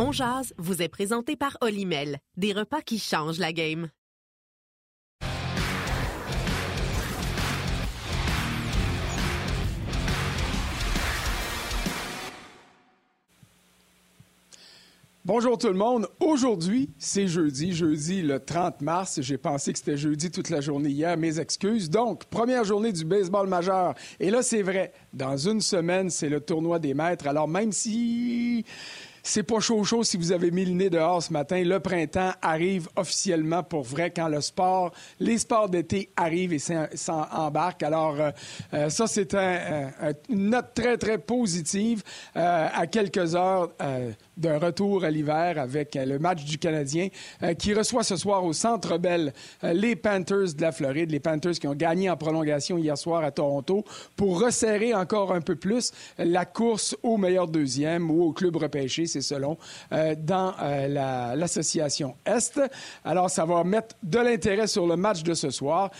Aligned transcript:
On 0.00 0.12
Jazz 0.12 0.54
vous 0.58 0.80
est 0.80 0.86
présenté 0.86 1.34
par 1.34 1.58
Olimel, 1.60 2.18
des 2.36 2.52
repas 2.52 2.82
qui 2.82 3.00
changent 3.00 3.40
la 3.40 3.52
game. 3.52 3.88
Bonjour 15.24 15.58
tout 15.58 15.66
le 15.66 15.74
monde. 15.74 16.06
Aujourd'hui, 16.20 16.90
c'est 16.96 17.26
jeudi, 17.26 17.72
jeudi 17.72 18.22
le 18.22 18.38
30 18.38 18.80
mars. 18.80 19.20
J'ai 19.20 19.36
pensé 19.36 19.72
que 19.72 19.78
c'était 19.78 19.96
jeudi 19.96 20.30
toute 20.30 20.48
la 20.48 20.60
journée 20.60 20.90
hier, 20.90 21.16
mes 21.16 21.40
excuses. 21.40 21.90
Donc, 21.90 22.24
première 22.26 22.62
journée 22.62 22.92
du 22.92 23.04
baseball 23.04 23.48
majeur. 23.48 23.94
Et 24.20 24.30
là, 24.30 24.42
c'est 24.42 24.62
vrai, 24.62 24.92
dans 25.12 25.36
une 25.36 25.60
semaine, 25.60 26.08
c'est 26.08 26.28
le 26.28 26.40
tournoi 26.40 26.78
des 26.78 26.94
maîtres. 26.94 27.26
Alors, 27.26 27.48
même 27.48 27.72
si 27.72 28.64
c'est 29.28 29.42
pas 29.42 29.60
chaud 29.60 29.84
chaud 29.84 30.04
si 30.04 30.16
vous 30.16 30.32
avez 30.32 30.50
mis 30.50 30.64
le 30.64 30.72
nez 30.72 30.88
dehors 30.88 31.22
ce 31.22 31.32
matin. 31.34 31.62
Le 31.62 31.80
printemps 31.80 32.32
arrive 32.40 32.88
officiellement 32.96 33.62
pour 33.62 33.82
vrai 33.82 34.10
quand 34.10 34.28
le 34.28 34.40
sport, 34.40 34.90
les 35.20 35.36
sports 35.36 35.68
d'été 35.68 36.10
arrivent 36.16 36.54
et 36.54 36.58
s'embarquent. 36.58 37.82
Alors, 37.82 38.18
euh, 38.18 38.30
euh, 38.72 38.88
ça, 38.88 39.06
c'est 39.06 39.34
une 39.34 40.50
note 40.50 40.72
très, 40.74 40.96
très 40.96 41.18
positive 41.18 42.02
euh, 42.36 42.68
à 42.72 42.86
quelques 42.86 43.34
heures 43.34 43.70
d'un 44.38 44.58
retour 44.58 45.04
à 45.04 45.10
l'hiver 45.10 45.58
avec 45.58 45.96
euh, 45.96 46.04
le 46.04 46.18
match 46.18 46.44
du 46.44 46.58
Canadien 46.58 47.08
euh, 47.42 47.54
qui 47.54 47.74
reçoit 47.74 48.04
ce 48.04 48.16
soir 48.16 48.44
au 48.44 48.52
Centre 48.52 48.96
Bell 48.96 49.32
euh, 49.64 49.72
les 49.72 49.96
Panthers 49.96 50.54
de 50.56 50.62
la 50.62 50.72
Floride, 50.72 51.10
les 51.10 51.20
Panthers 51.20 51.54
qui 51.54 51.66
ont 51.66 51.74
gagné 51.74 52.08
en 52.08 52.16
prolongation 52.16 52.78
hier 52.78 52.96
soir 52.96 53.24
à 53.24 53.30
Toronto 53.32 53.84
pour 54.16 54.40
resserrer 54.40 54.94
encore 54.94 55.32
un 55.32 55.40
peu 55.40 55.56
plus 55.56 55.92
la 56.18 56.44
course 56.44 56.96
au 57.02 57.16
meilleur 57.16 57.48
deuxième 57.48 58.10
ou 58.10 58.22
au 58.22 58.32
club 58.32 58.56
repêché, 58.56 59.06
c'est 59.06 59.20
selon, 59.20 59.58
dans 59.90 60.54
l'association 61.34 62.14
Est. 62.24 62.60
Alors, 63.04 63.30
ça 63.30 63.44
va 63.44 63.64
mettre 63.64 63.96
de 64.02 64.18
l'intérêt 64.18 64.66
sur 64.66 64.86
le 64.86 64.96
match 64.96 65.22
de 65.22 65.34
ce 65.34 65.50
soir. 65.50 65.90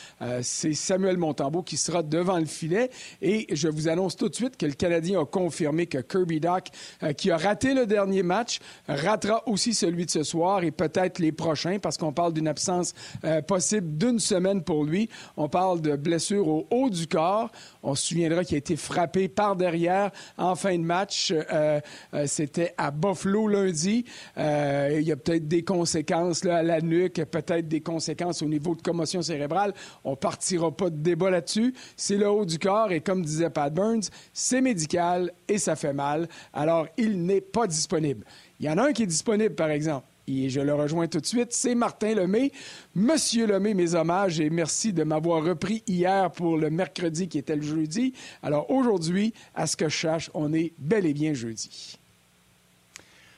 c'est 0.42 0.74
Samuel 0.74 1.16
Montembeau 1.16 1.62
qui 1.62 1.76
sera 1.76 2.02
devant 2.02 2.38
le 2.38 2.46
filet 2.46 2.90
et 3.20 3.46
je 3.50 3.68
vous 3.68 3.88
annonce 3.88 4.16
tout 4.16 4.28
de 4.28 4.34
suite 4.34 4.56
que 4.56 4.66
le 4.66 4.72
Canadien 4.72 5.20
a 5.20 5.24
confirmé 5.24 5.86
que 5.86 5.98
Kirby 5.98 6.40
Doc, 6.40 6.68
qui 7.16 7.30
a 7.30 7.36
raté 7.36 7.74
le 7.74 7.86
dernier 7.86 8.22
match, 8.28 8.60
ratera 8.86 9.42
aussi 9.48 9.74
celui 9.74 10.06
de 10.06 10.10
ce 10.10 10.22
soir 10.22 10.62
et 10.62 10.70
peut-être 10.70 11.18
les 11.18 11.32
prochains 11.32 11.78
parce 11.78 11.96
qu'on 11.96 12.12
parle 12.12 12.32
d'une 12.32 12.48
absence 12.48 12.94
euh, 13.24 13.42
possible 13.42 13.96
d'une 13.98 14.18
semaine 14.18 14.62
pour 14.62 14.84
lui. 14.84 15.08
On 15.36 15.48
parle 15.48 15.80
de 15.80 15.96
blessure 15.96 16.46
au 16.46 16.66
haut 16.70 16.90
du 16.90 17.06
corps. 17.06 17.50
On 17.82 17.94
se 17.94 18.08
souviendra 18.08 18.44
qu'il 18.44 18.54
a 18.54 18.58
été 18.58 18.76
frappé 18.76 19.28
par 19.28 19.56
derrière 19.56 20.10
en 20.36 20.54
fin 20.54 20.76
de 20.76 20.84
match. 20.84 21.32
Euh, 21.32 21.80
euh, 22.14 22.24
c'était 22.26 22.74
à 22.76 22.90
Buffalo 22.90 23.48
lundi. 23.48 24.04
il 24.36 25.02
y 25.02 25.12
a 25.12 25.16
peut-être 25.16 25.48
des 25.48 25.64
conséquences 25.64 26.44
à 26.46 26.62
la 26.62 26.80
nuque, 26.80 27.24
peut-être 27.24 27.68
des 27.68 27.80
conséquences 27.80 28.42
au 28.42 28.46
niveau 28.46 28.74
de 28.74 28.82
commotion 28.82 29.22
cérébrale. 29.22 29.74
On 30.04 30.16
partira 30.16 30.70
pas 30.70 30.90
de 30.90 30.96
débat 30.96 31.30
là-dessus. 31.30 31.74
C'est 31.96 32.16
le 32.16 32.28
haut 32.28 32.44
du 32.44 32.58
corps 32.58 32.92
et 32.92 33.00
comme 33.00 33.22
disait 33.22 33.50
Pat 33.50 33.72
Burns, 33.72 34.10
c'est 34.32 34.60
médical 34.60 35.32
et 35.48 35.58
ça 35.58 35.76
fait 35.76 35.92
mal. 35.92 36.28
Alors, 36.52 36.86
il 36.96 37.22
n'est 37.24 37.40
pas 37.40 37.66
disponible. 37.66 38.17
Il 38.60 38.66
y 38.66 38.70
en 38.70 38.78
a 38.78 38.88
un 38.88 38.92
qui 38.92 39.02
est 39.02 39.06
disponible, 39.06 39.54
par 39.54 39.70
exemple. 39.70 40.06
Et 40.28 40.50
je 40.50 40.60
le 40.60 40.74
rejoins 40.74 41.08
tout 41.08 41.20
de 41.20 41.26
suite, 41.26 41.52
c'est 41.52 41.74
Martin 41.74 42.14
Lemay. 42.14 42.52
Monsieur 42.94 43.46
Lemay, 43.46 43.72
mes 43.72 43.94
hommages 43.94 44.40
et 44.40 44.50
merci 44.50 44.92
de 44.92 45.02
m'avoir 45.02 45.42
repris 45.42 45.82
hier 45.86 46.30
pour 46.30 46.58
le 46.58 46.68
mercredi 46.68 47.28
qui 47.28 47.38
était 47.38 47.56
le 47.56 47.62
jeudi. 47.62 48.12
Alors 48.42 48.70
aujourd'hui, 48.70 49.32
à 49.54 49.66
ce 49.66 49.76
que 49.76 49.88
je 49.88 49.96
cherche, 49.96 50.30
on 50.34 50.52
est 50.52 50.72
bel 50.78 51.06
et 51.06 51.14
bien 51.14 51.32
jeudi. 51.32 51.98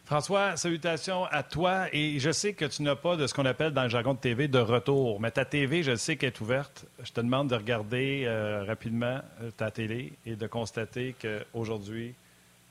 François, 0.04 0.56
salutations 0.56 1.26
à 1.26 1.44
toi. 1.44 1.86
Et 1.92 2.18
je 2.18 2.32
sais 2.32 2.54
que 2.54 2.64
tu 2.64 2.82
n'as 2.82 2.96
pas 2.96 3.14
de 3.14 3.28
ce 3.28 3.34
qu'on 3.34 3.46
appelle 3.46 3.72
dans 3.72 3.84
le 3.84 3.88
jargon 3.88 4.14
de 4.14 4.18
TV 4.18 4.48
de 4.48 4.58
retour, 4.58 5.20
mais 5.20 5.30
ta 5.30 5.44
TV, 5.44 5.84
je 5.84 5.94
sais 5.94 6.16
qu'elle 6.16 6.32
est 6.32 6.40
ouverte. 6.40 6.84
Je 7.04 7.12
te 7.12 7.20
demande 7.20 7.48
de 7.48 7.54
regarder 7.54 8.24
euh, 8.24 8.64
rapidement 8.64 9.20
ta 9.56 9.70
télé 9.70 10.12
et 10.26 10.34
de 10.34 10.46
constater 10.48 11.14
qu'aujourd'hui, 11.22 12.14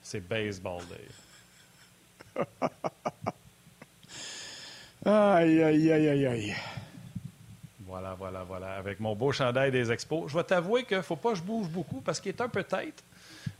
c'est 0.01 0.27
baseball 0.27 0.81
day. 0.89 1.28
aïe, 5.05 5.63
aïe, 5.63 5.91
aïe, 5.91 6.09
aïe, 6.09 6.27
aïe. 6.27 6.55
Voilà, 7.85 8.15
voilà, 8.17 8.43
voilà. 8.43 8.75
Avec 8.75 8.99
mon 8.99 9.15
beau 9.15 9.31
chandail 9.31 9.71
des 9.71 9.91
expos. 9.91 10.31
Je 10.31 10.37
vais 10.37 10.43
t'avouer 10.43 10.83
qu'il 10.83 10.97
ne 10.97 11.01
faut 11.01 11.15
pas 11.15 11.31
que 11.31 11.37
je 11.37 11.41
bouge 11.41 11.67
beaucoup 11.67 12.01
parce 12.01 12.19
qu'il 12.19 12.29
est 12.29 12.41
un 12.41 12.49
peu 12.49 12.63
tête. 12.63 13.03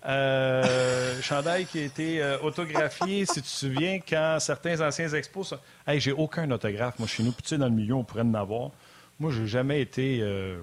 Euh, 0.06 1.20
chandail 1.22 1.66
qui 1.66 1.80
a 1.80 1.84
été 1.84 2.22
euh, 2.22 2.38
autographié, 2.40 3.26
si 3.26 3.34
tu 3.34 3.42
te 3.42 3.48
souviens, 3.48 4.00
quand 4.08 4.38
certains 4.40 4.80
anciens 4.82 5.10
expos. 5.10 5.56
Hey, 5.88 6.00
j'ai 6.00 6.12
aucun 6.12 6.50
autographe, 6.52 7.00
moi, 7.00 7.08
chez 7.08 7.24
nous. 7.24 7.32
Puis, 7.32 7.44
tu 7.44 7.50
sais, 7.50 7.58
dans 7.58 7.66
le 7.66 7.74
milieu, 7.74 7.96
on 7.96 8.04
pourrait 8.04 8.22
en 8.22 8.34
avoir. 8.36 8.70
Moi, 9.20 9.32
j'ai 9.32 9.48
jamais 9.48 9.82
été 9.82 10.20
euh, 10.22 10.60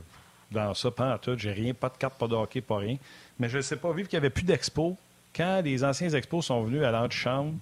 dans 0.50 0.72
ça, 0.74 0.90
pas 0.90 1.14
en 1.14 1.18
tout. 1.18 1.36
J'ai 1.36 1.52
rien, 1.52 1.74
pas 1.74 1.88
de 1.88 1.96
carte, 1.96 2.18
pas 2.18 2.28
de 2.28 2.34
hockey, 2.34 2.60
pas 2.60 2.78
rien. 2.78 2.96
Mais 3.38 3.48
je 3.48 3.58
ne 3.58 3.62
sais 3.62 3.76
pas, 3.76 3.92
vivre 3.92 4.08
qu'il 4.08 4.18
n'y 4.18 4.24
avait 4.24 4.30
plus 4.30 4.44
d'expos, 4.44 4.94
quand 5.36 5.60
les 5.62 5.84
anciens 5.84 6.10
expos 6.10 6.46
sont 6.46 6.62
venus 6.62 6.82
à 6.82 6.90
l'antichambre, 6.90 7.54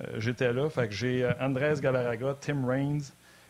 euh, 0.00 0.06
j'étais 0.18 0.52
là. 0.52 0.70
Fait 0.70 0.88
que 0.88 0.94
j'ai 0.94 1.24
euh, 1.24 1.32
Andrés 1.40 1.74
Galarraga, 1.80 2.36
Tim 2.40 2.66
Raines, 2.66 3.02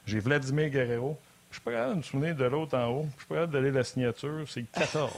j'ai 0.07 0.19
Vladimir 0.19 0.71
Guerrero. 0.71 1.19
Je 1.51 1.57
suis 1.57 1.63
pas 1.63 1.73
capable 1.73 1.93
de 1.93 1.99
me 1.99 2.03
souvenir 2.03 2.37
de 2.37 2.45
l'autre 2.45 2.77
en 2.77 2.87
haut. 2.89 3.07
Je 3.15 3.21
suis 3.21 3.29
pas 3.29 3.35
capable 3.35 3.53
d'aller 3.53 3.71
la 3.71 3.85
signature. 3.85 4.45
C'est 4.49 4.65
14. 4.73 5.13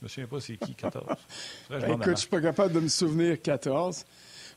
Je 0.00 0.04
me 0.04 0.08
souviens 0.08 0.26
pas 0.26 0.40
c'est 0.40 0.56
qui, 0.56 0.74
14. 0.74 1.04
Écoute, 1.70 2.02
je 2.08 2.14
suis 2.14 2.28
pas 2.28 2.40
capable 2.40 2.74
de 2.74 2.80
me 2.80 2.88
souvenir 2.88 3.40
14. 3.40 4.04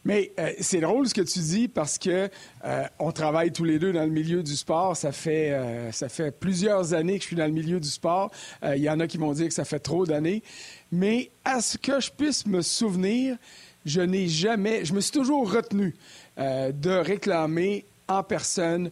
Mais 0.06 0.32
euh, 0.40 0.52
c'est 0.60 0.80
drôle 0.80 1.08
ce 1.08 1.14
que 1.14 1.22
tu 1.22 1.40
dis 1.40 1.68
parce 1.68 1.98
que 1.98 2.30
euh, 2.66 2.84
on 3.00 3.12
travaille 3.12 3.52
tous 3.52 3.64
les 3.64 3.80
deux 3.80 3.92
dans 3.92 4.04
le 4.04 4.10
milieu 4.10 4.44
du 4.44 4.56
sport. 4.56 4.96
Ça 4.96 5.12
fait, 5.12 5.52
euh, 5.52 5.92
ça 5.92 6.10
fait 6.10 6.32
plusieurs 6.32 6.94
années 6.94 7.18
que 7.18 7.24
je 7.24 7.28
suis 7.28 7.36
dans 7.36 7.46
le 7.46 7.52
milieu 7.52 7.80
du 7.80 7.90
sport. 7.90 8.32
Il 8.64 8.82
y 8.82 8.90
en 8.90 9.00
a 9.00 9.08
qui 9.08 9.18
m'ont 9.18 9.34
dit 9.34 9.48
que 9.48 9.54
ça 9.54 9.66
fait 9.66 9.80
trop 9.80 10.06
d'années. 10.06 10.44
Mais 10.92 11.32
à 11.44 11.62
ce 11.62 11.78
que 11.78 12.00
je 12.00 12.12
puisse 12.12 12.46
me 12.46 12.62
souvenir, 12.62 13.38
je 13.86 14.02
n'ai 14.02 14.28
jamais, 14.28 14.86
je 14.86 14.94
me 14.94 15.02
suis 15.02 15.12
toujours 15.12 15.52
retenu 15.52 15.96
de 16.38 16.90
réclamer 16.90 17.86
en 18.08 18.24
personne 18.24 18.90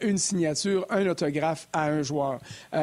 une 0.00 0.18
signature, 0.18 0.86
un 0.90 1.06
autographe 1.06 1.68
à 1.72 1.86
un 1.86 2.02
joueur. 2.02 2.40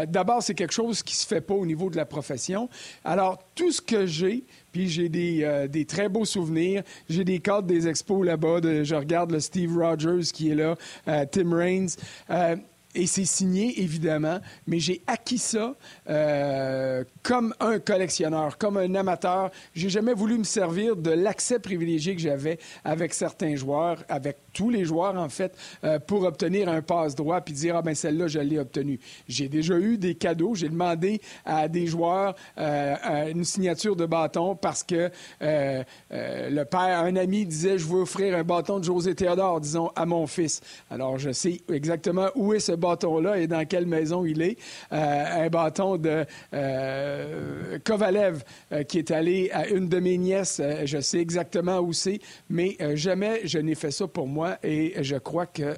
D'abord, 0.07 0.41
c'est 0.41 0.53
quelque 0.53 0.73
chose 0.73 1.03
qui 1.03 1.15
se 1.15 1.27
fait 1.27 1.41
pas 1.41 1.53
au 1.53 1.65
niveau 1.65 1.89
de 1.89 1.97
la 1.97 2.05
profession. 2.05 2.69
Alors, 3.03 3.39
tout 3.55 3.71
ce 3.71 3.81
que 3.81 4.05
j'ai, 4.05 4.43
puis 4.71 4.89
j'ai 4.89 5.07
des, 5.07 5.43
euh, 5.43 5.67
des, 5.67 5.85
très 5.85 6.09
beaux 6.09 6.25
souvenirs. 6.25 6.83
J'ai 7.07 7.23
des 7.23 7.39
cartes 7.39 7.65
des 7.65 7.87
expos 7.87 8.25
là-bas. 8.25 8.59
je 8.83 8.95
regarde 8.95 9.31
le 9.31 9.39
Steve 9.39 9.77
Rogers 9.77 10.31
qui 10.33 10.51
est 10.51 10.55
là, 10.55 10.75
euh, 11.07 11.25
Tim 11.31 11.55
Raines. 11.55 11.89
Euh, 12.29 12.55
et 12.95 13.07
c'est 13.07 13.25
signé, 13.25 13.81
évidemment, 13.81 14.39
mais 14.67 14.79
j'ai 14.79 15.01
acquis 15.07 15.39
ça 15.39 15.75
euh, 16.09 17.03
comme 17.23 17.53
un 17.59 17.79
collectionneur, 17.79 18.57
comme 18.57 18.77
un 18.77 18.93
amateur. 18.93 19.49
J'ai 19.73 19.89
jamais 19.89 20.13
voulu 20.13 20.37
me 20.37 20.43
servir 20.43 20.95
de 20.95 21.09
l'accès 21.09 21.59
privilégié 21.59 22.15
que 22.15 22.21
j'avais 22.21 22.59
avec 22.83 23.13
certains 23.13 23.55
joueurs, 23.55 24.03
avec 24.09 24.37
tous 24.53 24.69
les 24.69 24.85
joueurs, 24.85 25.15
en 25.15 25.29
fait, 25.29 25.55
euh, 25.83 25.97
pour 25.97 26.23
obtenir 26.23 26.69
un 26.69 26.81
passe-droit 26.81 27.41
puis 27.41 27.55
dire, 27.55 27.75
ah 27.77 27.81
ben 27.81 27.95
celle-là, 27.95 28.27
je 28.27 28.39
l'ai 28.39 28.59
obtenue. 28.59 28.99
J'ai 29.27 29.49
déjà 29.49 29.77
eu 29.79 29.97
des 29.97 30.13
cadeaux. 30.13 30.53
J'ai 30.53 30.69
demandé 30.69 31.19
à 31.45 31.67
des 31.67 31.87
joueurs 31.87 32.35
euh, 32.59 33.31
une 33.31 33.43
signature 33.43 33.95
de 33.95 34.05
bâton 34.05 34.55
parce 34.55 34.83
que 34.83 35.09
le 35.41 36.63
père, 36.63 36.99
un 36.99 37.15
ami 37.15 37.45
disait, 37.45 37.79
je 37.79 37.87
veux 37.87 38.01
offrir 38.01 38.37
un 38.37 38.43
bâton 38.43 38.79
de 38.79 38.83
José 38.83 39.15
Théodore, 39.15 39.61
disons, 39.61 39.89
à 39.95 40.05
mon 40.05 40.27
fils. 40.27 40.61
Alors, 40.91 41.17
je 41.17 41.31
sais 41.31 41.61
exactement 41.69 42.27
où 42.35 42.53
est 42.53 42.59
ce 42.59 42.73
bâton-là 42.83 43.39
et 43.39 43.47
dans 43.47 43.65
quelle 43.65 43.85
maison 43.85 44.25
il 44.25 44.41
est. 44.41 44.57
Euh, 44.91 45.45
un 45.45 45.49
bâton 45.49 45.97
de 45.97 46.25
euh, 46.53 47.79
Kovalev 47.83 48.43
euh, 48.71 48.83
qui 48.83 48.97
est 48.97 49.11
allé 49.11 49.49
à 49.51 49.67
une 49.67 49.87
de 49.87 49.99
mes 49.99 50.17
nièces. 50.17 50.61
je 50.85 50.99
sais 50.99 51.19
exactement 51.19 51.79
où 51.79 51.93
c'est, 51.93 52.19
mais 52.49 52.77
jamais 52.95 53.41
je 53.45 53.59
n'ai 53.59 53.75
fait 53.75 53.91
ça 53.91 54.07
pour 54.07 54.27
moi 54.27 54.57
et 54.63 54.95
je 55.01 55.15
crois 55.15 55.45
que 55.45 55.75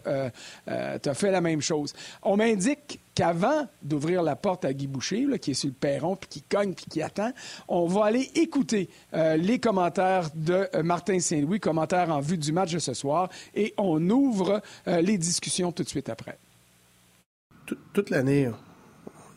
tu 0.65 1.09
as 1.09 1.13
fait 1.13 1.31
la 1.31 1.41
même 1.41 1.61
chose. 1.61 1.93
On 2.23 2.37
m'indique 2.37 2.99
qu'avant 3.13 3.67
d'ouvrir 3.81 4.23
la 4.23 4.35
porte 4.35 4.65
à 4.65 4.73
Guy 4.73 4.87
Boucher, 4.87 5.25
qui 5.39 5.51
est 5.51 5.53
sur 5.53 5.69
le 5.69 5.73
perron, 5.73 6.15
puis 6.15 6.27
qui 6.29 6.41
cogne, 6.41 6.73
puis 6.73 6.85
qui 6.89 7.01
attend, 7.01 7.31
on 7.67 7.85
va 7.85 8.05
aller 8.05 8.29
écouter 8.35 8.89
les 9.13 9.59
commentaires 9.59 10.29
de 10.35 10.67
Martin 10.83 11.19
Saint-Louis, 11.19 11.59
commentaires 11.59 12.09
en 12.09 12.19
vue 12.19 12.37
du 12.37 12.51
match 12.51 12.73
de 12.73 12.79
ce 12.79 12.93
soir, 12.93 13.29
et 13.53 13.73
on 13.77 14.09
ouvre 14.09 14.61
les 14.85 15.17
discussions 15.17 15.71
tout 15.71 15.83
de 15.83 15.89
suite 15.89 16.09
après 16.09 16.37
toute 17.93 18.09
l'année, 18.09 18.49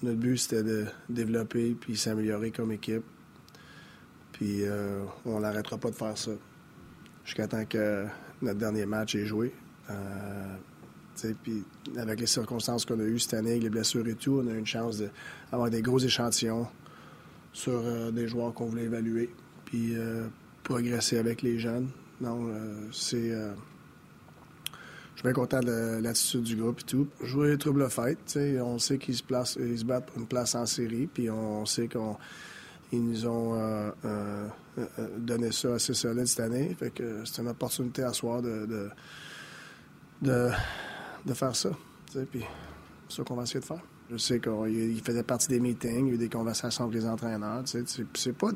notre 0.02 0.18
but, 0.18 0.36
c'était 0.36 0.62
de 0.62 0.86
développer 1.08 1.74
puis 1.78 1.96
s'améliorer 1.96 2.50
comme 2.50 2.72
équipe. 2.72 3.04
Puis 4.32 4.62
euh, 4.62 5.02
on 5.24 5.40
n'arrêtera 5.40 5.78
pas 5.78 5.90
de 5.90 5.96
faire 5.96 6.16
ça 6.16 6.30
jusqu'à 7.24 7.48
temps 7.48 7.64
que 7.64 8.06
notre 8.40 8.58
dernier 8.58 8.86
match 8.86 9.14
est 9.16 9.26
joué. 9.26 9.52
Euh, 9.90 10.56
puis 11.42 11.64
avec 11.96 12.20
les 12.20 12.26
circonstances 12.26 12.84
qu'on 12.84 13.00
a 13.00 13.02
eues 13.02 13.18
cette 13.18 13.34
année, 13.34 13.58
les 13.58 13.70
blessures 13.70 14.06
et 14.06 14.14
tout, 14.14 14.40
on 14.44 14.48
a 14.48 14.52
eu 14.52 14.58
une 14.58 14.66
chance 14.66 15.02
d'avoir 15.50 15.68
des 15.68 15.82
gros 15.82 15.98
échantillons 15.98 16.68
sur 17.52 17.72
euh, 17.72 18.12
des 18.12 18.28
joueurs 18.28 18.54
qu'on 18.54 18.66
voulait 18.66 18.84
évaluer, 18.84 19.34
puis 19.64 19.94
progresser 20.62 21.18
avec 21.18 21.42
les 21.42 21.58
jeunes. 21.58 21.88
Donc, 22.20 22.48
c'est 22.92 23.32
suis 25.18 25.24
bien 25.24 25.32
content 25.32 25.58
de 25.58 25.98
l'attitude 26.00 26.44
du 26.44 26.54
groupe 26.54 26.78
et 26.80 26.84
tout. 26.84 27.08
Jouer 27.22 27.58
trouble 27.58 27.90
fête, 27.90 28.38
on 28.62 28.78
sait 28.78 28.98
qu'ils 28.98 29.16
se, 29.16 29.24
placent, 29.24 29.58
ils 29.60 29.80
se 29.80 29.84
battent 29.84 30.06
pour 30.06 30.18
une 30.18 30.28
place 30.28 30.54
en 30.54 30.64
série, 30.64 31.08
puis 31.08 31.28
on 31.28 31.66
sait 31.66 31.88
qu'ils 31.88 33.02
nous 33.04 33.26
ont 33.26 33.54
euh, 33.54 33.90
euh, 34.04 34.48
euh, 34.78 35.08
donné 35.18 35.50
ça 35.50 35.74
assez 35.74 35.92
solide 35.92 36.26
cette 36.26 36.38
année. 36.38 36.72
Fait 36.78 36.90
que 36.90 37.24
c'est 37.24 37.42
une 37.42 37.48
opportunité 37.48 38.04
à 38.04 38.12
soir 38.12 38.42
de, 38.42 38.90
de, 40.22 40.50
de, 41.26 41.34
faire 41.34 41.56
ça. 41.56 41.70
Puis 42.30 42.44
c'est 43.08 43.16
ça 43.16 43.24
qu'on 43.24 43.34
va 43.34 43.42
essayer 43.42 43.58
de 43.58 43.64
faire. 43.64 43.82
Je 44.12 44.18
sais 44.18 44.38
qu'il 44.38 45.02
faisait 45.04 45.24
partie 45.24 45.48
des 45.48 45.58
meetings, 45.58 46.06
il 46.06 46.08
y 46.08 46.10
a 46.12 46.14
eu 46.14 46.18
des 46.18 46.28
conversations 46.28 46.84
avec 46.84 46.94
les 46.94 47.06
entraîneurs. 47.08 47.64
C'est 47.66 48.38
pas 48.38 48.52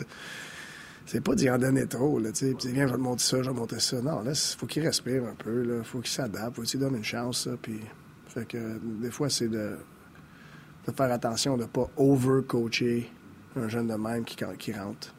c'est 1.07 1.21
pas 1.21 1.35
d'y 1.35 1.51
en 1.51 1.59
donner 1.59 1.87
trop, 1.87 2.19
là, 2.19 2.33
tu 2.33 2.53
sais. 2.53 2.71
viens, 2.71 2.87
je 2.87 2.93
vais 2.93 2.99
te 2.99 3.03
montrer 3.03 3.25
ça, 3.25 3.37
je 3.43 3.49
vais 3.49 3.55
te 3.55 3.61
montrer 3.61 3.81
ça. 3.81 4.01
Non, 4.01 4.23
là, 4.23 4.33
faut 4.35 4.67
qu'il 4.67 4.85
respire 4.85 5.25
un 5.25 5.35
peu, 5.35 5.63
là. 5.63 5.83
Faut 5.83 6.01
qu'il 6.01 6.11
s'adapte, 6.11 6.57
faut 6.57 6.63
qu'il 6.63 6.81
donne 6.81 6.97
une 6.97 7.05
chance, 7.05 7.49
Puis, 7.61 7.81
fait 8.27 8.47
que, 8.47 8.79
des 9.01 9.11
fois, 9.11 9.29
c'est 9.29 9.49
de, 9.49 9.77
de 10.87 10.93
faire 10.93 11.13
attention 11.13 11.57
de 11.57 11.65
pas 11.65 11.89
over-coacher 11.97 13.11
un 13.57 13.69
jeune 13.69 13.89
de 13.89 13.95
même 13.95 14.25
qui, 14.25 14.37
qui 14.59 14.73
rentre. 14.73 15.15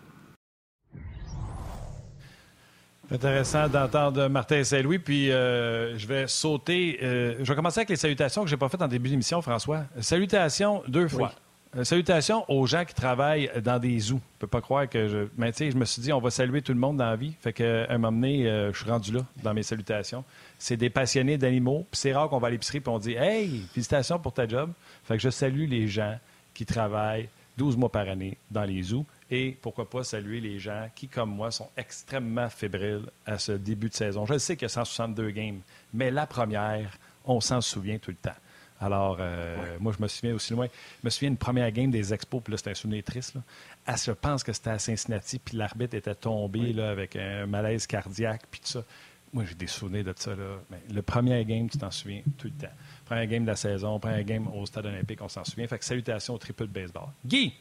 Intéressant 3.12 3.68
d'entendre 3.68 4.28
Martin 4.28 4.64
Saint-Louis. 4.64 4.98
Puis 4.98 5.32
euh, 5.32 5.98
je 5.98 6.08
vais 6.08 6.26
sauter. 6.28 6.98
Euh, 7.04 7.36
je 7.40 7.44
vais 7.44 7.56
commencer 7.56 7.80
avec 7.80 7.90
les 7.90 7.96
salutations 7.96 8.44
que 8.44 8.50
je 8.50 8.56
n'ai 8.56 8.60
pas 8.60 8.70
faites 8.70 8.82
en 8.82 8.88
début 8.88 9.10
d'émission, 9.10 9.42
François. 9.42 9.84
Salutations 10.00 10.82
deux 10.88 11.08
fois. 11.08 11.34
Euh, 11.76 11.84
salutations 11.84 12.46
aux 12.52 12.68
gens 12.68 12.86
qui 12.86 12.94
travaillent 12.94 13.50
dans 13.64 13.80
des 13.80 13.98
zoos. 14.00 14.22
Je 14.36 14.40
peux 14.40 14.48
pas 14.48 14.62
croire 14.62 14.88
que 14.88 15.08
je. 15.08 15.28
Mais 15.38 15.52
tu 15.52 15.72
je 15.72 15.78
me 15.78 15.86
suis 15.86 16.02
dit, 16.02 16.14
on 16.14 16.20
va 16.20 16.30
saluer 16.30 16.62
tout 16.62 16.74
le 16.74 16.80
monde 16.80 16.98
dans 16.98 17.10
la 17.10 17.16
vie. 17.16 17.34
Fait 17.42 17.52
qu'à 17.52 17.90
un 17.90 17.98
moment 17.98 18.12
donné, 18.12 18.48
euh, 18.48 18.72
je 18.72 18.78
suis 18.80 18.90
rendu 18.90 19.12
là 19.12 19.26
dans 19.42 19.54
mes 19.54 19.64
salutations. 19.64 20.24
C'est 20.60 20.78
des 20.78 20.90
passionnés 20.92 21.38
d'animaux. 21.38 21.88
Puis 21.90 22.00
c'est 22.00 22.14
rare 22.14 22.30
qu'on 22.30 22.38
va 22.38 22.48
à 22.48 22.52
l'épicerie 22.52 22.78
et 22.78 22.90
on 22.90 23.00
dit, 23.00 23.14
hey, 23.14 23.66
félicitations 23.74 24.20
pour 24.20 24.34
ta 24.34 24.48
job. 24.48 24.72
Fait 25.04 25.16
que 25.16 25.24
je 25.24 25.30
salue 25.30 25.68
les 25.68 25.88
gens 25.88 26.18
qui 26.54 26.66
travaillent 26.66 27.30
12 27.58 27.78
mois 27.78 27.92
par 27.92 28.08
année 28.08 28.38
dans 28.52 28.64
les 28.66 28.84
zoos. 28.84 29.06
Et 29.32 29.58
pourquoi 29.60 29.90
pas 29.90 30.04
saluer 30.04 30.42
les 30.42 30.60
gens 30.60 30.90
qui, 30.94 31.08
comme 31.08 31.32
moi, 31.32 31.50
sont 31.50 31.70
extrêmement 31.76 32.50
fébriles 32.50 33.06
à 33.26 33.40
ce 33.40 33.52
début 33.52 33.90
de 33.90 33.96
saison. 33.96 34.28
Je 34.28 34.38
sais 34.38 34.56
qu'il 34.56 34.64
y 34.64 34.66
a 34.66 34.70
162 34.70 35.32
games, 35.32 35.62
mais 35.92 36.12
la 36.12 36.28
première, 36.28 37.00
on 37.26 37.42
s'en 37.42 37.62
souvient 37.62 37.98
tout 37.98 38.12
le 38.12 38.18
temps. 38.18 38.36
Alors, 38.84 39.18
euh, 39.22 39.78
moi, 39.80 39.94
je 39.98 40.04
me 40.04 40.08
souviens 40.10 40.36
aussi 40.36 40.52
loin. 40.52 40.68
Je 40.68 41.06
me 41.06 41.10
souviens 41.10 41.30
d'une 41.30 41.38
première 41.38 41.72
game 41.72 41.90
des 41.90 42.14
Expos, 42.14 42.42
puis 42.44 42.52
là, 42.52 42.58
c'était 42.58 42.72
un 42.72 42.76
souvenir 42.76 43.02
triste. 43.04 43.36
Là. 43.36 43.96
je 43.96 44.12
pense 44.12 44.44
que 44.44 44.52
c'était 44.52 44.72
à 44.72 44.80
Cincinnati, 44.80 45.40
puis 45.40 45.56
l'arbitre 45.56 45.96
était 45.96 46.16
tombé 46.16 46.74
là, 46.74 46.90
avec 46.90 47.16
un 47.16 47.46
malaise 47.46 47.88
cardiaque, 47.88 48.42
puis 48.52 48.60
tout 48.60 48.68
ça. 48.68 48.84
Moi, 49.32 49.46
j'ai 49.48 49.56
des 49.56 49.68
souvenirs 49.68 50.04
de 50.04 50.14
ça. 50.16 50.32
Là. 50.32 50.60
Mais 50.70 50.82
le 50.94 51.02
premier 51.02 51.44
game, 51.46 51.70
tu 51.70 51.78
t'en 51.78 51.90
souviens 51.92 52.22
tout 52.38 52.48
le 52.48 52.68
temps. 52.68 52.74
Premier 53.06 53.26
game 53.26 53.44
de 53.44 53.48
la 53.48 53.56
saison, 53.56 54.00
premier 54.00 54.24
game 54.26 54.48
au 54.54 54.66
Stade 54.66 54.86
olympique, 54.86 55.22
on 55.22 55.30
s'en 55.30 55.46
souvient. 55.46 55.66
Fait 55.66 55.80
que 55.80 55.86
salutations 55.86 56.34
au 56.34 56.38
triple 56.38 56.68
baseball. 56.68 57.08
Guy! 57.26 57.54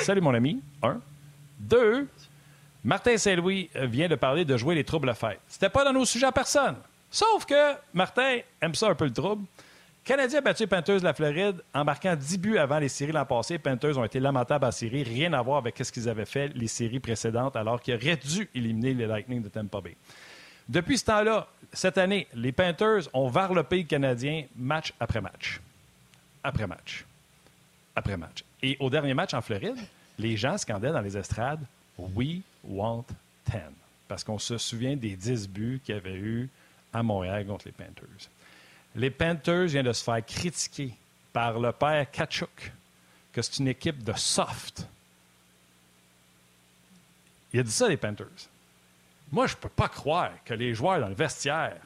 Salut, 0.00 0.22
mon 0.22 0.34
ami. 0.34 0.62
Un. 0.82 1.00
Deux. 1.58 2.08
Martin 2.82 3.18
Saint-Louis 3.18 3.68
vient 3.74 4.08
de 4.08 4.16
parler 4.16 4.44
de 4.46 4.56
jouer 4.56 4.74
les 4.74 4.82
troubles 4.82 5.14
fêtes. 5.14 5.40
C'était 5.46 5.68
pas 5.68 5.84
dans 5.84 5.92
nos 5.92 6.06
sujets 6.06 6.26
à 6.26 6.32
personne. 6.32 6.76
Sauf 7.10 7.44
que 7.44 7.74
Martin 7.92 8.38
aime 8.60 8.74
ça 8.74 8.88
un 8.88 8.94
peu 8.94 9.04
le 9.04 9.12
trouble. 9.12 9.44
Canadien 10.10 10.38
a 10.38 10.42
battu 10.42 10.64
les 10.64 10.66
Panthers 10.66 10.98
de 10.98 11.04
la 11.04 11.14
Floride 11.14 11.62
en 11.72 11.84
marquant 11.84 12.16
10 12.16 12.38
buts 12.38 12.58
avant 12.58 12.80
les 12.80 12.88
séries 12.88 13.12
l'an 13.12 13.24
passé. 13.24 13.54
Les 13.54 13.58
Panthers 13.60 13.96
ont 13.96 14.02
été 14.02 14.18
lamentables 14.18 14.64
en 14.64 14.72
série. 14.72 15.04
Rien 15.04 15.32
à 15.34 15.40
voir 15.40 15.58
avec 15.58 15.78
ce 15.78 15.92
qu'ils 15.92 16.08
avaient 16.08 16.24
fait 16.24 16.48
les 16.48 16.66
séries 16.66 16.98
précédentes, 16.98 17.54
alors 17.54 17.80
qu'ils 17.80 17.94
auraient 17.94 18.16
dû 18.16 18.48
éliminer 18.52 18.92
les 18.92 19.06
Lightning 19.06 19.40
de 19.40 19.48
Tampa 19.48 19.80
Bay. 19.80 19.96
Depuis 20.68 20.98
ce 20.98 21.04
temps-là, 21.04 21.46
cette 21.72 21.96
année, 21.96 22.26
les 22.34 22.50
Panthers 22.50 23.02
ont 23.14 23.28
varlopé 23.28 23.76
le 23.76 23.84
Canadien 23.84 24.46
match 24.56 24.92
après 24.98 25.20
match. 25.20 25.60
Après 26.42 26.66
match. 26.66 27.04
Après 27.94 28.16
match. 28.16 28.42
Et 28.64 28.76
au 28.80 28.90
dernier 28.90 29.14
match 29.14 29.32
en 29.32 29.40
Floride, 29.40 29.78
les 30.18 30.36
gens 30.36 30.58
scandaient 30.58 30.90
dans 30.90 31.02
les 31.02 31.16
estrades 31.16 31.64
We 31.96 32.40
want 32.64 33.04
10. 33.46 33.58
Parce 34.08 34.24
qu'on 34.24 34.40
se 34.40 34.58
souvient 34.58 34.96
des 34.96 35.14
10 35.14 35.48
buts 35.48 35.80
qu'il 35.84 35.94
y 35.94 35.98
avait 35.98 36.16
eu 36.16 36.48
à 36.92 37.00
Montréal 37.04 37.46
contre 37.46 37.66
les 37.66 37.72
Panthers. 37.72 38.28
Les 38.94 39.10
Panthers 39.10 39.66
viennent 39.66 39.86
de 39.86 39.92
se 39.92 40.02
faire 40.02 40.24
critiquer 40.24 40.94
par 41.32 41.58
le 41.58 41.72
père 41.72 42.10
Kachuk 42.10 42.72
que 43.32 43.42
c'est 43.42 43.58
une 43.58 43.68
équipe 43.68 44.02
de 44.02 44.12
soft. 44.14 44.86
Il 47.52 47.60
a 47.60 47.62
dit 47.62 47.70
ça, 47.70 47.88
les 47.88 47.96
Panthers. 47.96 48.48
Moi, 49.30 49.46
je 49.46 49.54
ne 49.54 49.60
peux 49.60 49.68
pas 49.68 49.88
croire 49.88 50.32
que 50.44 50.54
les 50.54 50.74
joueurs 50.74 51.00
dans 51.00 51.08
le 51.08 51.14
vestiaire 51.14 51.80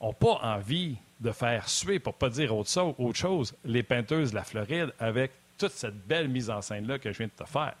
n'ont 0.00 0.12
pas 0.12 0.38
envie 0.42 0.96
de 1.20 1.32
faire 1.32 1.68
suer, 1.68 1.98
pour 1.98 2.12
ne 2.14 2.18
pas 2.18 2.28
dire 2.28 2.54
autre 2.54 3.14
chose, 3.14 3.54
les 3.64 3.82
Panthers 3.82 4.30
de 4.30 4.34
la 4.34 4.44
Floride 4.44 4.92
avec 4.98 5.32
toute 5.56 5.72
cette 5.72 6.06
belle 6.06 6.28
mise 6.28 6.50
en 6.50 6.60
scène-là 6.60 6.98
que 6.98 7.12
je 7.12 7.18
viens 7.18 7.28
de 7.28 7.44
te 7.44 7.48
faire. 7.48 7.74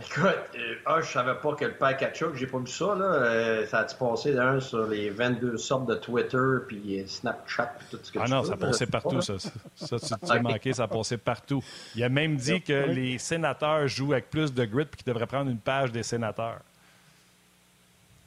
Écoute, 0.00 0.38
euh, 0.54 0.74
ah, 0.86 1.00
je 1.00 1.06
savais 1.10 1.34
pas 1.34 1.54
que 1.56 1.64
le 1.64 1.72
père 1.72 1.96
Kachuk, 1.96 2.36
j'ai 2.36 2.46
pas 2.46 2.58
vu 2.58 2.68
ça, 2.68 2.94
là. 2.94 3.04
Euh, 3.04 3.66
ça 3.66 3.80
a-tu 3.80 3.96
passé 3.96 4.32
d'un 4.32 4.60
sur 4.60 4.86
les 4.86 5.10
22 5.10 5.56
sortes 5.58 5.86
de 5.86 5.96
Twitter, 5.96 6.38
puis 6.68 7.02
Snapchat, 7.04 7.74
puis 7.78 7.86
tout 7.90 7.98
ce 8.00 8.12
que 8.12 8.20
ah 8.20 8.24
tu 8.26 8.30
non, 8.30 8.44
ça 8.44 8.56
passait 8.56 8.86
partout, 8.86 9.20
ça. 9.20 9.34
Ça, 9.74 9.98
tu 9.98 10.26
t'es 10.26 10.40
manqué, 10.40 10.72
ça 10.72 10.86
passait 10.86 11.18
partout. 11.18 11.64
Il 11.96 12.04
a 12.04 12.08
même 12.08 12.36
dit 12.36 12.62
que 12.62 12.86
les 12.90 13.18
sénateurs 13.18 13.88
jouent 13.88 14.12
avec 14.12 14.30
plus 14.30 14.54
de 14.54 14.64
grit, 14.64 14.84
puis 14.84 15.02
qu'il 15.02 15.12
devrait 15.12 15.26
prendre 15.26 15.50
une 15.50 15.58
page 15.58 15.90
des 15.90 16.04
sénateurs. 16.04 16.60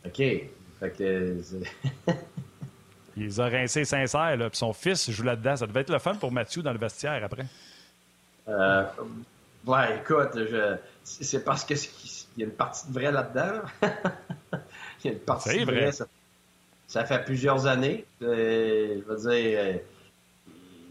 OK. 0.05 0.17
Fait 0.17 0.91
que. 0.97 1.37
Il 3.17 3.23
les 3.23 3.39
a 3.39 3.45
rincés 3.45 3.85
sincères, 3.85 4.37
là. 4.37 4.49
Puis 4.49 4.57
son 4.57 4.73
fils 4.73 5.11
joue 5.11 5.23
là-dedans. 5.23 5.57
Ça 5.57 5.67
devait 5.67 5.81
être 5.81 5.91
le 5.91 5.99
fun 5.99 6.15
pour 6.15 6.31
Mathieu 6.31 6.61
dans 6.61 6.71
le 6.71 6.79
vestiaire 6.79 7.21
après. 7.23 7.45
Euh, 8.47 8.83
ouais, 9.65 9.97
écoute, 9.97 10.31
je 10.33 10.77
c'est 11.03 11.43
parce 11.43 11.63
qu'il 11.63 11.77
y 12.37 12.43
a 12.43 12.45
une 12.45 12.51
partie 12.51 12.87
de 12.87 12.93
vrai 12.93 13.11
là-dedans. 13.11 13.61
Il 15.03 15.07
y 15.07 15.09
a 15.09 15.13
une 15.13 15.19
partie 15.19 15.59
de 15.59 15.65
vrai. 15.65 15.91
Ça, 16.87 17.05
fait 17.05 17.23
plusieurs 17.23 17.65
années. 17.67 18.05
Euh, 18.21 19.01
je 19.01 19.11
veux 19.11 19.29
dire, 19.29 19.59
euh, 19.59 19.77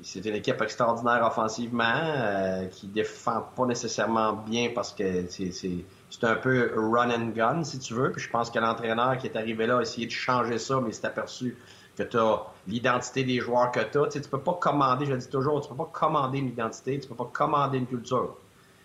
c'est 0.03 0.25
une 0.25 0.35
équipe 0.35 0.61
extraordinaire 0.63 1.23
offensivement 1.25 1.83
euh, 1.85 2.67
qui 2.67 2.89
défend 2.89 3.43
pas 3.55 3.67
nécessairement 3.67 4.33
bien 4.33 4.71
parce 4.75 4.93
que 4.93 5.27
c'est 5.29 6.25
un 6.25 6.37
peu 6.37 6.73
run 6.75 7.11
and 7.11 7.29
gun, 7.35 7.65
si 7.65 7.79
tu 7.79 7.95
veux. 7.95 8.11
Puis 8.13 8.23
je 8.23 8.31
pense 8.31 8.51
que 8.51 8.59
l'entraîneur 8.59 9.19
qui 9.19 9.27
est 9.27 9.37
arrivé 9.37 9.67
là 9.67 9.79
a 9.79 9.83
essayé 9.83 10.07
de 10.07 10.13
changer 10.13 10.59
ça, 10.59 10.81
mais 10.81 10.93
s'est 10.93 11.07
aperçu 11.07 11.57
que 11.97 12.03
tu 12.03 12.17
as 12.17 12.47
l'identité 12.67 13.25
des 13.25 13.39
joueurs 13.41 13.71
que 13.71 13.81
tu 13.81 13.99
as. 13.99 14.09
Tu 14.09 14.19
ne 14.19 14.25
peux 14.25 14.41
pas 14.41 14.55
commander, 14.55 15.07
je 15.07 15.13
le 15.13 15.19
dis 15.19 15.29
toujours, 15.29 15.61
tu 15.61 15.69
peux 15.69 15.77
pas 15.77 15.91
commander 15.93 16.39
une 16.39 16.49
identité, 16.49 16.99
tu 16.99 17.09
peux 17.09 17.15
pas 17.15 17.31
commander 17.33 17.79
une 17.79 17.87
culture 17.87 18.37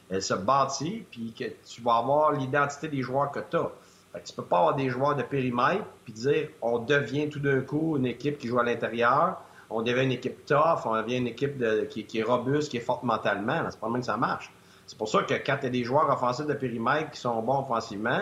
elle 0.10 0.22
se 0.22 0.34
bâtit, 0.34 1.06
puis 1.10 1.34
que 1.38 1.46
tu 1.68 1.82
vas 1.82 1.98
avoir 1.98 2.32
l'identité 2.32 2.88
des 2.88 3.02
joueurs 3.02 3.32
que 3.32 3.40
tu 3.40 3.58
as. 3.58 3.72
Fait 4.14 4.24
tu 4.24 4.34
peux 4.34 4.44
pas 4.44 4.60
avoir 4.60 4.76
des 4.76 4.90
joueurs 4.90 5.16
de 5.16 5.24
périmètre, 5.24 5.86
puis 6.04 6.14
dire 6.14 6.50
on 6.62 6.80
devient 6.80 7.30
tout 7.30 7.40
d'un 7.40 7.62
coup 7.62 7.98
une 7.98 8.06
équipe 8.06 8.38
qui 8.38 8.48
joue 8.48 8.60
à 8.60 8.64
l'intérieur, 8.64 9.42
on 9.70 9.82
devient 9.82 10.04
une 10.04 10.12
équipe 10.12 10.46
tough, 10.46 10.86
on 10.86 10.96
devient 10.96 11.18
une 11.18 11.28
équipe 11.28 11.62
qui, 11.90 12.18
est 12.18 12.24
robuste, 12.24 12.70
qui 12.70 12.78
est 12.78 12.82
forte 12.82 13.04
mentalement. 13.04 13.66
C'est 13.70 13.80
pas 13.80 13.88
le 13.88 13.94
même 13.94 14.02
que 14.02 14.06
ça 14.06 14.18
marche. 14.18 14.52
C'est 14.86 14.98
pour 14.98 15.10
ça 15.10 15.24
que 15.24 15.34
quand 15.34 15.58
tu 15.60 15.66
as 15.66 15.70
des 15.70 15.84
joueurs 15.84 16.10
offensifs 16.10 16.46
de 16.46 16.54
périmètre 16.54 17.12
qui 17.12 17.20
sont 17.20 17.42
bons 17.42 17.62
offensivement, 17.62 18.22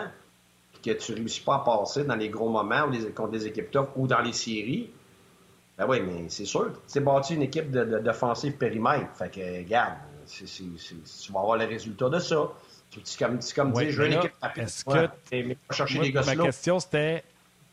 que 0.82 0.90
tu 0.90 1.14
réussis 1.14 1.40
pas 1.40 1.56
à 1.56 1.58
passer 1.60 2.04
dans 2.04 2.16
les 2.16 2.28
gros 2.28 2.48
moments 2.48 2.84
ou 2.86 2.90
des, 2.90 3.10
contre 3.10 3.30
des 3.30 3.46
équipes 3.46 3.70
tough 3.70 3.88
ou 3.96 4.06
dans 4.06 4.20
les 4.20 4.32
séries, 4.32 4.90
ben 5.76 5.86
oui, 5.88 6.00
mais 6.02 6.28
c'est 6.28 6.44
sûr. 6.44 6.72
C'est 6.86 7.00
bâti 7.00 7.34
une 7.34 7.42
équipe 7.42 7.70
d'offensive 7.70 8.52
de, 8.52 8.58
périmètre. 8.58 9.08
Fait 9.14 9.30
que, 9.30 9.58
regarde, 9.58 9.94
tu 10.26 11.32
vas 11.32 11.40
avoir 11.40 11.56
le 11.56 11.64
résultat 11.64 12.08
de 12.08 12.18
ça. 12.18 12.48
C'est 13.02 13.18
comme, 13.18 13.38
comme 13.54 13.72
dire, 13.72 13.90
je 13.90 14.02
veux 14.02 14.06
une 14.06 14.18
équipe 14.18 14.32
Est-ce 14.56 14.84
que. 14.84 15.74
chercher 15.74 15.98
des 15.98 16.12
Ma 16.12 16.36
question, 16.36 16.78
c'était. 16.78 17.24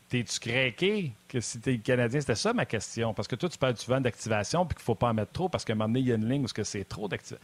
T'es-tu 0.08 0.40
craqué 0.40 1.12
que 1.26 1.40
si 1.40 1.58
t'es 1.58 1.78
Canadien? 1.78 2.20
C'était 2.20 2.34
ça 2.34 2.52
ma 2.52 2.66
question. 2.66 3.14
Parce 3.14 3.26
que 3.26 3.34
toi, 3.34 3.48
tu 3.48 3.56
parles 3.56 3.78
souvent 3.78 3.98
d'activation 3.98 4.66
puis 4.66 4.74
qu'il 4.74 4.82
ne 4.82 4.84
faut 4.84 4.94
pas 4.94 5.08
en 5.08 5.14
mettre 5.14 5.32
trop 5.32 5.48
parce 5.48 5.64
qu'à 5.64 5.72
un 5.72 5.76
moment 5.76 5.88
donné, 5.88 6.00
il 6.00 6.08
y 6.08 6.12
a 6.12 6.16
une 6.16 6.28
ligne 6.28 6.44
où 6.44 6.64
c'est 6.64 6.84
trop 6.86 7.08
d'activation. 7.08 7.42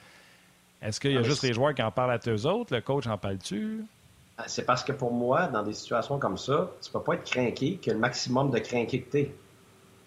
Est-ce 0.83 1.01
qu'il 1.01 1.13
y 1.13 1.17
a 1.17 1.21
ah, 1.21 1.23
juste 1.23 1.43
les 1.43 1.55
joueurs 1.55 1.75
qui 1.75 1.83
en 1.83 1.91
parlent 1.91 2.13
à 2.13 2.21
eux 2.29 2.47
autres? 2.47 2.75
Le 2.75 2.83
coach 2.83 3.07
en 3.07 3.17
parle-tu? 3.17 3.85
Ah, 4.37 4.45
c'est 4.47 4.65
parce 4.65 4.85
que 4.85 4.93
pour 4.93 5.13
moi, 5.13 5.49
dans 5.49 5.63
des 5.63 5.73
situations 5.73 6.19
comme 6.19 6.37
ça, 6.37 6.71
tu 6.83 6.91
peux 6.91 7.01
pas 7.01 7.15
être 7.15 7.25
craqué 7.25 7.79
que 7.83 7.91
le 7.91 7.99
maximum 7.99 8.51
de 8.51 8.59
craqué 8.59 9.01
que 9.01 9.11
t'es. 9.11 9.35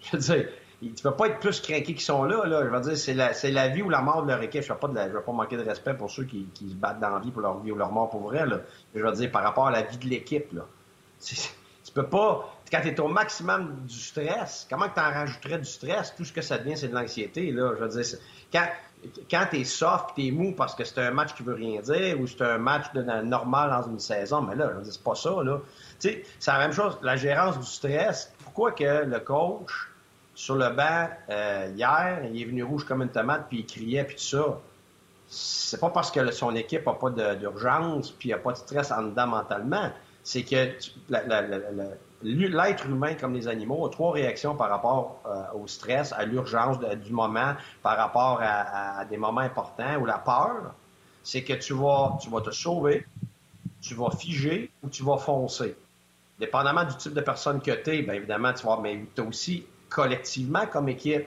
Je 0.00 0.16
veux 0.16 0.22
dire, 0.22 0.48
tu 0.90 1.02
peux 1.02 1.12
pas 1.12 1.28
être 1.28 1.38
plus 1.38 1.60
craqués 1.60 1.94
qu'ils 1.94 2.00
sont 2.00 2.24
là, 2.24 2.44
là. 2.44 2.64
Je 2.64 2.68
veux 2.68 2.80
dire, 2.80 2.96
c'est 2.96 3.14
la, 3.14 3.32
la, 3.50 3.68
vie 3.68 3.82
ou 3.82 3.88
la 3.88 4.00
mort 4.00 4.22
de 4.22 4.28
leur 4.28 4.42
équipe. 4.42 4.62
Je 4.62 4.72
ne 4.72 5.08
veux, 5.08 5.20
pas 5.22 5.32
manquer 5.32 5.56
de 5.56 5.62
respect 5.62 5.94
pour 5.94 6.10
ceux 6.10 6.24
qui, 6.24 6.48
se 6.56 6.74
battent 6.74 7.00
dans 7.00 7.10
la 7.10 7.20
vie 7.20 7.30
pour 7.30 7.42
leur 7.42 7.60
vie 7.60 7.70
ou 7.70 7.76
leur 7.76 7.92
mort 7.92 8.10
pour 8.10 8.22
vrai, 8.22 8.46
là. 8.46 8.60
Je 8.94 9.02
veux 9.02 9.12
dire, 9.12 9.30
par 9.30 9.42
rapport 9.42 9.68
à 9.68 9.70
la 9.70 9.82
vie 9.82 9.96
de 9.96 10.06
l'équipe. 10.06 10.52
Tu 11.20 11.92
peux 11.92 12.06
pas. 12.06 12.48
Quand 12.70 12.80
tu 12.80 12.88
es 12.88 13.00
au 13.00 13.08
maximum 13.08 13.84
du 13.86 13.98
stress, 13.98 14.66
comment 14.68 14.88
tu 14.88 14.98
en 14.98 15.10
rajouterais 15.12 15.58
du 15.58 15.64
stress? 15.66 16.14
Tout 16.16 16.24
ce 16.24 16.32
que 16.32 16.40
ça 16.40 16.58
devient, 16.58 16.76
c'est 16.76 16.88
de 16.88 16.94
l'anxiété, 16.94 17.52
là. 17.52 17.74
Je 17.78 17.84
veux 17.84 18.02
dire, 18.02 18.18
quand, 18.52 18.66
quand 19.30 19.46
tu 19.50 19.60
es 19.60 19.64
soft 19.64 20.10
tu 20.14 20.26
es 20.26 20.30
mou 20.30 20.54
parce 20.56 20.74
que 20.74 20.84
c'est 20.84 20.98
un 20.98 21.10
match 21.10 21.34
qui 21.34 21.42
veut 21.42 21.54
rien 21.54 21.80
dire 21.80 22.20
ou 22.20 22.26
c'est 22.26 22.42
un 22.42 22.58
match 22.58 22.92
de, 22.94 23.02
normal 23.02 23.70
dans 23.70 23.90
une 23.90 23.98
saison, 23.98 24.42
mais 24.42 24.54
là, 24.56 24.70
je 24.70 24.76
veux 24.78 24.82
dire, 24.82 24.92
c'est 24.92 25.04
pas 25.04 25.14
ça, 25.14 25.30
c'est 25.98 26.24
la 26.46 26.58
même 26.58 26.72
chose. 26.72 26.98
La 27.02 27.16
gérance 27.16 27.58
du 27.58 27.66
stress, 27.66 28.32
pourquoi 28.42 28.72
que 28.72 29.04
le 29.04 29.20
coach, 29.20 29.91
sur 30.42 30.56
le 30.56 30.70
banc, 30.70 31.08
euh, 31.30 31.72
hier, 31.76 32.20
il 32.24 32.42
est 32.42 32.44
venu 32.44 32.64
rouge 32.64 32.82
comme 32.82 33.00
une 33.00 33.10
tomate, 33.10 33.46
puis 33.48 33.60
il 33.60 33.64
criait, 33.64 34.02
puis 34.02 34.16
tout 34.16 34.22
ça. 34.22 34.58
C'est 35.28 35.78
pas 35.78 35.90
parce 35.90 36.10
que 36.10 36.32
son 36.32 36.56
équipe 36.56 36.84
n'a 36.84 36.94
pas 36.94 37.10
d'urgence, 37.36 38.10
puis 38.10 38.30
il 38.30 38.32
a 38.32 38.38
pas 38.38 38.50
de 38.50 38.56
stress 38.56 38.90
en 38.90 39.04
dedans 39.04 39.28
mentalement. 39.28 39.92
C'est 40.24 40.42
que 40.42 40.72
l'être 42.22 42.86
humain, 42.86 43.14
comme 43.14 43.34
les 43.34 43.46
animaux, 43.46 43.86
a 43.86 43.90
trois 43.90 44.10
réactions 44.10 44.56
par 44.56 44.68
rapport 44.68 45.20
euh, 45.26 45.60
au 45.60 45.68
stress, 45.68 46.12
à 46.12 46.24
l'urgence 46.24 46.80
du 46.80 47.12
moment, 47.12 47.54
par 47.80 47.96
rapport 47.96 48.40
à, 48.42 49.04
des 49.04 49.18
moments 49.18 49.42
importants, 49.42 49.94
ou 50.00 50.06
la 50.06 50.18
peur. 50.18 50.74
C'est 51.22 51.44
que 51.44 51.52
tu 51.52 51.72
vas, 51.72 52.18
tu 52.20 52.30
vas 52.30 52.40
te 52.40 52.50
sauver, 52.50 53.06
tu 53.80 53.94
vas 53.94 54.10
figer 54.10 54.72
ou 54.82 54.88
tu 54.88 55.04
vas 55.04 55.18
foncer. 55.18 55.76
Dépendamment 56.40 56.82
du 56.82 56.96
type 56.96 57.14
de 57.14 57.20
personne 57.20 57.60
que 57.60 57.70
tu 57.70 57.90
es, 57.90 58.02
bien 58.02 58.14
évidemment, 58.14 58.52
tu 58.52 58.66
vas, 58.66 58.80
mais 58.82 59.04
tu 59.14 59.20
aussi 59.20 59.66
collectivement 59.92 60.66
comme 60.66 60.88
équipe. 60.88 61.26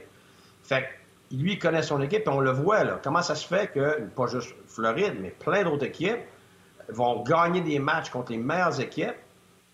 Fait 0.63 0.87
lui, 1.31 1.53
il 1.53 1.59
connaît 1.59 1.81
son 1.81 2.01
équipe 2.01 2.23
et 2.25 2.29
on 2.29 2.39
le 2.39 2.51
voit, 2.51 2.83
là. 2.83 2.99
Comment 3.03 3.21
ça 3.21 3.35
se 3.35 3.47
fait 3.47 3.71
que, 3.71 4.01
pas 4.15 4.27
juste 4.27 4.55
Floride, 4.67 5.15
mais 5.19 5.29
plein 5.29 5.63
d'autres 5.63 5.85
équipes 5.85 6.21
vont 6.89 7.23
gagner 7.23 7.61
des 7.61 7.79
matchs 7.79 8.09
contre 8.09 8.31
les 8.31 8.37
meilleures 8.37 8.79
équipes, 8.79 9.15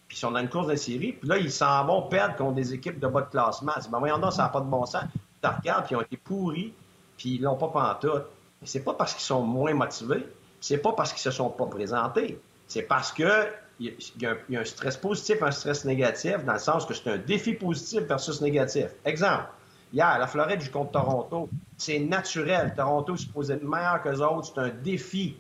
puis 0.07 0.17
ils 0.17 0.19
sont 0.19 0.31
dans 0.31 0.39
une 0.39 0.49
course 0.49 0.67
de 0.67 0.75
série, 0.75 1.13
puis 1.13 1.27
là, 1.27 1.37
ils 1.37 1.51
s'en 1.51 1.85
vont 1.85 2.03
perdre 2.03 2.35
contre 2.35 2.55
des 2.55 2.73
équipes 2.73 2.99
de 2.99 3.07
bas 3.07 3.21
de 3.21 3.29
classement. 3.29 3.73
C'est 3.79 3.89
ben 3.89 3.99
voyons 3.99 4.31
ça 4.31 4.43
n'a 4.43 4.49
pas 4.49 4.61
de 4.61 4.65
bon 4.65 4.85
sens. 4.85 5.03
Tu 5.41 5.49
regardes, 5.49 5.85
puis 5.85 5.95
ils 5.95 5.97
ont 5.97 6.01
été 6.01 6.17
pourris, 6.17 6.73
puis 7.17 7.35
ils 7.35 7.41
l'ont 7.41 7.57
pas 7.57 7.67
pantoute. 7.67 8.25
Mais 8.61 8.67
c'est 8.67 8.83
pas 8.83 8.93
parce 8.93 9.13
qu'ils 9.13 9.23
sont 9.23 9.41
moins 9.41 9.73
motivés, 9.73 10.25
c'est 10.59 10.77
pas 10.77 10.93
parce 10.93 11.11
qu'ils 11.11 11.21
se 11.21 11.31
sont 11.31 11.49
pas 11.49 11.65
présentés. 11.65 12.39
C'est 12.67 12.83
parce 12.83 13.11
que 13.11 13.47
il 13.81 14.21
y, 14.21 14.25
a 14.57 14.61
un, 14.61 14.65
stress 14.65 14.95
positif, 14.95 15.41
un 15.41 15.49
stress 15.49 15.85
négatif, 15.85 16.43
dans 16.45 16.53
le 16.53 16.59
sens 16.59 16.85
que 16.85 16.93
c'est 16.93 17.09
un 17.09 17.17
défi 17.17 17.53
positif 17.53 18.01
versus 18.01 18.39
négatif. 18.39 18.87
Exemple, 19.05 19.45
hier, 19.91 20.19
la 20.19 20.27
Floride 20.27 20.61
joue 20.61 20.71
contre 20.71 20.91
Toronto. 20.91 21.49
C'est 21.77 21.99
naturel. 21.99 22.73
Toronto 22.75 23.17
supposé 23.17 23.55
être 23.55 23.63
meilleur 23.63 24.01
que 24.03 24.09
les 24.09 24.21
autres. 24.21 24.51
C'est 24.53 24.61
un 24.61 24.69
défi. 24.69 25.35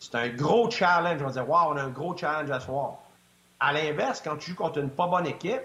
C'est 0.00 0.16
un 0.16 0.28
gros 0.28 0.68
challenge. 0.70 1.22
On 1.22 1.26
va 1.26 1.32
dire, 1.32 1.48
wow, 1.48 1.68
on 1.68 1.76
a 1.76 1.82
un 1.82 1.90
gros 1.90 2.16
challenge 2.16 2.50
à 2.50 2.58
soir. 2.58 2.98
À 3.60 3.72
l'inverse, 3.72 4.20
quand 4.22 4.36
tu 4.36 4.50
joues 4.50 4.56
contre 4.56 4.78
une 4.78 4.90
pas 4.90 5.06
bonne 5.06 5.26
équipe, 5.26 5.62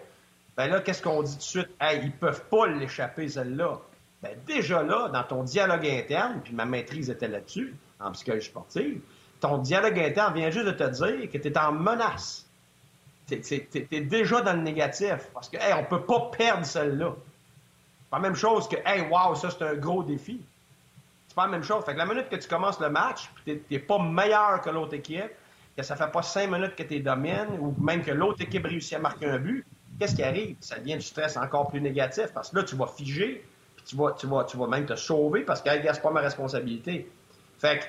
ben 0.55 0.67
là, 0.67 0.81
qu'est-ce 0.81 1.01
qu'on 1.01 1.23
dit 1.23 1.31
tout 1.31 1.37
de 1.37 1.43
suite? 1.43 1.69
Hey, 1.81 2.01
ils 2.03 2.11
peuvent 2.11 2.43
pas 2.45 2.67
l'échapper, 2.67 3.27
celle-là. 3.27 3.79
Ben, 4.21 4.37
déjà 4.45 4.83
là, 4.83 5.09
dans 5.09 5.23
ton 5.23 5.43
dialogue 5.43 5.87
interne, 5.87 6.41
puis 6.43 6.53
ma 6.53 6.65
maîtrise 6.65 7.09
était 7.09 7.27
là-dessus, 7.27 7.75
en 7.99 8.11
psychologie 8.11 8.47
sportive, 8.47 9.01
ton 9.39 9.57
dialogue 9.59 9.99
interne 9.99 10.33
vient 10.33 10.49
juste 10.49 10.65
de 10.65 10.71
te 10.71 10.83
dire 10.83 11.29
que 11.31 11.37
tu 11.37 11.51
en 11.57 11.71
menace. 11.71 12.45
Tu 13.27 13.35
es, 13.35 14.01
déjà 14.01 14.41
dans 14.41 14.53
le 14.53 14.61
négatif. 14.61 15.29
Parce 15.33 15.49
que, 15.49 15.57
hey, 15.57 15.73
on 15.73 15.85
peut 15.85 16.01
pas 16.01 16.31
perdre 16.35 16.65
celle-là. 16.65 17.13
C'est 17.15 18.09
pas 18.09 18.17
la 18.17 18.23
même 18.23 18.35
chose 18.35 18.67
que, 18.67 18.75
hey, 18.85 19.07
wow, 19.09 19.35
ça, 19.35 19.49
c'est 19.51 19.63
un 19.63 19.75
gros 19.75 20.03
défi. 20.03 20.41
C'est 21.27 21.35
pas 21.35 21.45
la 21.45 21.51
même 21.51 21.63
chose. 21.63 21.85
Fait 21.85 21.93
que 21.93 21.97
la 21.97 22.07
minute 22.07 22.27
que 22.29 22.37
tu 22.37 22.47
commences 22.47 22.79
le 22.79 22.89
match, 22.89 23.29
tu 23.45 23.61
n'es 23.69 23.79
pas 23.79 23.99
meilleur 23.99 24.61
que 24.61 24.69
l'autre 24.71 24.95
équipe, 24.95 25.31
que 25.77 25.83
ça 25.83 25.95
fait 25.95 26.11
pas 26.11 26.23
cinq 26.23 26.49
minutes 26.49 26.75
que 26.75 26.83
tu 26.83 26.99
domines, 27.01 27.57
ou 27.59 27.75
même 27.79 28.01
que 28.01 28.11
l'autre 28.11 28.41
équipe 28.41 28.65
réussit 28.65 28.95
à 28.95 28.99
marquer 28.99 29.27
un 29.27 29.37
but, 29.37 29.63
qu'est-ce 29.99 30.15
qui 30.15 30.23
arrive? 30.23 30.55
Ça 30.59 30.79
devient 30.79 30.95
du 30.95 31.03
stress 31.03 31.37
encore 31.37 31.69
plus 31.69 31.81
négatif 31.81 32.33
parce 32.33 32.49
que 32.49 32.57
là, 32.57 32.63
tu 32.63 32.75
vas 32.75 32.87
figer, 32.87 33.45
puis 33.75 33.85
tu 33.85 33.95
vas 33.95 34.67
même 34.67 34.85
te 34.87 34.95
sauver 34.95 35.41
parce 35.41 35.61
que, 35.61 35.69
hey, 35.69 35.81
c'est 35.83 36.01
pas 36.01 36.11
ma 36.11 36.21
responsabilité. 36.21 37.09
Fait 37.59 37.79
que, 37.79 37.83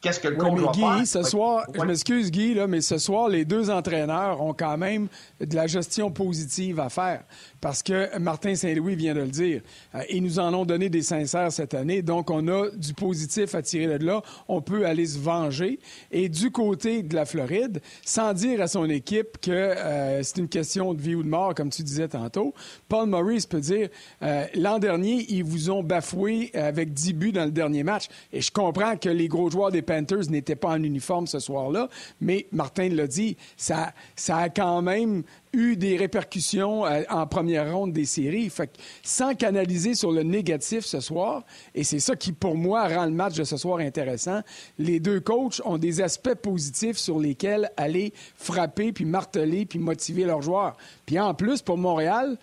Qu'est-ce 0.00 0.20
que 0.20 0.28
le 0.28 0.36
coach 0.36 0.76
Guy, 0.76 1.06
Ce 1.06 1.22
soir, 1.24 1.66
je 1.74 1.82
m'excuse 1.82 2.30
Guy, 2.30 2.54
là, 2.54 2.66
mais 2.66 2.80
ce 2.80 2.98
soir, 2.98 3.28
les 3.28 3.44
deux 3.44 3.68
entraîneurs 3.68 4.40
ont 4.40 4.54
quand 4.54 4.76
même 4.78 5.08
de 5.40 5.56
la 5.56 5.66
gestion 5.66 6.10
positive 6.10 6.78
à 6.78 6.88
faire. 6.88 7.24
Parce 7.60 7.82
que 7.82 8.16
Martin 8.18 8.54
Saint-Louis 8.54 8.94
vient 8.94 9.14
de 9.14 9.20
le 9.20 9.28
dire. 9.28 9.62
Euh, 9.94 10.02
ils 10.10 10.22
nous 10.22 10.38
en 10.38 10.54
ont 10.54 10.64
donné 10.64 10.88
des 10.88 11.02
sincères 11.02 11.50
cette 11.50 11.74
année. 11.74 12.02
Donc, 12.02 12.30
on 12.30 12.46
a 12.48 12.70
du 12.70 12.94
positif 12.94 13.54
à 13.54 13.62
tirer 13.62 13.98
de 13.98 14.06
là. 14.06 14.22
On 14.46 14.62
peut 14.62 14.86
aller 14.86 15.06
se 15.06 15.18
venger. 15.18 15.80
Et 16.12 16.28
du 16.28 16.50
côté 16.50 17.02
de 17.02 17.14
la 17.14 17.24
Floride, 17.24 17.80
sans 18.04 18.32
dire 18.32 18.60
à 18.60 18.68
son 18.68 18.88
équipe 18.88 19.38
que 19.40 19.50
euh, 19.50 20.22
c'est 20.22 20.38
une 20.38 20.48
question 20.48 20.94
de 20.94 21.00
vie 21.00 21.14
ou 21.14 21.22
de 21.22 21.28
mort, 21.28 21.54
comme 21.54 21.70
tu 21.70 21.82
disais 21.82 22.08
tantôt, 22.08 22.54
Paul 22.88 23.08
Maurice 23.08 23.46
peut 23.46 23.60
dire 23.60 23.88
euh, 24.22 24.44
l'an 24.54 24.78
dernier, 24.78 25.26
ils 25.28 25.44
vous 25.44 25.70
ont 25.70 25.82
bafoué 25.82 26.50
avec 26.54 26.92
10 26.92 27.12
buts 27.14 27.32
dans 27.32 27.44
le 27.44 27.50
dernier 27.50 27.82
match. 27.82 28.06
Et 28.32 28.40
je 28.40 28.52
comprends 28.52 28.96
que 28.96 29.08
les 29.08 29.28
gros 29.28 29.50
joueurs 29.50 29.72
des 29.72 29.82
Panthers 29.82 30.30
n'étaient 30.30 30.56
pas 30.56 30.70
en 30.70 30.82
uniforme 30.82 31.26
ce 31.26 31.38
soir-là, 31.38 31.88
mais 32.20 32.46
Martin 32.52 32.88
l'a 32.90 33.06
dit, 33.06 33.36
ça, 33.56 33.92
ça 34.16 34.36
a 34.36 34.48
quand 34.48 34.82
même 34.82 35.24
eu 35.52 35.76
des 35.76 35.96
répercussions 35.96 36.86
euh, 36.86 37.02
en 37.10 37.26
première 37.26 37.72
ronde 37.72 37.92
des 37.92 38.04
séries. 38.04 38.50
Fait 38.50 38.70
sans 39.02 39.34
canaliser 39.34 39.94
sur 39.94 40.12
le 40.12 40.22
négatif 40.22 40.84
ce 40.84 41.00
soir, 41.00 41.44
et 41.74 41.84
c'est 41.84 42.00
ça 42.00 42.16
qui, 42.16 42.32
pour 42.32 42.56
moi, 42.56 42.86
rend 42.88 43.04
le 43.04 43.12
match 43.12 43.34
de 43.34 43.44
ce 43.44 43.56
soir 43.56 43.78
intéressant, 43.78 44.40
les 44.78 45.00
deux 45.00 45.20
coachs 45.20 45.60
ont 45.64 45.78
des 45.78 46.00
aspects 46.00 46.34
positifs 46.34 46.98
sur 46.98 47.18
lesquels 47.18 47.70
aller 47.76 48.12
frapper, 48.36 48.92
puis 48.92 49.04
marteler, 49.04 49.66
puis 49.66 49.78
motiver 49.78 50.24
leurs 50.24 50.42
joueurs. 50.42 50.76
Puis 51.06 51.18
en 51.18 51.34
plus, 51.34 51.62
pour 51.62 51.78
Montréal, 51.78 52.38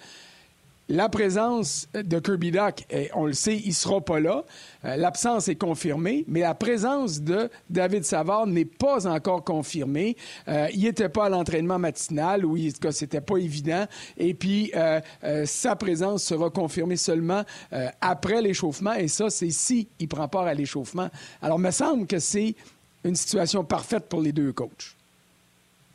la 0.88 1.10
présence 1.10 1.88
de 1.94 2.20
Kirby 2.20 2.51
Duck, 2.51 2.86
on 3.15 3.25
le 3.25 3.34
sait, 3.34 3.58
il 3.58 3.70
ne 3.70 3.74
sera 3.74 4.01
pas 4.01 4.20
là. 4.20 4.44
Euh, 4.84 4.96
l'absence 4.98 5.48
est 5.48 5.56
confirmée, 5.56 6.24
mais 6.27 6.42
la 6.42 6.54
présence 6.54 7.22
de 7.22 7.50
David 7.70 8.06
Savard 8.06 8.46
n'est 8.46 8.65
pas 8.65 9.08
encore 9.08 9.44
confirmée. 9.44 10.15
Euh, 10.48 10.68
il 10.74 10.84
n'était 10.84 11.10
pas 11.10 11.25
à 11.25 11.30
l'entraînement 11.30 11.80
matinal, 11.80 12.46
ou 12.46 12.56
c'était 12.92 13.22
pas 13.22 13.38
évident. 13.38 13.88
Et 14.18 14.36
puis, 14.36 14.72
euh, 14.75 15.01
sa 15.46 15.75
présence 15.75 16.24
sera 16.24 16.50
confirmée 16.50 16.98
seulement 16.98 17.44
après 18.01 18.42
l'échauffement, 18.42 18.94
et 18.94 19.08
ça, 19.08 19.30
c'est 19.30 19.50
si 19.50 19.88
il 20.00 20.08
prend 20.08 20.27
part 20.27 20.44
à 20.44 20.54
l'échauffement. 20.54 21.10
Alors, 21.42 21.58
il 21.58 21.63
me 21.63 21.72
semble 21.72 22.06
que 22.06 22.20
c'est 22.20 22.56
une 23.04 23.15
situation 23.15 23.63
parfaite 23.63 24.08
pour 24.08 24.22
les 24.22 24.32
deux 24.32 24.54
coachs. 24.54 24.96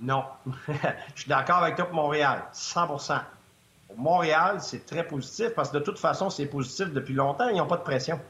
Non. 0.01 0.25
Je 1.15 1.23
suis 1.23 1.29
d'accord 1.29 1.59
avec 1.59 1.77
toi 1.77 1.87
pour 1.87 1.95
Montréal, 1.95 2.45
100 2.53 2.87
Montréal, 3.97 4.59
c'est 4.61 4.87
très 4.87 5.07
positif 5.07 5.51
parce 5.55 5.71
que 5.71 5.79
de 5.79 5.83
toute 5.83 5.99
façon, 5.99 6.31
c'est 6.31 6.47
positif 6.47 6.93
depuis 6.93 7.15
longtemps. 7.15 7.49
Ils 7.49 7.57
n'ont 7.57 7.67
pas 7.67 7.77
de 7.77 7.83
pression. 7.83 8.21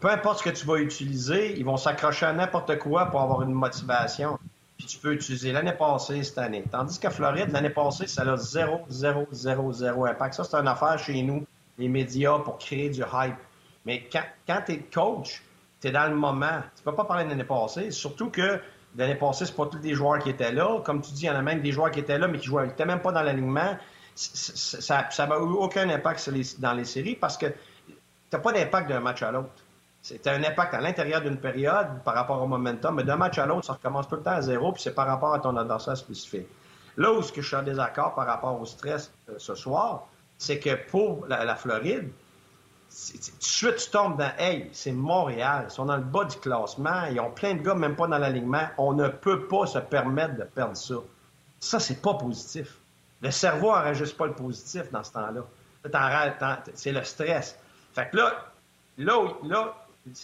Peu 0.00 0.08
importe 0.10 0.38
ce 0.38 0.44
que 0.44 0.50
tu 0.50 0.64
vas 0.66 0.76
utiliser, 0.76 1.58
ils 1.58 1.64
vont 1.64 1.76
s'accrocher 1.76 2.26
à 2.26 2.32
n'importe 2.32 2.78
quoi 2.78 3.06
pour 3.06 3.20
avoir 3.20 3.42
une 3.42 3.52
motivation. 3.52 4.38
Puis 4.76 4.86
tu 4.86 4.98
peux 4.98 5.12
utiliser 5.12 5.50
l'année 5.50 5.72
passée, 5.72 6.22
cette 6.22 6.38
année. 6.38 6.62
Tandis 6.70 7.00
qu'à 7.00 7.10
Floride, 7.10 7.50
l'année 7.50 7.70
passée, 7.70 8.06
ça 8.06 8.22
a 8.22 8.36
0, 8.36 8.82
0, 8.88 9.26
0, 9.32 9.72
0 9.72 10.06
impact. 10.06 10.34
Ça, 10.34 10.44
c'est 10.44 10.56
une 10.56 10.68
affaire 10.68 10.98
chez 11.00 11.20
nous, 11.22 11.44
les 11.78 11.88
médias, 11.88 12.38
pour 12.38 12.58
créer 12.58 12.88
du 12.88 13.00
hype. 13.00 13.34
Mais 13.84 14.08
quand, 14.12 14.22
quand 14.46 14.62
tu 14.66 14.72
es 14.72 14.78
coach, 14.78 15.42
tu 15.80 15.88
es 15.88 15.90
dans 15.90 16.08
le 16.08 16.14
moment. 16.14 16.62
Tu 16.76 16.82
peux 16.84 16.94
pas 16.94 17.04
parler 17.04 17.24
de 17.24 17.30
l'année 17.30 17.42
passée. 17.42 17.90
Surtout 17.90 18.30
que 18.30 18.60
l'année 18.96 19.16
passée, 19.16 19.46
c'est 19.46 19.56
pas 19.56 19.66
tous 19.66 19.80
les 19.82 19.94
joueurs 19.94 20.20
qui 20.20 20.30
étaient 20.30 20.52
là. 20.52 20.80
Comme 20.84 21.02
tu 21.02 21.10
dis, 21.10 21.22
il 21.22 21.26
y 21.26 21.30
en 21.30 21.34
a 21.34 21.42
même 21.42 21.60
des 21.60 21.72
joueurs 21.72 21.90
qui 21.90 21.98
étaient 21.98 22.18
là, 22.18 22.28
mais 22.28 22.38
qui 22.38 22.54
n'étaient 22.54 22.86
même 22.86 23.00
pas 23.00 23.10
dans 23.10 23.22
l'alignement 23.22 23.76
ça 24.18 25.26
n'a 25.26 25.36
eu 25.36 25.52
aucun 25.52 25.88
impact 25.90 26.30
dans 26.58 26.72
les 26.72 26.84
séries 26.84 27.14
parce 27.14 27.36
que 27.36 27.46
tu 27.46 27.94
n'as 28.32 28.38
pas 28.38 28.52
d'impact 28.52 28.88
d'un 28.88 29.00
match 29.00 29.22
à 29.22 29.30
l'autre. 29.30 29.50
C'est 30.02 30.26
un 30.26 30.42
impact 30.42 30.74
à 30.74 30.80
l'intérieur 30.80 31.20
d'une 31.20 31.38
période 31.38 32.02
par 32.04 32.14
rapport 32.14 32.42
au 32.42 32.46
momentum, 32.46 32.96
mais 32.96 33.04
d'un 33.04 33.16
match 33.16 33.38
à 33.38 33.46
l'autre, 33.46 33.66
ça 33.66 33.74
recommence 33.74 34.08
tout 34.08 34.16
le 34.16 34.22
temps 34.22 34.32
à 34.32 34.42
zéro, 34.42 34.72
puis 34.72 34.82
c'est 34.82 34.94
par 34.94 35.06
rapport 35.06 35.34
à 35.34 35.38
ton 35.38 35.56
adversaire 35.56 35.96
spécifique. 35.96 36.46
Là 36.96 37.12
où 37.12 37.22
ce 37.22 37.32
que 37.32 37.40
je 37.40 37.46
suis 37.46 37.56
en 37.56 37.62
désaccord 37.62 38.14
par 38.14 38.26
rapport 38.26 38.60
au 38.60 38.64
stress 38.64 39.12
euh, 39.28 39.34
ce 39.38 39.54
soir, 39.54 40.08
c'est 40.36 40.58
que 40.58 40.74
pour 40.90 41.26
la, 41.26 41.54
Floride, 41.56 42.10
tout 42.10 43.18
de 43.18 43.44
suite, 43.44 43.76
tu 43.76 43.90
tombes 43.90 44.18
dans 44.18 44.32
Hey, 44.38 44.70
c'est 44.72 44.92
Montréal, 44.92 45.66
ils 45.68 45.72
sont 45.72 45.84
dans 45.84 45.96
le 45.96 46.02
bas 46.02 46.24
du 46.24 46.36
classement, 46.38 47.04
ils 47.10 47.20
ont 47.20 47.30
plein 47.30 47.54
de 47.54 47.62
gars 47.62 47.74
même 47.74 47.96
pas 47.96 48.06
dans 48.06 48.18
l'alignement. 48.18 48.66
On 48.78 48.94
ne 48.94 49.08
peut 49.08 49.46
pas 49.46 49.66
se 49.66 49.78
permettre 49.78 50.36
de 50.36 50.44
perdre 50.44 50.76
ça. 50.76 50.94
Ça, 51.60 51.80
c'est 51.80 52.00
pas 52.00 52.14
positif. 52.14 52.78
Le 53.20 53.30
cerveau 53.30 53.72
n'enregistre 53.72 54.16
pas 54.16 54.26
le 54.26 54.34
positif 54.34 54.90
dans 54.92 55.02
ce 55.02 55.12
temps-là. 55.12 55.42
C'est 56.74 56.92
le 56.92 57.04
stress. 57.04 57.58
Fait 57.92 58.10
que 58.10 58.16
là, 58.16 58.32
là, 58.98 59.22
là 59.44 59.74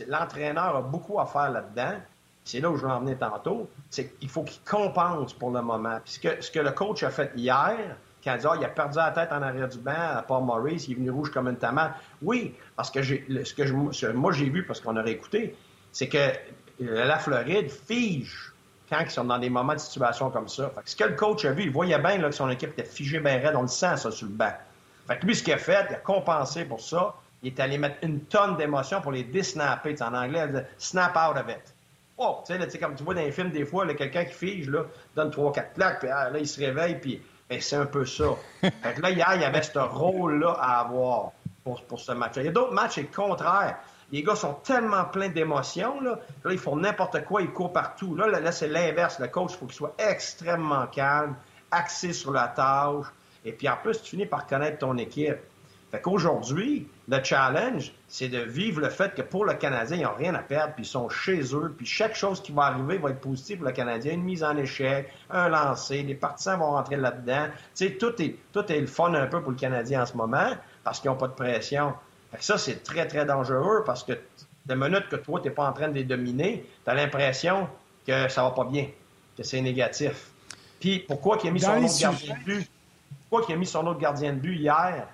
l'entraîneur 0.07 0.77
a 0.77 0.83
beaucoup 0.83 1.19
à 1.21 1.27
faire 1.27 1.51
là-dedans. 1.51 1.99
C'est 2.45 2.61
là 2.61 2.71
où 2.71 2.77
je 2.77 2.85
vais 2.85 2.93
en 2.93 3.01
venir 3.01 3.19
tantôt. 3.19 3.69
C'est 3.91 4.11
qu'il 4.19 4.29
faut 4.29 4.45
qu'il 4.45 4.63
compense 4.65 5.33
pour 5.33 5.51
le 5.51 5.63
moment. 5.63 5.99
Puis 6.05 6.21
ce 6.41 6.51
que, 6.51 6.59
le 6.59 6.71
coach 6.73 7.03
a 7.03 7.11
fait 7.11 7.33
hier, 7.35 7.97
quand 8.23 8.31
il 8.31 8.35
a 8.35 8.39
dit 8.39 8.47
ah, 8.49 8.57
il 8.59 8.65
a 8.65 8.69
perdu 8.69 8.99
la 8.99 9.11
tête 9.11 9.33
en 9.33 9.43
arrière 9.43 9.69
du 9.69 9.79
banc 9.79 9.93
à 9.97 10.23
Paul 10.23 10.45
Maurice, 10.45 10.87
il 10.89 10.93
est 10.93 10.97
venu 10.97 11.11
rouge 11.11 11.31
comme 11.31 11.49
une 11.49 11.57
tomate. 11.57 11.95
Oui, 12.23 12.55
parce 12.77 12.91
que 12.91 13.03
ce 13.03 13.55
que 13.55 14.13
moi 14.13 14.33
j'ai 14.33 14.51
vu, 14.51 14.65
parce 14.67 14.81
qu'on 14.81 14.97
aurait 14.97 15.13
écouté, 15.13 15.57
c'est 15.91 16.09
que 16.09 16.33
la 16.79 17.19
Floride 17.19 17.71
fige 17.71 18.54
quand 18.89 19.01
ils 19.01 19.11
sont 19.11 19.25
dans 19.25 19.39
des 19.39 19.51
moments 19.51 19.75
de 19.75 19.79
situation 19.79 20.31
comme 20.31 20.49
ça. 20.49 20.73
ce 20.85 20.97
que 20.97 21.05
le 21.05 21.15
coach 21.15 21.45
a 21.45 21.53
vu, 21.53 21.65
il 21.65 21.71
voyait 21.71 21.99
bien 21.99 22.19
là, 22.19 22.29
que 22.29 22.35
son 22.35 22.51
équipe 22.51 22.71
était 22.71 22.85
figée 22.85 23.21
bien 23.21 23.39
raide, 23.39 23.55
on 23.57 23.63
le 23.63 23.69
sent 23.69 23.97
ça 23.97 24.11
sur 24.11 24.27
le 24.27 24.33
banc. 24.33 24.53
Fait 25.07 25.19
que 25.19 25.27
lui, 25.27 25.35
ce 25.35 25.43
qu'il 25.43 25.53
a 25.53 25.59
fait, 25.59 25.87
il 25.91 25.95
a 25.95 25.99
compensé 25.99 26.65
pour 26.65 26.81
ça. 26.81 27.15
Il 27.43 27.49
est 27.49 27.61
allé 27.61 27.77
mettre 27.77 27.97
une 28.03 28.21
tonne 28.21 28.57
d'émotions 28.57 29.01
pour 29.01 29.13
les 29.13 29.23
disnapper. 29.23 29.95
En 30.01 30.15
anglais, 30.15 30.49
dit 30.49 30.59
snap 30.79 31.17
out 31.17 31.37
of 31.37 31.49
it. 31.51 31.75
Oh, 32.17 32.43
tu 32.47 32.55
sais, 32.55 32.79
comme 32.79 32.95
tu 32.95 33.03
vois 33.03 33.15
dans 33.15 33.21
les 33.21 33.33
films, 33.33 33.51
des 33.51 33.67
fois, 33.67 33.93
quelqu'un 33.95 34.25
qui 34.25 34.33
fige, 34.33 34.71
là, 34.71 34.85
donne 35.17 35.31
trois, 35.31 35.53
quatre 35.53 35.75
plaques, 35.75 35.99
puis 36.01 36.09
ah, 36.09 36.31
là, 36.31 36.39
il 36.39 36.47
se 36.47 36.61
réveille, 36.61 36.95
puis 37.01 37.21
Ben, 37.51 37.61
c'est 37.61 37.77
un 37.77 37.87
peu 37.87 38.07
ça. 38.07 38.25
fait 38.61 38.95
que 38.95 39.03
là, 39.03 39.11
hier, 39.11 39.35
il 39.35 39.43
y 39.43 39.45
avait 39.45 39.63
ce 39.63 39.79
rôle-là 39.79 40.57
à 40.61 40.81
avoir 40.81 41.33
pour, 41.65 41.83
pour 41.83 42.01
ce 42.01 42.13
match-là. 42.13 42.43
Il 42.43 42.47
y 42.47 42.49
a 42.49 42.53
d'autres 42.53 42.73
matchs, 42.73 42.95
c'est 42.95 43.03
le 43.03 43.09
contraire. 43.09 43.79
Les 44.15 44.23
gars 44.23 44.37
sont 44.37 44.55
tellement 44.63 45.07
pleins 45.07 45.29
d'émotions. 45.29 46.01
Là. 46.01 46.21
ils 46.49 46.57
font 46.57 46.77
n'importe 46.77 47.25
quoi, 47.25 47.43
ils 47.43 47.51
courent 47.51 47.73
partout. 47.73 48.15
Là, 48.15 48.29
là, 48.29 48.53
c'est 48.53 48.69
l'inverse. 48.69 49.19
Le 49.19 49.27
coach, 49.27 49.55
il 49.55 49.57
faut 49.57 49.67
qu'il 49.67 49.75
soit 49.75 49.97
extrêmement 49.99 50.87
calme, 50.87 51.35
axé 51.73 52.13
sur 52.13 52.31
la 52.31 52.47
tâche. 52.47 53.07
Et 53.45 53.51
puis 53.51 53.69
en 53.69 53.77
plus, 53.77 54.01
tu 54.01 54.11
finis 54.11 54.27
par 54.27 54.47
connaître 54.47 54.79
ton 54.79 54.97
équipe. 54.99 55.39
Fait 55.91 56.01
qu'aujourd'hui, 56.01 56.87
le 57.09 57.25
challenge, 57.25 57.91
c'est 58.07 58.29
de 58.29 58.39
vivre 58.39 58.81
le 58.81 58.89
fait 58.89 59.17
que 59.17 59.23
pour 59.23 59.45
le 59.47 59.55
Canadien, 59.55 59.97
ils 59.97 60.05
n'ont 60.05 60.15
rien 60.15 60.37
à 60.37 60.43
perdre, 60.43 60.75
puis 60.75 60.85
ils 60.85 60.89
sont 60.89 61.09
chez 61.09 61.53
eux, 61.53 61.75
puis 61.77 61.85
chaque 61.85 62.15
chose 62.15 62.41
qui 62.41 62.53
va 62.53 62.67
arriver 62.67 62.99
va 62.99 63.11
être 63.11 63.21
positive 63.21 63.59
pour 63.59 63.67
le 63.67 63.73
Canadien. 63.73 64.13
Une 64.13 64.23
mise 64.23 64.45
en 64.45 64.57
échec, 64.57 65.13
un 65.29 65.49
lancer, 65.49 66.05
les 66.05 66.15
partisans 66.15 66.61
vont 66.61 66.71
rentrer 66.71 66.97
là-dedans. 66.97 67.49
Tu 67.75 67.89
sais, 67.89 67.91
tout 67.95 68.23
est, 68.23 68.37
tout 68.53 68.71
est 68.71 68.81
le 68.81 68.87
fun 68.87 69.13
un 69.13 69.27
peu 69.27 69.43
pour 69.43 69.51
le 69.51 69.59
Canadien 69.59 70.03
en 70.03 70.07
ce 70.07 70.17
moment, 70.17 70.53
parce 70.85 71.01
qu'ils 71.01 71.11
n'ont 71.11 71.17
pas 71.17 71.27
de 71.27 71.33
pression. 71.33 71.95
Ça, 72.41 72.59
c'est 72.59 72.83
très, 72.83 73.07
très 73.07 73.25
dangereux, 73.25 73.83
parce 73.85 74.05
que 74.05 74.13
de 74.67 74.75
minute 74.75 75.09
que 75.09 75.17
toi, 75.17 75.41
tu 75.41 75.49
n'es 75.49 75.55
pas 75.55 75.69
en 75.69 75.73
train 75.73 75.89
de 75.89 75.95
les 75.95 76.05
dominer, 76.05 76.67
tu 76.85 76.91
as 76.91 76.95
l'impression 76.95 77.69
que 78.07 78.29
ça 78.29 78.43
va 78.43 78.51
pas 78.51 78.65
bien, 78.65 78.89
que 79.37 79.43
c'est 79.43 79.61
négatif. 79.61 80.31
Puis 80.81 81.01
pourquoi 81.01 81.39
il 81.43 81.49
a 81.49 81.51
mis 81.51 81.61
son 81.61 81.83
autre 81.83 81.99
gardien 81.99 82.35
de 82.35 82.45
but? 82.45 82.71
Pourquoi 83.31 83.55
a 83.55 83.59
mis 83.59 83.67
son 83.67 83.87
autre 83.87 84.01
gardien 84.01 84.33
de 84.33 84.39
but 84.39 84.57
hier? 84.57 85.07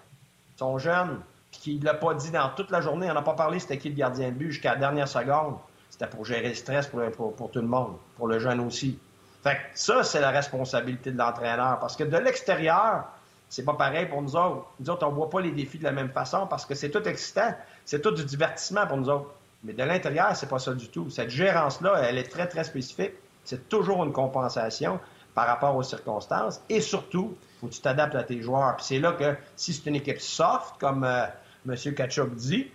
Son 0.56 0.78
jeune, 0.78 1.20
puis 1.50 1.60
qu'il 1.60 1.80
ne 1.80 1.84
l'a 1.84 1.94
pas 1.94 2.14
dit 2.14 2.30
dans 2.30 2.50
toute 2.50 2.70
la 2.70 2.80
journée, 2.80 3.10
on 3.10 3.14
n'a 3.14 3.22
pas 3.22 3.34
parlé 3.34 3.58
c'était 3.58 3.78
qui 3.78 3.88
le 3.88 3.94
gardien 3.94 4.28
de 4.28 4.34
but 4.34 4.52
jusqu'à 4.52 4.72
la 4.74 4.78
dernière 4.78 5.08
seconde. 5.08 5.56
C'était 5.88 6.06
pour 6.06 6.24
gérer 6.24 6.48
le 6.48 6.54
stress 6.54 6.86
pour, 6.86 7.32
pour, 7.32 7.50
tout 7.50 7.60
le 7.60 7.66
monde, 7.66 7.96
pour 8.16 8.28
le 8.28 8.38
jeune 8.38 8.60
aussi. 8.60 8.98
Fait 9.42 9.56
que 9.56 9.60
ça, 9.74 10.02
c'est 10.02 10.20
la 10.20 10.30
responsabilité 10.30 11.10
de 11.10 11.18
l'entraîneur. 11.18 11.78
Parce 11.78 11.96
que 11.96 12.04
de 12.04 12.16
l'extérieur, 12.16 13.04
c'est 13.50 13.64
pas 13.64 13.74
pareil 13.74 14.06
pour 14.06 14.22
nous 14.22 14.36
autres. 14.36 14.64
Nous 14.78 14.88
autres, 14.88 15.06
on 15.06 15.10
voit 15.10 15.28
pas 15.28 15.40
les 15.40 15.50
défis 15.50 15.78
de 15.78 15.84
la 15.84 15.92
même 15.92 16.10
façon 16.10 16.46
parce 16.46 16.64
que 16.64 16.74
c'est 16.74 16.90
tout 16.90 17.06
excitant. 17.06 17.54
C'est 17.84 18.00
tout 18.00 18.12
du 18.12 18.24
divertissement 18.24 18.86
pour 18.86 18.96
nous 18.96 19.10
autres. 19.10 19.34
Mais 19.64 19.74
de 19.74 19.82
l'intérieur, 19.82 20.34
c'est 20.34 20.48
pas 20.48 20.58
ça 20.58 20.72
du 20.72 20.88
tout. 20.88 21.10
Cette 21.10 21.30
gérance-là, 21.30 22.00
elle 22.04 22.16
est 22.16 22.30
très, 22.30 22.46
très 22.46 22.64
spécifique. 22.64 23.12
C'est 23.44 23.68
toujours 23.68 24.04
une 24.04 24.12
compensation 24.12 25.00
par 25.34 25.46
rapport 25.46 25.76
aux 25.76 25.82
circonstances. 25.82 26.62
Et 26.68 26.80
surtout, 26.80 27.36
faut 27.60 27.66
que 27.66 27.72
tu 27.72 27.80
t'adaptes 27.80 28.14
à 28.14 28.22
tes 28.22 28.40
joueurs. 28.40 28.76
Puis 28.76 28.86
c'est 28.86 28.98
là 28.98 29.12
que 29.12 29.36
si 29.56 29.74
c'est 29.74 29.86
une 29.86 29.96
équipe 29.96 30.20
soft, 30.20 30.76
comme 30.78 31.04
euh, 31.04 31.26
M. 31.68 31.76
Kachuk 31.94 32.34
dit, 32.34 32.70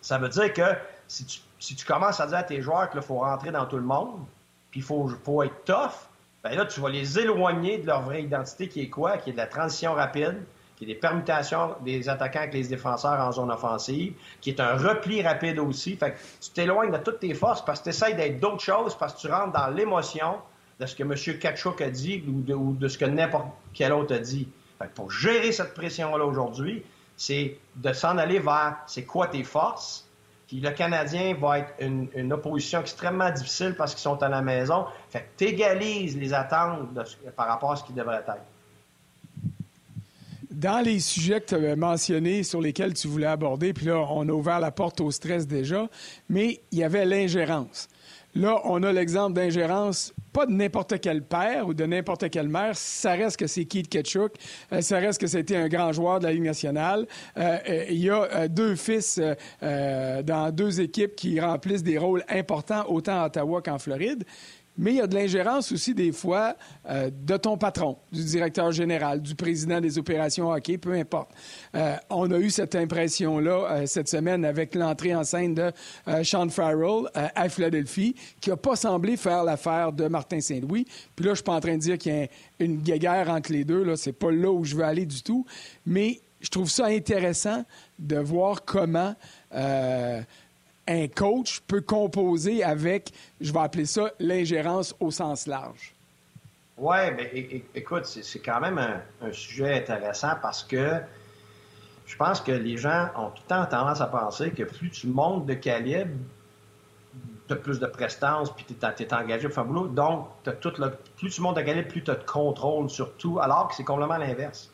ça 0.00 0.18
veut 0.18 0.28
dire 0.28 0.52
que 0.52 0.76
si 1.06 1.24
tu, 1.24 1.86
commences 1.86 2.20
à 2.20 2.26
dire 2.26 2.38
à 2.38 2.42
tes 2.42 2.60
joueurs 2.60 2.90
qu'il 2.90 3.02
faut 3.02 3.18
rentrer 3.18 3.52
dans 3.52 3.66
tout 3.66 3.76
le 3.76 3.82
monde, 3.82 4.20
puis 4.70 4.80
il 4.80 4.82
faut, 4.82 5.42
être 5.42 5.64
tough, 5.64 6.08
ben 6.44 6.56
là, 6.56 6.66
tu 6.66 6.80
vas 6.80 6.88
les 6.88 7.18
éloigner 7.18 7.78
de 7.78 7.86
leur 7.86 8.02
vraie 8.02 8.22
identité 8.22 8.68
qui 8.68 8.80
est 8.80 8.88
quoi? 8.88 9.18
Qui 9.18 9.30
est 9.30 9.32
de 9.32 9.38
la 9.38 9.46
transition 9.46 9.94
rapide, 9.94 10.42
qui 10.76 10.84
est 10.84 10.88
des 10.88 10.94
permutations 10.94 11.76
des 11.84 12.08
attaquants 12.08 12.40
avec 12.40 12.54
les 12.54 12.64
défenseurs 12.64 13.20
en 13.20 13.30
zone 13.30 13.50
offensive, 13.50 14.14
qui 14.40 14.50
est 14.50 14.60
un 14.60 14.76
repli 14.76 15.22
rapide 15.22 15.58
aussi. 15.58 15.96
Fait 15.96 16.12
que 16.12 16.18
tu 16.40 16.50
t'éloignes 16.50 16.90
de 16.90 16.98
toutes 16.98 17.20
tes 17.20 17.34
forces 17.34 17.64
parce 17.64 17.78
que 17.80 17.84
tu 17.84 17.90
essaies 17.90 18.14
d'être 18.14 18.40
d'autres 18.40 18.62
choses, 18.62 18.96
parce 18.96 19.14
que 19.14 19.20
tu 19.20 19.28
rentres 19.28 19.52
dans 19.52 19.68
l'émotion, 19.68 20.38
de 20.80 20.86
ce 20.86 20.96
que 20.96 21.02
M. 21.04 21.38
Kachuk 21.38 21.80
a 21.80 21.90
dit 21.90 22.24
ou 22.26 22.72
de, 22.72 22.88
ce 22.88 22.98
que 22.98 23.04
n'importe 23.04 23.46
quel 23.72 23.92
autre 23.92 24.14
a 24.14 24.18
dit. 24.18 24.48
pour 24.94 25.10
gérer 25.10 25.52
cette 25.52 25.74
pression-là 25.74 26.24
aujourd'hui, 26.24 26.82
c'est 27.16 27.58
de 27.76 27.92
s'en 27.92 28.18
aller 28.18 28.40
vers 28.40 28.78
c'est 28.86 29.04
quoi 29.04 29.28
tes 29.28 29.44
forces. 29.44 30.08
Le 30.52 30.70
Canadien 30.70 31.34
va 31.40 31.60
être 31.60 31.72
une, 31.80 32.32
opposition 32.32 32.80
extrêmement 32.80 33.30
difficile 33.30 33.74
parce 33.76 33.94
qu'ils 33.94 34.02
sont 34.02 34.22
à 34.22 34.28
la 34.28 34.42
maison. 34.42 34.86
Fait 35.08 35.28
que 35.36 35.44
les 35.44 36.34
attentes 36.34 36.88
par 37.36 37.48
rapport 37.48 37.72
à 37.72 37.76
ce 37.76 37.84
qui 37.84 37.92
devrait 37.92 38.16
être. 38.16 38.36
Dans 40.50 40.84
les 40.84 41.00
sujets 41.00 41.40
que 41.40 41.46
tu 41.46 41.54
avais 41.54 41.74
mentionnés 41.74 42.42
sur 42.42 42.60
lesquels 42.60 42.92
tu 42.94 43.08
voulais 43.08 43.26
aborder, 43.26 43.72
puis 43.72 43.86
là, 43.86 43.98
on 44.10 44.28
a 44.28 44.32
ouvert 44.32 44.60
la 44.60 44.70
porte 44.70 45.00
au 45.00 45.10
stress 45.10 45.46
déjà, 45.46 45.88
mais 46.28 46.60
il 46.70 46.78
y 46.78 46.84
avait 46.84 47.06
l'ingérence. 47.06 47.88
Là, 48.34 48.60
on 48.64 48.82
a 48.82 48.92
l'exemple 48.92 49.34
d'ingérence, 49.34 50.14
pas 50.32 50.46
de 50.46 50.52
n'importe 50.52 50.98
quel 51.00 51.22
père 51.22 51.68
ou 51.68 51.74
de 51.74 51.84
n'importe 51.84 52.30
quelle 52.30 52.48
mère. 52.48 52.74
Ça 52.74 53.12
reste 53.12 53.36
que 53.36 53.46
c'est 53.46 53.66
Keith 53.66 53.88
Ketchuk. 53.90 54.32
Euh, 54.72 54.80
ça 54.80 54.98
reste 54.98 55.20
que 55.20 55.26
c'était 55.26 55.56
un 55.56 55.68
grand 55.68 55.92
joueur 55.92 56.18
de 56.18 56.24
la 56.24 56.32
Ligue 56.32 56.44
nationale. 56.44 57.06
Euh, 57.36 57.58
euh, 57.68 57.84
il 57.90 57.98
y 57.98 58.08
a 58.08 58.48
deux 58.48 58.74
fils 58.74 59.20
dans 59.60 60.50
deux 60.54 60.80
équipes 60.80 61.14
qui 61.14 61.38
remplissent 61.40 61.82
des 61.82 61.98
rôles 61.98 62.24
importants 62.28 62.84
autant 62.88 63.20
à 63.20 63.26
Ottawa 63.26 63.60
qu'en 63.60 63.78
Floride. 63.78 64.24
Mais 64.78 64.92
il 64.92 64.96
y 64.96 65.00
a 65.00 65.06
de 65.06 65.14
l'ingérence 65.14 65.70
aussi 65.70 65.92
des 65.94 66.12
fois 66.12 66.56
euh, 66.88 67.10
de 67.10 67.36
ton 67.36 67.58
patron, 67.58 67.98
du 68.10 68.24
directeur 68.24 68.72
général, 68.72 69.20
du 69.20 69.34
président 69.34 69.80
des 69.80 69.98
opérations 69.98 70.50
hockey, 70.50 70.78
peu 70.78 70.92
importe. 70.92 71.30
Euh, 71.74 71.94
on 72.08 72.30
a 72.30 72.38
eu 72.38 72.48
cette 72.48 72.74
impression-là 72.74 73.70
euh, 73.70 73.86
cette 73.86 74.08
semaine 74.08 74.44
avec 74.46 74.74
l'entrée 74.74 75.14
en 75.14 75.24
scène 75.24 75.54
de 75.54 75.72
Sean 76.22 76.48
Farrell 76.48 77.08
à 77.14 77.48
Philadelphie, 77.48 78.14
qui 78.40 78.50
n'a 78.50 78.56
pas 78.56 78.76
semblé 78.76 79.16
faire 79.16 79.44
l'affaire 79.44 79.92
de 79.92 80.08
Martin 80.08 80.40
Saint-Louis. 80.40 80.86
Puis 81.14 81.26
là, 81.26 81.32
je 81.32 81.36
suis 81.36 81.44
pas 81.44 81.54
en 81.54 81.60
train 81.60 81.74
de 81.74 81.80
dire 81.80 81.98
qu'il 81.98 82.14
y 82.14 82.22
a 82.22 82.28
une 82.60 82.78
guéguerre 82.78 83.28
entre 83.28 83.52
les 83.52 83.64
deux. 83.64 83.82
Là, 83.82 83.96
c'est 83.96 84.12
pas 84.12 84.30
là 84.30 84.50
où 84.50 84.64
je 84.64 84.74
veux 84.74 84.84
aller 84.84 85.06
du 85.06 85.22
tout. 85.22 85.44
Mais 85.84 86.20
je 86.40 86.48
trouve 86.48 86.70
ça 86.70 86.86
intéressant 86.86 87.64
de 87.98 88.16
voir 88.16 88.64
comment 88.64 89.14
un 90.88 91.08
coach 91.08 91.60
peut 91.60 91.80
composer 91.80 92.62
avec, 92.64 93.12
je 93.40 93.52
vais 93.52 93.60
appeler 93.60 93.86
ça, 93.86 94.10
l'ingérence 94.18 94.94
au 95.00 95.10
sens 95.10 95.46
large? 95.46 95.94
Oui, 96.78 96.96
mais 97.16 97.62
écoute, 97.74 98.06
c'est 98.06 98.40
quand 98.40 98.60
même 98.60 98.78
un, 98.78 99.32
sujet 99.32 99.74
intéressant 99.76 100.32
parce 100.40 100.64
que 100.64 101.00
je 102.06 102.16
pense 102.16 102.40
que 102.40 102.52
les 102.52 102.76
gens 102.76 103.08
ont 103.16 103.30
tout 103.30 103.42
le 103.44 103.48
temps 103.48 103.66
tendance 103.66 104.00
à 104.00 104.06
penser 104.06 104.50
que 104.50 104.64
plus 104.64 104.90
tu 104.90 105.06
montes 105.06 105.46
de 105.46 105.54
calibre, 105.54 106.10
tu 107.46 107.54
as 107.54 107.56
plus 107.56 107.78
de 107.78 107.86
prestance, 107.86 108.52
puis 108.52 108.64
tu 108.64 108.74
es, 108.74 109.14
engagé 109.14 109.46
pour 109.48 109.54
faire 109.54 109.64
boulot. 109.64 109.86
Donc, 109.86 110.28
as 110.46 110.52
tout 110.52 110.72
plus 111.16 111.30
tu 111.30 111.40
montes 111.40 111.56
de 111.56 111.62
calibre, 111.62 111.88
plus 111.88 112.02
tu 112.02 112.10
as 112.10 112.16
de 112.16 112.24
contrôle 112.24 112.90
sur 112.90 113.14
tout, 113.16 113.38
alors 113.38 113.68
que 113.68 113.74
c'est 113.74 113.84
complètement 113.84 114.18
l'inverse. 114.18 114.71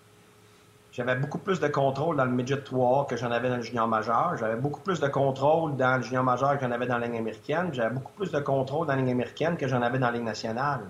J'avais 0.98 1.14
beaucoup 1.14 1.38
plus 1.38 1.60
de 1.60 1.68
contrôle 1.68 2.16
dans 2.16 2.24
le 2.24 2.32
midget 2.32 2.60
3 2.60 3.06
que 3.06 3.16
j'en 3.16 3.30
avais 3.30 3.48
dans 3.48 3.58
le 3.58 3.62
junior 3.62 3.86
majeur. 3.86 4.34
J'avais 4.36 4.56
beaucoup 4.56 4.80
plus 4.80 4.98
de 4.98 5.06
contrôle 5.06 5.76
dans 5.76 5.98
le 5.98 6.02
junior 6.02 6.24
majeur 6.24 6.58
que 6.58 6.64
j'en 6.66 6.72
avais 6.72 6.88
dans 6.88 6.98
la 6.98 7.06
ligne 7.06 7.18
américaine. 7.18 7.70
J'avais 7.72 7.94
beaucoup 7.94 8.10
plus 8.14 8.32
de 8.32 8.40
contrôle 8.40 8.88
dans 8.88 8.94
la 8.94 9.02
ligne 9.02 9.12
américaine 9.12 9.56
que 9.56 9.68
j'en 9.68 9.80
avais 9.80 10.00
dans 10.00 10.08
la 10.08 10.14
ligne 10.14 10.24
nationale. 10.24 10.80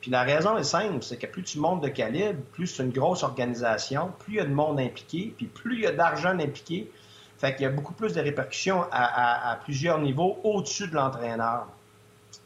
Puis 0.00 0.10
la 0.10 0.24
raison 0.24 0.56
est 0.58 0.64
simple, 0.64 1.00
c'est 1.00 1.16
que 1.16 1.28
plus 1.28 1.44
tu 1.44 1.60
montes 1.60 1.80
de 1.80 1.86
calibre, 1.86 2.40
plus 2.54 2.66
c'est 2.66 2.82
une 2.82 2.90
grosse 2.90 3.22
organisation, 3.22 4.10
plus 4.18 4.32
il 4.32 4.36
y 4.38 4.40
a 4.40 4.44
de 4.46 4.52
monde 4.52 4.80
impliqué, 4.80 5.32
puis 5.36 5.46
plus 5.46 5.76
il 5.76 5.82
y 5.82 5.86
a 5.86 5.92
d'argent 5.92 6.30
impliqué. 6.30 6.90
Fait 7.38 7.54
qu'il 7.54 7.62
y 7.62 7.66
a 7.66 7.70
beaucoup 7.70 7.94
plus 7.94 8.14
de 8.14 8.20
répercussions 8.20 8.84
à, 8.90 9.60
plusieurs 9.62 10.00
niveaux 10.00 10.40
au-dessus 10.42 10.88
de 10.88 10.96
l'entraîneur. 10.96 11.68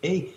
Et, 0.03 0.35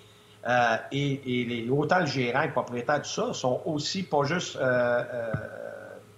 euh, 0.48 0.78
et, 0.94 1.20
les, 1.26 1.70
autant 1.70 2.00
le 2.00 2.06
gérant 2.06 2.44
et 2.44 2.48
le 2.48 2.54
propriétaire, 2.54 3.02
tout 3.02 3.10
ça, 3.10 3.34
sont 3.34 3.62
aussi 3.66 4.04
pas 4.04 4.24
juste 4.24 4.56
euh, 4.56 5.04
euh, 5.14 5.32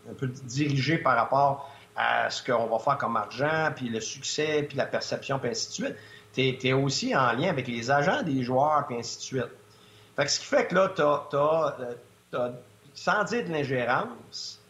un 0.10 0.14
peu 0.14 0.28
dirigé 0.28 0.98
par 0.98 1.16
rapport 1.16 1.72
à 1.96 2.30
ce 2.30 2.44
qu'on 2.44 2.68
va 2.68 2.80
faire 2.80 2.98
comme 2.98 3.16
argent, 3.16 3.72
puis 3.76 3.90
le 3.90 4.02
succès, 4.02 4.64
puis 4.68 4.78
la 4.78 4.86
perception, 4.86 5.40
puis 5.40 5.50
ainsi 5.50 5.68
de 5.70 5.74
suite. 5.74 5.96
Tu 6.34 6.68
es, 6.68 6.74
aussi 6.74 7.16
en 7.16 7.32
lien 7.32 7.50
avec 7.50 7.68
les 7.68 7.90
agents 7.90 8.22
des 8.22 8.44
joueurs, 8.44 8.86
puis 8.88 8.98
ainsi 8.98 9.18
de 9.18 9.22
suite. 9.22 9.52
Fait 10.18 10.26
que 10.26 10.32
ce 10.32 10.40
qui 10.40 10.46
fait 10.46 10.68
que 10.68 10.76
là, 10.76 10.92
tu 10.96 11.02
as, 11.02 11.78
euh, 12.34 12.52
sans 12.94 13.24
dire 13.24 13.46
de 13.46 13.52
l'ingérence, 13.52 14.62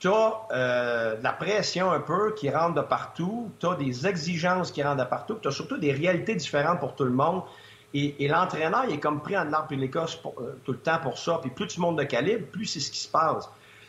tu 0.00 0.08
as 0.08 0.40
euh, 0.50 1.16
de 1.16 1.22
la 1.22 1.32
pression 1.32 1.92
un 1.92 2.00
peu 2.00 2.34
qui 2.34 2.50
rentre 2.50 2.74
de 2.74 2.80
partout, 2.80 3.50
tu 3.60 3.66
as 3.66 3.76
des 3.76 4.06
exigences 4.06 4.72
qui 4.72 4.82
rentrent 4.82 5.04
de 5.04 5.08
partout, 5.08 5.38
tu 5.40 5.46
as 5.46 5.52
surtout 5.52 5.76
des 5.76 5.92
réalités 5.92 6.34
différentes 6.34 6.80
pour 6.80 6.96
tout 6.96 7.04
le 7.04 7.12
monde. 7.12 7.42
Et, 7.94 8.28
l'entraîneur, 8.28 8.84
il 8.86 8.96
est 8.96 9.00
comme 9.00 9.22
pris 9.22 9.36
en 9.36 9.50
arbre 9.52 9.72
et 9.72 9.76
l'écosse 9.76 10.20
euh, 10.26 10.56
tout 10.64 10.72
le 10.72 10.78
temps 10.78 10.98
pour 10.98 11.16
ça. 11.16 11.38
Puis 11.40 11.50
plus 11.50 11.68
tu 11.68 11.80
montes 11.80 11.96
de 11.96 12.02
calibre, 12.02 12.46
plus 12.48 12.66
c'est 12.66 12.80
ce 12.80 12.90
qui 12.90 12.98
se 12.98 13.08
passe 13.08 13.48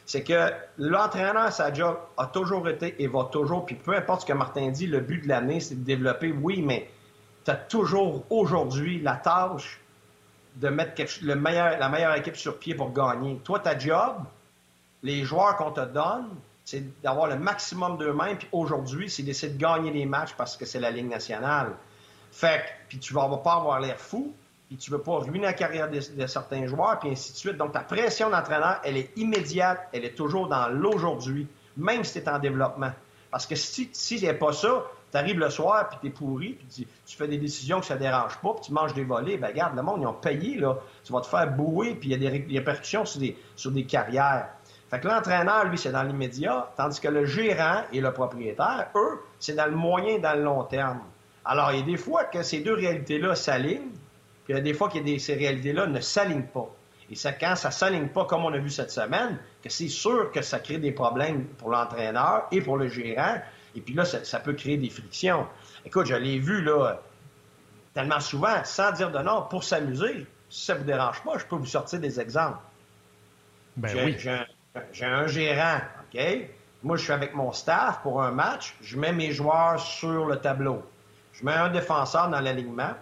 c'est 0.09 0.23
que 0.23 0.51
l'entraîneur, 0.79 1.53
sa 1.53 1.71
job 1.71 1.95
a 2.17 2.25
toujours 2.25 2.67
été 2.67 2.95
et 2.97 3.05
va 3.05 3.25
toujours, 3.25 3.63
puis 3.67 3.75
peu 3.75 3.95
importe 3.95 4.21
ce 4.21 4.25
que 4.25 4.33
Martin 4.33 4.69
dit, 4.69 4.87
le 4.87 5.01
but 5.01 5.21
de 5.21 5.27
l'année, 5.27 5.59
c'est 5.59 5.75
de 5.75 5.83
développer, 5.83 6.31
oui, 6.31 6.63
mais 6.63 6.89
tu 7.45 7.51
as 7.51 7.55
toujours 7.55 8.23
aujourd'hui 8.31 8.99
la 9.03 9.17
tâche 9.17 9.79
de 10.55 10.67
mettre 10.69 10.99
le 11.21 11.35
meilleur, 11.35 11.77
la 11.77 11.89
meilleure 11.89 12.15
équipe 12.15 12.37
sur 12.37 12.57
pied 12.57 12.73
pour 12.73 12.91
gagner. 12.91 13.39
Toi, 13.43 13.59
ta 13.59 13.77
job, 13.77 14.23
les 15.03 15.23
joueurs 15.25 15.55
qu'on 15.57 15.69
te 15.69 15.85
donne, 15.85 16.29
c'est 16.65 16.99
d'avoir 17.03 17.27
le 17.27 17.37
maximum 17.37 17.99
d'eux-mêmes, 17.99 18.39
puis 18.39 18.47
aujourd'hui, 18.51 19.11
c'est 19.11 19.21
d'essayer 19.21 19.53
de 19.53 19.59
gagner 19.59 19.91
les 19.91 20.07
matchs 20.07 20.33
parce 20.35 20.57
que 20.57 20.65
c'est 20.65 20.79
la 20.79 20.89
Ligue 20.89 21.07
nationale. 21.07 21.73
Fait 22.31 22.63
que, 22.65 22.87
puis 22.87 22.97
tu 22.97 23.13
vas 23.13 23.29
pas 23.43 23.53
avoir 23.53 23.79
l'air 23.79 23.99
fou, 23.99 24.33
puis 24.69 24.77
tu 24.77 24.91
veux 24.91 25.01
pas 25.01 25.17
ruiner 25.17 25.45
la 25.45 25.53
carrière 25.53 25.89
de, 25.89 26.27
certains 26.27 26.67
joueurs, 26.67 26.99
puis 26.99 27.09
ainsi 27.09 27.31
de 27.31 27.37
suite. 27.37 27.57
Donc, 27.57 27.71
ta 27.71 27.79
pression 27.79 28.29
d'entraîneur, 28.29 28.79
elle 28.83 28.97
est 28.97 29.17
immédiate, 29.17 29.89
elle 29.91 30.05
est 30.05 30.15
toujours 30.15 30.47
dans 30.47 30.69
l'aujourd'hui, 30.69 31.47
même 31.75 32.03
si 32.03 32.13
tu 32.13 32.19
es 32.19 32.29
en 32.29 32.37
développement. 32.37 32.91
Parce 33.31 33.47
que 33.47 33.55
si, 33.55 33.89
si 33.91 34.27
a 34.27 34.33
pas 34.35 34.53
ça, 34.53 34.85
Tu 35.11 35.17
arrives 35.17 35.39
le 35.39 35.49
soir, 35.49 35.89
puis 35.89 35.97
tu 36.01 36.07
es 36.07 36.09
pourri, 36.11 36.53
puis 36.53 36.85
tu, 37.07 37.17
fais 37.17 37.27
des 37.27 37.39
décisions 37.39 37.79
que 37.79 37.87
ça 37.87 37.95
dérange 37.95 38.37
pas, 38.37 38.53
puis 38.53 38.65
tu 38.65 38.71
manges 38.71 38.93
des 38.93 39.03
volets. 39.03 39.37
Ben, 39.37 39.47
regarde, 39.47 39.75
le 39.75 39.81
monde, 39.81 40.01
ils 40.01 40.07
ont 40.07 40.13
payé, 40.13 40.55
là. 40.59 40.77
Tu 41.03 41.11
vas 41.11 41.21
te 41.21 41.25
faire 41.25 41.51
bouer, 41.51 41.95
puis 41.95 42.09
il 42.09 42.11
y 42.11 42.27
a 42.27 42.29
des 42.29 42.59
répercussions 42.59 43.05
sur 43.05 43.19
des, 43.19 43.35
sur 43.55 43.71
des 43.71 43.85
carrières. 43.85 44.49
Fait 44.91 44.99
que 44.99 45.07
l'entraîneur, 45.07 45.65
lui, 45.65 45.79
c'est 45.79 45.91
dans 45.91 46.03
l'immédiat, 46.03 46.71
tandis 46.77 46.99
que 46.99 47.07
le 47.07 47.25
gérant 47.25 47.81
et 47.91 48.01
le 48.01 48.13
propriétaire, 48.13 48.89
eux, 48.95 49.19
c'est 49.39 49.55
dans 49.55 49.65
le 49.65 49.75
moyen 49.75 50.19
dans 50.19 50.35
le 50.35 50.43
long 50.43 50.63
terme. 50.63 50.99
Alors, 51.43 51.71
il 51.71 51.79
y 51.79 51.81
a 51.81 51.85
des 51.85 51.97
fois 51.97 52.25
que 52.25 52.43
ces 52.43 52.59
deux 52.59 52.75
réalités-là 52.75 53.33
s'alignent, 53.33 53.89
puis 54.49 54.55
il 54.55 54.57
y 54.57 54.61
a 54.61 54.63
des 54.63 54.73
fois 54.73 54.89
que 54.89 54.97
ces 55.19 55.35
réalités-là 55.35 55.85
ne 55.85 55.99
s'alignent 55.99 56.41
pas. 56.41 56.75
Et 57.11 57.15
c'est 57.15 57.37
quand 57.37 57.55
ça 57.55 57.67
ne 57.67 57.73
s'aligne 57.73 58.07
pas, 58.07 58.25
comme 58.25 58.45
on 58.45 58.51
a 58.51 58.57
vu 58.57 58.71
cette 58.71 58.89
semaine, 58.89 59.37
que 59.63 59.69
c'est 59.69 59.89
sûr 59.89 60.31
que 60.31 60.41
ça 60.41 60.57
crée 60.57 60.79
des 60.79 60.91
problèmes 60.91 61.45
pour 61.45 61.69
l'entraîneur 61.69 62.47
et 62.51 62.59
pour 62.59 62.77
le 62.77 62.87
gérant. 62.87 63.35
Et 63.75 63.81
puis 63.81 63.93
là, 63.93 64.05
ça, 64.05 64.39
peut 64.39 64.53
créer 64.53 64.77
des 64.77 64.89
frictions. 64.89 65.45
Écoute, 65.85 66.07
je 66.07 66.15
l'ai 66.15 66.39
vu 66.39 66.63
là 66.63 66.99
tellement 67.93 68.19
souvent, 68.19 68.63
sans 68.63 68.91
dire 68.91 69.11
de 69.11 69.19
non, 69.19 69.43
pour 69.51 69.63
s'amuser. 69.63 70.25
Si 70.49 70.65
ça 70.65 70.73
ne 70.73 70.79
vous 70.79 70.85
dérange 70.85 71.21
pas, 71.21 71.37
je 71.37 71.45
peux 71.45 71.55
vous 71.55 71.67
sortir 71.67 71.99
des 71.99 72.19
exemples. 72.19 72.57
Ben 73.77 73.95
oui. 74.03 74.17
J'ai 74.91 75.05
un 75.05 75.27
gérant, 75.27 75.77
OK? 76.11 76.19
Moi, 76.81 76.97
je 76.97 77.03
suis 77.03 77.13
avec 77.13 77.35
mon 77.35 77.51
staff 77.51 78.01
pour 78.01 78.23
un 78.23 78.31
match. 78.31 78.75
Je 78.81 78.97
mets 78.97 79.13
mes 79.13 79.31
joueurs 79.31 79.79
sur 79.79 80.25
le 80.25 80.37
tableau. 80.37 80.81
Je 81.33 81.45
mets 81.45 81.53
un 81.53 81.69
défenseur 81.69 82.29
dans 82.29 82.39
l'alignement. 82.39 82.95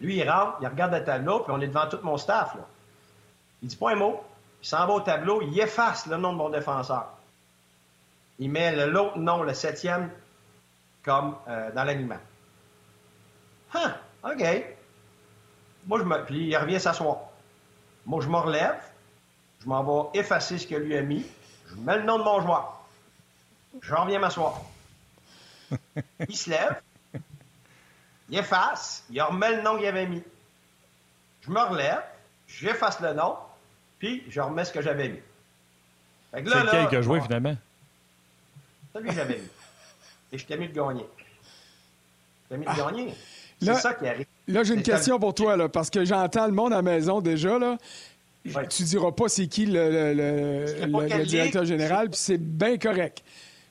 Lui, 0.00 0.16
il 0.16 0.30
rentre, 0.30 0.58
il 0.60 0.68
regarde 0.68 0.92
le 0.92 1.04
tableau, 1.04 1.40
puis 1.40 1.52
on 1.52 1.60
est 1.60 1.66
devant 1.66 1.88
tout 1.88 1.98
mon 2.02 2.16
staff. 2.16 2.54
Là. 2.54 2.66
Il 3.62 3.68
dit 3.68 3.76
pas 3.76 3.92
un 3.92 3.96
mot. 3.96 4.22
Il 4.62 4.66
s'en 4.66 4.86
va 4.86 4.92
au 4.92 5.00
tableau, 5.00 5.40
il 5.42 5.58
efface 5.58 6.06
le 6.06 6.16
nom 6.16 6.32
de 6.32 6.38
mon 6.38 6.50
défenseur. 6.50 7.08
Il 8.38 8.50
met 8.50 8.74
l'autre 8.86 9.18
nom, 9.18 9.42
le 9.42 9.54
septième, 9.54 10.10
comme 11.04 11.36
euh, 11.48 11.70
dans 11.72 11.84
l'alignement. 11.84 12.18
Huh, 13.74 13.90
OK. 14.24 14.44
Moi, 15.86 15.98
je 15.98 16.04
me. 16.04 16.24
Puis 16.24 16.48
il 16.48 16.56
revient 16.56 16.80
s'asseoir. 16.80 17.18
Moi, 18.06 18.22
je 18.22 18.28
me 18.28 18.36
relève. 18.36 18.80
Je 19.60 19.68
m'en 19.68 19.82
vais 19.82 20.20
effacer 20.20 20.58
ce 20.58 20.66
que 20.66 20.74
lui 20.76 20.96
a 20.96 21.02
mis. 21.02 21.26
Je 21.70 21.76
mets 21.76 21.98
le 21.98 22.04
nom 22.04 22.18
de 22.18 22.24
mon 22.24 22.40
joueur. 22.40 22.84
Je 23.80 23.94
reviens 23.94 24.18
m'asseoir. 24.18 24.60
Il 26.28 26.36
se 26.36 26.50
lève. 26.50 26.80
Il 28.28 28.38
efface. 28.38 29.04
Il 29.10 29.20
remet 29.22 29.56
le 29.56 29.62
nom 29.62 29.76
qu'il 29.76 29.86
avait 29.86 30.06
mis. 30.06 30.22
Je 31.42 31.50
me 31.50 31.60
relève. 31.60 32.02
J'efface 32.46 33.00
le 33.00 33.12
nom 33.12 33.36
puis 33.98 34.22
je 34.28 34.40
remets 34.40 34.64
ce 34.64 34.72
que 34.72 34.80
j'avais 34.80 35.08
mis. 35.08 35.20
C'est 36.32 36.42
lequel 36.42 36.88
qui 36.88 36.96
a 36.96 37.02
joué 37.02 37.20
finalement? 37.20 37.56
Celui 38.92 39.08
que 39.08 39.14
j'avais 39.14 39.36
mis. 39.38 39.48
Et 40.32 40.38
je 40.38 40.46
t'ai 40.46 40.56
mis 40.56 40.68
de 40.68 40.74
gagner. 40.74 41.06
Je 42.44 42.54
t'ai 42.54 42.58
mis 42.58 42.66
de 42.66 42.70
ah. 42.70 42.76
gagner. 42.76 43.14
C'est 43.60 43.74
ça 43.74 43.94
qui 43.94 44.06
arrive. 44.06 44.26
Là, 44.46 44.62
j'ai 44.62 44.74
une 44.74 44.82
question 44.82 45.18
pour 45.18 45.34
toi, 45.34 45.56
là, 45.56 45.68
parce 45.68 45.90
que 45.90 46.04
j'entends 46.04 46.46
le 46.46 46.52
monde 46.52 46.72
à 46.72 46.76
la 46.76 46.82
maison 46.82 47.20
déjà. 47.20 47.58
Là. 47.58 47.76
Tu 48.70 48.84
diras 48.84 49.12
pas 49.12 49.28
c'est 49.28 49.46
qui 49.46 49.66
le, 49.66 50.14
le 50.14 51.24
directeur 51.24 51.64
général, 51.64 52.10
puis 52.10 52.20
c'est 52.20 52.38
bien 52.38 52.78
correct. 52.78 53.22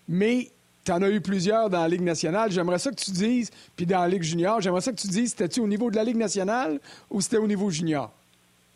Mais 0.07 0.51
tu 0.87 0.93
en 0.93 1.01
as 1.01 1.09
eu 1.09 1.19
plusieurs 1.19 1.69
dans 1.69 1.81
la 1.81 1.87
Ligue 1.89 2.01
nationale. 2.01 2.49
J'aimerais 2.49 2.79
ça 2.79 2.91
que 2.91 2.95
tu 2.95 3.11
dises, 3.11 3.51
puis 3.75 3.85
dans 3.85 3.99
la 3.99 4.07
Ligue 4.07 4.23
junior, 4.23 4.61
j'aimerais 4.61 4.79
ça 4.79 4.91
que 4.91 4.97
tu 4.97 5.07
dises, 5.07 5.31
c'était-tu 5.31 5.59
au 5.59 5.67
niveau 5.67 5.91
de 5.91 5.97
la 5.97 6.03
Ligue 6.05 6.15
nationale 6.15 6.79
ou 7.09 7.19
c'était 7.19 7.37
au 7.37 7.45
niveau 7.45 7.69
junior? 7.69 8.09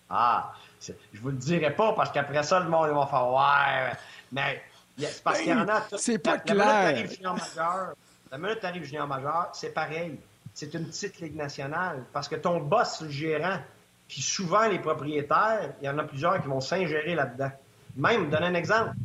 Ah, 0.09 0.51
je 0.81 1.21
vous 1.21 1.29
le 1.29 1.37
dirai 1.37 1.73
pas 1.73 1.93
parce 1.93 2.11
qu'après 2.11 2.43
ça, 2.43 2.59
le 2.59 2.69
monde 2.69 2.89
va 2.89 3.07
faire 3.07 3.31
Ouais, 3.31 3.93
mais 4.33 4.61
c'est 4.97 5.23
parce 5.23 5.39
qu'il 5.39 5.51
y 5.51 5.53
en 5.53 5.69
a. 5.69 5.83
C'est 5.97 6.17
pas 6.17 6.37
clair. 6.37 6.57
La 6.57 6.93
minute 6.93 7.13
junior 7.13 7.33
majeur, 7.33 7.93
la 8.29 8.37
minute 8.37 8.59
t'arrives 8.59 8.83
junior 8.83 9.07
majeur, 9.07 9.49
c'est 9.53 9.73
pareil. 9.73 10.19
C'est 10.53 10.73
une 10.73 10.87
petite 10.87 11.21
ligue 11.21 11.37
nationale 11.37 12.03
parce 12.11 12.27
que 12.27 12.35
ton 12.35 12.59
boss, 12.59 13.03
le 13.03 13.09
gérant, 13.09 13.59
puis 14.09 14.21
souvent 14.21 14.67
les 14.67 14.79
propriétaires, 14.79 15.75
il 15.81 15.85
y 15.85 15.89
en 15.89 15.97
a 15.97 16.03
plusieurs 16.03 16.41
qui 16.41 16.49
vont 16.49 16.59
s'ingérer 16.59 17.15
là-dedans. 17.15 17.51
Même, 17.95 18.29
donne 18.29 18.43
un 18.43 18.53
exemple. 18.53 18.95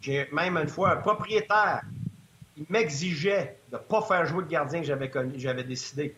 J'ai 0.00 0.30
même 0.32 0.56
une 0.56 0.68
fois 0.68 0.92
un 0.92 0.96
propriétaire, 0.96 1.82
m'exigeait 2.68 3.56
de 3.70 3.76
ne 3.76 3.82
pas 3.82 4.02
faire 4.02 4.26
jouer 4.26 4.42
le 4.42 4.48
gardien 4.48 4.80
que 4.80 4.86
j'avais 4.86 5.10
j'avais 5.36 5.64
décidé. 5.64 6.14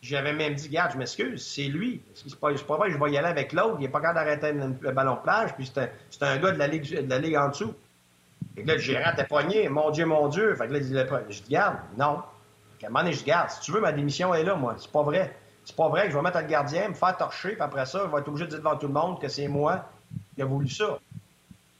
J'avais 0.00 0.32
même 0.32 0.54
dit, 0.54 0.68
garde, 0.68 0.92
je 0.92 0.98
m'excuse, 0.98 1.44
c'est 1.44 1.64
lui. 1.64 2.00
C'est 2.14 2.38
pas, 2.38 2.52
pas 2.52 2.76
vrai 2.76 2.90
je 2.90 2.98
vais 2.98 3.10
y 3.10 3.18
aller 3.18 3.28
avec 3.28 3.52
l'autre. 3.52 3.76
Il 3.78 3.82
n'est 3.82 3.88
pas 3.88 4.00
capable 4.00 4.40
d'arrêter 4.40 4.52
le 4.52 4.92
ballon 4.92 5.14
de 5.14 5.20
plage, 5.20 5.54
puis 5.54 5.70
c'est 5.74 6.22
un, 6.22 6.38
gars 6.38 6.52
de 6.52 6.58
la, 6.58 6.68
ligue, 6.68 7.04
de 7.04 7.10
la 7.10 7.18
ligue 7.18 7.36
en 7.36 7.48
dessous. 7.48 7.74
Et 8.56 8.62
là, 8.64 8.74
le 8.74 8.80
gérant 8.80 9.12
était 9.12 9.24
poigné. 9.24 9.68
Mon 9.68 9.90
Dieu, 9.90 10.06
mon 10.06 10.28
Dieu. 10.28 10.54
Fait 10.54 10.68
que 10.68 10.72
là, 10.72 10.80
je 11.28 11.42
dis, 11.42 11.50
garde, 11.50 11.78
non. 11.96 12.04
À 12.82 12.86
un 12.86 12.88
moment 12.88 13.00
donné, 13.00 13.12
je 13.12 13.24
garde. 13.24 13.50
Si 13.50 13.60
tu 13.60 13.72
veux, 13.72 13.80
ma 13.80 13.90
démission 13.90 14.32
est 14.34 14.44
là, 14.44 14.54
moi. 14.54 14.76
C'est 14.78 14.90
pas 14.90 15.02
vrai. 15.02 15.34
C'est 15.64 15.76
pas 15.76 15.88
vrai 15.88 16.04
que 16.06 16.12
je 16.12 16.16
vais 16.16 16.22
mettre 16.22 16.38
le 16.38 16.46
gardien, 16.46 16.88
me 16.88 16.94
faire 16.94 17.16
torcher, 17.16 17.50
puis 17.50 17.60
après 17.60 17.84
ça, 17.84 18.00
je 18.06 18.10
vais 18.10 18.20
être 18.20 18.28
obligé 18.28 18.46
de 18.46 18.50
dire 18.50 18.58
devant 18.60 18.76
tout 18.76 18.86
le 18.86 18.94
monde 18.94 19.20
que 19.20 19.28
c'est 19.28 19.48
moi 19.48 19.84
qui 20.34 20.40
a 20.40 20.46
voulu 20.46 20.68
ça. 20.68 20.98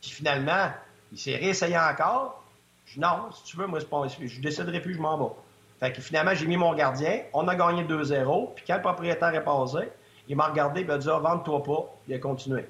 Puis 0.03 0.11
finalement, 0.11 0.73
il 1.11 1.19
s'est 1.19 1.37
réessayé 1.37 1.79
encore. 1.79 2.38
Non, 2.97 3.31
si 3.33 3.45
tu 3.45 3.57
veux, 3.57 3.67
moi, 3.67 3.79
pas, 3.89 4.07
je 4.09 4.41
déciderai 4.41 4.81
plus, 4.81 4.95
je 4.95 5.01
m'en 5.01 5.19
vais. 5.19 5.35
Fait 5.81 5.93
que 5.93 6.01
finalement, 6.01 6.35
j'ai 6.35 6.47
mis 6.47 6.57
mon 6.57 6.75
gardien. 6.75 7.23
On 7.33 7.47
a 7.47 7.55
gagné 7.55 7.85
2-0. 7.85 8.55
Puis 8.55 8.65
quand 8.67 8.77
le 8.77 8.83
propriétaire 8.83 9.35
est 9.35 9.45
passé, 9.45 9.91
il 10.27 10.37
m'a 10.37 10.49
regardé 10.49 10.81
il 10.81 10.91
a 10.91 10.99
dit 10.99 11.09
ah, 11.11 11.19
vende-toi 11.19 11.63
pas. 11.63 11.95
Il 12.09 12.15
a 12.15 12.19
continué. 12.19 12.67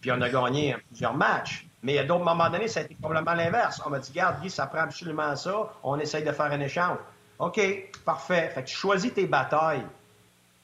Puis 0.00 0.10
on 0.10 0.20
a 0.20 0.28
gagné 0.28 0.76
plusieurs 0.88 1.14
matchs. 1.14 1.66
Mais 1.82 1.98
à 1.98 2.04
d'autres 2.04 2.24
moments 2.24 2.48
donnés, 2.48 2.68
ça 2.68 2.80
a 2.80 2.82
été 2.82 2.96
complètement 3.00 3.34
l'inverse. 3.34 3.80
On 3.84 3.90
m'a 3.90 3.98
dit 3.98 4.10
Garde, 4.12 4.40
Guy, 4.40 4.50
ça 4.50 4.66
prend 4.66 4.80
absolument 4.80 5.36
ça. 5.36 5.72
On 5.82 5.98
essaye 5.98 6.24
de 6.24 6.32
faire 6.32 6.46
un 6.46 6.60
échange. 6.60 6.98
OK, 7.38 7.60
parfait. 8.04 8.50
Fait 8.54 8.62
que 8.62 8.68
tu 8.68 8.74
choisis 8.74 9.12
tes 9.12 9.26
batailles. 9.26 9.84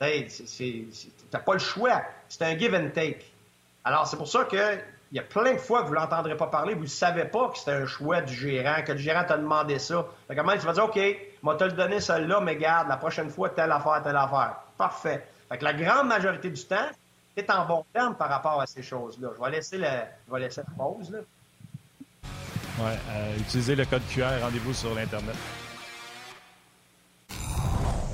Tu 0.01 0.87
n'as 1.33 1.39
pas 1.41 1.53
le 1.53 1.59
choix. 1.59 2.03
C'est 2.29 2.43
un 2.43 2.59
give 2.59 2.75
and 2.75 2.91
take. 2.95 3.25
Alors, 3.85 4.07
c'est 4.07 4.17
pour 4.17 4.29
ça 4.29 4.45
que 4.45 4.79
il 5.13 5.17
y 5.17 5.19
a 5.19 5.25
plein 5.25 5.55
de 5.55 5.59
fois 5.59 5.83
que 5.83 5.89
vous 5.89 5.95
ne 5.95 5.99
l'entendrez 5.99 6.37
pas 6.37 6.47
parler, 6.47 6.75
vous 6.75 6.83
ne 6.83 6.87
savez 6.87 7.25
pas 7.25 7.49
que 7.49 7.59
c'était 7.59 7.73
un 7.73 7.87
choix 7.87 8.21
du 8.21 8.33
gérant, 8.33 8.83
que 8.83 8.93
le 8.93 8.99
gérant 8.99 9.25
t'a 9.25 9.37
demandé 9.37 9.79
ça. 9.79 10.07
Fait 10.29 10.37
que 10.37 10.41
tu 10.41 10.67
vas 10.67 10.73
dire, 10.73 10.85
OK, 10.85 11.01
moi, 11.43 11.57
te 11.57 11.65
le 11.65 11.73
donné 11.73 12.01
celle-là, 12.01 12.41
mais 12.41 12.57
garde, 12.57 12.89
la 12.89 12.97
prochaine 12.97 13.29
fois, 13.29 13.49
telle 13.49 13.73
affaire, 13.73 14.03
telle 14.05 14.17
affaire. 14.17 14.57
Parfait. 14.79 15.27
Fait 15.49 15.59
que 15.59 15.65
la 15.65 15.75
grande 15.75 16.07
majorité 16.07 16.49
du 16.49 16.65
temps, 16.65 16.89
tu 17.37 17.43
es 17.43 17.51
en 17.51 17.67
bon 17.67 17.85
terme 17.93 18.15
par 18.15 18.29
rapport 18.29 18.61
à 18.61 18.67
ces 18.67 18.83
choses-là. 18.83 19.31
Je 19.37 19.45
vais 19.45 19.51
laisser, 19.51 19.79
je 19.79 20.33
vais 20.33 20.41
laisser 20.41 20.61
la 20.61 20.85
pause. 20.85 21.11
Là. 21.11 21.19
Ouais, 22.79 22.97
euh, 23.11 23.37
utilisez 23.39 23.75
le 23.75 23.85
code 23.87 24.03
QR, 24.09 24.41
rendez-vous 24.41 24.73
sur 24.73 24.95
l'Internet. 24.95 25.35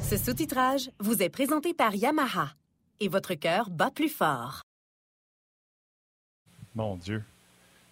Ce 0.09 0.17
sous-titrage 0.17 0.91
vous 0.99 1.23
est 1.23 1.29
présenté 1.29 1.75
par 1.75 1.95
Yamaha. 1.95 2.49
Et 3.01 3.09
votre 3.09 3.35
cœur 3.35 3.69
bat 3.69 3.91
plus 3.95 4.09
fort. 4.09 4.66
Mon 6.77 6.95
Dieu. 6.97 7.23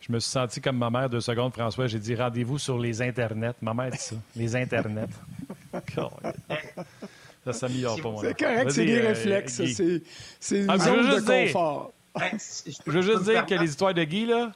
Je 0.01 0.12
me 0.12 0.20
suis 0.20 0.31
senti 0.31 0.61
comme 0.61 0.77
ma 0.77 0.90
mère 0.90 1.09
deux 1.09 1.23
secondes, 1.23 1.55
François. 1.55 1.87
J'ai 1.87 1.99
dit 1.99 2.14
rendez-vous 2.14 2.59
sur 2.59 2.79
les 2.79 3.01
internets. 3.01 3.55
Ma 3.62 3.73
mère 3.73 3.90
dit 3.90 3.99
ça. 3.99 4.16
Les 4.37 4.55
internets. 4.55 5.09
ça 7.44 7.53
s'améliore 7.55 7.99
pas, 8.01 8.11
moi. 8.11 8.23
C'est 8.23 8.38
correct, 8.38 8.70
c'est 8.70 8.85
des 8.85 9.01
euh, 9.01 9.09
réflexes. 9.09 9.62
C'est 10.38 10.61
une 10.61 10.70
ah, 10.70 10.79
zone 10.79 11.09
de 11.09 11.47
confort. 11.47 11.92
je 12.87 12.90
veux 12.90 13.03
juste 13.03 13.25
dire 13.25 13.47
que 13.47 13.55
les 13.55 13.70
histoires 13.70 13.94
de 13.94 14.05
Guy, 14.05 14.27
là, 14.27 14.53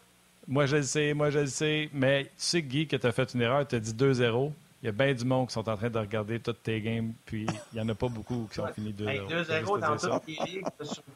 moi 0.47 0.67
je 0.67 0.77
le 0.77 0.83
sais, 0.83 1.15
moi 1.15 1.31
je 1.31 1.39
le 1.41 1.47
sais, 1.47 1.89
mais 1.95 2.25
tu 2.25 2.31
sais, 2.37 2.63
Guy, 2.63 2.87
que 2.87 2.97
tu 2.97 3.07
as 3.07 3.13
fait 3.13 3.33
une 3.33 3.41
erreur, 3.41 3.67
tu 3.67 3.77
as 3.77 3.81
dit 3.81 3.93
2-0. 3.93 4.53
Il 4.83 4.87
y 4.87 4.89
a 4.89 4.93
bien 4.93 5.13
du 5.13 5.25
monde 5.25 5.49
qui 5.49 5.55
sont 5.55 5.69
en 5.69 5.77
train 5.77 5.91
de 5.91 5.99
regarder 5.99 6.39
toutes 6.39 6.63
tes 6.63 6.81
games, 6.81 7.13
puis 7.25 7.47
il 7.73 7.75
n'y 7.75 7.81
en 7.81 7.89
a 7.89 7.97
pas 7.97 8.07
beaucoup 8.09 8.47
qui 8.49 8.57
sont 8.57 8.67
finis 8.69 8.95
2-0. 8.97 9.29
2-0 9.29 9.81
dans 9.81 9.97
toutes 9.97 10.27
les 10.29 10.35
ligues, 10.47 10.65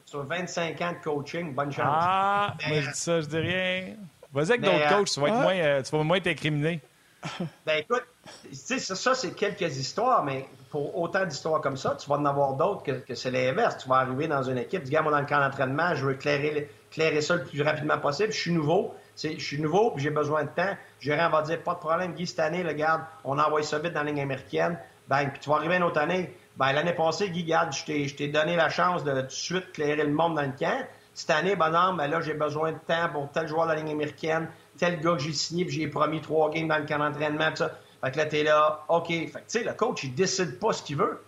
sur, 0.04 0.24
25 0.24 0.80
ans 0.80 0.92
de 0.92 1.04
coaching, 1.04 1.54
bonne 1.54 1.70
chance. 1.70 1.86
Ah, 1.86 2.56
moi 2.68 2.80
je 2.80 2.90
dis 2.90 2.98
ça, 2.98 3.20
je 3.20 3.26
dis 3.26 3.38
rien. 3.38 3.94
Vas-y 4.32 4.50
avec 4.50 4.62
d'autres 4.62 4.92
euh, 4.92 4.98
coachs, 4.98 5.10
tu 5.10 5.20
vas, 5.20 5.28
être 5.28 5.42
moins, 5.42 5.54
euh, 5.54 5.82
tu 5.82 5.96
vas 5.96 6.02
moins 6.02 6.16
être 6.16 6.26
incriminé. 6.26 6.80
Ben 7.64 7.78
écoute, 7.78 8.04
ça, 8.50 8.78
ça 8.80 9.14
c'est 9.14 9.32
quelques 9.36 9.76
histoires, 9.76 10.24
mais 10.24 10.48
pour 10.70 10.98
autant 10.98 11.24
d'histoires 11.24 11.60
comme 11.60 11.76
ça, 11.76 11.96
tu 12.00 12.08
vas 12.08 12.16
en 12.16 12.24
avoir 12.24 12.54
d'autres 12.54 12.82
que, 12.82 12.92
que 12.92 13.14
c'est 13.14 13.30
l'inverse. 13.30 13.76
Tu 13.76 13.88
vas 13.88 13.96
arriver 13.96 14.26
dans 14.26 14.42
une 14.42 14.58
équipe, 14.58 14.82
dis, 14.82 14.90
gars, 14.90 15.02
moi, 15.02 15.12
dans 15.12 15.20
le 15.20 15.26
camp 15.26 15.38
d'entraînement, 15.38 15.94
je 15.94 16.06
veux 16.06 16.14
éclairer, 16.14 16.68
éclairer 16.90 17.20
ça 17.20 17.36
le 17.36 17.44
plus 17.44 17.62
rapidement 17.62 17.98
possible. 17.98 18.32
Je 18.32 18.38
suis 18.38 18.52
nouveau, 18.52 18.92
je 19.16 19.38
suis 19.38 19.60
nouveau, 19.60 19.90
puis 19.90 20.02
j'ai 20.02 20.10
besoin 20.10 20.44
de 20.44 20.48
temps. 20.48 20.76
Gérant 21.00 21.28
va 21.30 21.42
dire, 21.42 21.62
pas 21.62 21.74
de 21.74 21.78
problème, 21.78 22.14
Guy, 22.14 22.26
cette 22.26 22.40
année, 22.40 22.62
le 22.62 22.72
garde, 22.72 23.02
on 23.24 23.38
envoie 23.38 23.62
ça 23.62 23.78
vite 23.78 23.92
dans 23.92 24.02
la 24.02 24.10
ligne 24.10 24.22
américaine. 24.22 24.78
Ben, 25.08 25.28
puis 25.28 25.40
tu 25.40 25.50
vas 25.50 25.56
arriver 25.56 25.76
une 25.76 25.82
autre 25.82 26.00
année. 26.00 26.34
Ben, 26.56 26.72
l'année 26.72 26.92
passée, 26.92 27.30
Guy, 27.30 27.44
garde, 27.44 27.72
je 27.72 28.14
t'ai 28.14 28.28
donné 28.28 28.56
la 28.56 28.68
chance 28.68 29.04
de 29.04 29.12
tout 29.12 29.26
de 29.26 29.30
suite 29.30 29.64
éclairer 29.70 30.04
le 30.04 30.12
monde 30.12 30.36
dans 30.36 30.42
le 30.42 30.52
camp. 30.58 30.86
Cette 31.14 31.30
année, 31.30 31.56
bonhomme, 31.56 31.98
ben 31.98 32.06
là, 32.06 32.22
j'ai 32.22 32.34
besoin 32.34 32.72
de 32.72 32.78
temps 32.78 33.10
pour 33.12 33.30
tel 33.30 33.46
joueur 33.46 33.66
de 33.66 33.72
la 33.72 33.78
ligne 33.78 33.90
américaine, 33.90 34.48
tel 34.78 34.98
gars 35.00 35.12
que 35.12 35.18
j'ai 35.18 35.32
signé, 35.32 35.66
puis 35.66 35.74
j'ai 35.74 35.86
promis 35.86 36.22
trois 36.22 36.50
games 36.50 36.68
dans 36.68 36.78
le 36.78 36.86
camp 36.86 36.98
d'entraînement, 36.98 37.50
tout 37.50 37.56
ça. 37.56 37.78
Fait 38.02 38.10
que 38.10 38.16
là, 38.16 38.26
t'es 38.26 38.42
là, 38.42 38.84
OK. 38.88 39.08
Fait 39.08 39.26
que, 39.26 39.38
tu 39.38 39.42
sais, 39.46 39.62
le 39.62 39.74
coach, 39.74 40.04
il 40.04 40.14
décide 40.14 40.58
pas 40.58 40.72
ce 40.72 40.82
qu'il 40.82 40.96
veut. 40.96 41.22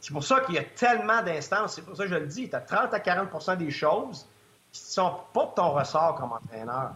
C'est 0.00 0.12
pour 0.12 0.24
ça 0.24 0.40
qu'il 0.40 0.56
y 0.56 0.58
a 0.58 0.64
tellement 0.64 1.22
d'instances. 1.22 1.74
C'est 1.74 1.82
pour 1.82 1.96
ça 1.96 2.02
que 2.02 2.10
je 2.10 2.16
le 2.16 2.26
dis. 2.26 2.50
Tu 2.50 2.56
as 2.56 2.60
30 2.60 2.92
à 2.92 2.98
40% 2.98 3.56
des 3.56 3.70
choses 3.70 4.26
qui 4.72 4.82
ne 4.82 4.92
sont 4.92 5.14
pas 5.32 5.46
de 5.46 5.54
ton 5.54 5.70
ressort 5.70 6.16
comme 6.16 6.32
entraîneur. 6.32 6.92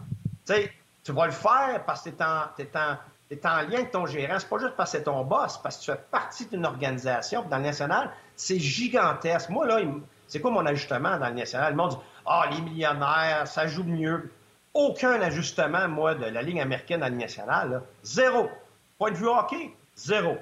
Tu 0.47 0.53
sais, 0.53 0.71
tu 1.03 1.11
vas 1.11 1.25
le 1.25 1.31
faire 1.31 1.83
parce 1.85 2.03
que 2.03 2.09
tu 2.09 2.23
es, 2.23 3.45
en 3.45 3.61
lien 3.61 3.73
avec 3.73 3.91
ton 3.91 4.05
gérant. 4.05 4.39
C'est 4.39 4.49
pas 4.49 4.59
juste 4.59 4.75
parce 4.77 4.91
que 4.91 4.97
c'est 4.97 5.03
ton 5.03 5.23
boss, 5.25 5.57
parce 5.57 5.77
que 5.77 5.83
tu 5.83 5.91
fais 5.91 5.99
partie 6.09 6.45
d'une 6.45 6.65
organisation. 6.65 7.43
dans 7.43 7.57
le 7.57 7.63
national, 7.63 8.11
c'est 8.35 8.59
gigantesque. 8.59 9.49
Moi, 9.49 9.67
là, 9.67 9.79
c'est 10.27 10.39
quoi 10.39 10.51
mon 10.51 10.65
ajustement 10.65 11.17
dans 11.17 11.27
le 11.27 11.33
national? 11.33 11.71
Le 11.71 11.77
monde 11.77 11.89
dit 11.91 11.97
Ah, 12.25 12.45
les 12.51 12.61
millionnaires, 12.61 13.47
ça 13.47 13.67
joue 13.67 13.83
mieux. 13.83 14.31
Aucun 14.73 15.21
ajustement, 15.21 15.87
moi, 15.87 16.15
de 16.15 16.25
la 16.25 16.41
Ligue 16.41 16.59
américaine 16.59 17.01
dans 17.01 17.09
le 17.09 17.15
national. 17.15 17.81
Zéro. 18.03 18.49
Point 18.97 19.11
de 19.11 19.15
vue 19.15 19.27
hockey, 19.27 19.71
zéro. 19.95 20.37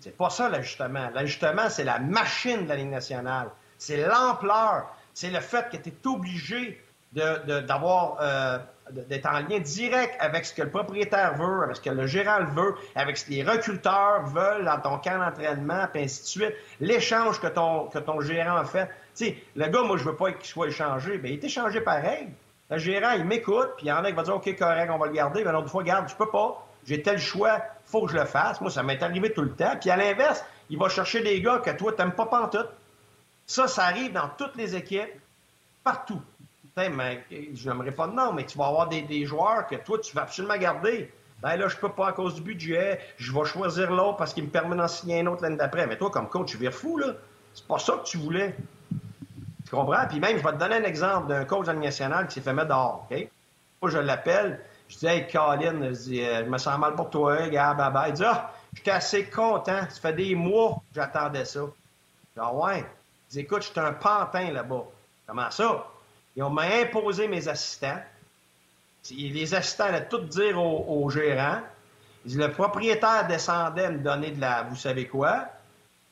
C'est 0.00 0.16
pas 0.16 0.30
ça 0.30 0.48
l'ajustement. 0.48 1.10
L'ajustement, 1.14 1.68
c'est 1.68 1.84
la 1.84 1.98
machine 1.98 2.64
de 2.64 2.68
la 2.68 2.76
Ligue 2.76 2.90
nationale. 2.90 3.50
C'est 3.78 4.06
l'ampleur. 4.06 4.94
C'est 5.14 5.30
le 5.30 5.40
fait 5.40 5.68
que 5.70 5.76
tu 5.76 5.90
es 5.90 6.06
obligé 6.06 6.82
d'avoir 7.12 8.18
euh, 8.20 8.58
d'être 8.90 9.26
en 9.26 9.40
lien 9.40 9.58
direct 9.58 10.14
avec 10.20 10.44
ce 10.44 10.54
que 10.54 10.62
le 10.62 10.70
propriétaire 10.70 11.34
veut, 11.34 11.64
avec 11.64 11.76
ce 11.76 11.80
que 11.80 11.90
le 11.90 12.06
gérant 12.06 12.44
veut, 12.44 12.74
avec 12.94 13.16
ce 13.16 13.24
que 13.24 13.30
les 13.30 13.42
recruteurs 13.42 14.26
veulent 14.26 14.64
dans 14.64 14.80
ton 14.80 14.98
camp 14.98 15.18
d'entraînement, 15.18 15.86
puis 15.92 16.04
ainsi 16.04 16.22
de 16.22 16.26
suite. 16.26 16.54
L'échange 16.80 17.40
que 17.40 17.48
ton, 17.48 17.86
que 17.86 17.98
ton 17.98 18.20
gérant 18.20 18.56
a 18.56 18.64
fait. 18.64 18.86
Tu 19.16 19.26
sais, 19.26 19.36
le 19.56 19.66
gars, 19.68 19.82
moi, 19.82 19.96
je 19.96 20.04
veux 20.04 20.16
pas 20.16 20.32
qu'il 20.32 20.46
soit 20.46 20.68
échangé. 20.68 21.18
Bien, 21.18 21.32
il 21.32 21.38
est 21.38 21.44
échangé 21.44 21.80
pareil. 21.80 22.28
Le 22.70 22.78
gérant, 22.78 23.12
il 23.12 23.24
m'écoute, 23.24 23.70
puis 23.76 23.86
il 23.86 23.88
y 23.88 23.92
en 23.92 24.04
a 24.04 24.08
qui 24.08 24.16
va 24.16 24.22
dire, 24.22 24.36
OK, 24.36 24.56
correct, 24.58 24.90
on 24.92 24.98
va 24.98 25.06
le 25.06 25.12
garder. 25.12 25.44
Mais 25.44 25.52
l'autre 25.52 25.70
fois, 25.70 25.82
garde, 25.82 26.08
je 26.08 26.14
peux 26.14 26.30
pas. 26.30 26.66
J'ai 26.84 27.02
tel 27.02 27.18
choix, 27.18 27.60
faut 27.84 28.06
que 28.06 28.12
je 28.12 28.16
le 28.16 28.24
fasse. 28.24 28.60
Moi, 28.60 28.70
ça 28.70 28.82
m'est 28.82 29.02
arrivé 29.02 29.32
tout 29.32 29.42
le 29.42 29.52
temps. 29.52 29.76
Puis 29.80 29.90
à 29.90 29.96
l'inverse, 29.96 30.44
il 30.70 30.78
va 30.78 30.88
chercher 30.88 31.22
des 31.22 31.40
gars 31.40 31.58
que 31.58 31.70
toi, 31.70 31.92
t'aimes 31.92 32.12
pas 32.12 32.26
pantoute. 32.26 32.68
Ça, 33.46 33.66
ça 33.66 33.84
arrive 33.84 34.12
dans 34.12 34.28
toutes 34.36 34.56
les 34.56 34.74
équipes, 34.76 35.10
partout 35.82 36.20
mais 36.76 37.24
je 37.30 37.68
n'aimerais 37.68 37.92
pas 37.92 38.06
de 38.06 38.12
nom, 38.12 38.32
mais 38.32 38.44
tu 38.44 38.58
vas 38.58 38.66
avoir 38.66 38.88
des, 38.88 39.24
joueurs 39.24 39.66
que 39.66 39.76
toi, 39.76 39.98
tu 39.98 40.14
vas 40.14 40.22
absolument 40.22 40.58
garder. 40.58 41.10
Ben 41.42 41.56
là, 41.56 41.68
je 41.68 41.76
peux 41.76 41.88
pas 41.88 42.08
à 42.08 42.12
cause 42.12 42.34
du 42.34 42.42
budget, 42.42 43.00
je 43.16 43.32
vais 43.32 43.44
choisir 43.44 43.90
l'autre 43.90 44.16
parce 44.16 44.34
qu'il 44.34 44.44
me 44.44 44.50
permet 44.50 44.76
d'en 44.76 44.88
signer 44.88 45.20
un 45.20 45.26
autre 45.26 45.42
l'année 45.42 45.56
d'après. 45.56 45.86
Mais 45.86 45.96
toi, 45.96 46.10
comme 46.10 46.28
coach, 46.28 46.50
tu 46.50 46.58
vires 46.58 46.74
fou, 46.74 46.98
là. 46.98 47.14
C'est 47.54 47.66
pas 47.66 47.78
ça 47.78 47.94
que 47.94 48.04
tu 48.04 48.18
voulais. 48.18 48.54
Tu 49.64 49.70
comprends? 49.70 50.06
Puis 50.08 50.20
même, 50.20 50.36
je 50.36 50.42
vais 50.42 50.52
te 50.52 50.58
donner 50.58 50.76
un 50.76 50.84
exemple 50.84 51.28
d'un 51.28 51.44
coach 51.44 51.66
national 51.66 52.28
qui 52.28 52.34
s'est 52.34 52.40
fait 52.42 52.52
mettre 52.52 52.68
dehors, 52.68 53.06
OK? 53.10 53.28
Moi, 53.80 53.90
je 53.90 53.98
l'appelle, 53.98 54.60
je 54.88 54.98
dis, 54.98 55.06
hey, 55.06 55.26
Colin, 55.28 55.92
je, 55.92 56.20
euh, 56.20 56.44
je 56.44 56.50
me 56.50 56.58
sens 56.58 56.78
mal 56.78 56.94
pour 56.94 57.08
toi, 57.08 57.48
gars, 57.48 57.72
baba. 57.74 58.08
Il 58.08 58.14
dit, 58.14 58.24
ah, 58.24 58.52
j'étais 58.74 58.90
assez 58.90 59.24
content, 59.24 59.80
ça 59.88 60.00
fait 60.00 60.12
des 60.12 60.34
mois 60.34 60.74
que 60.90 61.00
j'attendais 61.00 61.46
ça. 61.46 61.60
Je 61.60 62.40
dis, 62.40 62.46
ah 62.46 62.52
ouais. 62.52 62.84
Il 63.30 63.32
dit, 63.32 63.40
écoute, 63.40 63.62
j'étais 63.62 63.80
un 63.80 63.92
pantin 63.92 64.52
là-bas. 64.52 64.84
Comment 65.26 65.50
ça? 65.50 65.86
Ils 66.36 66.42
ont 66.42 66.56
imposé 66.58 67.28
mes 67.28 67.48
assistants. 67.48 68.00
Les 69.10 69.54
assistants 69.54 69.84
allaient 69.84 70.08
tout 70.08 70.18
dire 70.18 70.60
au, 70.60 71.08
gérant. 71.08 71.60
Le 72.26 72.48
propriétaire 72.48 73.26
descendait 73.26 73.90
me 73.90 73.98
donner 73.98 74.32
de 74.32 74.40
la 74.40 74.64
vous 74.64 74.76
savez 74.76 75.06
quoi? 75.06 75.46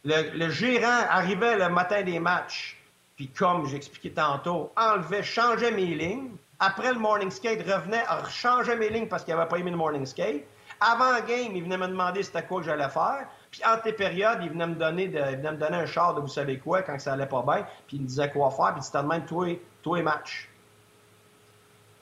Le, 0.05 0.49
gérant 0.51 1.07
arrivait 1.11 1.57
le 1.57 1.69
matin 1.69 2.03
des 2.03 2.21
matchs, 2.21 2.79
puis 3.17 3.29
comme 3.29 3.67
j'expliquais 3.67 4.11
tantôt, 4.11 4.71
enlevait, 4.77 5.23
changeait 5.23 5.73
mes 5.73 5.87
lignes. 5.87 6.31
Après 6.61 6.93
le 6.93 6.99
morning 6.99 7.31
skate, 7.31 7.63
revenait, 7.63 8.05
changeait 8.31 8.77
mes 8.77 8.91
lignes 8.91 9.09
parce 9.09 9.25
qu'il 9.25 9.35
n'avait 9.35 9.49
pas 9.49 9.59
aimé 9.59 9.71
le 9.71 9.77
morning 9.77 10.07
skate. 10.07 10.45
Avant 10.81 11.19
game, 11.27 11.55
il 11.55 11.65
venait 11.65 11.79
me 11.79 11.89
demander 11.89 12.23
c'était 12.23 12.43
quoi 12.43 12.61
que 12.61 12.67
j'allais 12.67 12.89
faire. 12.89 13.27
Puis 13.51 13.63
entre 13.65 13.87
les 13.87 13.93
périodes, 13.93 14.39
il 14.43 14.51
venait 14.51 14.67
me 14.67 14.75
donner 14.75 15.09
me 15.09 15.57
donner 15.57 15.77
un 15.77 15.87
char 15.87 16.15
de 16.15 16.21
vous 16.21 16.29
savez 16.29 16.59
quoi 16.59 16.83
quand 16.83 16.99
ça 16.99 17.15
allait 17.15 17.27
pas 17.27 17.43
bien. 17.43 17.67
Puis 17.87 17.97
il 17.97 18.03
me 18.03 18.07
disait 18.07 18.31
quoi 18.31 18.51
faire. 18.51 18.75
Puis 18.75 18.83
c'était 18.83 19.03
de 19.03 19.09
même 19.09 19.25
toi, 19.25 19.49
toi 19.85 20.01
et 20.01 20.03
match. 20.03 20.49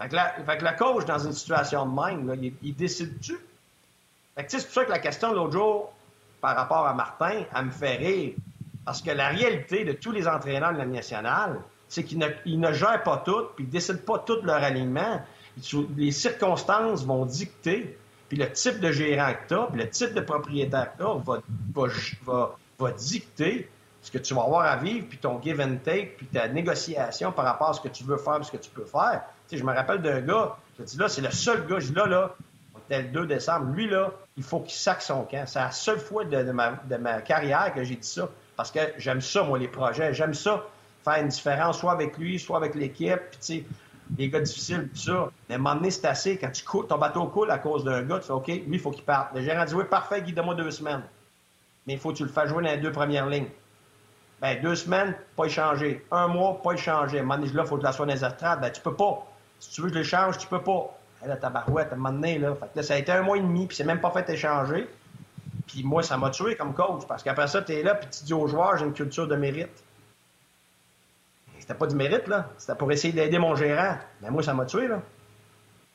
Fait 0.00 0.08
que, 0.08 0.14
la, 0.16 0.30
fait 0.30 0.62
le 0.62 0.78
coach, 0.78 1.04
dans 1.04 1.18
une 1.18 1.32
situation 1.32 1.84
de 1.84 2.00
même, 2.00 2.52
il, 2.62 2.74
décide-tu? 2.74 3.36
Fait 4.34 4.44
que 4.44 4.50
c'est 4.50 4.64
pour 4.64 4.72
ça 4.72 4.84
que 4.86 4.90
la 4.90 4.98
question 4.98 5.34
l'autre 5.34 5.52
jour, 5.52 5.92
par 6.40 6.56
rapport 6.56 6.86
à 6.86 6.94
Martin, 6.94 7.42
elle 7.54 7.66
me 7.66 7.70
fait 7.70 7.96
rire. 7.96 8.32
Parce 8.86 9.02
que 9.02 9.10
la 9.10 9.28
réalité 9.28 9.84
de 9.84 9.92
tous 9.92 10.10
les 10.10 10.26
entraîneurs 10.26 10.72
de 10.72 10.78
la 10.78 10.86
nationale, 10.86 11.60
c'est 11.88 12.04
qu'ils 12.04 12.18
ne, 12.18 12.28
ne, 12.46 12.72
gèrent 12.72 13.02
pas 13.02 13.18
tout, 13.18 13.48
puis 13.54 13.64
ils 13.64 13.68
ne 13.68 13.72
décident 13.72 14.00
pas 14.04 14.18
tout 14.20 14.38
leur 14.42 14.62
alignement. 14.62 15.20
Les 15.96 16.10
circonstances 16.10 17.04
vont 17.04 17.26
dicter 17.26 17.98
puis 18.32 18.40
le 18.40 18.50
type 18.50 18.80
de 18.80 18.90
gérant 18.90 19.34
que 19.34 19.48
tu 19.48 19.54
as, 19.60 19.66
puis 19.66 19.82
le 19.82 19.90
type 19.90 20.14
de 20.14 20.22
propriétaire 20.22 20.90
que 20.94 21.02
tu 21.02 21.06
as 21.06 21.14
va, 22.24 22.56
va, 22.78 22.92
dicter 22.92 23.68
ce 24.02 24.10
que 24.10 24.18
tu 24.18 24.34
vas 24.34 24.42
avoir 24.42 24.66
à 24.66 24.76
vivre, 24.76 25.06
puis 25.08 25.18
ton 25.18 25.40
give 25.40 25.60
and 25.60 25.76
take, 25.84 26.14
puis 26.16 26.26
ta 26.26 26.48
négociation 26.48 27.32
par 27.32 27.44
rapport 27.44 27.70
à 27.70 27.72
ce 27.72 27.80
que 27.80 27.88
tu 27.88 28.04
veux 28.04 28.16
faire, 28.16 28.44
ce 28.44 28.50
que 28.50 28.56
tu 28.56 28.70
peux 28.70 28.84
faire. 28.84 29.22
Tu 29.48 29.56
sais, 29.56 29.60
je 29.60 29.64
me 29.64 29.72
rappelle 29.72 30.02
d'un 30.02 30.20
gars, 30.20 30.56
je 30.78 30.84
dis 30.84 30.98
là, 30.98 31.08
c'est 31.08 31.20
le 31.20 31.30
seul 31.30 31.66
gars, 31.66 31.78
je 31.78 31.88
dis 31.88 31.94
là, 31.94 32.06
là, 32.06 32.34
c'était 32.88 33.02
le 33.02 33.08
2 33.08 33.26
décembre, 33.26 33.72
lui, 33.72 33.88
là, 33.88 34.10
il 34.36 34.42
faut 34.42 34.60
qu'il 34.60 34.74
saque 34.74 35.02
son 35.02 35.22
camp. 35.22 35.44
C'est 35.46 35.60
la 35.60 35.70
seule 35.70 36.00
fois 36.00 36.24
de, 36.24 36.42
ma, 36.50 36.72
de 36.90 36.96
ma 36.96 37.20
carrière 37.20 37.72
que 37.72 37.84
j'ai 37.84 37.94
dit 37.94 38.08
ça, 38.08 38.28
parce 38.56 38.72
que 38.72 38.80
j'aime 38.98 39.20
ça, 39.20 39.44
moi, 39.44 39.58
les 39.58 39.68
projets, 39.68 40.12
j'aime 40.12 40.34
ça, 40.34 40.64
faire 41.04 41.22
une 41.22 41.28
différence, 41.28 41.78
soit 41.78 41.92
avec 41.92 42.18
lui, 42.18 42.40
soit 42.40 42.56
avec 42.56 42.74
l'équipe, 42.74 43.20
puis 43.30 43.38
tu 43.38 43.46
sais, 43.46 43.64
les 44.18 44.28
gars 44.28 44.40
difficiles, 44.40 44.88
tout 44.92 45.00
ça. 45.00 45.30
Mais 45.48 45.54
à 45.54 45.58
un 45.58 45.60
moment 45.60 45.76
donné, 45.76 45.90
c'est 45.90 46.06
assez. 46.06 46.36
Quand 46.36 46.50
tu 46.50 46.64
coules, 46.64 46.86
ton 46.86 46.98
bateau 46.98 47.26
coule 47.26 47.50
à 47.50 47.58
cause 47.58 47.84
d'un 47.84 48.02
gars, 48.02 48.18
tu 48.18 48.26
fais 48.26 48.32
OK, 48.32 48.46
lui, 48.48 48.64
il 48.68 48.78
faut 48.78 48.90
qu'il 48.90 49.04
parte. 49.04 49.34
Le 49.34 49.42
gérant 49.42 49.64
dit 49.64 49.74
Oui, 49.74 49.84
parfait, 49.88 50.22
guide-moi 50.22 50.54
deux 50.54 50.70
semaines. 50.70 51.02
Mais 51.86 51.94
il 51.94 51.98
faut 51.98 52.12
que 52.12 52.18
tu 52.18 52.24
le 52.24 52.28
fasses 52.28 52.48
jouer 52.48 52.62
dans 52.62 52.70
les 52.70 52.78
deux 52.78 52.92
premières 52.92 53.26
lignes. 53.26 53.48
Ben, 54.42 54.60
deux 54.60 54.74
semaines, 54.74 55.14
pas 55.36 55.44
échanger. 55.44 56.04
Un 56.10 56.26
mois, 56.26 56.60
pas 56.60 56.72
échanger. 56.72 57.18
À 57.18 57.20
un 57.20 57.24
moment 57.24 57.38
donné, 57.38 57.52
là, 57.52 57.62
il 57.62 57.68
faut 57.68 57.78
que 57.78 57.84
la 57.84 57.92
sois 57.92 58.06
dans 58.06 58.12
les 58.12 58.24
astrades. 58.24 58.60
Ben, 58.60 58.70
tu 58.70 58.80
peux 58.80 58.94
pas. 58.94 59.24
Si 59.60 59.70
tu 59.70 59.80
veux 59.80 59.86
que 59.86 59.94
je 59.94 59.98
l'échange, 60.00 60.36
tu 60.36 60.48
peux 60.48 60.60
pas. 60.60 60.98
Elle 61.22 61.28
là, 61.28 61.36
ta 61.36 61.48
barouette, 61.48 61.92
à 61.92 61.94
un 61.94 61.96
moment 61.96 62.12
donné, 62.12 62.38
là. 62.40 62.52
Fait 62.56 62.66
que 62.66 62.76
là, 62.76 62.82
ça 62.82 62.94
a 62.94 62.96
été 62.98 63.12
un 63.12 63.22
mois 63.22 63.36
et 63.36 63.40
demi, 63.40 63.68
puis 63.68 63.76
c'est 63.76 63.84
même 63.84 64.00
pas 64.00 64.10
fait 64.10 64.28
échanger. 64.28 64.90
Puis 65.68 65.84
moi, 65.84 66.02
ça 66.02 66.16
m'a 66.16 66.30
tué 66.30 66.56
comme 66.56 66.74
coach, 66.74 67.06
parce 67.06 67.22
qu'après 67.22 67.46
ça, 67.46 67.62
tu 67.62 67.72
es 67.72 67.84
là, 67.84 67.94
puis 67.94 68.08
tu 68.10 68.24
dis 68.24 68.34
aux 68.34 68.48
joueurs, 68.48 68.76
j'ai 68.76 68.84
une 68.84 68.92
culture 68.92 69.28
de 69.28 69.36
mérite. 69.36 69.84
C'était 71.60 71.74
pas 71.74 71.86
du 71.86 71.94
mérite, 71.94 72.26
là. 72.26 72.48
C'était 72.58 72.74
pour 72.74 72.90
essayer 72.90 73.12
d'aider 73.12 73.38
mon 73.38 73.54
gérant. 73.54 73.96
Mais 74.20 74.30
moi, 74.30 74.42
ça 74.42 74.52
m'a 74.52 74.66
tué, 74.66 74.88
là. 74.88 75.00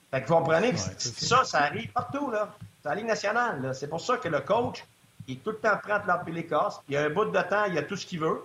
Fait 0.09 0.21
que 0.21 0.27
vous 0.29 0.35
comprenez 0.35 0.71
que 0.71 0.79
ça, 0.79 1.43
ça 1.43 1.63
arrive 1.63 1.91
partout, 1.91 2.31
là. 2.31 2.55
C'est 2.81 2.87
la 2.87 2.95
Ligue 2.95 3.07
nationale. 3.07 3.71
C'est 3.75 3.89
pour 3.89 3.99
ça 3.99 4.15
que 4.15 4.29
le 4.29 4.39
coach, 4.39 4.85
il 5.27 5.35
est 5.35 5.43
tout 5.43 5.51
le 5.51 5.57
temps 5.57 5.77
prêt 5.81 5.93
à 5.93 5.99
te 5.99 6.07
l'appeler 6.07 6.41
les 6.41 6.45
casses. 6.45 6.81
Il 6.87 6.93
y 6.93 6.97
a 6.97 7.03
un 7.03 7.09
bout 7.09 7.25
de 7.25 7.41
temps, 7.41 7.65
il 7.67 7.75
y 7.75 7.77
a 7.77 7.83
tout 7.83 7.95
ce 7.95 8.05
qu'il 8.05 8.19
veut. 8.19 8.41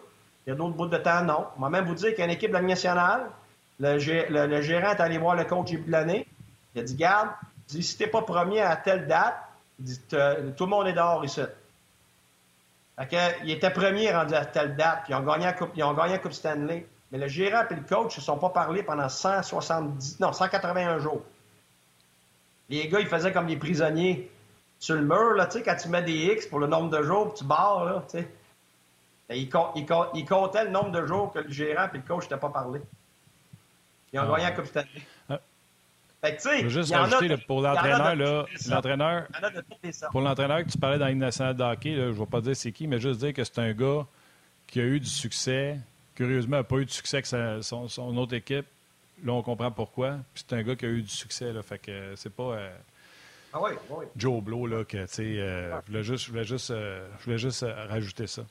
Il 0.47 0.51
y 0.51 0.53
a 0.53 0.57
d'autres 0.57 0.75
bouts 0.75 0.87
de 0.87 0.97
temps, 0.97 1.23
non. 1.23 1.47
On 1.57 1.61
va 1.61 1.68
même 1.68 1.85
vous 1.85 1.95
dire 1.95 2.14
qu'une 2.14 2.31
équipe 2.31 2.51
de 2.51 2.55
la 2.55 2.62
nationale, 2.62 3.31
le, 3.79 3.99
gérant 3.99 4.90
est 4.90 5.01
allé 5.01 5.18
voir 5.18 5.37
le 5.37 5.45
coach 5.45 5.71
début 5.71 5.87
de 5.87 5.92
l'année. 5.92 6.27
Il 6.75 6.81
a 6.81 6.85
dit, 6.85 6.95
garde, 6.97 7.31
si 7.68 7.97
t'es 7.97 8.09
pas 8.09 8.23
premier 8.23 8.61
à 8.61 8.77
telle 8.77 9.07
date, 9.07 9.37
tout 9.79 10.64
le 10.64 10.71
monde 10.71 10.88
est 10.88 10.92
dehors 10.92 11.25
ici. 11.25 11.40
Il 13.45 13.51
était 13.51 13.71
premier 13.71 14.12
rendu 14.12 14.35
à 14.35 14.45
telle 14.45 14.77
date, 14.77 15.05
puis 15.05 15.12
ils 15.12 15.16
ont 15.16 15.23
gagné 15.23 15.45
la 15.45 15.53
Coupe, 15.53 15.71
ils 15.77 15.85
ont 15.85 15.95
gagné 15.95 16.12
la 16.12 16.18
coupe 16.18 16.33
Stanley. 16.33 16.87
Mais 17.11 17.18
le 17.18 17.29
gérant 17.29 17.64
et 17.71 17.75
le 17.75 17.83
coach 17.83 18.07
ne 18.07 18.11
se 18.11 18.21
sont 18.21 18.38
pas 18.38 18.51
parlé 18.51 18.83
pendant 18.83 19.09
170, 19.09 20.21
non, 20.21 20.33
181 20.33 20.99
jours. 20.99 21.23
Les 22.68 22.88
gars, 22.88 23.01
ils 23.01 23.07
faisaient 23.07 23.33
comme 23.33 23.47
des 23.47 23.57
prisonniers 23.57 24.31
sur 24.83 24.97
le 24.97 25.03
mur, 25.03 25.35
là, 25.35 25.47
tu 25.47 25.59
sais, 25.59 25.62
quand 25.62 25.77
tu 25.77 25.88
mets 25.88 26.03
des 26.03 26.33
X 26.33 26.47
pour 26.47 26.59
le 26.59 26.66
nombre 26.66 26.90
de 26.90 27.05
jours, 27.05 27.33
tu 27.35 27.45
barres, 27.45 27.85
là, 27.85 28.05
tu 28.11 28.18
sais. 28.18 28.29
Ils, 29.31 29.49
comptaient 29.49 30.64
le 30.64 30.71
nombre 30.71 30.90
de 30.90 31.07
jours 31.07 31.33
que 31.33 31.38
le 31.38 31.53
gérant 31.53 31.87
et 31.95 31.99
le 31.99 32.03
coach 32.03 32.25
n'étaient 32.25 32.37
pas 32.37 32.49
parlé. 32.49 32.81
Ils 34.12 34.18
ont 34.18 34.25
ah. 34.25 34.31
gagné 34.33 34.42
la 34.42 34.51
Coupe 34.51 34.66
Stanley. 34.66 34.88
Ah. 35.31 35.40
Fait 36.21 36.37
que, 36.37 36.42
je 36.42 36.62
veux 36.64 36.68
juste 36.68 36.92
rajouter, 36.92 37.37
pour 37.47 37.62
l'entraîneur, 37.62 38.16
là, 38.16 38.45
l'entraîneur, 38.68 39.29
pour 40.11 40.21
l'entraîneur 40.21 40.64
que 40.64 40.71
tu 40.71 40.79
parlais 40.79 40.99
dans 40.99 41.07
l'Union 41.07 41.27
nationale 41.27 41.55
de 41.55 41.62
hockey, 41.62 41.95
là, 41.95 42.07
je 42.07 42.09
ne 42.09 42.12
vais 42.14 42.27
pas 42.27 42.40
dire 42.40 42.57
c'est 42.57 42.73
qui, 42.73 42.88
mais 42.88 42.99
juste 42.99 43.21
dire 43.21 43.33
que 43.33 43.45
c'est 43.45 43.61
un 43.61 43.73
gars 43.73 44.05
qui 44.66 44.81
a 44.81 44.85
eu 44.85 44.99
du 44.99 45.09
succès, 45.09 45.79
curieusement, 46.16 46.57
n'a 46.57 46.64
pas 46.64 46.79
eu 46.79 46.87
de 46.87 46.90
succès 46.90 47.18
avec 47.18 47.62
son, 47.62 48.16
autre 48.16 48.35
équipe. 48.35 48.66
Là, 49.23 49.33
on 49.33 49.42
comprend 49.42 49.71
pourquoi. 49.71 50.16
Puis 50.35 50.45
c'est 50.45 50.57
un 50.57 50.62
gars 50.64 50.75
qui 50.75 50.87
a 50.87 50.88
eu 50.88 51.03
du 51.03 51.09
succès. 51.09 51.53
Là, 51.53 51.62
fait 51.62 51.79
que 51.79 52.14
c'est 52.16 52.35
pas 52.35 52.55
euh, 52.55 52.77
ah 53.53 53.59
oui, 53.62 53.71
oui. 53.91 54.07
Joe 54.17 54.43
Blow 54.43 54.67
là, 54.67 54.85
que, 54.85 55.05
tu 55.05 55.15
sais, 55.15 55.23
euh, 55.38 55.79
je 55.83 55.87
voulais 55.87 56.03
juste, 56.03 56.25
je 56.25 56.31
voulais 56.31 56.45
juste, 56.45 56.71
euh, 56.71 57.07
je 57.19 57.25
voulais 57.25 57.38
juste 57.38 57.67
rajouter 57.88 58.27
ça. 58.27 58.43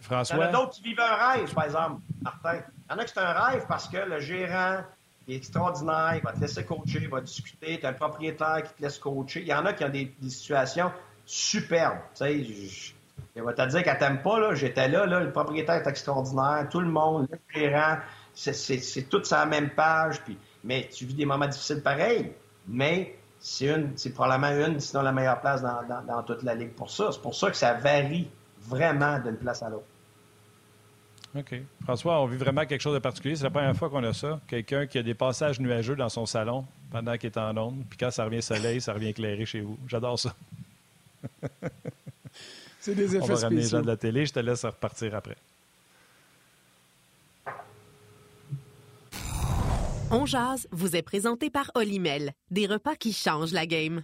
François? 0.00 0.36
Il 0.36 0.40
y 0.40 0.44
en 0.44 0.48
a 0.48 0.52
d'autres 0.52 0.72
qui 0.72 0.82
vivent 0.82 1.00
un 1.00 1.14
rêve, 1.14 1.54
par 1.54 1.64
exemple, 1.64 2.00
Martin. 2.22 2.54
Il 2.56 2.92
y 2.92 2.94
en 2.94 2.98
a 2.98 3.04
qui 3.04 3.12
c'est 3.14 3.20
un 3.20 3.32
rêve 3.32 3.64
parce 3.68 3.88
que 3.88 3.98
le 3.98 4.18
gérant 4.20 4.82
est 5.28 5.36
extraordinaire, 5.36 6.14
il 6.16 6.22
va 6.22 6.32
te 6.32 6.40
laisser 6.40 6.64
coacher, 6.64 6.98
il 7.02 7.08
va 7.08 7.20
discuter, 7.20 7.78
tu 7.78 7.86
as 7.86 7.90
un 7.90 7.92
propriétaire 7.92 8.62
qui 8.64 8.74
te 8.74 8.82
laisse 8.82 8.98
coacher. 8.98 9.40
Il 9.40 9.46
y 9.46 9.54
en 9.54 9.64
a 9.64 9.72
qui 9.72 9.84
ont 9.84 9.88
des, 9.88 10.12
situations 10.28 10.90
superbes. 11.24 12.00
Tu 12.14 12.24
sais, 12.24 12.84
elle 13.36 13.42
va 13.42 13.52
te 13.52 13.66
dire 13.68 13.82
qu'elle 13.82 13.98
t'aime 13.98 14.22
pas, 14.22 14.38
là. 14.38 14.54
J'étais 14.54 14.88
là, 14.88 15.06
là, 15.06 15.20
le 15.20 15.30
propriétaire 15.30 15.76
est 15.76 15.88
extraordinaire, 15.88 16.66
tout 16.70 16.80
le 16.80 16.90
monde, 16.90 17.28
le 17.30 17.38
gérant, 17.60 17.98
c'est 18.34 19.08
tout 19.08 19.24
sur 19.24 19.36
la 19.36 19.46
même 19.46 19.70
page, 19.70 20.20
puis, 20.22 20.36
mais 20.64 20.88
tu 20.92 21.06
vis 21.06 21.14
des 21.14 21.24
moments 21.24 21.46
difficiles 21.46 21.82
pareil, 21.82 22.32
mais 22.68 23.16
c'est 23.40 23.66
une, 23.66 23.92
c'est 23.96 24.12
probablement 24.12 24.66
une, 24.66 24.80
sinon 24.80 25.02
la 25.02 25.12
meilleure 25.12 25.40
place 25.40 25.62
dans, 25.62 25.82
dans, 26.06 26.22
toute 26.22 26.42
la 26.42 26.54
ligue 26.54 26.72
pour 26.72 26.90
ça. 26.90 27.10
C'est 27.12 27.20
pour 27.20 27.34
ça 27.34 27.50
que 27.50 27.56
ça 27.56 27.74
varie 27.74 28.28
vraiment 28.60 29.18
d'une 29.18 29.36
place 29.36 29.62
à 29.62 29.70
l'autre. 29.70 29.86
OK. 31.36 31.54
François, 31.82 32.20
on 32.20 32.26
vit 32.26 32.36
vraiment 32.36 32.64
quelque 32.66 32.80
chose 32.80 32.94
de 32.94 32.98
particulier. 32.98 33.36
C'est 33.36 33.44
la 33.44 33.50
première 33.50 33.74
fois 33.74 33.88
qu'on 33.88 34.04
a 34.04 34.12
ça. 34.12 34.38
Quelqu'un 34.46 34.86
qui 34.86 34.98
a 34.98 35.02
des 35.02 35.14
passages 35.14 35.58
nuageux 35.60 35.96
dans 35.96 36.10
son 36.10 36.26
salon, 36.26 36.66
pendant 36.90 37.16
qu'il 37.16 37.30
est 37.30 37.38
en 37.38 37.56
onde. 37.56 37.84
Puis 37.88 37.98
quand 37.98 38.10
ça 38.10 38.24
revient 38.24 38.42
soleil, 38.42 38.80
ça 38.80 38.92
revient 38.92 39.08
éclairé 39.08 39.46
chez 39.46 39.62
vous. 39.62 39.78
J'adore 39.88 40.18
ça. 40.18 40.34
C'est 42.80 42.94
des 42.94 43.16
effets 43.16 43.24
On 43.24 43.34
va 43.34 43.40
ramener 43.40 43.62
les 43.62 43.68
gens 43.68 43.80
de 43.80 43.86
la 43.86 43.96
télé. 43.96 44.26
Je 44.26 44.32
te 44.32 44.40
laisse 44.40 44.64
repartir 44.64 45.14
après. 45.14 45.36
On 50.14 50.26
jase 50.26 50.68
vous 50.72 50.94
est 50.94 51.00
présenté 51.00 51.48
par 51.48 51.70
Olimel, 51.74 52.32
des 52.50 52.66
repas 52.66 52.96
qui 52.96 53.14
changent 53.14 53.54
la 53.54 53.64
game. 53.64 54.02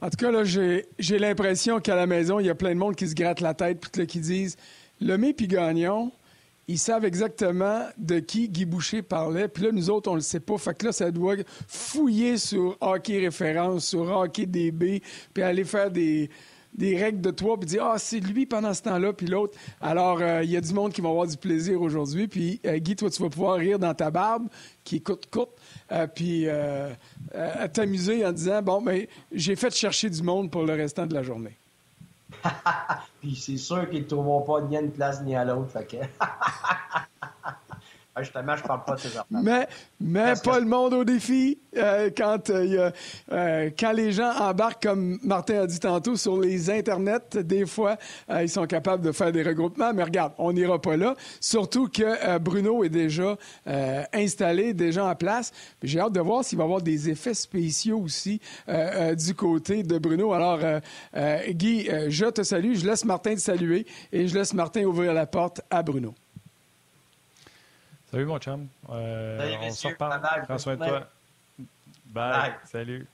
En 0.00 0.10
tout 0.10 0.16
cas, 0.18 0.32
là, 0.32 0.42
j'ai 0.42 1.18
l'impression 1.20 1.78
qu'à 1.78 1.94
la 1.94 2.08
maison, 2.08 2.40
il 2.40 2.46
y 2.46 2.50
a 2.50 2.56
plein 2.56 2.70
de 2.70 2.80
monde 2.80 2.96
qui 2.96 3.06
se 3.06 3.14
gratte 3.14 3.40
la 3.40 3.54
tête 3.54 3.80
puis 3.80 4.08
qui 4.08 4.18
disent 4.18 4.56
Lemay 5.00 5.32
puis 5.32 5.46
Gagnon, 5.46 6.10
ils 6.68 6.78
savent 6.78 7.04
exactement 7.04 7.86
de 7.96 8.18
qui 8.18 8.48
Guy 8.48 8.64
Boucher 8.64 9.02
parlait. 9.02 9.48
Puis 9.48 9.64
là, 9.64 9.72
nous 9.72 9.88
autres, 9.90 10.10
on 10.10 10.16
le 10.16 10.20
sait 10.20 10.40
pas. 10.40 10.58
Fait 10.58 10.76
que 10.76 10.86
là, 10.86 10.92
ça 10.92 11.10
doit 11.10 11.36
fouiller 11.68 12.38
sur 12.38 12.76
Hockey 12.80 13.20
Référence, 13.20 13.86
sur 13.86 14.10
Hockey 14.10 14.46
DB, 14.46 15.02
puis 15.32 15.42
aller 15.44 15.64
faire 15.64 15.90
des, 15.92 16.28
des 16.74 16.96
règles 16.96 17.20
de 17.20 17.30
toi, 17.30 17.56
puis 17.58 17.68
dire 17.68 17.84
Ah, 17.84 17.98
c'est 17.98 18.18
lui 18.18 18.46
pendant 18.46 18.74
ce 18.74 18.82
temps-là, 18.82 19.12
puis 19.12 19.26
l'autre. 19.26 19.56
Alors, 19.80 20.20
euh, 20.20 20.42
il 20.42 20.50
y 20.50 20.56
a 20.56 20.60
du 20.60 20.72
monde 20.74 20.92
qui 20.92 21.00
va 21.00 21.08
avoir 21.08 21.26
du 21.26 21.36
plaisir 21.36 21.80
aujourd'hui. 21.80 22.26
Puis, 22.26 22.60
euh, 22.66 22.78
Guy, 22.78 22.96
toi, 22.96 23.10
tu 23.10 23.22
vas 23.22 23.28
pouvoir 23.28 23.56
rire 23.56 23.78
dans 23.78 23.94
ta 23.94 24.10
barbe, 24.10 24.48
qui 24.82 24.96
est 24.96 25.00
courte, 25.00 25.26
courte, 25.30 25.56
euh, 25.92 26.06
puis 26.08 26.46
t'amuser 27.72 28.26
en 28.26 28.32
disant 28.32 28.60
Bon, 28.62 28.80
mais 28.80 29.08
j'ai 29.30 29.54
fait 29.54 29.74
chercher 29.74 30.10
du 30.10 30.22
monde 30.22 30.50
pour 30.50 30.64
le 30.64 30.74
restant 30.74 31.06
de 31.06 31.14
la 31.14 31.22
journée. 31.22 31.56
Puis 33.20 33.36
c'est 33.36 33.56
sûr 33.56 33.88
qu'ils 33.88 34.02
ne 34.02 34.08
trouveront 34.08 34.42
pas 34.42 34.60
ni 34.62 34.76
à 34.76 34.80
une 34.80 34.92
place 34.92 35.22
ni 35.22 35.34
à 35.34 35.44
l'autre. 35.44 35.78
Que... 35.86 35.96
Ah, 38.18 38.22
Justement, 38.22 38.56
je 38.56 38.62
parle 38.62 38.82
pas 38.84 38.94
de 38.94 39.00
ces. 39.00 39.08
Mais, 39.30 39.68
mais 40.00 40.32
que- 40.32 40.40
pas 40.40 40.58
le 40.58 40.64
monde 40.64 40.94
au 40.94 41.04
défi. 41.04 41.58
euh, 41.76 42.08
quand, 42.16 42.48
euh, 42.48 42.64
il 42.64 42.72
y 42.72 42.78
a- 42.78 42.90
euh, 43.32 43.68
quand 43.78 43.92
les 43.92 44.10
gens 44.10 44.32
embarquent, 44.38 44.84
comme 44.84 45.18
Martin 45.22 45.60
a 45.60 45.66
dit 45.66 45.78
tantôt, 45.78 46.16
sur 46.16 46.40
les 46.40 46.70
internets, 46.70 47.36
des 47.44 47.66
fois, 47.66 47.98
euh, 48.30 48.42
ils 48.42 48.48
sont 48.48 48.66
capables 48.66 49.04
de 49.04 49.12
faire 49.12 49.30
des 49.32 49.42
regroupements. 49.42 49.92
Mais 49.92 50.02
regarde, 50.02 50.32
on 50.38 50.54
n'ira 50.54 50.80
pas 50.80 50.96
là. 50.96 51.14
Surtout 51.40 51.88
que 51.88 52.38
Bruno 52.38 52.82
est 52.84 52.88
déjà 52.88 53.36
installé, 54.14 54.72
déjà 54.72 55.04
en 55.04 55.14
place. 55.14 55.52
J'ai 55.82 56.00
hâte 56.00 56.14
de 56.14 56.20
voir 56.20 56.42
s'il 56.42 56.56
va 56.56 56.64
y 56.64 56.66
avoir 56.66 56.80
des 56.80 57.10
effets 57.10 57.34
spéciaux 57.34 57.98
aussi 58.00 58.40
du 58.66 59.34
côté 59.34 59.82
de 59.82 59.98
Bruno. 59.98 60.32
Alors, 60.32 60.60
Guy, 61.50 61.86
je 62.08 62.24
te 62.30 62.42
salue. 62.42 62.72
Je 62.76 62.86
laisse 62.86 63.04
Martin 63.04 63.34
te 63.34 63.40
saluer 63.40 63.84
et 64.10 64.26
je 64.26 64.34
laisse 64.34 64.54
Martin 64.54 64.84
ouvrir 64.84 65.12
la 65.12 65.26
porte 65.26 65.60
à 65.68 65.82
Bruno. 65.82 66.14
Salut, 68.16 68.28
mon 68.28 68.38
chum. 68.38 68.68
Euh, 68.88 69.38
Salut, 69.38 69.56
on 69.60 69.70
se 69.72 69.88
reparle. 69.88 70.22
Prends 70.46 70.56
soin 70.56 70.76
de 70.76 70.86
toi? 70.86 71.06
Bye. 72.06 72.32
Bye. 72.32 72.54
Salut. 72.64 73.06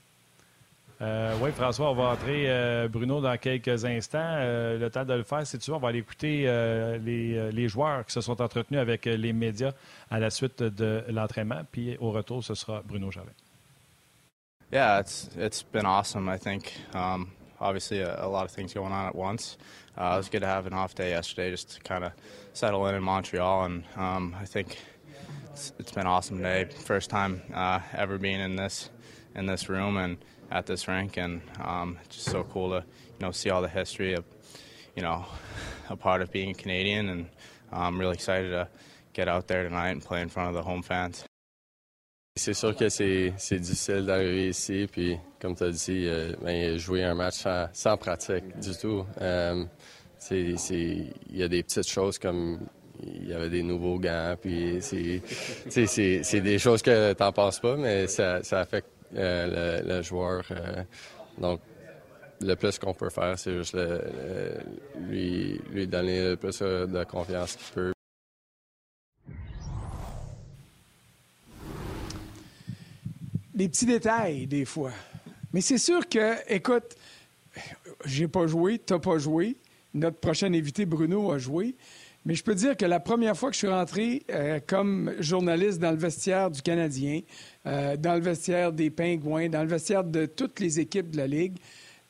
Euh, 1.00 1.36
oui, 1.40 1.50
François, 1.50 1.90
on 1.90 1.94
va 1.94 2.10
entrer 2.10 2.48
euh, 2.48 2.86
Bruno 2.86 3.20
dans 3.20 3.36
quelques 3.36 3.84
instants. 3.84 4.20
Euh, 4.22 4.78
le 4.78 4.90
temps 4.90 5.04
de 5.04 5.14
le 5.14 5.24
faire, 5.24 5.44
si 5.44 5.58
tu 5.58 5.72
veux, 5.72 5.76
on 5.76 5.80
va 5.80 5.88
aller 5.88 5.98
écouter 5.98 6.44
euh, 6.46 6.98
les, 6.98 7.36
euh, 7.36 7.50
les 7.50 7.66
joueurs 7.66 8.06
qui 8.06 8.12
se 8.12 8.20
sont 8.20 8.40
entretenus 8.40 8.80
avec 8.80 9.08
euh, 9.08 9.16
les 9.16 9.32
médias 9.32 9.72
à 10.08 10.20
la 10.20 10.30
suite 10.30 10.62
de 10.62 11.02
l'entraînement. 11.08 11.62
Puis 11.72 11.96
au 11.98 12.12
retour, 12.12 12.44
ce 12.44 12.54
sera 12.54 12.80
Bruno 12.84 13.10
Gervais. 13.10 13.34
Yeah, 14.70 15.00
it's 15.00 15.28
it's 15.36 15.64
been 15.64 15.84
awesome. 15.84 16.28
I 16.28 16.38
think 16.38 16.74
um, 16.94 17.32
obviously 17.60 18.02
a, 18.02 18.24
a 18.24 18.28
lot 18.28 18.44
of 18.44 18.52
things 18.52 18.72
going 18.72 18.92
on 18.92 19.08
at 19.08 19.16
once. 19.16 19.58
Uh, 19.98 20.14
it 20.14 20.18
was 20.18 20.28
good 20.28 20.42
to 20.42 20.46
have 20.46 20.66
an 20.66 20.72
off 20.72 20.94
day 20.94 21.10
yesterday, 21.10 21.50
just 21.50 21.74
to 21.74 21.80
kind 21.80 22.04
of 22.04 22.12
settle 22.52 22.86
in 22.86 22.94
in 22.94 23.02
Montreal, 23.02 23.64
and 23.64 23.82
um, 23.96 24.34
I 24.40 24.46
think 24.46 24.78
it's, 25.52 25.72
it's 25.78 25.92
been 25.92 26.06
awesome 26.06 26.38
today. 26.38 26.64
First 26.64 27.10
time 27.10 27.42
uh, 27.54 27.80
ever 27.94 28.18
being 28.18 28.40
in 28.40 28.56
this 28.56 28.90
in 29.34 29.46
this 29.46 29.68
room 29.68 29.96
and 29.96 30.16
at 30.50 30.66
this 30.66 30.88
rink, 30.88 31.16
and 31.16 31.40
um, 31.60 31.98
it's 32.04 32.16
just 32.16 32.30
so 32.30 32.44
cool 32.44 32.70
to 32.70 32.84
you 32.86 33.26
know 33.26 33.32
see 33.32 33.50
all 33.50 33.62
the 33.62 33.68
history 33.68 34.14
of 34.14 34.24
you 34.96 35.02
know 35.02 35.24
a 35.90 35.96
part 35.96 36.22
of 36.22 36.30
being 36.32 36.50
a 36.50 36.54
Canadian, 36.54 37.08
and 37.08 37.26
I'm 37.72 37.98
really 37.98 38.14
excited 38.14 38.50
to 38.50 38.68
get 39.12 39.28
out 39.28 39.46
there 39.46 39.62
tonight 39.64 39.90
and 39.90 40.02
play 40.02 40.22
in 40.22 40.28
front 40.28 40.48
of 40.48 40.54
the 40.54 40.62
home 40.62 40.82
fans. 40.82 41.24
C'est 42.34 42.54
sûr 42.54 42.74
que 42.74 42.88
c'est 42.88 43.58
difficile 43.58 44.06
d'arriver 44.06 44.48
ici, 44.48 44.88
puis 44.90 45.18
comme 45.38 45.54
tu 45.54 45.64
as 45.64 45.70
dit, 45.70 46.08
euh, 46.08 46.34
ben, 46.40 46.78
jouer 46.78 47.04
un 47.04 47.14
match 47.14 47.34
sans, 47.34 47.68
sans 47.74 47.98
pratique 47.98 48.58
du 48.58 48.74
tout. 48.74 49.04
Euh, 49.20 49.66
Il 50.30 50.56
y 51.30 51.42
a 51.42 51.48
des 51.48 51.62
petites 51.62 51.88
choses 51.88 52.18
comme 52.18 52.60
il 53.02 53.28
y 53.28 53.32
avait 53.32 53.50
des 53.50 53.62
nouveaux 53.62 53.98
gants, 53.98 54.36
puis 54.40 54.78
c'est 54.80 56.40
des 56.40 56.58
choses 56.58 56.82
que 56.82 57.12
tu 57.12 57.22
n'en 57.22 57.32
penses 57.32 57.60
pas, 57.60 57.76
mais 57.76 58.06
ça, 58.06 58.42
ça 58.42 58.60
affecte 58.60 58.88
euh, 59.16 59.82
le, 59.84 60.02
joueur. 60.02 60.44
euh, 60.50 60.82
donc, 61.38 61.60
le 62.40 62.54
plus 62.54 62.78
qu'on 62.78 62.94
peut 62.94 63.10
faire, 63.10 63.38
c'est 63.38 63.52
juste 63.52 63.76
lui, 65.00 65.60
lui 65.70 65.86
donner 65.86 66.30
le 66.30 66.36
plus 66.36 66.58
euh, 66.62 66.86
de 66.86 67.04
confiance 67.04 67.56
qu'il 67.56 67.74
peut. 67.74 67.92
des 73.54 73.68
petits 73.68 73.86
détails 73.86 74.46
des 74.46 74.64
fois. 74.64 74.92
Mais 75.52 75.60
c'est 75.60 75.78
sûr 75.78 76.08
que, 76.08 76.34
écoute, 76.52 76.96
j'ai 78.04 78.28
pas 78.28 78.46
joué, 78.46 78.78
t'as 78.78 78.98
pas 78.98 79.18
joué, 79.18 79.56
notre 79.94 80.18
prochain 80.18 80.52
invité 80.52 80.86
Bruno 80.86 81.30
a 81.32 81.38
joué, 81.38 81.76
mais 82.24 82.34
je 82.34 82.44
peux 82.44 82.54
dire 82.54 82.76
que 82.76 82.84
la 82.84 83.00
première 83.00 83.36
fois 83.36 83.50
que 83.50 83.54
je 83.54 83.58
suis 83.58 83.68
rentré 83.68 84.22
euh, 84.30 84.60
comme 84.66 85.12
journaliste 85.18 85.78
dans 85.80 85.90
le 85.90 85.96
vestiaire 85.96 86.50
du 86.50 86.62
Canadien, 86.62 87.20
euh, 87.66 87.96
dans 87.96 88.14
le 88.14 88.20
vestiaire 88.20 88.72
des 88.72 88.90
Pingouins, 88.90 89.48
dans 89.48 89.62
le 89.62 89.68
vestiaire 89.68 90.04
de 90.04 90.26
toutes 90.26 90.60
les 90.60 90.78
équipes 90.80 91.10
de 91.10 91.16
la 91.16 91.26
Ligue, 91.26 91.56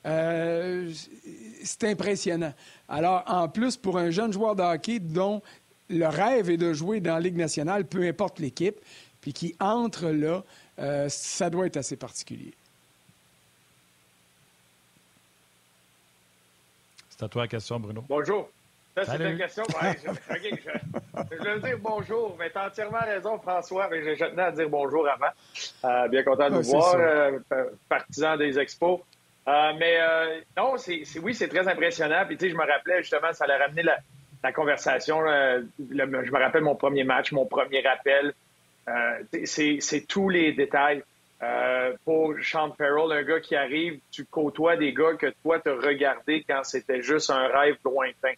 euh, 0.05 0.91
c'est 1.63 1.85
impressionnant. 1.85 2.53
Alors, 2.89 3.23
en 3.27 3.47
plus, 3.47 3.77
pour 3.77 3.97
un 3.97 4.11
jeune 4.11 4.33
joueur 4.33 4.55
de 4.55 4.61
hockey 4.61 4.99
dont 4.99 5.41
le 5.89 6.07
rêve 6.07 6.49
est 6.49 6.57
de 6.57 6.73
jouer 6.73 6.99
dans 6.99 7.15
la 7.15 7.19
Ligue 7.19 7.37
nationale, 7.37 7.85
peu 7.85 8.05
importe 8.07 8.39
l'équipe, 8.39 8.79
puis 9.21 9.33
qui 9.33 9.55
entre 9.59 10.09
là, 10.09 10.43
euh, 10.79 11.07
ça 11.09 11.49
doit 11.49 11.67
être 11.67 11.77
assez 11.77 11.95
particulier. 11.95 12.53
C'est 17.09 17.23
à 17.23 17.29
toi 17.29 17.43
la 17.43 17.47
question, 17.47 17.79
Bruno. 17.79 18.03
Bonjour. 18.09 18.49
Ça, 18.95 19.05
c'est 19.05 19.17
une 19.31 19.37
question. 19.37 19.63
Ouais, 19.81 19.95
je, 20.03 20.09
ok, 20.11 20.59
je, 21.31 21.35
je 21.43 21.49
veux 21.49 21.59
dire 21.59 21.77
bonjour, 21.81 22.35
mais 22.39 22.49
tu 22.51 22.57
as 22.57 22.67
entièrement 22.67 22.99
raison, 22.99 23.39
François. 23.39 23.87
Mais 23.89 24.03
je, 24.03 24.15
je 24.15 24.25
tenais 24.29 24.43
à 24.43 24.51
dire 24.51 24.69
bonjour 24.69 25.07
avant. 25.07 25.31
Euh, 25.85 26.07
bien 26.09 26.23
content 26.23 26.49
de 26.49 26.55
vous 26.57 26.61
voir, 26.79 26.95
euh, 26.99 27.39
pa- 27.49 27.65
partisan 27.89 28.37
des 28.37 28.59
expos. 28.59 28.99
Euh, 29.47 29.71
mais 29.79 29.97
non, 30.55 30.77
c'est 30.77 31.03
oui, 31.21 31.33
c'est 31.33 31.47
très 31.49 31.67
impressionnant. 31.67 32.23
Puis 32.27 32.37
tu 32.37 32.45
sais, 32.45 32.51
je 32.51 32.55
me 32.55 32.65
rappelais 32.65 32.99
justement, 33.01 33.33
ça 33.33 33.45
allait 33.45 33.57
ramener 33.57 33.83
la, 33.83 33.97
la 34.43 34.51
conversation. 34.51 35.21
le- 35.21 35.67
je 35.79 36.31
me 36.31 36.37
rappelle 36.39 36.61
mon 36.63 36.75
premier 36.75 37.03
match, 37.03 37.31
mon 37.31 37.45
premier 37.45 37.85
appel. 37.85 38.33
Tu 39.31 39.45
sais, 39.47 39.77
c'est 39.81 40.01
tous 40.07 40.29
les 40.29 40.51
détails. 40.53 41.03
Pour 42.05 42.35
Sean 42.41 42.71
Farrell, 42.77 43.11
un 43.11 43.23
gars 43.23 43.41
qui 43.41 43.55
arrive, 43.55 43.99
tu 44.11 44.23
côtoies 44.25 44.77
des 44.77 44.93
gars 44.93 45.13
que 45.19 45.33
toi, 45.43 45.59
tu 45.59 45.69
regardé 45.71 46.45
quand 46.47 46.63
c'était 46.63 47.01
juste 47.01 47.29
un 47.29 47.47
rêve 47.47 47.75
lointain. 47.83 48.31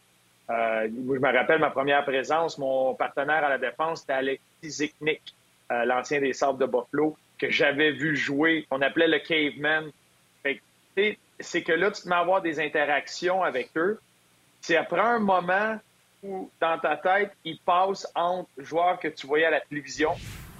Euh, 0.50 0.88
je 0.88 1.20
me 1.20 1.38
rappelle 1.38 1.60
ma 1.60 1.72
première 1.72 2.04
présence, 2.06 2.58
mon 2.58 2.94
partenaire 2.94 3.44
à 3.44 3.50
la 3.50 3.58
défense, 3.58 4.02
c'était 4.02 4.14
Alexis 4.14 4.42
Ziknik, 4.64 5.22
euh, 5.72 5.86
l'ancien 5.86 6.20
des 6.20 6.34
Sables 6.34 6.60
de 6.60 6.66
Buffalo, 6.66 7.18
que 7.40 7.50
j'avais 7.50 7.92
vu 7.92 8.16
jouer. 8.16 8.68
On 8.70 8.82
appelait 8.82 9.08
le 9.08 9.20
caveman. 9.20 9.92
C'est 11.42 11.64
que 11.64 11.74
là, 11.74 11.92
tu 11.92 12.04
te 12.04 12.08
mets 12.08 12.16
à 12.16 12.20
avoir 12.20 12.42
des 12.42 12.62
interactions 12.62 13.44
avec 13.44 13.72
eux. 13.76 14.00
C'est 14.62 14.78
après 14.78 15.02
un 15.02 15.20
moment 15.20 15.78
où, 16.24 16.50
dans 16.62 16.80
ta 16.80 16.96
tête, 16.96 17.32
ils 17.44 17.60
passent 17.60 18.08
entre 18.16 18.50
joueurs 18.58 19.00
que 19.00 19.10
tu 19.10 19.28
voyais 19.28 19.46
à 19.46 19.50
la 19.50 19.60
télévision, 19.60 20.12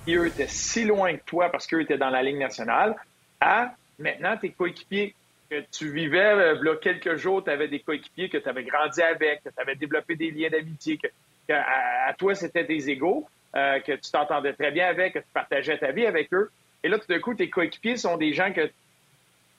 qui 0.04 0.16
eux 0.16 0.28
étaient 0.28 0.50
si 0.50 0.84
loin 0.84 1.16
que 1.16 1.24
toi 1.24 1.50
parce 1.50 1.66
qu'eux 1.66 1.82
étaient 1.82 1.98
dans 1.98 2.10
la 2.10 2.22
Ligue 2.22 2.40
nationale, 2.40 2.94
à 3.40 3.74
maintenant 3.98 4.36
tes 4.36 4.50
coéquipiers 4.52 5.16
que 5.50 5.64
tu 5.72 5.92
vivais 5.92 6.20
euh, 6.20 6.60
là, 6.62 6.76
quelques 6.78 7.16
jours, 7.16 7.44
tu 7.44 7.50
avais 7.50 7.68
des 7.68 7.80
coéquipiers 7.80 8.30
que 8.30 8.38
tu 8.38 8.50
avais 8.50 8.64
grandi 8.64 9.02
avec, 9.02 9.44
que 9.44 9.50
tu 9.50 9.62
avais 9.62 9.76
développé 9.76 10.16
des 10.16 10.32
liens 10.32 10.50
d'amitié, 10.50 10.98
que, 10.98 11.08
à, 11.54 12.14
toi, 12.18 12.36
c'était 12.36 12.64
des 12.64 12.90
égaux, 12.90 13.28
euh, 13.56 13.80
que 13.80 13.94
tu 13.94 14.12
t'entendais 14.12 14.54
très 14.54 14.72
bien 14.72 14.88
avec, 14.88 15.14
que 15.14 15.20
tu 15.20 15.26
partageais 15.34 15.78
ta 15.78 15.92
vie 15.92 16.06
avec 16.06 16.34
eux. 16.34 16.50
Et 16.84 16.90
là, 16.90 16.98
tout 16.98 17.08
d'un 17.08 17.20
coup, 17.20 17.34
tes 17.34 17.50
coéquipiers 17.50 17.98
sont 17.98 18.18
des 18.18 18.34
gens 18.34 18.52
que 18.52 18.66
tu 18.66 18.74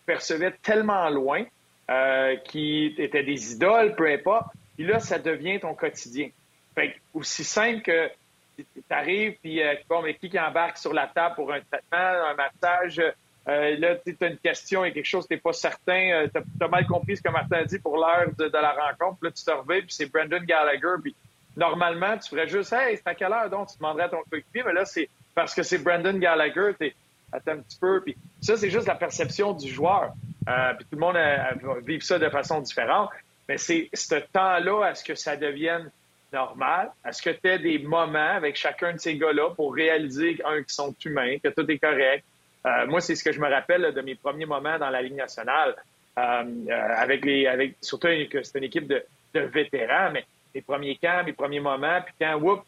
percevais 0.05 0.53
tellement 0.63 1.09
loin, 1.11 1.45
euh, 1.91 2.37
qui 2.37 2.95
étaient 2.99 3.23
des 3.23 3.53
idoles, 3.53 3.95
peu 3.95 4.09
importe. 4.11 4.49
Puis 4.77 4.87
là, 4.87 4.99
ça 4.99 5.19
devient 5.19 5.61
ton 5.61 5.75
quotidien. 5.75 6.29
Fait 6.75 6.93
que 6.93 6.99
aussi 7.15 7.45
simple 7.45 7.83
que 7.83 8.11
tu 8.57 8.83
arrives, 8.91 9.37
puis 9.43 9.61
bon, 9.89 10.03
mais 10.03 10.15
qui 10.15 10.39
embarque 10.39 10.79
sur 10.79 10.93
la 10.93 11.07
table 11.07 11.35
pour 11.37 11.53
un 11.53 11.61
traitement, 11.61 11.99
un 11.99 12.35
massage, 12.35 13.01
Euh, 13.49 13.77
là, 13.79 13.97
tu 13.97 14.17
as 14.21 14.27
une 14.27 14.39
question 14.39 14.85
et 14.85 14.93
quelque 14.93 15.07
chose, 15.07 15.27
tu 15.29 15.35
n'es 15.35 15.41
pas 15.41 15.53
certain. 15.53 16.27
tu 16.35 16.65
as, 16.65 16.69
mal 16.69 16.87
compris 16.87 17.17
ce 17.17 17.23
que 17.23 17.31
Martin 17.31 17.59
a 17.59 17.65
dit 17.65 17.79
pour 17.79 17.97
l'heure 17.97 18.31
de, 18.37 18.51
la 18.53 18.73
rencontre. 18.73 19.19
Là, 19.23 19.31
tu 19.31 19.45
te 19.45 19.51
reviens, 19.51 19.81
puis 19.81 19.91
c'est 19.91 20.11
Brandon 20.11 20.43
Gallagher. 20.43 20.97
Puis 21.03 21.15
normalement, 21.57 22.19
tu 22.19 22.29
ferais 22.29 22.49
juste, 22.49 22.73
hey, 22.73 22.97
c'est 22.97 23.07
à 23.07 23.15
quelle 23.15 23.33
heure 23.33 23.49
donc? 23.49 23.69
Tu 23.69 23.79
demanderais 23.79 24.05
à 24.05 24.09
ton 24.09 24.23
coéquipier, 24.29 24.65
mais 24.65 24.73
là, 24.73 24.85
c'est 24.85 25.09
parce 25.35 25.55
que 25.55 25.63
c'est 25.63 25.79
Brandon 25.79 26.19
Gallagher. 26.19 26.73
Tu 26.81 26.93
attends 27.33 27.53
un 27.53 27.59
petit 27.59 27.79
peu. 27.79 28.01
Puis 28.03 28.17
ça, 28.41 28.57
c'est 28.57 28.71
juste 28.71 28.89
la 28.89 28.97
perception 28.97 29.53
du 29.53 29.69
joueur. 29.69 30.13
puis 30.45 30.87
tout 30.91 30.97
le 30.97 30.99
monde 30.99 31.15
va 31.15 31.81
vivre 31.85 32.03
ça 32.03 32.19
de 32.19 32.29
façon 32.29 32.61
différente. 32.61 33.11
Mais 33.49 33.59
c'est 33.59 33.89
ce 33.93 34.17
temps-là, 34.17 34.91
est-ce 34.91 35.05
que 35.05 35.15
ça 35.15 35.37
devienne 35.37 35.89
normal? 36.33 36.91
Est-ce 37.07 37.23
que 37.23 37.31
tu 37.31 37.49
as 37.49 37.59
des 37.59 37.79
moments 37.79 38.35
avec 38.35 38.57
chacun 38.57 38.95
de 38.95 38.99
ces 38.99 39.17
gars-là 39.17 39.51
pour 39.51 39.73
réaliser, 39.73 40.41
un, 40.45 40.57
qu'ils 40.57 40.73
sont 40.73 40.95
humains, 41.05 41.39
que 41.39 41.49
tout 41.49 41.71
est 41.71 41.79
correct? 41.79 42.25
Euh, 42.67 42.87
moi, 42.87 43.01
c'est 43.01 43.15
ce 43.15 43.23
que 43.23 43.33
je 43.33 43.41
me 43.41 43.49
rappelle 43.49 43.93
de 43.93 44.01
mes 44.01 44.17
premiers 44.17 44.47
moments 44.47 44.79
dans 44.79 44.91
la 44.91 45.03
Ligue 45.03 45.15
nationale, 45.15 45.77
euh, 46.19 46.23
euh, 46.69 46.95
avec 46.97 47.25
les, 47.25 47.47
avec 47.47 47.77
surtout 47.81 48.09
que 48.31 48.43
c'est 48.43 48.59
une 48.59 48.65
équipe 48.65 48.89
de, 48.89 49.05
vétérans, 49.35 50.11
mais 50.13 50.25
mes 50.55 50.63
premiers 50.63 50.97
camps, 50.97 51.23
mes 51.25 51.35
premiers 51.35 51.61
moments, 51.61 52.01
puis 52.01 52.15
quand, 52.19 52.37
whoop, 52.37 52.65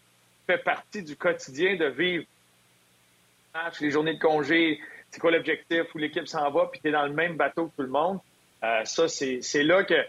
fait 0.46 0.58
partie 0.58 1.02
du 1.02 1.16
quotidien 1.16 1.76
de 1.76 1.86
vivre 1.86 2.24
les 3.80 3.90
journées 3.90 4.14
de 4.14 4.20
congé, 4.20 4.78
c'est 5.10 5.18
quoi 5.18 5.30
l'objectif, 5.30 5.94
où 5.94 5.98
l'équipe 5.98 6.28
s'en 6.28 6.50
va, 6.50 6.66
puis 6.66 6.80
tu 6.80 6.88
es 6.88 6.90
dans 6.90 7.06
le 7.06 7.14
même 7.14 7.36
bateau 7.36 7.68
que 7.68 7.76
tout 7.76 7.82
le 7.82 7.88
monde. 7.88 8.18
ça, 8.84 9.08
c'est 9.08 9.62
là 9.62 9.82
que 9.82 10.04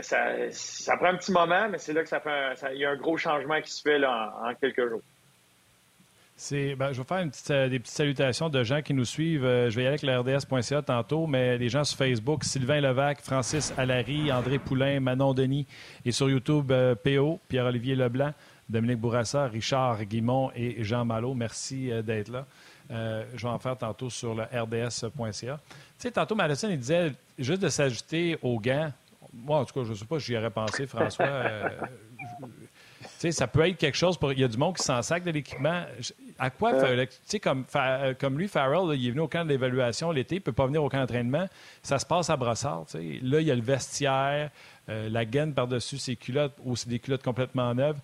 ça, 0.00 0.96
prend 0.96 1.08
un 1.08 1.16
petit 1.16 1.32
moment, 1.32 1.68
mais 1.68 1.78
c'est 1.78 1.92
là 1.92 2.02
que 2.02 2.08
ça 2.08 2.20
fait 2.20 2.54
il 2.72 2.78
y 2.78 2.84
a 2.86 2.90
un 2.90 2.96
gros 2.96 3.18
changement 3.18 3.60
qui 3.60 3.70
se 3.70 3.82
fait 3.82 3.98
là, 3.98 4.34
en, 4.42 4.54
quelques 4.54 4.88
jours. 4.88 5.02
Ben, 6.36 6.92
je 6.92 7.00
vais 7.00 7.06
faire 7.06 7.26
euh, 7.50 7.68
des 7.68 7.78
petites 7.78 7.94
salutations 7.94 8.48
de 8.48 8.64
gens 8.64 8.82
qui 8.82 8.92
nous 8.92 9.04
suivent. 9.04 9.44
Euh, 9.44 9.70
je 9.70 9.76
vais 9.76 9.84
y 9.84 9.86
aller 9.86 10.02
avec 10.02 10.26
le 10.26 10.36
RDS.ca 10.36 10.82
tantôt, 10.82 11.28
mais 11.28 11.56
les 11.58 11.68
gens 11.68 11.84
sur 11.84 11.96
Facebook, 11.96 12.42
Sylvain 12.42 12.80
Levac, 12.80 13.20
Francis 13.20 13.72
Allary, 13.76 14.32
André 14.32 14.58
Poulain, 14.58 14.98
Manon 14.98 15.32
Denis, 15.32 15.64
et 16.04 16.10
sur 16.10 16.28
YouTube, 16.28 16.72
euh, 16.72 16.96
PO, 16.96 17.38
Pierre-Olivier 17.48 17.94
Leblanc, 17.94 18.32
Dominique 18.68 18.98
Bourassa, 18.98 19.46
Richard 19.46 20.04
Guimont 20.04 20.50
et 20.56 20.82
Jean 20.82 21.04
Malo. 21.04 21.34
Merci 21.34 21.90
d'être 22.02 22.30
là. 22.30 22.46
je 22.90 23.42
vais 23.42 23.52
en 23.52 23.58
faire 23.58 23.76
tantôt 23.76 24.10
sur 24.10 24.34
le 24.34 24.42
RDS.ca. 24.42 25.30
Tu 25.30 25.76
sais, 25.98 26.10
tantôt, 26.10 26.34
Madison, 26.34 26.68
il 26.68 26.78
disait 26.78 27.12
juste 27.38 27.62
de 27.62 27.68
s'ajouter 27.68 28.38
aux 28.42 28.58
gants 28.58 28.90
moi, 29.36 29.58
en 29.58 29.64
tout 29.64 29.74
cas, 29.74 29.84
je 29.84 29.90
ne 29.90 29.94
sais 29.96 30.04
pas, 30.04 30.18
j'y 30.18 30.36
aurais 30.36 30.50
pensé, 30.50 30.86
François. 30.86 31.26
Ça 33.30 33.46
peut 33.46 33.66
être 33.66 33.78
quelque 33.78 33.96
chose. 33.96 34.18
Il 34.32 34.40
y 34.40 34.44
a 34.44 34.48
du 34.48 34.56
monde 34.56 34.76
qui 34.76 34.82
s'en 34.82 35.00
sac 35.02 35.24
de 35.24 35.30
l'équipement. 35.30 35.84
À 36.38 36.50
quoi 36.50 36.74
euh. 36.74 37.06
Tu 37.06 37.16
sais, 37.26 37.40
comme, 37.40 37.64
euh, 37.76 38.14
comme 38.18 38.38
lui, 38.38 38.48
Farrell, 38.48 38.98
il 38.98 39.06
est 39.06 39.10
venu 39.10 39.22
au 39.22 39.28
camp 39.28 39.44
d'évaluation 39.44 40.10
l'été, 40.10 40.36
il 40.36 40.38
ne 40.38 40.44
peut 40.44 40.52
pas 40.52 40.66
venir 40.66 40.82
au 40.82 40.88
camp 40.88 40.98
d'entraînement. 40.98 41.48
Ça 41.82 41.98
se 41.98 42.06
passe 42.06 42.30
à 42.30 42.36
Brossard. 42.36 42.84
sais. 42.88 43.20
Là, 43.22 43.40
il 43.40 43.46
y 43.46 43.50
a 43.50 43.54
le 43.54 43.62
vestiaire, 43.62 44.50
la 44.88 45.24
gaine 45.24 45.54
par-dessus 45.54 45.98
ses 45.98 46.16
culottes, 46.16 46.56
ou 46.64 46.76
c'est 46.76 46.88
des 46.88 46.98
culottes 46.98 47.22
complètement 47.22 47.72
neuves. 47.74 47.98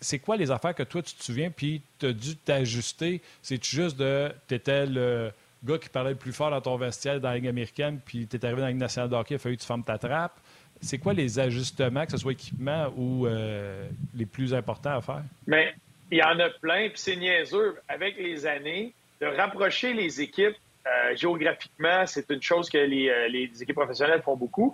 C'est 0.00 0.18
quoi 0.18 0.36
les 0.36 0.50
affaires 0.50 0.74
que 0.74 0.82
toi, 0.82 1.00
tu 1.00 1.14
te 1.14 1.22
souviens, 1.22 1.50
puis 1.50 1.80
tu 1.98 2.06
as 2.06 2.12
dû 2.12 2.36
t'ajuster? 2.36 3.22
C'est 3.40 3.62
juste 3.64 3.96
de. 3.96 4.32
Tu 4.48 4.56
étais 4.56 4.84
le 4.84 5.30
gars 5.64 5.78
qui 5.78 5.88
parlait 5.88 6.10
le 6.10 6.16
plus 6.16 6.32
fort 6.32 6.50
dans 6.50 6.60
ton 6.60 6.76
vestiaire 6.76 7.20
dans 7.20 7.28
la 7.28 7.36
Ligue 7.36 7.48
américaine, 7.48 8.00
puis 8.04 8.26
tu 8.26 8.36
es 8.36 8.44
arrivé 8.44 8.60
dans 8.60 8.66
la 8.66 8.72
Ligue 8.72 8.80
nationale 8.80 9.10
de 9.10 9.16
hockey, 9.16 9.34
il 9.34 9.36
a 9.36 9.38
fallu 9.38 9.56
que 9.56 9.62
tu 9.62 9.66
fermes 9.66 9.84
ta 9.84 9.98
trappe? 9.98 10.38
C'est 10.80 10.98
quoi 10.98 11.14
les 11.14 11.38
ajustements, 11.38 12.04
que 12.04 12.12
ce 12.12 12.18
soit 12.18 12.32
équipement 12.32 12.92
ou 12.96 13.26
euh, 13.26 13.88
les 14.14 14.26
plus 14.26 14.52
importants 14.52 14.96
à 14.96 15.00
faire? 15.00 15.22
Mais 15.46 15.74
il 16.10 16.18
y 16.18 16.22
en 16.22 16.38
a 16.38 16.50
plein, 16.50 16.88
puis 16.88 16.98
c'est 16.98 17.16
niaiseux. 17.16 17.76
Avec 17.88 18.16
les 18.16 18.46
années, 18.46 18.92
de 19.20 19.26
rapprocher 19.26 19.92
les 19.92 20.20
équipes 20.20 20.56
euh, 20.86 21.16
géographiquement, 21.16 22.06
c'est 22.06 22.30
une 22.30 22.42
chose 22.42 22.70
que 22.70 22.78
euh, 22.78 23.28
les, 23.28 23.50
équipes 23.60 23.76
professionnelles 23.76 24.22
font 24.22 24.36
beaucoup, 24.36 24.72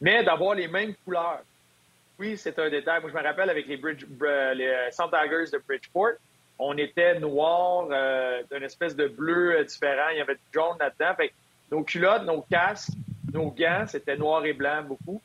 mais 0.00 0.22
d'avoir 0.22 0.54
les 0.54 0.68
mêmes 0.68 0.94
couleurs. 1.04 1.40
Oui, 2.18 2.36
c'est 2.36 2.58
un 2.58 2.68
détail. 2.68 3.00
Moi, 3.00 3.10
je 3.10 3.16
me 3.16 3.22
rappelle 3.22 3.50
avec 3.50 3.66
les, 3.66 3.76
Bridge, 3.76 4.04
les 4.54 4.88
Tigers 4.90 5.50
de 5.52 5.62
Bridgeport, 5.66 6.14
on 6.58 6.76
était 6.76 7.20
noir 7.20 7.86
d'une 8.50 8.64
espèce 8.64 8.96
de 8.96 9.06
bleu 9.06 9.64
différent. 9.64 10.08
Il 10.10 10.18
y 10.18 10.20
avait 10.20 10.34
du 10.34 10.40
jaune 10.52 10.76
là-dedans. 10.80 11.14
nos 11.70 11.84
culottes, 11.84 12.24
nos 12.24 12.42
casques, 12.42 12.90
nos 13.32 13.50
gants, 13.50 13.84
c'était 13.86 14.16
noir 14.16 14.44
et 14.44 14.52
blanc 14.52 14.82
beaucoup. 14.82 15.22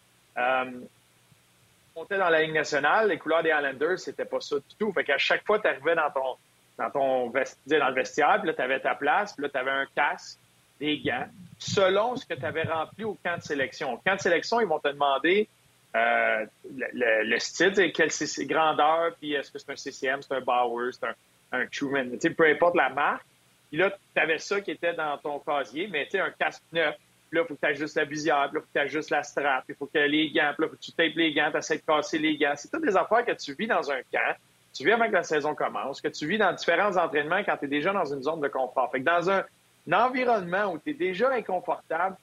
Dans 1.96 2.30
la 2.30 2.42
Ligue 2.42 2.54
nationale, 2.54 3.10
les 3.10 3.18
couleurs 3.20 3.44
des 3.44 3.50
Islanders, 3.50 4.00
c'était 4.00 4.26
pas 4.26 4.42
ça 4.42 4.56
du 4.56 4.76
tout. 4.80 4.92
Fait 4.94 5.04
qu'à 5.04 5.18
chaque 5.18 5.46
fois, 5.46 5.60
tu 5.60 5.68
arrivais 5.68 5.96
dans 5.96 6.10
ton, 6.10 6.38
dans 6.78 6.90
ton 6.90 7.30
vestiaire, 7.30 7.80
dans 7.80 7.90
le 7.90 7.94
vestiaire, 7.94 8.38
puis 8.40 8.48
là, 8.48 8.54
tu 8.54 8.62
avais 8.62 8.80
ta 8.80 8.96
place, 8.96 9.34
puis 9.34 9.44
là, 9.44 9.50
tu 9.50 9.58
avais 9.58 9.72
un 9.72 9.86
casque, 9.96 10.40
des 10.80 11.00
gants, 11.00 11.28
selon 11.60 12.16
ce 12.16 12.26
que 12.26 12.34
tu 12.34 12.46
avais 12.46 12.64
rempli 12.64 13.04
au 13.04 13.18
camp 13.24 13.38
de 13.38 13.44
sélection. 13.44 13.94
Au 13.94 13.98
camp 13.98 14.16
de 14.16 14.22
sélection, 14.22 14.60
ils 14.60 14.68
vont 14.68 14.80
te 14.80 14.90
demander 14.90 15.48
euh, 15.96 16.46
le, 16.66 17.40
style, 17.40 17.92
quelle 17.94 18.10
grandeur, 18.48 19.16
puis 19.20 19.34
est-ce 19.34 19.52
que 19.52 19.60
c'est 19.60 19.72
un 19.72 19.76
CCM, 19.76 20.22
c'est 20.22 20.34
un 20.34 20.42
Bauer, 20.42 20.92
c'est 20.92 21.06
un, 21.06 21.14
un 21.60 21.68
Truman, 21.68 22.18
peu 22.36 22.48
importe 22.48 22.76
la 22.76 22.90
marque. 22.90 23.26
Puis 23.70 23.78
là, 23.78 23.92
tu 23.92 24.22
avais 24.22 24.40
ça 24.40 24.62
qui 24.62 24.72
était 24.72 24.94
dans 24.94 25.18
ton 25.20 25.40
casier, 25.40 25.88
mais 25.88 26.08
tu 26.08 26.20
un 26.20 26.32
casque 26.32 26.64
neuf, 26.72 26.96
là, 27.34 27.42
il 27.44 27.48
faut 27.48 27.56
que 27.56 27.60
tu 27.60 27.68
ajustes 27.68 27.96
la 27.96 28.06
visière, 28.06 28.50
puis 28.50 28.60
il 28.60 28.62
faut 28.62 28.68
que 28.68 28.74
tu 28.74 28.80
ajustes 28.80 29.10
la 29.10 29.24
strap, 29.24 29.64
il 29.68 29.76
faut 29.76 29.86
que 29.86 30.00
les 30.00 30.32
gants, 30.32 30.54
puis 30.58 30.68
faut 30.68 30.76
que 30.76 30.82
tu 30.82 30.92
tapes 30.92 31.16
les 31.16 31.34
gants, 31.34 31.52
tu 31.52 31.58
essaies 31.58 31.78
de 31.78 31.82
casser 31.82 32.20
les 32.20 32.38
gants. 32.38 32.54
C'est 32.56 32.70
toutes 32.70 32.86
des 32.86 32.96
affaires 32.96 33.26
que 33.26 33.32
tu 33.32 33.54
vis 33.54 33.68
dans 33.68 33.92
un 33.92 34.02
camp, 34.12 34.36
tu 34.74 34.84
vis 34.84 34.92
avant 34.92 35.08
que 35.08 35.14
la 35.14 35.24
saison 35.24 35.54
commence, 35.54 36.02
que 36.02 36.08
tu 36.08 36.28
vis 36.28 36.38
dans 36.38 36.52
différents 36.54 36.98
entraînements 36.98 37.44
quand 37.44 37.58
tu 37.58 37.66
es 37.66 37.68
déjà 37.68 37.94
dans 37.94 38.06
une 38.06 38.24
zone 38.24 38.42
de 38.42 38.48
confort. 38.48 38.92
Fait 38.92 39.00
que 39.00 39.06
dans 39.06 39.30
un, 39.30 39.44
environnement 39.92 40.72
où 40.72 40.80
tu 40.80 40.92
es 40.92 40.94
déjà 40.94 41.32
inconfortable, 41.32 42.16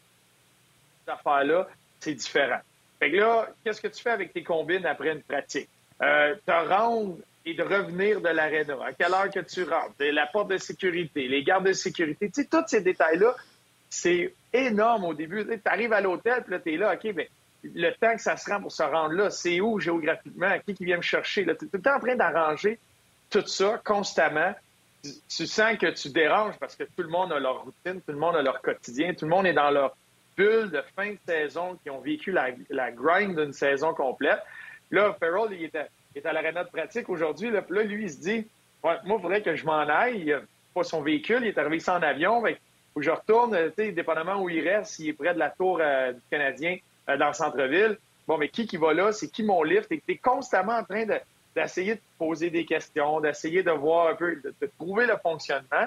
ces 1.05 1.13
affaires-là, 1.13 1.69
c'est 2.01 2.15
différent. 2.15 2.61
Fait 2.99 3.11
que 3.11 3.17
là, 3.17 3.49
qu'est-ce 3.63 3.81
que 3.81 3.89
tu 3.89 4.03
fais 4.03 4.11
avec 4.11 4.33
tes 4.33 4.43
combines 4.43 4.87
après 4.87 5.13
une 5.13 5.23
pratique? 5.23 5.69
Euh, 6.03 6.35
te 6.47 6.69
rendre 6.69 7.19
et 7.45 7.55
de 7.55 7.63
revenir 7.63 8.21
de 8.21 8.29
l'aréna, 8.29 8.77
à 8.85 8.93
quelle 8.93 9.13
heure 9.13 9.31
que 9.31 9.41
tu 9.41 9.65
rentres, 9.65 9.95
la 9.99 10.27
porte 10.27 10.49
de 10.49 10.59
sécurité, 10.59 11.29
les 11.29 11.43
gardes 11.43 11.67
de 11.67 11.73
sécurité, 11.73 12.31
tous 12.31 12.65
ces 12.67 12.81
détails-là, 12.81 13.35
c'est 13.91 14.32
énorme 14.53 15.05
au 15.05 15.14
début. 15.14 15.45
Tu 15.45 15.61
arrives 15.64 15.93
à 15.93 16.01
l'hôtel, 16.01 16.43
puis 16.45 16.53
là, 16.53 16.61
tu 16.61 16.74
es 16.74 16.76
là, 16.76 16.95
OK, 16.95 17.12
mais 17.14 17.28
le 17.62 17.91
temps 17.93 18.14
que 18.14 18.22
ça 18.22 18.36
se 18.36 18.51
rend 18.51 18.61
pour 18.61 18.72
se 18.72 18.82
rendre 18.82 19.14
là, 19.14 19.30
c'est 19.30 19.61
où 19.61 19.78
géographiquement? 19.78 20.59
Qui 20.64 20.74
qui 20.74 20.84
vient 20.84 20.97
me 20.97 21.03
chercher? 21.03 21.45
Tu 21.45 21.66
es 21.72 21.88
en 21.88 22.01
train 22.01 22.16
d'arranger 22.16 22.78
tout 23.28 23.47
ça 23.47 23.80
constamment. 23.84 24.55
Tu, 25.03 25.47
sens 25.47 25.78
que 25.78 25.91
tu 25.91 26.11
déranges 26.11 26.59
parce 26.59 26.76
que 26.76 26.84
tout 26.84 27.03
le 27.03 27.09
monde 27.09 27.32
a 27.32 27.41
leur 27.41 27.64
routine, 27.64 28.01
tout 28.03 28.12
le 28.12 28.18
monde 28.18 28.36
a 28.36 28.43
leur 28.43 28.61
quotidien, 28.61 29.14
tout 29.14 29.24
le 29.24 29.30
monde 29.30 29.47
est 29.47 29.55
dans 29.55 29.70
leur 29.70 29.97
bulle 30.36 30.70
de 30.70 30.82
fin 30.95 31.12
de 31.12 31.18
saison 31.26 31.78
qui 31.82 31.88
ont 31.88 32.01
vécu 32.01 32.32
la, 32.32 32.91
grind 32.91 33.38
d'une 33.38 33.53
saison 33.55 33.95
complète. 33.95 34.41
Là, 34.91 35.16
Farrell, 35.18 35.53
il 35.53 35.64
est 35.64 36.26
à, 36.26 36.32
l'aréna 36.32 36.64
de 36.64 36.68
pratique 36.68 37.09
aujourd'hui. 37.09 37.51
Là, 37.51 37.62
lui, 37.70 38.05
il 38.05 38.11
se 38.11 38.20
dit 38.20 38.47
Moi, 38.84 39.01
il 39.05 39.09
faudrait 39.09 39.43
que 39.43 39.55
je 39.55 39.64
m'en 39.64 39.80
aille. 39.80 40.20
Il 40.20 40.26
n'a 40.26 40.41
pas 40.74 40.84
son 40.84 41.01
véhicule, 41.01 41.41
il 41.43 41.49
est 41.49 41.59
arrivé 41.59 41.80
sans 41.80 41.97
avion 41.97 42.43
faut 42.93 43.01
que 43.01 43.07
je 43.07 43.11
retourne, 43.11 43.57
tu 43.76 43.84
sais, 43.84 43.93
dépendamment 43.93 44.43
où 44.43 44.49
il 44.49 44.66
reste, 44.66 44.93
s'il 44.93 45.09
est 45.09 45.12
près 45.12 45.34
de 45.34 45.38
la 45.38 45.51
tour 45.51 45.78
euh, 45.80 46.12
du 46.12 46.20
Canadien 46.30 46.78
euh, 47.09 47.16
dans 47.16 47.28
le 47.28 47.34
centre-ville. 47.34 47.99
Bon, 48.26 48.38
mais 48.38 48.49
qui 48.49 48.66
qui 48.66 48.76
va 48.76 48.93
là? 48.93 49.12
C'est 49.12 49.28
qui 49.28 49.43
mon 49.43 49.62
lift? 49.62 49.91
Et 49.93 50.03
tu 50.05 50.12
es 50.12 50.16
constamment 50.16 50.76
en 50.76 50.84
train 50.84 51.05
d'essayer 51.55 51.97
de, 51.97 52.01
poser 52.18 52.51
des 52.51 52.64
questions, 52.64 53.20
d'essayer 53.20 53.62
de 53.62 53.70
voir 53.70 54.09
un 54.09 54.14
peu, 54.14 54.36
de, 54.36 54.66
trouver 54.78 55.07
le 55.07 55.16
fonctionnement. 55.22 55.86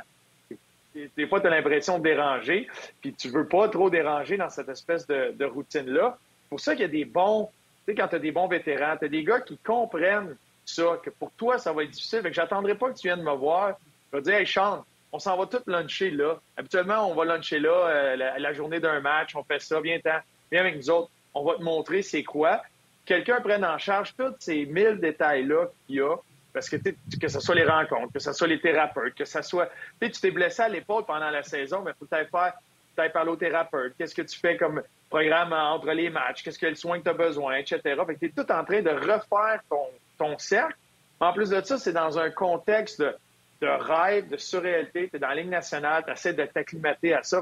Des 0.93 1.28
fois, 1.28 1.41
tu 1.41 1.47
as 1.47 1.49
l'impression 1.49 1.97
de 1.97 2.04
déranger, 2.04 2.68
puis 3.01 3.14
tu 3.14 3.30
veux 3.30 3.47
pas 3.47 3.68
trop 3.68 3.89
déranger 3.89 4.38
dans 4.38 4.49
cette 4.49 4.70
espèce 4.70 5.08
de, 5.08 5.45
routine-là. 5.45 6.18
C'est 6.20 6.49
pour 6.49 6.60
ça 6.60 6.74
qu'il 6.74 6.82
y 6.82 6.86
a 6.86 6.88
des 6.89 7.06
bons, 7.06 7.49
tu 7.86 7.91
sais, 7.91 7.95
quand 7.95 8.08
tu 8.10 8.16
as 8.16 8.20
des 8.20 8.32
bons 8.32 8.47
vétérans, 8.47 8.95
tu 8.97 9.06
as 9.06 9.08
des 9.08 9.24
gars 9.24 9.41
qui 9.41 9.58
comprennent 9.58 10.36
ça, 10.66 10.99
que 11.04 11.10
pour 11.10 11.32
toi, 11.32 11.58
ça 11.58 11.74
va 11.74 11.84
être 11.84 11.91
difficile. 11.91 12.22
Fait 12.22 12.30
que 12.30 12.36
j'attendrai 12.36 12.76
pas 12.76 12.91
que 12.91 12.97
tu 12.97 13.08
viennes 13.08 13.24
me 13.24 13.34
voir. 13.34 13.78
Je 14.12 14.18
vais 14.18 14.24
dire, 14.24 14.36
hey, 14.36 14.45
chante, 14.45 14.86
on 15.14 15.20
s'en 15.20 15.38
va 15.38 15.45
tout 15.45 15.61
luncher 15.68 16.09
là. 16.09 16.39
Habituellement, 16.57 17.09
on 17.09 17.14
va 17.14 17.24
luncher 17.24 17.59
là 17.59 17.88
euh, 17.88 18.16
la, 18.16 18.53
journée 18.53 18.80
d'un 18.80 18.99
match, 18.99 19.36
on 19.36 19.43
fait 19.43 19.61
ça, 19.61 19.80
viens, 19.80 19.99
viens 20.51 20.61
avec 20.61 20.76
nous 20.76 20.89
autres, 20.89 21.11
on 21.36 21.45
va 21.45 21.55
te 21.55 21.61
montrer 21.61 22.01
c'est 22.01 22.24
quoi. 22.24 22.61
Quelqu'un 23.05 23.39
prenne 23.39 23.64
en 23.64 23.78
charge 23.78 24.16
tous 24.18 24.34
ces 24.39 24.66
mille 24.66 24.99
détails-là 24.99 25.68
qu'il 25.86 25.97
y 25.97 26.01
a, 26.01 26.16
parce 26.51 26.68
que 26.68 26.78
que 26.78 27.28
ce 27.28 27.39
soit 27.39 27.55
les 27.55 27.66
rencontres, 27.66 28.11
que 28.11 28.20
ce 28.20 28.34
soit 28.34 28.47
les 28.47 28.59
thérapeutes, 28.59 29.14
que 29.14 29.26
ce 29.26 29.41
soit... 29.43 29.70
Tu 30.01 30.09
t'es 30.11 30.32
blessé 30.32 30.64
à 30.64 30.70
l'épaule 30.70 31.05
pendant 31.05 31.30
la 31.30 31.43
saison, 31.43 31.82
mais 31.84 31.91
il 31.91 31.95
faut 31.99 32.05
peut-être 32.05 32.30
faire 32.32 33.11
parler 33.11 33.32
au 33.32 33.36
thérapeute. 33.36 33.93
Qu'est-ce 33.97 34.16
que 34.16 34.22
tu 34.22 34.39
fais 34.39 34.57
comme 34.57 34.82
programme 35.09 35.53
entre 35.53 35.91
les 35.91 36.09
matchs? 36.09 36.43
Qu'est-ce 36.43 36.59
que 36.59 36.68
le 36.68 36.76
soin 36.76 36.97
que 36.99 37.03
tu 37.03 37.09
as 37.09 37.14
besoin, 37.14 37.55
etc. 37.55 37.82
Fait 37.84 38.16
que 38.16 38.20
tu 38.20 38.26
es 38.28 38.30
tout 38.30 38.51
en 38.51 38.64
train 38.64 38.82
de 38.82 38.89
refaire 38.89 39.61
ton, 39.70 39.86
ton 40.18 40.38
cercle. 40.39 40.78
En 41.20 41.34
plus 41.34 41.49
de 41.49 41.61
ça, 41.61 41.78
c'est 41.78 41.93
dans 41.93 42.18
un 42.18 42.30
contexte 42.32 43.01
de 43.01 43.16
de 43.64 43.68
rêve, 43.68 44.28
de 44.28 44.38
surréalité. 44.38 45.07
Tu 45.09 45.16
es 45.16 45.20
dans 45.20 45.30
la 45.30 45.36
Ligue 45.36 45.49
nationale, 45.49 46.03
tu 46.05 46.11
essaies 46.11 46.34
de 46.34 46.45
t'acclimater 46.45 47.14
à 47.14 47.24
ça. 47.24 47.41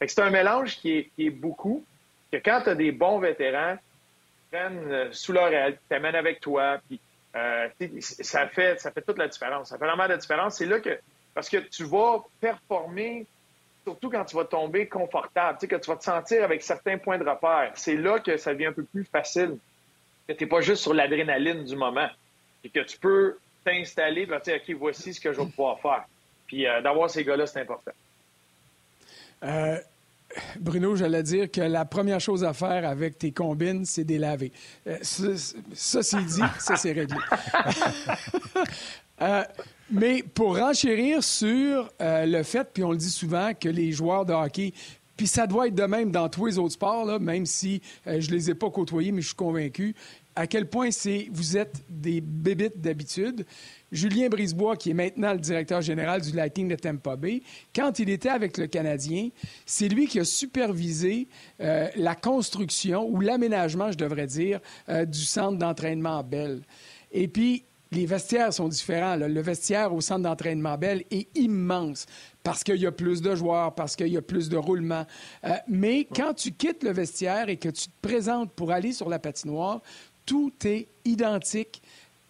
c'est 0.00 0.20
un 0.20 0.30
mélange 0.30 0.76
qui 0.76 1.10
est, 1.18 1.30
beaucoup, 1.30 1.84
que 2.30 2.36
quand 2.38 2.62
tu 2.62 2.70
as 2.70 2.74
des 2.76 2.92
bons 2.92 3.18
vétérans, 3.18 3.76
qui 3.76 4.56
prennent 4.56 4.92
euh, 4.92 5.08
sous 5.10 5.32
leur 5.32 5.52
aile, 5.52 5.78
t'amènent 5.88 6.14
avec 6.14 6.40
toi, 6.40 6.78
puis 6.86 7.00
euh, 7.34 7.68
ça, 8.00 8.46
fait, 8.46 8.80
ça 8.80 8.92
fait 8.92 9.02
toute 9.02 9.18
la 9.18 9.26
différence. 9.26 9.70
Ça 9.70 9.78
fait 9.78 9.84
vraiment 9.84 10.06
la 10.06 10.16
différence. 10.16 10.56
C'est 10.56 10.66
là 10.66 10.78
que, 10.78 10.98
parce 11.34 11.48
que 11.48 11.56
tu 11.56 11.84
vas 11.84 12.24
performer 12.40 13.26
surtout 13.82 14.10
quand 14.10 14.24
tu 14.24 14.36
vas 14.36 14.44
tomber 14.44 14.86
confortable, 14.86 15.58
tu 15.58 15.62
sais, 15.62 15.68
que 15.68 15.76
tu 15.76 15.90
vas 15.90 15.96
te 15.96 16.04
sentir 16.04 16.44
avec 16.44 16.62
certains 16.62 16.98
points 16.98 17.18
de 17.18 17.28
repère. 17.28 17.72
C'est 17.74 17.96
là 17.96 18.18
que 18.20 18.36
ça 18.36 18.52
devient 18.52 18.66
un 18.66 18.72
peu 18.72 18.84
plus 18.84 19.04
facile, 19.04 19.58
que 20.28 20.32
tu 20.32 20.44
n'es 20.44 20.48
pas 20.48 20.60
juste 20.60 20.82
sur 20.82 20.94
l'adrénaline 20.94 21.64
du 21.64 21.76
moment, 21.76 22.08
et 22.64 22.70
que 22.70 22.80
tu 22.80 22.98
peux 22.98 23.36
t'installer 23.66 24.26
dire, 24.26 24.36
OK, 24.36 24.76
voici 24.78 25.12
ce 25.12 25.20
que 25.20 25.32
je 25.32 25.40
vais 25.40 25.46
pouvoir 25.46 25.80
faire. 25.80 26.04
Puis 26.46 26.66
euh, 26.66 26.80
d'avoir 26.80 27.10
ces 27.10 27.24
gars-là, 27.24 27.46
c'est 27.46 27.60
important. 27.60 27.90
Euh, 29.42 29.78
Bruno, 30.60 30.94
j'allais 30.94 31.22
dire 31.22 31.50
que 31.50 31.60
la 31.60 31.84
première 31.84 32.20
chose 32.20 32.44
à 32.44 32.52
faire 32.52 32.88
avec 32.88 33.18
tes 33.18 33.32
combines, 33.32 33.84
c'est 33.84 34.04
des 34.04 34.18
laver. 34.18 34.52
Euh, 34.86 34.98
ça, 35.02 36.02
c'est 36.02 36.24
dit, 36.24 36.42
ça, 36.58 36.76
c'est 36.76 36.92
réglé. 36.92 37.18
Euh, 39.22 39.42
mais 39.90 40.22
pour 40.22 40.58
renchérir 40.58 41.24
sur 41.24 41.90
le 41.98 42.42
fait, 42.42 42.68
puis 42.70 42.84
on 42.84 42.90
le 42.90 42.98
dit 42.98 43.10
souvent, 43.10 43.54
que 43.58 43.70
les 43.70 43.90
joueurs 43.90 44.26
de 44.26 44.34
hockey 44.34 44.74
puis 45.16 45.26
ça 45.26 45.46
doit 45.46 45.68
être 45.68 45.74
de 45.74 45.84
même 45.84 46.10
dans 46.10 46.28
tous 46.28 46.44
les 46.44 46.58
autres 46.58 46.74
sports, 46.74 47.06
là, 47.06 47.18
même 47.18 47.46
si 47.46 47.80
je 48.04 48.20
je 48.20 48.30
les 48.30 48.50
ai 48.50 48.54
pas 48.54 48.68
côtoyés, 48.68 49.12
mais 49.12 49.22
je 49.22 49.28
suis 49.28 49.34
convaincu 49.34 49.94
à 50.36 50.46
quel 50.46 50.68
point 50.68 50.90
c'est 50.90 51.28
vous 51.32 51.56
êtes 51.56 51.82
des 51.88 52.20
bébites 52.20 52.80
d'habitude. 52.80 53.46
Julien 53.90 54.28
Brisebois, 54.28 54.76
qui 54.76 54.90
est 54.90 54.94
maintenant 54.94 55.32
le 55.32 55.38
directeur 55.38 55.80
général 55.80 56.20
du 56.20 56.32
Lightning 56.32 56.68
de 56.68 56.74
Tampa 56.74 57.16
Bay, 57.16 57.42
quand 57.74 57.98
il 57.98 58.10
était 58.10 58.28
avec 58.28 58.58
le 58.58 58.66
Canadien, 58.66 59.30
c'est 59.64 59.88
lui 59.88 60.06
qui 60.06 60.20
a 60.20 60.24
supervisé 60.24 61.28
euh, 61.60 61.88
la 61.96 62.14
construction 62.14 63.08
ou 63.08 63.20
l'aménagement, 63.20 63.90
je 63.90 63.96
devrais 63.96 64.26
dire, 64.26 64.60
euh, 64.88 65.06
du 65.06 65.20
centre 65.20 65.56
d'entraînement 65.56 66.22
Bell. 66.22 66.60
Et 67.12 67.28
puis, 67.28 67.64
les 67.92 68.04
vestiaires 68.04 68.52
sont 68.52 68.68
différents. 68.68 69.16
Le 69.16 69.40
vestiaire 69.40 69.94
au 69.94 70.00
centre 70.00 70.22
d'entraînement 70.22 70.76
Bell 70.76 71.04
est 71.10 71.28
immense 71.36 72.06
parce 72.42 72.62
qu'il 72.62 72.76
y 72.76 72.86
a 72.86 72.92
plus 72.92 73.22
de 73.22 73.34
joueurs, 73.34 73.74
parce 73.74 73.96
qu'il 73.96 74.08
y 74.08 74.16
a 74.16 74.22
plus 74.22 74.48
de 74.48 74.56
roulement. 74.56 75.06
Euh, 75.44 75.50
mais 75.68 76.04
quand 76.04 76.34
tu 76.34 76.52
quittes 76.52 76.82
le 76.82 76.90
vestiaire 76.90 77.48
et 77.48 77.56
que 77.56 77.68
tu 77.68 77.86
te 77.86 78.00
présentes 78.02 78.52
pour 78.52 78.72
aller 78.72 78.92
sur 78.92 79.08
la 79.08 79.18
patinoire, 79.18 79.80
tout 80.26 80.52
est 80.64 80.86
identique 81.04 81.82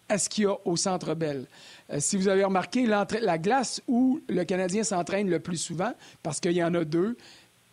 à 0.09 0.17
ce 0.17 0.29
qu'il 0.29 0.45
y 0.45 0.47
a 0.47 0.55
au 0.65 0.77
Centre 0.77 1.15
Bell. 1.15 1.45
Euh, 1.91 1.99
si 1.99 2.15
vous 2.15 2.27
avez 2.27 2.43
remarqué, 2.43 2.85
la 2.85 3.37
glace 3.37 3.81
où 3.87 4.21
le 4.29 4.43
Canadien 4.45 4.83
s'entraîne 4.83 5.29
le 5.29 5.39
plus 5.39 5.57
souvent, 5.57 5.93
parce 6.23 6.39
qu'il 6.39 6.53
y 6.53 6.63
en 6.63 6.73
a 6.75 6.85
deux, 6.85 7.17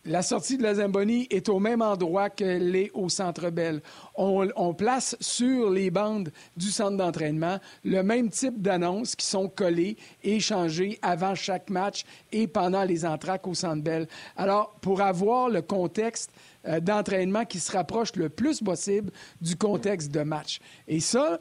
la 0.05 0.21
sortie 0.21 0.57
de 0.57 0.63
la 0.63 0.75
Zamboni 0.75 1.27
est 1.31 1.49
au 1.49 1.59
même 1.59 1.81
endroit 1.81 2.29
qu'elle 2.29 2.75
est 2.75 2.91
au 2.93 3.09
Centre 3.09 3.49
Bell. 3.49 3.81
On, 4.15 4.73
place 4.73 5.15
sur 5.19 5.71
les 5.71 5.89
bandes 5.89 6.31
du 6.55 6.67
centre 6.67 6.97
d'entraînement 6.97 7.59
le 7.83 8.03
même 8.03 8.29
type 8.29 8.61
d'annonces 8.61 9.15
qui 9.15 9.25
sont 9.25 9.49
collées 9.49 9.97
et 10.23 10.39
changées 10.39 10.99
avant 11.01 11.33
chaque 11.33 11.69
match 11.69 12.05
et 12.31 12.47
pendant 12.47 12.83
les 12.83 13.05
entraques 13.05 13.47
au 13.47 13.53
Centre 13.53 13.81
Bell. 13.81 14.07
Alors, 14.37 14.75
pour 14.81 15.01
avoir 15.01 15.49
le 15.49 15.61
contexte 15.61 16.29
euh, 16.67 16.79
d'entraînement 16.79 17.45
qui 17.45 17.59
se 17.59 17.71
rapproche 17.71 18.15
le 18.15 18.29
plus 18.29 18.61
possible 18.61 19.11
du 19.41 19.55
contexte 19.55 20.11
de 20.11 20.21
match. 20.21 20.59
Et 20.87 20.99
ça, 20.99 21.39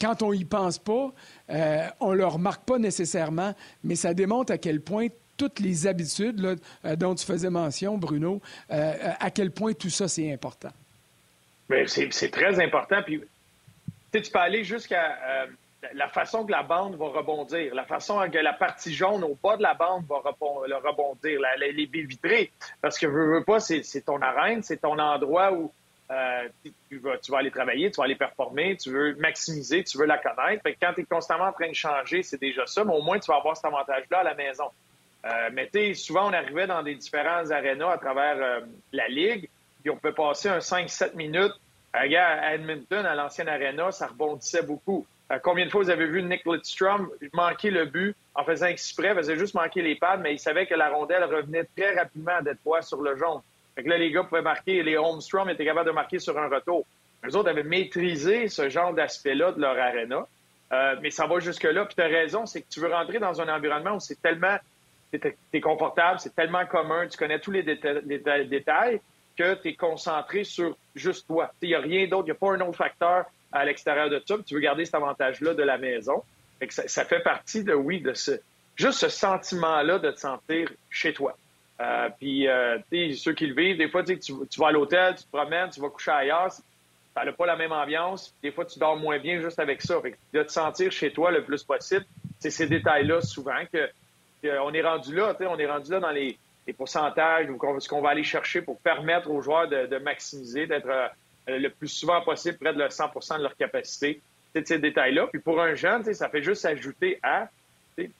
quand 0.00 0.22
on 0.22 0.32
y 0.32 0.44
pense 0.44 0.78
pas, 0.78 1.12
euh, 1.50 1.86
on 2.00 2.12
le 2.12 2.26
remarque 2.26 2.64
pas 2.64 2.78
nécessairement, 2.78 3.54
mais 3.82 3.96
ça 3.96 4.14
démontre 4.14 4.52
à 4.52 4.58
quel 4.58 4.80
point 4.80 5.08
toutes 5.38 5.60
les 5.60 5.86
habitudes 5.86 6.58
euh, 6.84 6.96
dont 6.96 7.14
tu 7.14 7.24
faisais 7.24 7.48
mention, 7.48 7.96
Bruno, 7.96 8.42
euh, 8.70 8.92
à 9.18 9.30
quel 9.30 9.50
point 9.50 9.72
tout 9.72 9.88
ça, 9.88 10.08
c'est 10.08 10.30
important? 10.30 10.70
C'est 11.86 12.30
très 12.30 12.62
important. 12.62 13.02
Puis, 13.02 13.22
tu 14.12 14.30
peux 14.30 14.38
aller 14.38 14.64
jusqu'à 14.64 15.18
la 15.94 16.08
façon 16.08 16.44
que 16.44 16.50
la 16.50 16.62
bande 16.62 16.96
va 16.96 17.06
rebondir, 17.08 17.74
la 17.74 17.84
façon 17.84 18.18
que 18.30 18.38
la 18.38 18.52
partie 18.52 18.92
jaune 18.92 19.22
au 19.22 19.38
bas 19.42 19.56
de 19.56 19.62
la 19.62 19.74
bande 19.74 20.04
va 20.06 20.16
rebondir, 20.18 21.40
les 21.58 21.86
billes 21.86 22.06
vitrées. 22.06 22.50
Parce 22.80 22.98
que, 22.98 23.06
veux, 23.06 23.34
veux 23.34 23.44
pas, 23.44 23.60
c'est 23.60 24.04
ton 24.04 24.20
arène, 24.20 24.62
c'est 24.62 24.78
ton 24.78 24.98
endroit 24.98 25.52
où 25.52 25.72
euh, 26.10 26.48
tu, 26.88 26.98
vas, 26.98 27.18
tu, 27.18 27.30
vas, 27.30 27.38
aller 27.38 27.50
travailler, 27.50 27.90
tu 27.90 27.98
vas 27.98 28.04
aller 28.04 28.14
performer, 28.14 28.76
tu 28.78 28.90
veux 28.90 29.14
maximiser, 29.16 29.84
tu 29.84 29.98
veux 29.98 30.06
la 30.06 30.16
connaître. 30.16 30.62
Fait 30.62 30.74
quand 30.80 30.94
tu 30.94 31.02
es 31.02 31.04
constamment 31.04 31.44
en 31.44 31.52
train 31.52 31.68
de 31.68 31.74
changer, 31.74 32.22
c'est 32.22 32.40
déjà 32.40 32.66
ça, 32.66 32.82
mais 32.82 32.94
au 32.94 33.02
moins 33.02 33.18
tu 33.18 33.30
vas 33.30 33.36
avoir 33.36 33.56
cet 33.56 33.66
avantage-là 33.66 34.20
à 34.20 34.24
la 34.24 34.34
maison. 34.34 34.70
Euh, 35.28 35.50
mais 35.52 35.68
tu 35.72 35.94
souvent 35.94 36.30
on 36.30 36.32
arrivait 36.32 36.66
dans 36.66 36.82
des 36.82 36.94
différents 36.94 37.50
arénas 37.50 37.92
à 37.92 37.98
travers 37.98 38.36
euh, 38.38 38.60
la 38.92 39.08
Ligue, 39.08 39.48
puis 39.82 39.90
on 39.90 39.96
peut 39.96 40.14
passer 40.14 40.48
un 40.48 40.58
5-7 40.58 41.16
minutes. 41.16 41.54
à 41.92 42.54
Edmonton, 42.54 43.04
à 43.04 43.14
l'ancienne 43.14 43.48
aréna, 43.48 43.90
ça 43.92 44.06
rebondissait 44.06 44.62
beaucoup. 44.62 45.06
combien 45.42 45.66
de 45.66 45.70
fois 45.70 45.82
vous 45.82 45.90
avez 45.90 46.06
vu 46.06 46.22
Nick 46.22 46.42
Lidstrom 46.46 47.10
manquer 47.32 47.70
le 47.70 47.84
but 47.86 48.16
en 48.34 48.44
faisant 48.44 48.66
exprès, 48.66 49.14
faisait 49.14 49.36
juste 49.36 49.54
manquer 49.54 49.82
les 49.82 49.96
pads, 49.96 50.18
mais 50.18 50.34
il 50.34 50.38
savait 50.38 50.66
que 50.66 50.74
la 50.74 50.90
rondelle 50.90 51.24
revenait 51.24 51.64
très 51.76 51.94
rapidement 51.94 52.36
à 52.38 52.54
fois 52.62 52.82
sur 52.82 53.02
le 53.02 53.16
jaune. 53.16 53.40
Fait 53.74 53.82
que 53.82 53.88
là, 53.88 53.98
les 53.98 54.10
gars 54.10 54.24
pouvaient 54.24 54.42
marquer, 54.42 54.82
les 54.82 54.96
Holmstrom 54.96 55.50
étaient 55.50 55.64
capables 55.64 55.88
de 55.88 55.94
marquer 55.94 56.18
sur 56.18 56.38
un 56.38 56.48
retour. 56.48 56.84
Les 57.24 57.34
autres 57.34 57.48
avaient 57.48 57.62
maîtrisé 57.62 58.48
ce 58.48 58.68
genre 58.68 58.92
d'aspect-là 58.92 59.52
de 59.52 59.60
leur 59.60 59.78
arena. 59.78 60.26
Euh, 60.72 60.96
mais 61.02 61.10
ça 61.10 61.26
va 61.26 61.40
jusque-là. 61.40 61.84
Puis 61.86 61.94
tu 61.94 62.02
as 62.02 62.06
raison, 62.06 62.46
c'est 62.46 62.62
que 62.62 62.66
tu 62.68 62.80
veux 62.80 62.92
rentrer 62.92 63.18
dans 63.18 63.40
un 63.40 63.54
environnement 63.54 63.96
où 63.96 64.00
c'est 64.00 64.20
tellement. 64.20 64.56
Tu 65.12 65.20
es, 65.52 65.60
confortable, 65.60 66.20
c'est 66.20 66.34
tellement 66.34 66.66
commun, 66.66 67.06
tu 67.08 67.16
connais 67.16 67.38
tous 67.38 67.50
les 67.50 67.62
détails 67.62 69.00
que 69.36 69.54
tu 69.54 69.68
es 69.68 69.74
concentré 69.74 70.44
sur 70.44 70.76
juste 70.94 71.26
toi. 71.26 71.50
Il 71.62 71.68
n'y 71.68 71.74
a 71.74 71.80
rien 71.80 72.06
d'autre, 72.06 72.24
il 72.26 72.32
n'y 72.32 72.32
a 72.32 72.34
pas 72.34 72.52
un 72.52 72.60
autre 72.60 72.76
facteur 72.76 73.24
à 73.52 73.64
l'extérieur 73.64 74.10
de 74.10 74.22
ça. 74.26 74.36
tu 74.44 74.54
veux 74.54 74.60
garder 74.60 74.84
cet 74.84 74.96
avantage-là 74.96 75.54
de 75.54 75.62
la 75.62 75.78
maison. 75.78 76.22
Fait 76.58 76.66
que 76.66 76.74
ça, 76.74 76.88
ça, 76.88 77.04
fait 77.04 77.20
partie 77.20 77.62
de, 77.64 77.72
oui, 77.72 78.00
de 78.00 78.12
ce, 78.12 78.32
juste 78.76 78.98
ce 78.98 79.08
sentiment-là 79.08 79.98
de 79.98 80.10
te 80.10 80.18
sentir 80.18 80.70
chez 80.90 81.12
toi. 81.12 81.36
Euh, 81.80 82.08
puis, 82.18 82.48
euh, 82.48 82.78
ceux 83.14 83.32
qui 83.32 83.46
le 83.46 83.54
vivent, 83.54 83.78
des 83.78 83.88
fois, 83.88 84.02
tu, 84.02 84.18
tu 84.18 84.60
vas 84.60 84.68
à 84.68 84.72
l'hôtel, 84.72 85.14
tu 85.14 85.24
te 85.24 85.30
promènes, 85.30 85.70
tu 85.70 85.80
vas 85.80 85.88
coucher 85.90 86.10
ailleurs, 86.10 86.50
ça 86.50 87.24
n'a 87.24 87.32
pas 87.32 87.46
la 87.46 87.56
même 87.56 87.72
ambiance. 87.72 88.34
Des 88.42 88.50
fois, 88.50 88.64
tu 88.64 88.78
dors 88.78 88.96
moins 88.96 89.18
bien 89.18 89.40
juste 89.40 89.60
avec 89.60 89.82
ça. 89.82 90.00
Fait 90.00 90.12
que 90.12 90.16
de 90.32 90.42
te 90.42 90.50
sentir 90.50 90.90
chez 90.90 91.12
toi 91.12 91.30
le 91.30 91.44
plus 91.44 91.62
possible, 91.62 92.04
c'est 92.40 92.50
ces 92.50 92.66
détails-là 92.66 93.20
souvent 93.20 93.64
que, 93.72 93.88
on 94.44 94.72
est 94.72 94.82
rendu 94.82 95.14
là. 95.14 95.36
On 95.40 95.58
est 95.58 95.66
rendu 95.66 95.90
là 95.90 96.00
dans 96.00 96.10
les, 96.10 96.38
pourcentages 96.76 97.48
ou 97.48 97.80
ce 97.80 97.88
qu'on 97.88 98.02
va 98.02 98.10
aller 98.10 98.22
chercher 98.22 98.60
pour 98.60 98.78
permettre 98.80 99.30
aux 99.30 99.40
joueurs 99.40 99.68
de, 99.68 99.98
maximiser, 99.98 100.66
d'être 100.66 100.88
euh, 100.88 101.08
le 101.46 101.70
plus 101.70 101.88
souvent 101.88 102.20
possible 102.20 102.58
près 102.58 102.74
de 102.74 102.82
100% 102.82 103.38
de 103.38 103.42
leur 103.42 103.56
capacité. 103.56 104.20
C'est 104.54 104.68
ces 104.68 104.78
détails-là. 104.78 105.28
Puis 105.28 105.40
pour 105.40 105.60
un 105.62 105.74
jeune, 105.74 106.04
ça 106.12 106.28
fait 106.28 106.42
juste 106.42 106.62
s'ajouter 106.62 107.18
à. 107.22 107.48
Tu 107.96 108.12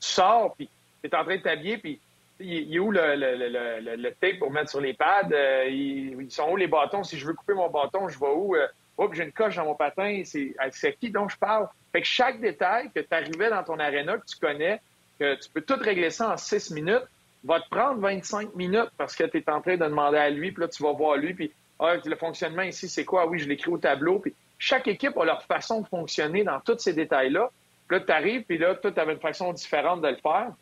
sors, 0.00 0.54
puis 0.54 0.68
tu 1.02 1.08
es 1.08 1.14
en 1.14 1.24
train 1.24 1.36
de 1.36 1.42
t'habiller, 1.42 1.78
puis 1.78 2.00
il 2.40 2.74
est 2.74 2.78
où 2.78 2.90
le, 2.90 4.10
tape 4.20 4.38
pour 4.38 4.50
mettre 4.50 4.70
sur 4.70 4.80
les 4.80 4.94
pads? 4.94 5.28
Euh, 5.32 5.66
ils, 5.68 6.30
sont 6.30 6.50
où 6.50 6.56
les 6.56 6.66
bâtons? 6.66 7.04
Si 7.04 7.18
je 7.18 7.26
veux 7.26 7.34
couper 7.34 7.54
mon 7.54 7.70
bâton, 7.70 8.08
je 8.08 8.18
vais 8.18 8.32
où? 8.34 8.56
Euh, 8.56 8.66
oh, 8.96 9.08
j'ai 9.12 9.24
une 9.24 9.32
coche 9.32 9.56
dans 9.56 9.64
mon 9.64 9.74
patin. 9.74 10.22
C'est 10.24 10.54
à 10.58 10.70
qui 10.70 11.10
dont 11.10 11.28
je 11.28 11.36
parle? 11.36 11.68
Fait 11.92 12.00
que 12.00 12.06
chaque 12.06 12.40
détail 12.40 12.90
que 12.92 13.00
tu 13.00 13.14
arrivais 13.14 13.50
dans 13.50 13.62
ton 13.62 13.78
aréna, 13.78 14.18
que 14.18 14.26
tu 14.26 14.36
connais, 14.36 14.80
que 15.18 15.34
tu 15.34 15.48
peux 15.50 15.62
tout 15.62 15.78
régler 15.80 16.10
ça 16.10 16.32
en 16.32 16.36
six 16.36 16.70
minutes, 16.70 17.04
va 17.44 17.60
te 17.60 17.68
prendre 17.68 18.00
25 18.00 18.54
minutes 18.54 18.90
parce 18.96 19.14
que 19.14 19.24
tu 19.24 19.38
es 19.38 19.50
en 19.50 19.60
train 19.60 19.76
de 19.76 19.84
demander 19.84 20.18
à 20.18 20.30
lui, 20.30 20.52
puis 20.52 20.62
là, 20.62 20.68
tu 20.68 20.82
vas 20.82 20.92
voir 20.92 21.16
lui, 21.16 21.34
puis 21.34 21.52
ah, 21.78 21.96
le 22.04 22.16
fonctionnement 22.16 22.62
ici, 22.62 22.88
c'est 22.88 23.04
quoi? 23.04 23.26
Oui, 23.26 23.38
je 23.38 23.48
l'écris 23.48 23.70
au 23.70 23.78
tableau. 23.78 24.18
Puis 24.18 24.34
chaque 24.58 24.88
équipe 24.88 25.16
a 25.16 25.24
leur 25.24 25.42
façon 25.42 25.82
de 25.82 25.88
fonctionner 25.88 26.44
dans 26.44 26.60
tous 26.60 26.78
ces 26.78 26.92
détails-là. 26.92 27.50
Puis 27.88 27.98
là, 27.98 28.04
tu 28.04 28.12
arrives, 28.12 28.42
puis 28.44 28.58
là, 28.58 28.74
tu 28.76 28.88
avais 28.98 29.12
une 29.12 29.20
façon 29.20 29.52
différente 29.52 30.00
de 30.00 30.08
le 30.08 30.16
faire 30.16 30.52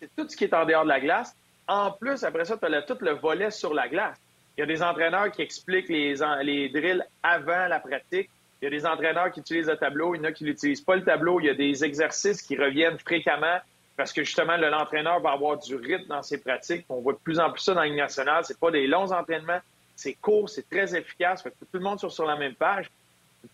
c'est 0.00 0.10
tout 0.16 0.28
ce 0.28 0.36
qui 0.36 0.44
est 0.44 0.54
en 0.54 0.64
dehors 0.64 0.84
de 0.84 0.88
la 0.88 1.00
glace. 1.00 1.34
En 1.66 1.90
plus, 1.90 2.24
après 2.24 2.44
ça, 2.44 2.56
tu 2.56 2.66
as 2.66 2.82
tout 2.82 2.98
le 3.00 3.12
volet 3.12 3.50
sur 3.50 3.74
la 3.74 3.88
glace. 3.88 4.16
Il 4.56 4.60
y 4.60 4.62
a 4.62 4.66
des 4.66 4.82
entraîneurs 4.82 5.30
qui 5.30 5.42
expliquent 5.42 5.88
les, 5.88 6.14
les 6.42 6.68
drills 6.68 7.04
avant 7.22 7.66
la 7.66 7.80
pratique. 7.80 8.30
Il 8.60 8.64
y 8.64 8.66
a 8.68 8.70
des 8.70 8.86
entraîneurs 8.86 9.30
qui 9.30 9.40
utilisent 9.40 9.68
le 9.68 9.76
tableau. 9.76 10.14
Il 10.14 10.18
y 10.18 10.20
en 10.20 10.24
a 10.24 10.32
qui 10.32 10.44
n'utilisent 10.44 10.80
pas 10.80 10.96
le 10.96 11.04
tableau. 11.04 11.40
Il 11.40 11.46
y 11.46 11.50
a 11.50 11.54
des 11.54 11.84
exercices 11.84 12.42
qui 12.42 12.56
reviennent 12.56 12.98
fréquemment 12.98 13.58
parce 13.96 14.12
que 14.12 14.22
justement, 14.22 14.56
l'entraîneur 14.56 15.20
va 15.20 15.32
avoir 15.32 15.58
du 15.58 15.74
rythme 15.74 16.06
dans 16.08 16.22
ses 16.22 16.38
pratiques. 16.38 16.86
On 16.88 17.00
voit 17.00 17.14
de 17.14 17.18
plus 17.18 17.40
en 17.40 17.50
plus 17.50 17.62
ça 17.62 17.74
dans 17.74 17.82
la 17.82 17.90
nationale. 17.90 18.44
C'est 18.44 18.58
pas 18.58 18.70
des 18.70 18.86
longs 18.86 19.12
entraînements. 19.12 19.60
C'est 19.96 20.14
court, 20.14 20.48
c'est 20.48 20.68
très 20.68 20.96
efficace. 20.96 21.42
Fait 21.42 21.50
que 21.50 21.56
tout 21.60 21.66
le 21.78 21.80
monde 21.80 21.98
soit 21.98 22.10
sur 22.10 22.24
la 22.24 22.36
même 22.36 22.54
page. 22.54 22.90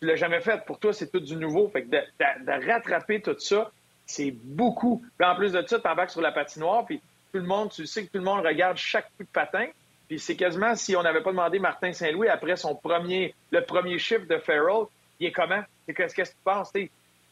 Tu 0.00 0.06
l'as 0.06 0.16
jamais 0.16 0.40
fait. 0.40 0.64
Pour 0.66 0.78
toi, 0.78 0.92
c'est 0.92 1.10
tout 1.10 1.20
du 1.20 1.36
nouveau. 1.36 1.68
Fait 1.68 1.82
que 1.82 1.88
de 1.88 2.66
rattraper 2.66 3.22
tout 3.22 3.38
ça, 3.38 3.70
c'est 4.06 4.32
beaucoup. 4.32 5.04
Puis 5.18 5.26
en 5.26 5.34
plus 5.34 5.52
de 5.52 5.66
ça, 5.66 5.78
tu 5.78 5.88
embarques 5.88 6.10
sur 6.10 6.20
la 6.20 6.32
patinoire, 6.32 6.84
puis 6.84 7.00
tout 7.32 7.38
le 7.38 7.46
monde, 7.46 7.70
tu 7.70 7.86
sais 7.86 8.04
que 8.06 8.12
tout 8.12 8.18
le 8.18 8.24
monde 8.24 8.44
regarde 8.44 8.76
chaque 8.76 9.06
coup 9.16 9.24
de 9.24 9.28
patin. 9.28 9.66
Puis 10.08 10.18
c'est 10.18 10.36
quasiment 10.36 10.74
si 10.74 10.96
on 10.96 11.02
n'avait 11.02 11.22
pas 11.22 11.30
demandé 11.30 11.58
Martin 11.58 11.92
Saint-Louis 11.92 12.28
après 12.28 12.56
son 12.56 12.74
premier, 12.74 13.34
le 13.50 13.64
premier 13.64 13.98
chiffre 13.98 14.26
de 14.26 14.38
Farrell, 14.38 14.86
il 15.18 15.28
est 15.28 15.32
comment? 15.32 15.62
Qu'est-ce 15.94 16.14
que 16.14 16.22
tu 16.22 16.34
penses? 16.44 16.72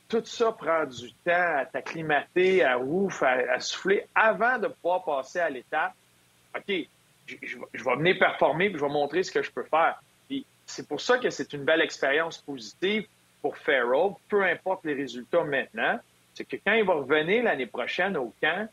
tout 0.09 0.25
ça 0.27 0.53
prend 0.53 0.85
du 0.85 1.11
temps 1.25 1.57
à 1.57 1.65
t'acclimater, 1.65 2.63
à 2.63 2.79
ouf, 2.79 3.23
à, 3.23 3.59
souffler 3.61 4.07
avant 4.15 4.59
de 4.59 4.69
pouvoir 4.69 5.05
passer 5.05 5.41
à 5.41 5.49
l'étape. 5.49 5.95
OK, 6.55 6.87
je, 7.27 7.57
vais 7.57 7.97
venir 7.97 8.19
performer 8.19 8.69
puis 8.69 8.79
je 8.79 8.85
vais 8.85 8.93
montrer 8.93 9.23
ce 9.23 9.33
que 9.33 9.43
je 9.43 9.51
peux 9.51 9.65
faire. 9.65 10.03
C'est 10.67 10.87
pour 10.87 11.01
ça 11.01 11.19
que 11.19 11.31
c'est 11.31 11.53
une 11.55 11.65
belle 11.65 11.81
expérience 11.81 12.39
positive 12.39 13.07
pour 13.41 13.57
Farrell, 13.57 14.13
peu 14.29 14.45
importe 14.45 14.85
les 14.85 14.95
résultats 14.95 15.45
maintenant 15.45 15.99
c'est 16.35 16.45
que 16.45 16.57
quand 16.65 16.73
il 16.73 16.85
va 16.85 16.95
revenir 16.95 17.45
l'année 17.45 17.67
prochaine 17.67 18.17
au 18.17 18.33
camp, 18.41 18.69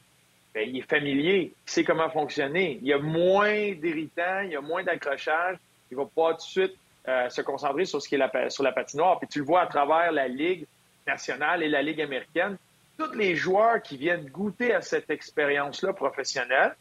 ben, 0.53 0.67
il 0.67 0.77
est 0.77 0.89
familier, 0.89 1.53
il 1.53 1.71
sait 1.71 1.83
comment 1.83 2.09
fonctionner. 2.09 2.79
Il 2.81 2.87
y 2.87 2.93
a 2.93 2.97
moins 2.97 3.71
d'irritants, 3.73 4.41
il 4.43 4.51
y 4.51 4.55
a 4.55 4.61
moins 4.61 4.83
d'accrochage. 4.83 5.57
Il 5.91 5.97
va 5.97 6.05
pas 6.05 6.31
tout 6.31 6.37
de 6.37 6.41
suite 6.41 6.75
euh, 7.07 7.29
se 7.29 7.41
concentrer 7.41 7.85
sur 7.85 8.01
ce 8.01 8.07
qui 8.09 8.15
est 8.15 8.17
la, 8.17 8.49
sur 8.49 8.63
la 8.63 8.71
patinoire. 8.71 9.19
Puis 9.19 9.27
tu 9.27 9.39
le 9.39 9.45
vois 9.45 9.61
à 9.61 9.67
travers 9.67 10.11
la 10.11 10.27
Ligue 10.27 10.65
nationale 11.07 11.63
et 11.63 11.69
la 11.69 11.81
Ligue 11.81 12.01
américaine. 12.01 12.57
Tous 12.97 13.13
les 13.13 13.35
joueurs 13.35 13.81
qui 13.81 13.97
viennent 13.97 14.25
goûter 14.25 14.73
à 14.73 14.81
cette 14.81 15.09
expérience-là 15.09 15.93
professionnelle 15.93 16.75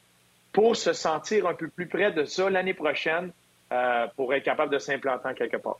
pour 0.52 0.76
se 0.76 0.92
sentir 0.92 1.46
un 1.46 1.54
peu 1.54 1.68
plus 1.68 1.86
près 1.86 2.10
de 2.10 2.24
ça 2.24 2.50
l'année 2.50 2.74
prochaine 2.74 3.32
euh, 3.72 4.06
pour 4.16 4.34
être 4.34 4.42
capable 4.42 4.72
de 4.72 4.78
s'implanter 4.78 5.28
quelque 5.36 5.58
part. 5.58 5.78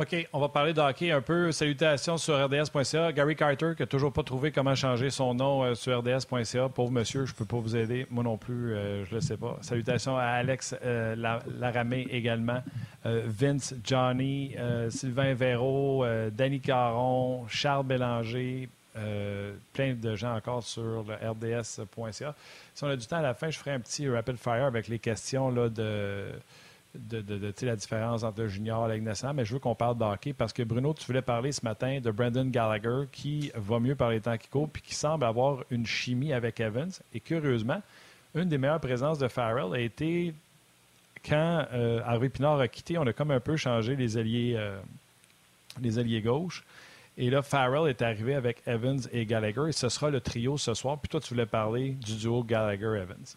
OK, 0.00 0.16
on 0.32 0.40
va 0.40 0.48
parler 0.48 0.72
de 0.72 0.80
hockey 0.80 1.10
un 1.10 1.20
peu. 1.20 1.52
Salutations 1.52 2.16
sur 2.16 2.42
RDS.ca. 2.42 3.12
Gary 3.12 3.36
Carter, 3.36 3.72
qui 3.76 3.82
n'a 3.82 3.86
toujours 3.86 4.14
pas 4.14 4.22
trouvé 4.22 4.50
comment 4.50 4.74
changer 4.74 5.10
son 5.10 5.34
nom 5.34 5.62
euh, 5.62 5.74
sur 5.74 5.98
RDS.ca. 5.98 6.70
Pauvre 6.70 6.90
monsieur, 6.90 7.26
je 7.26 7.32
ne 7.32 7.36
peux 7.36 7.44
pas 7.44 7.58
vous 7.58 7.76
aider. 7.76 8.06
Moi 8.08 8.24
non 8.24 8.38
plus, 8.38 8.72
euh, 8.72 9.04
je 9.04 9.10
ne 9.10 9.16
le 9.16 9.20
sais 9.20 9.36
pas. 9.36 9.58
Salutations 9.60 10.16
à 10.16 10.22
Alex 10.22 10.74
euh, 10.82 11.14
Laramé 11.58 12.08
également. 12.10 12.62
Vince, 13.04 13.74
Johnny, 13.84 14.54
Sylvain 14.88 15.34
Véraud, 15.34 16.04
Danny 16.32 16.60
Caron, 16.60 17.46
Charles 17.48 17.86
Bélanger. 17.86 18.68
plein 19.72 19.94
de 19.94 20.16
gens 20.16 20.34
encore 20.34 20.62
sur 20.62 21.04
le 21.04 21.14
RDS.ca. 21.14 22.34
Si 22.74 22.84
on 22.84 22.88
a 22.88 22.96
du 22.96 23.06
temps 23.06 23.16
à 23.16 23.22
la 23.22 23.34
fin, 23.34 23.50
je 23.50 23.58
ferai 23.58 23.72
un 23.72 23.80
petit 23.80 24.08
rapid 24.08 24.36
fire 24.36 24.64
avec 24.64 24.88
les 24.88 24.98
questions 24.98 25.50
là, 25.50 25.68
de 25.68 26.26
de, 26.94 27.52
la 27.62 27.76
différence 27.76 28.24
entre 28.24 28.46
junior 28.46 28.90
et 28.90 29.00
mais 29.00 29.44
je 29.44 29.52
veux 29.52 29.60
qu'on 29.60 29.74
parle 29.74 29.96
de 29.96 30.04
hockey 30.04 30.32
parce 30.32 30.52
que 30.52 30.62
Bruno, 30.62 30.92
tu 30.92 31.04
voulais 31.06 31.22
parler 31.22 31.52
ce 31.52 31.64
matin 31.64 32.00
de 32.00 32.10
Brandon 32.10 32.44
Gallagher 32.46 33.06
qui 33.12 33.52
va 33.54 33.78
mieux 33.78 33.94
par 33.94 34.10
les 34.10 34.20
temps 34.20 34.36
qui 34.36 34.48
courent 34.48 34.68
puis 34.68 34.82
qui 34.82 34.94
semble 34.94 35.24
avoir 35.24 35.64
une 35.70 35.86
chimie 35.86 36.32
avec 36.32 36.58
Evans. 36.60 36.90
Et 37.14 37.20
curieusement, 37.20 37.80
une 38.34 38.48
des 38.48 38.58
meilleures 38.58 38.80
présences 38.80 39.18
de 39.18 39.28
Farrell 39.28 39.72
a 39.72 39.80
été 39.80 40.34
quand 41.28 41.66
euh, 41.72 42.00
Harvey 42.04 42.28
Pinard 42.28 42.60
a 42.60 42.68
quitté, 42.68 42.98
on 42.98 43.06
a 43.06 43.12
comme 43.12 43.30
un 43.30 43.40
peu 43.40 43.56
changé 43.56 43.94
les 43.94 44.16
alliés, 44.16 44.54
euh, 44.56 44.80
les 45.80 45.98
alliés 45.98 46.22
gauches. 46.22 46.64
Et 47.18 47.28
là, 47.30 47.42
Farrell 47.42 47.88
est 47.88 48.02
arrivé 48.02 48.34
avec 48.34 48.62
Evans 48.66 49.00
et 49.12 49.26
Gallagher 49.26 49.68
et 49.68 49.72
ce 49.72 49.88
sera 49.88 50.10
le 50.10 50.20
trio 50.20 50.56
ce 50.56 50.74
soir. 50.74 50.98
Puis 50.98 51.08
toi, 51.08 51.20
tu 51.20 51.34
voulais 51.34 51.46
parler 51.46 51.90
du 51.90 52.16
duo 52.16 52.42
Gallagher-Evans. 52.42 53.36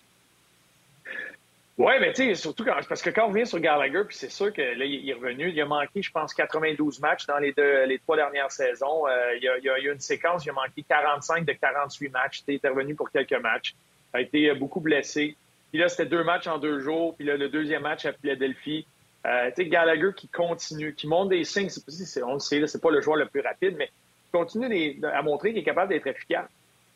Oui, 1.75 1.93
mais 1.99 2.13
tu 2.13 2.23
sais, 2.23 2.35
surtout 2.35 2.63
quand, 2.63 2.75
parce 2.87 3.01
que 3.01 3.09
quand 3.09 3.27
on 3.27 3.31
vient 3.31 3.45
sur 3.45 3.59
Gallagher, 3.59 4.03
puis 4.07 4.15
c'est 4.15 4.29
sûr 4.29 4.53
que 4.53 4.61
là, 4.61 4.85
il 4.85 5.09
est 5.09 5.13
revenu, 5.13 5.49
il 5.49 5.59
a 5.59 5.65
manqué, 5.65 6.03
je 6.03 6.11
pense, 6.11 6.31
92 6.35 6.99
matchs 6.99 7.25
dans 7.25 7.39
les, 7.39 7.51
deux, 7.51 7.85
les 7.85 7.97
trois 7.97 8.15
dernières 8.15 8.51
saisons. 8.51 9.07
Euh, 9.07 9.35
il, 9.37 9.43
y 9.43 9.47
a, 9.47 9.57
il, 9.57 9.63
y 9.63 9.69
a, 9.69 9.79
eu 9.79 9.91
une 9.91 9.99
séquence, 9.99 10.45
il 10.45 10.51
a 10.51 10.53
manqué 10.53 10.83
45 10.87 11.45
de 11.45 11.53
48 11.53 12.09
matchs. 12.09 12.43
Il 12.47 12.55
était 12.55 12.67
revenu 12.67 12.93
pour 12.93 13.09
quelques 13.09 13.33
matchs. 13.41 13.73
Il 14.13 14.17
a 14.17 14.21
été 14.21 14.49
euh, 14.51 14.55
beaucoup 14.55 14.81
blessé. 14.81 15.35
Puis 15.71 15.79
là, 15.79 15.89
c'était 15.89 16.05
deux 16.05 16.23
matchs 16.23 16.45
en 16.45 16.59
deux 16.59 16.79
jours. 16.79 17.15
Puis 17.15 17.25
là, 17.25 17.37
le 17.37 17.49
deuxième 17.49 17.81
match 17.81 18.05
à 18.05 18.13
Philadelphie. 18.13 18.85
Euh, 19.25 19.49
tu 19.49 19.63
sais, 19.63 19.65
Gallagher 19.65 20.11
qui 20.15 20.27
continue, 20.27 20.93
qui 20.93 21.07
montre 21.07 21.29
des 21.29 21.43
signes. 21.43 21.69
C'est, 21.69 22.21
on 22.21 22.33
le 22.33 22.39
sait, 22.39 22.67
c'est 22.67 22.81
pas 22.81 22.91
le 22.91 23.01
joueur 23.01 23.17
le 23.17 23.25
plus 23.25 23.41
rapide, 23.41 23.77
mais 23.79 23.87
qui 23.87 24.31
continue 24.31 24.99
à 25.11 25.21
montrer 25.23 25.49
qu'il 25.49 25.59
est 25.59 25.63
capable 25.63 25.89
d'être 25.89 26.05
efficace. 26.05 26.49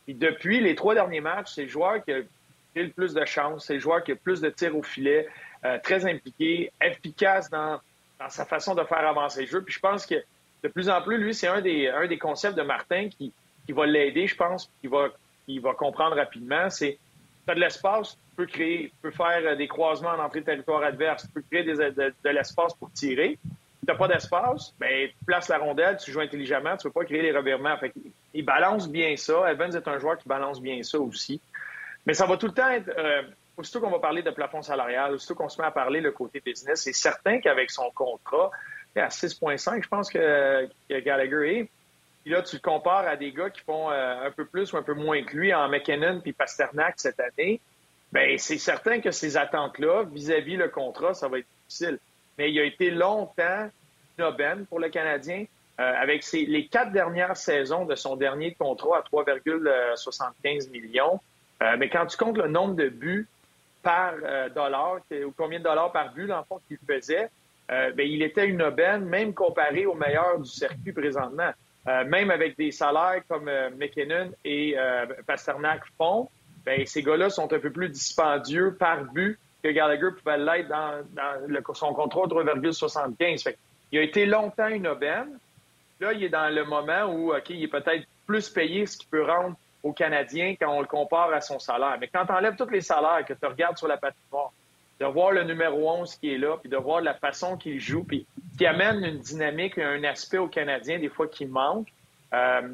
Puis 0.05 0.13
depuis 0.13 0.59
les 0.59 0.75
trois 0.75 0.93
derniers 0.93 1.21
matchs, 1.21 1.53
c'est 1.55 1.63
le 1.63 1.69
joueur 1.69 2.03
qui 2.03 2.11
a 2.11 2.19
le 2.83 2.91
plus 2.91 3.13
de 3.13 3.25
chance. 3.25 3.65
C'est 3.65 3.75
le 3.75 3.79
joueur 3.79 4.03
qui 4.03 4.11
a 4.11 4.15
plus 4.15 4.41
de 4.41 4.49
tirs 4.49 4.75
au 4.75 4.83
filet, 4.83 5.27
euh, 5.65 5.77
très 5.79 6.05
impliqué, 6.05 6.71
efficace 6.81 7.49
dans, 7.49 7.79
sa 8.29 8.45
façon 8.45 8.73
de 8.75 8.83
faire 8.83 9.07
avancer 9.07 9.41
le 9.41 9.47
jeu. 9.47 9.61
Puis 9.61 9.73
je 9.73 9.79
pense 9.79 10.05
que 10.05 10.15
de 10.63 10.67
plus 10.69 10.89
en 10.89 11.01
plus, 11.01 11.17
lui, 11.17 11.33
c'est 11.33 11.47
un 11.47 11.61
des, 11.61 11.87
un 11.87 12.07
des 12.07 12.17
concepts 12.17 12.57
de 12.57 12.63
Martin 12.63 13.09
qui, 13.09 13.31
qui 13.65 13.73
va 13.73 13.85
l'aider, 13.85 14.27
je 14.27 14.35
pense, 14.35 14.69
qui 14.81 14.87
va, 14.87 15.09
qui 15.45 15.59
va 15.59 15.73
comprendre 15.73 16.15
rapidement. 16.15 16.69
C'est 16.69 16.97
tu 17.47 17.51
as 17.51 17.55
de 17.55 17.59
l'espace, 17.59 18.17
tu 18.29 18.35
peux 18.35 18.45
créer, 18.45 18.89
tu 18.89 18.95
peux 19.01 19.11
faire 19.11 19.55
des 19.55 19.67
croisements 19.67 20.09
en 20.09 20.19
entrée 20.19 20.41
de 20.41 20.45
territoire 20.45 20.83
adverse, 20.83 21.23
tu 21.23 21.29
peux 21.29 21.43
créer 21.49 21.63
de, 21.63 22.29
l'espace 22.29 22.73
pour 22.73 22.91
tirer. 22.91 23.39
Si 23.43 23.85
tu 23.85 23.91
n'as 23.91 23.95
pas 23.95 24.07
d'espace, 24.07 24.73
ben, 24.79 25.07
tu 25.07 25.25
places 25.25 25.47
la 25.47 25.59
rondelle, 25.59 25.97
tu 25.97 26.11
joues 26.11 26.19
intelligemment, 26.19 26.75
tu 26.75 26.87
ne 26.87 26.91
peux 26.91 26.99
pas 26.99 27.05
créer 27.05 27.21
les 27.21 27.31
revirements. 27.31 27.77
Fait 27.77 27.93
il 28.33 28.43
balance 28.43 28.89
bien 28.89 29.15
ça. 29.15 29.49
Evans 29.49 29.73
est 29.73 29.87
un 29.87 29.97
joueur 29.97 30.17
qui 30.17 30.27
balance 30.27 30.61
bien 30.61 30.83
ça 30.83 30.99
aussi. 30.99 31.39
Mais 32.07 32.13
ça 32.13 32.25
va 32.25 32.37
tout 32.37 32.47
le 32.47 32.53
temps 32.53 32.69
être, 32.69 32.89
euh, 32.97 33.21
aussitôt 33.57 33.81
qu'on 33.81 33.91
va 33.91 33.99
parler 33.99 34.23
de 34.23 34.31
plafond 34.31 34.61
salarial, 34.61 35.13
aussitôt 35.13 35.35
qu'on 35.35 35.49
se 35.49 35.61
met 35.61 35.67
à 35.67 35.71
parler 35.71 35.99
le 35.99 36.11
côté 36.11 36.41
business, 36.43 36.83
c'est 36.83 36.93
certain 36.93 37.39
qu'avec 37.41 37.69
son 37.69 37.91
contrat, 37.91 38.49
à 38.95 39.09
6,5, 39.09 39.83
je 39.83 39.89
pense 39.89 40.09
que, 40.09 40.69
Gallagher 40.89 41.59
est. 41.59 41.69
Puis 42.23 42.31
là, 42.33 42.41
tu 42.41 42.55
le 42.55 42.61
compares 42.61 43.05
à 43.05 43.17
des 43.17 43.31
gars 43.31 43.49
qui 43.49 43.61
font 43.61 43.91
euh, 43.91 44.25
un 44.25 44.31
peu 44.31 44.45
plus 44.45 44.71
ou 44.71 44.77
un 44.77 44.83
peu 44.83 44.93
moins 44.93 45.21
que 45.23 45.35
lui 45.35 45.53
en 45.53 45.67
McKinnon 45.67 46.21
puis 46.21 46.31
Pasternak 46.31 46.95
cette 46.97 47.19
année. 47.19 47.59
Bien, 48.11 48.37
c'est 48.37 48.57
certain 48.57 49.01
que 49.01 49.11
ces 49.11 49.35
attentes-là, 49.35 50.03
vis-à-vis 50.03 50.55
le 50.55 50.69
contrat, 50.69 51.13
ça 51.13 51.27
va 51.27 51.39
être 51.39 51.47
difficile. 51.67 51.99
Mais 52.37 52.51
il 52.51 52.59
a 52.59 52.63
été 52.63 52.89
longtemps 52.89 53.69
une 54.17 54.65
pour 54.65 54.79
le 54.79 54.89
Canadien. 54.89 55.45
Euh, 55.79 55.93
avec 56.01 56.25
les 56.31 56.67
quatre 56.67 56.91
dernières 56.91 57.37
saisons 57.37 57.85
de 57.85 57.93
son 57.93 58.15
dernier 58.15 58.55
contrat 58.55 58.97
à 58.97 59.01
3,75 59.01 60.71
millions, 60.71 61.19
euh, 61.61 61.75
mais 61.77 61.89
quand 61.89 62.05
tu 62.05 62.17
comptes 62.17 62.37
le 62.37 62.47
nombre 62.47 62.75
de 62.75 62.89
buts 62.89 63.27
par 63.81 64.13
euh, 64.23 64.49
dollar, 64.49 64.99
ou 65.11 65.33
combien 65.35 65.59
de 65.59 65.63
dollars 65.63 65.91
par 65.91 66.13
but, 66.13 66.27
dans 66.27 66.43
qu'il 66.67 66.77
faisait, 66.87 67.29
euh, 67.71 67.91
ben, 67.91 68.07
il 68.07 68.21
était 68.21 68.47
une 68.47 68.61
aubaine, 68.61 69.05
même 69.05 69.33
comparé 69.33 69.85
aux 69.85 69.95
meilleurs 69.95 70.39
du 70.39 70.49
circuit 70.49 70.93
présentement. 70.93 71.51
même 71.85 72.31
avec 72.31 72.57
des 72.57 72.71
salaires 72.71 73.21
comme 73.29 73.49
McKinnon 73.77 74.31
et 74.43 74.75
Pasternak 75.25 75.83
font, 75.97 76.29
ben, 76.65 76.85
ces 76.85 77.01
gars-là 77.01 77.29
sont 77.29 77.51
un 77.53 77.59
peu 77.59 77.71
plus 77.71 77.89
dispendieux 77.89 78.75
par 78.77 79.05
but 79.05 79.39
que 79.63 79.69
Gallagher 79.69 80.09
pouvait 80.17 80.37
l'être 80.37 80.67
dans, 80.67 81.73
son 81.73 81.93
contrat 81.93 82.27
de 82.27 82.33
3,75. 82.33 83.55
Il 83.91 83.99
a 83.99 84.01
été 84.01 84.25
longtemps 84.25 84.67
une 84.67 84.87
aubaine. 84.87 85.39
Là, 85.99 86.13
il 86.13 86.25
est 86.25 86.29
dans 86.29 86.53
le 86.53 86.63
moment 86.65 87.05
où, 87.05 87.33
OK, 87.33 87.49
il 87.49 87.63
est 87.63 87.69
peut-être 87.69 88.05
plus 88.27 88.49
payé, 88.49 88.85
ce 88.85 88.97
qui 88.97 89.07
peut 89.07 89.25
rendre 89.25 89.55
au 89.83 89.93
Canadien 89.93 90.55
quand 90.59 90.71
on 90.71 90.81
le 90.81 90.87
compare 90.87 91.33
à 91.33 91.41
son 91.41 91.59
salaire. 91.59 91.97
Mais 91.99 92.07
quand 92.07 92.25
tu 92.25 92.31
enlèves 92.31 92.55
tous 92.55 92.69
les 92.69 92.81
salaires, 92.81 93.23
que 93.25 93.33
tu 93.33 93.45
regardes 93.45 93.77
sur 93.77 93.87
la 93.87 93.97
patinoire, 93.97 94.51
de 94.99 95.05
voir 95.05 95.31
le 95.31 95.43
numéro 95.43 95.89
11 95.89 96.15
qui 96.15 96.33
est 96.33 96.37
là, 96.37 96.57
puis 96.57 96.69
de 96.69 96.77
voir 96.77 97.01
la 97.01 97.13
façon 97.13 97.55
qu'il 97.55 97.79
joue, 97.79 98.03
puis 98.03 98.25
qui 98.57 98.65
amène 98.65 99.03
une 99.03 99.19
dynamique 99.19 99.77
un 99.77 100.03
aspect 100.03 100.39
au 100.39 100.47
Canadien, 100.47 100.99
des 100.99 101.09
fois 101.09 101.27
qui 101.27 101.45
manque, 101.45 101.87
euh, 102.33 102.69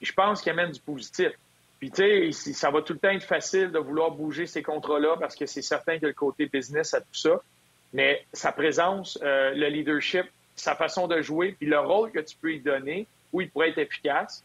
je 0.00 0.12
pense 0.12 0.42
qu'il 0.42 0.50
amène 0.52 0.72
du 0.72 0.80
positif. 0.80 1.32
Puis, 1.78 1.90
tu 1.90 2.32
sais, 2.32 2.52
ça 2.52 2.70
va 2.70 2.82
tout 2.82 2.92
le 2.92 2.98
temps 2.98 3.08
être 3.08 3.24
facile 3.24 3.70
de 3.70 3.78
vouloir 3.78 4.10
bouger 4.10 4.46
ces 4.46 4.62
contrats-là 4.62 5.16
parce 5.18 5.34
que 5.34 5.46
c'est 5.46 5.62
certain 5.62 5.98
que 5.98 6.06
le 6.06 6.12
côté 6.12 6.46
business 6.46 6.92
a 6.92 7.00
tout 7.00 7.06
ça. 7.14 7.40
Mais 7.94 8.24
sa 8.32 8.52
présence, 8.52 9.18
euh, 9.22 9.52
le 9.54 9.68
leadership, 9.68 10.26
sa 10.56 10.74
façon 10.74 11.08
de 11.08 11.22
jouer, 11.22 11.52
puis 11.52 11.66
le 11.66 11.78
rôle 11.78 12.10
que 12.10 12.18
tu 12.18 12.36
peux 12.36 12.48
lui 12.48 12.60
donner, 12.60 13.06
où 13.32 13.40
il 13.40 13.50
pourrait 13.50 13.70
être 13.70 13.78
efficace, 13.78 14.44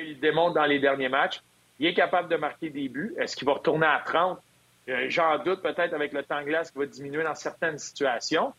il 0.00 0.18
démontre 0.20 0.54
dans 0.54 0.64
les 0.64 0.78
derniers 0.78 1.08
matchs. 1.08 1.40
Il 1.78 1.86
est 1.86 1.94
capable 1.94 2.28
de 2.28 2.36
marquer 2.36 2.70
des 2.70 2.88
buts. 2.88 3.14
Est-ce 3.18 3.36
qu'il 3.36 3.46
va 3.46 3.54
retourner 3.54 3.86
à 3.86 4.02
30? 4.04 4.38
Euh, 4.88 5.06
j'en 5.08 5.38
doute 5.38 5.62
peut-être 5.62 5.94
avec 5.94 6.12
le 6.12 6.22
temps 6.22 6.42
glace 6.42 6.70
qui 6.70 6.78
va 6.78 6.86
diminuer 6.86 7.24
dans 7.24 7.34
certaines 7.34 7.78
situations. 7.78 8.52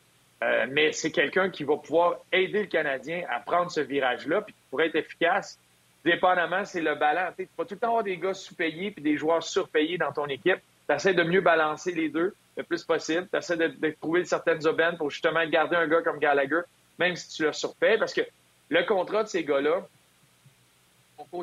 Euh, 0.44 0.66
mais 0.70 0.92
c'est 0.92 1.12
quelqu'un 1.12 1.50
qui 1.50 1.64
va 1.64 1.78
pouvoir 1.78 2.18
aider 2.32 2.62
le 2.62 2.68
Canadien 2.68 3.24
à 3.30 3.40
prendre 3.40 3.72
ce 3.72 3.80
virage-là, 3.80 4.42
puis 4.42 4.54
pour 4.70 4.82
être 4.82 4.96
efficace, 4.96 5.58
dépendamment, 6.04 6.66
c'est 6.66 6.82
le 6.82 6.96
ballon. 6.96 7.32
Tu 7.38 7.48
vas 7.58 7.66
tout 7.66 7.76
le 7.76 7.80
temps 7.80 7.88
avoir 7.88 8.04
des 8.04 8.18
gars 8.18 8.34
sous-payés 8.34 8.92
puis 8.92 9.02
des 9.02 9.16
joueurs 9.16 9.44
surpayés 9.44 9.98
dans 9.98 10.12
ton 10.12 10.26
équipe. 10.28 10.60
Tu 10.90 10.96
essaies 10.96 11.14
de 11.14 11.24
mieux 11.24 11.42
balancer 11.42 11.94
les 11.94 12.10
deux 12.10 12.36
le 12.58 12.64
plus 12.64 12.84
possible. 12.84 13.28
Tu 13.32 13.38
essaies 13.38 13.58
de, 13.58 13.96
trouver 14.02 14.26
certaines 14.26 14.66
aubaines 14.68 14.98
pour 14.98 15.10
justement 15.10 15.46
garder 15.48 15.78
un 15.78 15.88
gars 15.88 16.02
comme 16.02 16.20
Gallagher, 16.20 16.62
même 17.00 17.16
si 17.16 17.30
tu 17.30 17.44
le 17.44 17.54
surpayes, 17.54 17.98
parce 17.98 18.14
que 18.14 18.22
le 18.70 18.84
contrat 18.84 19.24
de 19.24 19.30
ces 19.30 19.44
gars-là, 19.44 19.88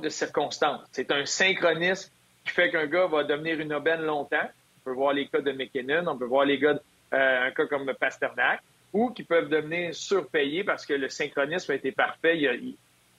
de 0.01 0.09
circonstances. 0.09 0.81
C'est 0.93 1.11
un 1.11 1.25
synchronisme 1.25 2.11
qui 2.45 2.51
fait 2.51 2.71
qu'un 2.71 2.87
gars 2.87 3.07
va 3.07 3.25
devenir 3.25 3.61
une 3.61 3.73
aubaine 3.73 4.03
longtemps. 4.03 4.49
On 4.81 4.91
peut 4.91 4.97
voir 4.97 5.13
les 5.13 5.27
cas 5.27 5.41
de 5.41 5.53
McKinnon, 5.53 6.05
on 6.07 6.17
peut 6.17 6.25
voir 6.25 6.45
les 6.45 6.59
gars, 6.59 6.79
euh, 7.15 7.47
un 7.47 7.51
cas 7.53 7.67
comme 7.67 7.93
Pasternak, 7.95 8.61
ou 8.93 9.11
qui 9.11 9.23
peuvent 9.23 9.49
devenir 9.49 9.95
surpayés 9.95 10.65
parce 10.65 10.87
que 10.87 10.95
le 10.95 11.09
synchronisme 11.09 11.73
a 11.73 11.75
été 11.75 11.93
parfait. 11.93 12.39
Il 12.39 12.49
a, 12.49 12.53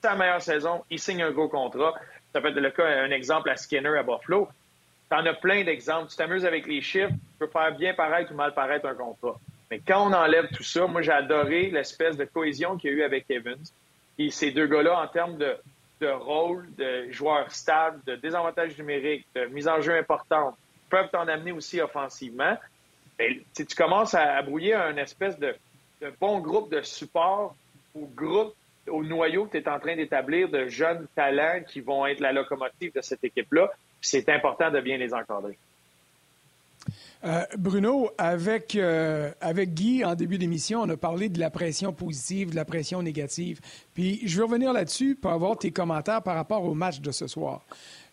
sa 0.02 0.16
meilleure 0.16 0.42
saison, 0.42 0.84
il 0.90 1.00
signe 1.00 1.24
un 1.24 1.32
gros 1.32 1.48
contrat. 1.48 1.94
Ça 2.34 2.42
peut 2.42 2.50
être 2.50 2.60
le 2.60 2.72
cas, 2.72 2.86
un 2.86 3.12
exemple 3.12 3.50
à 3.50 3.56
Skinner 3.56 3.98
à 3.98 4.04
Buffalo. 4.04 4.50
en 5.12 5.26
as 5.26 5.34
plein 5.36 5.64
d'exemples. 5.64 6.10
Tu 6.10 6.18
t'amuses 6.18 6.46
avec 6.46 6.68
les 6.68 6.82
chiffres, 6.82 7.12
tu 7.12 7.40
peux 7.40 7.48
faire 7.48 7.76
bien 7.76 7.94
paraître 7.94 8.32
ou 8.32 8.36
mal 8.36 8.54
paraître 8.54 8.88
un 8.88 8.96
contrat. 8.96 9.40
Mais 9.72 9.80
quand 9.80 10.10
on 10.10 10.14
enlève 10.14 10.50
tout 10.54 10.64
ça, 10.64 10.86
moi, 10.88 11.02
j'ai 11.02 11.12
adoré 11.12 11.70
l'espèce 11.70 12.18
de 12.18 12.26
cohésion 12.26 12.78
qu'il 12.78 12.92
y 12.92 12.94
a 12.94 12.98
eu 12.98 13.04
avec 13.04 13.26
Evans. 13.30 13.64
Et 14.20 14.30
ces 14.30 14.52
deux 14.52 14.68
gars-là, 14.68 15.00
en 15.00 15.08
termes 15.08 15.38
de, 15.38 15.56
de 16.02 16.08
rôle 16.08 16.68
de 16.76 17.12
joueurs 17.12 17.52
stables, 17.52 18.02
de 18.06 18.16
désavantages 18.16 18.78
numériques, 18.78 19.26
de 19.36 19.46
mise 19.46 19.68
en 19.68 19.82
jeu 19.82 19.96
importante, 19.96 20.56
peuvent 20.90 21.10
t'en 21.12 21.28
amener 21.28 21.52
aussi 21.52 21.82
offensivement. 21.82 22.58
Ben, 23.18 23.40
tu 23.56 23.66
commences 23.76 24.14
à, 24.14 24.42
brouiller 24.42 24.74
un 24.74 24.98
espèce 24.98 25.38
de, 25.40 25.56
bon 26.20 26.40
groupe 26.40 26.72
de 26.72 26.82
support 26.82 27.56
ou 27.96 28.10
groupe 28.16 28.54
au 28.88 29.04
noyau 29.04 29.46
que 29.46 29.58
tu 29.58 29.64
es 29.64 29.70
en 29.70 29.80
train 29.80 29.96
d'établir 29.96 30.50
de 30.50 30.68
jeunes 30.68 31.08
talents 31.16 31.64
qui 31.66 31.80
vont 31.80 32.06
être 32.06 32.20
la 32.20 32.34
locomotive 32.34 32.94
de 32.94 33.02
cette 33.02 33.24
équipe-là. 33.24 33.72
C'est 34.02 34.28
important 34.30 34.70
de 34.70 34.82
bien 34.82 34.98
les 34.98 35.14
encadrer. 35.14 35.58
Euh, 37.26 37.46
Bruno, 37.58 38.10
avec, 38.18 38.76
euh, 38.76 39.32
avec 39.40 39.74
Guy, 39.74 40.04
en 40.04 40.16
début 40.16 40.38
d'émission, 40.38 40.82
on 40.82 40.90
a 40.90 40.98
parlé 40.98 41.30
de 41.30 41.40
la 41.40 41.50
pression 41.50 41.94
positive, 41.94 42.52
de 42.52 42.56
la 42.56 42.66
pression 42.66 43.02
négative. 43.02 43.62
Puis 43.94 44.20
je 44.26 44.38
veux 44.38 44.44
revenir 44.44 44.74
là-dessus 44.74 45.16
pour 45.16 45.32
avoir 45.32 45.58
tes 45.58 45.72
commentaires 45.72 46.22
par 46.22 46.36
rapport 46.36 46.64
au 46.66 46.74
match 46.74 47.00
de 47.00 47.12
ce 47.12 47.28
soir. 47.28 47.62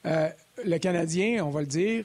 Euh, 0.07 0.29
le 0.65 0.79
Canadien, 0.79 1.45
on 1.45 1.51
va 1.51 1.61
le 1.61 1.67
dire, 1.67 2.05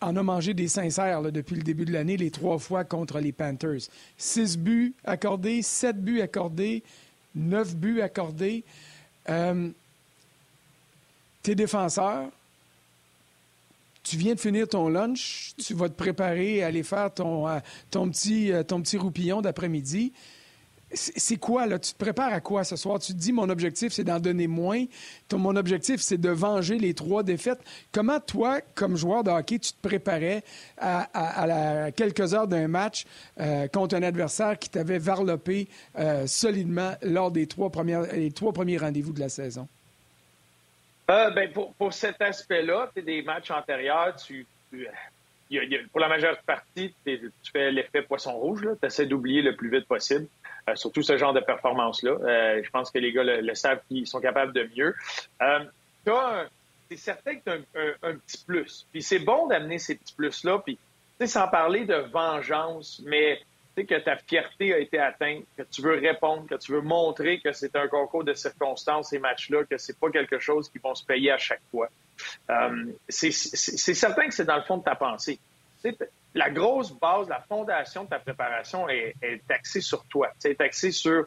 en 0.00 0.14
a 0.16 0.22
mangé 0.22 0.54
des 0.54 0.68
sincères 0.68 1.22
depuis 1.22 1.56
le 1.56 1.62
début 1.62 1.84
de 1.84 1.92
l'année, 1.92 2.16
les 2.16 2.30
trois 2.30 2.58
fois 2.58 2.84
contre 2.84 3.18
les 3.18 3.32
Panthers. 3.32 3.88
Six 4.16 4.56
buts 4.56 4.94
accordés, 5.04 5.62
sept 5.62 6.00
buts 6.00 6.20
accordés, 6.20 6.82
neuf 7.34 7.74
buts 7.74 8.00
accordés. 8.02 8.64
tes 11.42 11.54
défenseurs, 11.54 12.28
tu 14.04 14.18
viens 14.18 14.34
de 14.34 14.40
finir 14.40 14.68
ton 14.68 14.88
lunch, 14.88 15.54
tu 15.56 15.74
vas 15.74 15.88
te 15.88 15.94
préparer 15.94 16.62
à 16.62 16.66
aller 16.66 16.82
faire 16.82 17.12
ton, 17.12 17.48
euh, 17.48 17.58
petit, 17.90 18.52
euh, 18.52 18.62
ton 18.62 18.80
petit 18.80 18.98
roupillon 18.98 19.40
d'après-midi. 19.40 20.12
C'est 20.92 21.38
quoi, 21.38 21.66
là? 21.66 21.80
Tu 21.80 21.92
te 21.92 21.98
prépares 21.98 22.32
à 22.32 22.40
quoi 22.40 22.62
ce 22.62 22.76
soir? 22.76 23.00
Tu 23.00 23.14
te 23.14 23.18
dis, 23.18 23.32
mon 23.32 23.48
objectif, 23.48 23.92
c'est 23.92 24.04
d'en 24.04 24.20
donner 24.20 24.46
moins. 24.46 24.84
Mon 25.32 25.56
objectif, 25.56 26.00
c'est 26.00 26.18
de 26.18 26.28
venger 26.28 26.78
les 26.78 26.94
trois 26.94 27.24
défaites. 27.24 27.58
Comment, 27.90 28.20
toi, 28.20 28.60
comme 28.76 28.96
joueur 28.96 29.24
de 29.24 29.30
hockey, 29.30 29.58
tu 29.58 29.72
te 29.72 29.80
préparais 29.80 30.44
à, 30.78 31.90
quelques 31.96 32.32
heures 32.34 32.46
d'un 32.46 32.68
match 32.68 33.06
euh, 33.40 33.66
contre 33.66 33.96
un 33.96 34.04
adversaire 34.04 34.56
qui 34.56 34.68
t'avait 34.68 34.98
varlopé 34.98 35.68
solidement 36.26 36.92
lors 37.02 37.32
des 37.32 37.48
trois 37.48 37.70
premiers 37.70 38.78
rendez-vous 38.78 39.12
de 39.12 39.20
la 39.20 39.30
saison? 39.30 39.66
Euh, 41.10 41.30
ben, 41.30 41.52
pour, 41.52 41.74
pour 41.74 41.92
cet 41.92 42.20
aspect-là, 42.22 42.90
des 42.96 43.22
matchs 43.22 43.50
antérieurs, 43.50 44.16
tu, 44.16 44.46
pour 45.92 46.00
la 46.00 46.08
majeure 46.08 46.38
partie, 46.42 46.94
tu 47.04 47.30
fais 47.52 47.70
l'effet 47.70 48.02
poisson 48.02 48.32
rouge. 48.32 48.66
Tu 48.80 48.86
essaies 48.86 49.06
d'oublier 49.06 49.42
le 49.42 49.54
plus 49.54 49.70
vite 49.70 49.86
possible, 49.86 50.26
euh, 50.68 50.74
surtout 50.74 51.02
ce 51.02 51.18
genre 51.18 51.34
de 51.34 51.40
performance-là. 51.40 52.10
Euh, 52.10 52.62
je 52.64 52.70
pense 52.70 52.90
que 52.90 52.98
les 52.98 53.12
gars 53.12 53.24
le, 53.24 53.54
savent 53.54 53.80
qu'ils 53.88 54.06
sont 54.06 54.20
capables 54.20 54.52
de 54.52 54.68
mieux. 54.76 54.94
c'est 56.88 56.96
certain 56.96 57.36
que 57.36 57.44
tu 57.44 57.50
as 57.50 57.80
un, 57.80 58.10
un, 58.10 58.16
petit 58.16 58.44
plus. 58.46 58.86
Puis 58.90 59.02
c'est 59.02 59.18
bon 59.18 59.46
d'amener 59.46 59.78
ces 59.78 59.96
petits 59.96 60.14
plus-là. 60.14 60.58
Puis, 60.64 60.78
sans 61.26 61.48
parler 61.48 61.84
de 61.84 61.94
vengeance, 61.94 63.02
mais 63.04 63.40
que 63.82 63.98
ta 63.98 64.16
fierté 64.16 64.72
a 64.72 64.78
été 64.78 64.98
atteinte, 64.98 65.44
que 65.56 65.62
tu 65.64 65.82
veux 65.82 65.98
répondre, 65.98 66.46
que 66.48 66.54
tu 66.54 66.72
veux 66.72 66.80
montrer 66.80 67.40
que 67.40 67.52
c'est 67.52 67.74
un 67.74 67.88
concours 67.88 68.22
de 68.22 68.32
circonstances, 68.34 69.10
ces 69.10 69.18
matchs-là, 69.18 69.64
que 69.64 69.76
c'est 69.78 69.98
pas 69.98 70.10
quelque 70.10 70.38
chose 70.38 70.68
qui 70.68 70.78
vont 70.78 70.94
se 70.94 71.04
payer 71.04 71.32
à 71.32 71.38
chaque 71.38 71.62
fois. 71.70 71.88
Euh, 72.50 72.92
c'est 73.08 73.32
certain 73.32 74.28
que 74.28 74.34
c'est 74.34 74.44
dans 74.44 74.56
le 74.56 74.62
fond 74.62 74.78
de 74.78 74.84
ta 74.84 74.94
pensée. 74.94 75.40
la 76.34 76.50
grosse 76.50 76.92
base, 76.92 77.28
la 77.28 77.40
fondation 77.40 78.04
de 78.04 78.10
ta 78.10 78.20
préparation 78.20 78.88
est, 78.88 79.14
axée 79.48 79.80
sur 79.80 80.04
toi. 80.04 80.30
C'est 80.38 80.60
axée 80.60 80.92
sur 80.92 81.26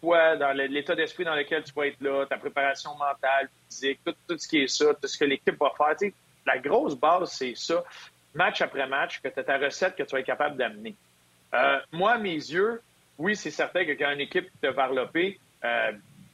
toi, 0.00 0.36
dans 0.36 0.52
l'état 0.52 0.96
d'esprit 0.96 1.24
dans 1.24 1.36
lequel 1.36 1.62
tu 1.62 1.72
vas 1.74 1.86
être 1.86 2.00
là, 2.00 2.26
ta 2.26 2.36
préparation 2.36 2.90
mentale, 2.96 3.48
physique, 3.68 4.00
tout, 4.04 4.14
tout 4.28 4.36
ce 4.36 4.48
qui 4.48 4.58
est 4.62 4.68
ça, 4.68 4.94
tout 4.94 5.06
ce 5.06 5.16
que 5.16 5.24
l'équipe 5.24 5.56
va 5.58 5.72
faire. 5.76 6.10
la 6.44 6.58
grosse 6.58 6.96
base, 6.96 7.30
c'est 7.30 7.54
ça, 7.54 7.84
match 8.34 8.60
après 8.60 8.86
match, 8.86 9.20
que 9.22 9.28
tu 9.28 9.38
as 9.38 9.44
ta 9.44 9.58
recette 9.58 9.94
que 9.94 10.02
tu 10.02 10.10
vas 10.10 10.20
être 10.20 10.26
capable 10.26 10.56
d'amener. 10.56 10.94
Euh, 11.54 11.78
moi, 11.92 12.12
à 12.12 12.18
mes 12.18 12.34
yeux, 12.34 12.80
oui, 13.18 13.36
c'est 13.36 13.50
certain 13.50 13.84
que 13.84 13.92
quand 13.92 14.10
une 14.10 14.20
équipe 14.20 14.48
te 14.60 14.66
varlopé, 14.66 15.38
euh, 15.64 15.92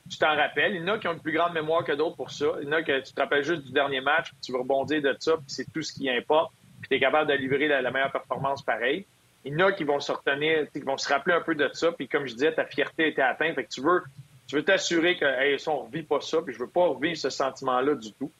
tu 0.08 0.18
t'en 0.18 0.34
rappelles. 0.34 0.74
Il 0.74 0.80
y 0.80 0.84
en 0.84 0.94
a 0.94 0.98
qui 0.98 1.08
ont 1.08 1.12
une 1.12 1.20
plus 1.20 1.32
grande 1.32 1.52
mémoire 1.52 1.84
que 1.84 1.92
d'autres 1.92 2.16
pour 2.16 2.30
ça. 2.30 2.46
Il 2.60 2.66
y 2.66 2.68
en 2.68 2.72
a 2.72 2.82
que 2.82 3.00
tu 3.00 3.12
te 3.12 3.20
rappelles 3.20 3.44
juste 3.44 3.64
du 3.64 3.72
dernier 3.72 4.00
match, 4.00 4.30
tu 4.42 4.52
veux 4.52 4.58
rebondir 4.58 5.02
de 5.02 5.14
ça, 5.18 5.36
puis 5.36 5.44
c'est 5.48 5.70
tout 5.72 5.82
ce 5.82 5.92
qui 5.92 6.10
importe, 6.10 6.52
puis 6.80 6.88
tu 6.88 6.96
es 6.96 7.00
capable 7.00 7.30
de 7.30 7.34
livrer 7.34 7.68
la, 7.68 7.90
meilleure 7.90 8.10
performance 8.10 8.62
pareil. 8.62 9.06
Il 9.44 9.52
y 9.52 9.62
en 9.62 9.66
a 9.66 9.72
qui 9.72 9.84
vont 9.84 10.00
se 10.00 10.10
retenir, 10.10 10.70
qui 10.72 10.80
vont 10.80 10.98
se 10.98 11.08
rappeler 11.08 11.34
un 11.34 11.40
peu 11.40 11.54
de 11.54 11.68
ça, 11.72 11.92
puis 11.92 12.08
comme 12.08 12.26
je 12.26 12.32
disais, 12.32 12.52
ta 12.52 12.64
fierté 12.64 13.08
été 13.08 13.22
atteinte. 13.22 13.54
Fait 13.54 13.64
que 13.64 13.70
tu 13.70 13.80
veux 13.80 14.02
tu 14.50 14.56
veux 14.56 14.64
t'assurer 14.64 15.16
que 15.16 15.24
hey, 15.24 15.56
on 15.68 15.82
ne 15.82 15.86
revit 15.86 16.02
pas 16.02 16.20
ça, 16.20 16.42
puis 16.42 16.52
je 16.52 16.58
veux 16.58 16.66
pas 16.66 16.88
revivre 16.88 17.16
ce 17.16 17.30
sentiment-là 17.30 17.94
du 17.94 18.12
tout. 18.14 18.32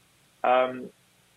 Euh, 0.44 0.80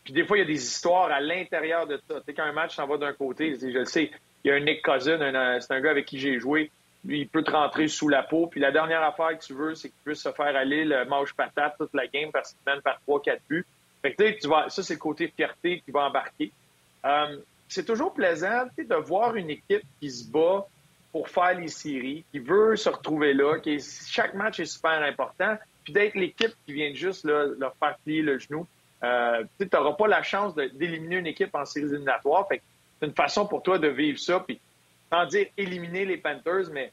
puis 0.04 0.14
des 0.14 0.26
fois, 0.26 0.38
il 0.38 0.39
y 0.39 0.44
a 0.44 0.48
des 0.48 0.64
histoires 0.64 1.12
à 1.12 1.22
l'intérieur 1.22 1.86
de 1.86 2.02
ça. 2.08 2.16
Tu 2.16 2.26
sais, 2.26 2.34
quand 2.34 2.44
un 2.44 2.54
match 2.54 2.76
s'en 2.76 2.88
va 2.88 2.98
d'un 2.98 3.14
côté, 3.14 3.56
je 3.56 3.68
le 3.68 3.86
sais, 3.86 4.10
il 4.44 4.50
y 4.50 4.52
a 4.52 4.56
un 4.56 4.60
Nick 4.60 4.82
Cousin, 4.82 5.20
c'est 5.60 5.74
un 5.74 5.80
gars 5.82 5.91
avec 5.91 6.06
qui 6.06 6.20
j'ai 6.20 6.39
joué. 6.39 6.72
Il 7.06 7.28
peut 7.28 7.44
te 7.44 7.52
rentrer 7.52 7.88
sous 7.88 8.08
la 8.08 8.24
peau. 8.24 8.48
Puis 8.48 8.60
la 8.60 8.72
dernière 8.72 9.04
affaire 9.04 9.38
que 9.38 9.44
tu 9.44 9.54
veux, 9.54 9.76
c'est 9.76 9.89
qu'il 9.89 9.98
puisse 10.06 10.22
se 10.22 10.32
faire 10.32 10.56
aller 10.56 10.86
le 10.86 11.06
manche 11.06 11.34
patate 11.34 11.76
toute 11.78 11.94
la 11.94 12.08
game 12.08 12.32
parce 12.32 12.52
qu'il 12.52 12.60
mène 12.66 12.82
par 12.82 13.00
3-4 13.08 13.39
buts. 13.50 13.66
Fait 14.02 14.14
que, 14.14 14.39
tu 14.39 14.48
vas, 14.48 14.70
ça, 14.70 14.84
c'est 14.84 14.96
le 14.96 15.00
côté 15.00 15.32
fierté 15.34 15.82
qui 15.84 15.91
va 15.91 16.02
embarquer. 16.02 16.52
Euh, 17.06 17.38
c'est 17.68 17.86
toujours 17.86 18.14
plaisant 18.14 18.66
de 18.78 18.96
voir 18.96 19.36
une 19.36 19.50
équipe 19.50 19.84
qui 20.00 20.12
se 20.12 20.30
bat 20.30 20.66
pour 21.12 21.30
faire 21.30 21.58
les 21.58 21.68
séries, 21.68 22.26
qui 22.32 22.39
veut 22.39 22.76
se 22.76 22.89
retrouver 22.89 23.34
là, 23.34 23.60
qui 23.60 23.80
chaque 24.08 24.34
match 24.34 24.60
est 24.60 24.66
super 24.66 25.02
important, 25.04 25.58
puis 25.84 25.94
d'être 25.94 26.16
l'équipe 26.16 26.54
qui 26.66 26.74
vient 26.74 26.94
juste 26.94 27.24
leur 27.24 27.76
faire 27.76 27.98
plier 28.04 28.22
le 28.22 28.39
genou. 28.39 28.68
Euh, 29.04 29.44
tu 29.60 29.68
n'auras 29.72 29.94
pas 29.94 30.08
la 30.08 30.24
chance 30.24 30.56
d'éliminer 30.56 31.18
une 31.18 31.28
équipe 31.28 31.54
en 31.54 31.66
séries 31.66 31.88
éliminatoires. 31.88 32.48
Fait 32.48 32.62
c'est 33.00 33.08
une 33.08 33.14
façon 33.14 33.46
pour 33.48 33.64
toi 33.64 33.80
de 33.80 33.88
vivre 33.88 34.20
ça, 34.20 34.39
puis 34.39 34.60
sans 35.12 35.26
dire 35.26 35.48
éliminer 35.58 36.06
les 36.06 36.18
Panthers, 36.18 36.72
mais 36.72 36.91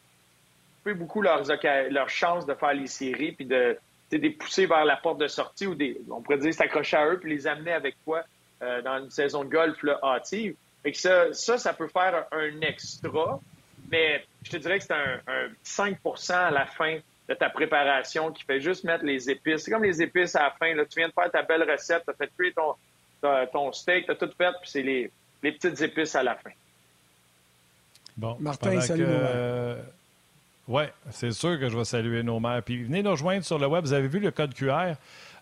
couper 0.78 0.94
beaucoup 0.94 1.22
leurs, 1.22 1.44
leurs 1.90 2.10
chances 2.10 2.46
de 2.46 2.54
faire 2.54 2.74
les 2.74 2.86
séries, 2.86 3.32
puis 3.32 3.46
de, 3.46 3.78
les 4.10 4.30
pousser 4.30 4.66
vers 4.66 4.84
la 4.84 4.96
porte 4.96 5.18
de 5.18 5.28
sortie 5.28 5.66
ou 5.66 5.74
des, 5.74 6.00
on 6.10 6.20
pourrait 6.20 6.38
dire 6.38 6.52
s'accrocher 6.52 6.96
à 6.96 7.06
eux, 7.06 7.18
puis 7.18 7.30
les 7.30 7.46
amener 7.46 7.72
avec 7.72 7.96
toi 8.04 8.22
euh, 8.62 8.82
dans 8.82 8.98
une 9.02 9.10
saison 9.10 9.44
de 9.44 9.50
golf 9.50 9.78
hâtive. 10.02 10.54
Et 10.84 10.92
que 10.92 10.98
ça, 10.98 11.32
ça, 11.32 11.58
ça 11.58 11.72
peut 11.72 11.88
faire 11.88 12.26
un, 12.32 12.60
extra, 12.62 13.40
mais 13.90 14.24
je 14.42 14.50
te 14.50 14.56
dirais 14.56 14.78
que 14.78 14.84
c'est 14.84 14.94
un, 14.94 15.20
5% 15.64 16.32
à 16.32 16.50
la 16.50 16.66
fin 16.66 16.98
de 17.28 17.34
ta 17.34 17.50
préparation 17.50 18.32
qui 18.32 18.42
fait 18.44 18.60
juste 18.60 18.84
mettre 18.84 19.04
les 19.04 19.30
épices. 19.30 19.62
C'est 19.64 19.70
comme 19.70 19.84
les 19.84 20.02
épices 20.02 20.34
à 20.34 20.44
la 20.44 20.50
fin. 20.50 20.74
Là. 20.74 20.84
Tu 20.84 20.98
viens 20.98 21.08
de 21.08 21.12
faire 21.12 21.30
ta 21.30 21.42
belle 21.42 21.70
recette, 21.70 22.02
tu 22.04 22.10
as 22.10 22.14
fait 22.14 22.30
cuire 22.36 22.52
ton, 22.54 23.46
ton 23.52 23.72
steak, 23.72 24.06
tu 24.06 24.12
as 24.12 24.14
tout 24.16 24.30
fait, 24.36 24.52
puis 24.60 24.70
c'est 24.70 24.82
les, 24.82 25.10
les 25.42 25.52
petites 25.52 25.80
épices 25.80 26.14
à 26.14 26.22
la 26.22 26.34
fin. 26.34 26.50
Bon, 28.16 28.36
Martin, 28.40 28.80
salut. 28.80 29.04
Euh, 29.06 29.80
oui, 30.68 30.82
c'est 31.10 31.32
sûr 31.32 31.58
que 31.58 31.68
je 31.68 31.76
vais 31.76 31.84
saluer 31.84 32.22
nos 32.22 32.38
mères. 32.38 32.62
Puis 32.62 32.84
venez 32.84 33.02
nous 33.02 33.10
rejoindre 33.10 33.44
sur 33.44 33.58
le 33.58 33.66
web. 33.66 33.84
Vous 33.84 33.92
avez 33.92 34.08
vu 34.08 34.20
le 34.20 34.30
code 34.30 34.54
QR. 34.54 34.94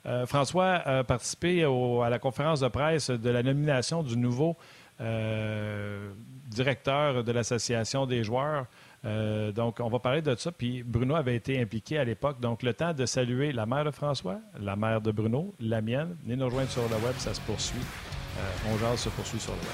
Euh, 0.06 0.26
François 0.26 0.74
a 0.74 1.04
participé 1.04 1.64
à 1.64 2.08
la 2.08 2.18
conférence 2.18 2.60
de 2.60 2.68
presse 2.68 3.10
de 3.10 3.30
la 3.30 3.42
nomination 3.42 4.02
du 4.02 4.16
nouveau 4.16 4.56
euh, 5.00 6.08
directeur 6.48 7.24
de 7.24 7.32
l'Association 7.32 8.06
des 8.06 8.22
joueurs. 8.22 8.66
donc, 9.04 9.80
on 9.80 9.88
va 9.88 9.98
parler 9.98 10.22
de 10.22 10.34
ça. 10.36 10.52
Puis 10.52 10.84
Bruno 10.84 11.16
avait 11.16 11.36
été 11.36 11.60
impliqué 11.60 11.98
à 11.98 12.04
l'époque. 12.04 12.38
Donc, 12.40 12.62
le 12.62 12.74
temps 12.74 12.92
de 12.92 13.06
saluer 13.06 13.52
la 13.52 13.66
mère 13.66 13.84
de 13.84 13.90
François, 13.90 14.38
la 14.60 14.76
mère 14.76 15.00
de 15.00 15.10
Bruno, 15.10 15.52
la 15.60 15.80
mienne. 15.80 16.16
Venez 16.22 16.36
nous 16.36 16.46
rejoindre 16.46 16.70
sur 16.70 16.82
le 16.82 16.96
web, 17.04 17.14
ça 17.18 17.34
se 17.34 17.40
poursuit. 17.40 17.82
Euh, 18.38 18.74
on 18.92 18.96
se 18.96 19.08
poursuit 19.08 19.40
sur 19.40 19.52
le 19.52 19.58
web. 19.58 19.68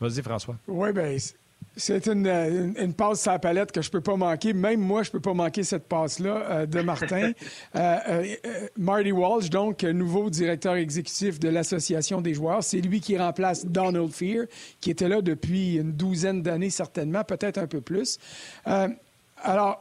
Vas-y, 0.00 0.22
François. 0.22 0.56
Oui, 0.66 0.92
bien, 0.92 1.16
c'est 1.76 2.06
une, 2.08 2.26
une, 2.26 2.94
passe 2.94 3.22
sur 3.22 3.32
la 3.32 3.38
palette 3.38 3.70
que 3.70 3.80
je 3.80 3.88
ne 3.88 3.92
peux 3.92 4.00
pas 4.00 4.16
manquer. 4.16 4.52
Même 4.52 4.80
moi, 4.80 5.02
je 5.02 5.08
ne 5.08 5.12
peux 5.12 5.20
pas 5.20 5.34
manquer 5.34 5.62
cette 5.62 5.86
passe-là 5.88 6.36
euh, 6.50 6.66
de 6.66 6.80
Martin. 6.80 7.32
Euh, 7.76 8.34
Marty 8.76 9.12
Walsh, 9.12 9.48
donc, 9.48 9.84
nouveau 9.84 10.28
directeur 10.28 10.74
exécutif 10.74 11.38
de 11.38 11.48
l'Association 11.48 12.20
des 12.20 12.34
joueurs. 12.34 12.64
C'est 12.64 12.80
lui 12.80 13.00
qui 13.00 13.16
remplace 13.16 13.64
Donald 13.64 14.10
Fear, 14.10 14.46
qui 14.80 14.90
était 14.90 15.08
là 15.08 15.22
depuis 15.22 15.76
une 15.76 15.92
douzaine 15.92 16.42
d'années, 16.42 16.70
certainement, 16.70 17.22
peut-être 17.22 17.58
un 17.58 17.66
peu 17.66 17.80
plus. 17.80 18.18
alors, 18.64 19.80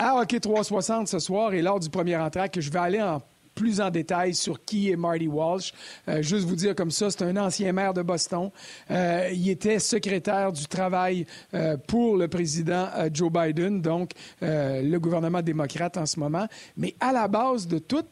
à 0.00 0.16
Hockey 0.16 0.40
360 0.40 1.08
ce 1.08 1.18
soir 1.18 1.52
et 1.52 1.60
lors 1.60 1.78
du 1.78 1.90
premier 1.90 2.16
entraque, 2.16 2.58
je 2.58 2.70
vais 2.70 2.78
aller 2.78 3.02
en 3.02 3.20
plus 3.54 3.82
en 3.82 3.90
détail 3.90 4.34
sur 4.34 4.64
qui 4.64 4.90
est 4.90 4.96
Marty 4.96 5.28
Walsh. 5.28 5.74
Euh, 6.08 6.22
juste 6.22 6.46
vous 6.46 6.56
dire 6.56 6.74
comme 6.74 6.90
ça, 6.90 7.10
c'est 7.10 7.22
un 7.22 7.36
ancien 7.36 7.70
maire 7.72 7.92
de 7.92 8.00
Boston. 8.00 8.50
Euh, 8.90 9.28
il 9.30 9.50
était 9.50 9.78
secrétaire 9.78 10.52
du 10.52 10.66
travail 10.66 11.26
euh, 11.52 11.76
pour 11.76 12.16
le 12.16 12.28
président 12.28 12.88
Joe 13.12 13.30
Biden, 13.30 13.82
donc 13.82 14.12
le 14.40 14.96
gouvernement 14.96 15.42
démocrate 15.42 15.98
en 15.98 16.06
ce 16.06 16.18
moment. 16.18 16.46
Mais 16.78 16.94
à 16.98 17.12
la 17.12 17.28
base 17.28 17.66
de 17.66 17.78
tout, 17.78 18.06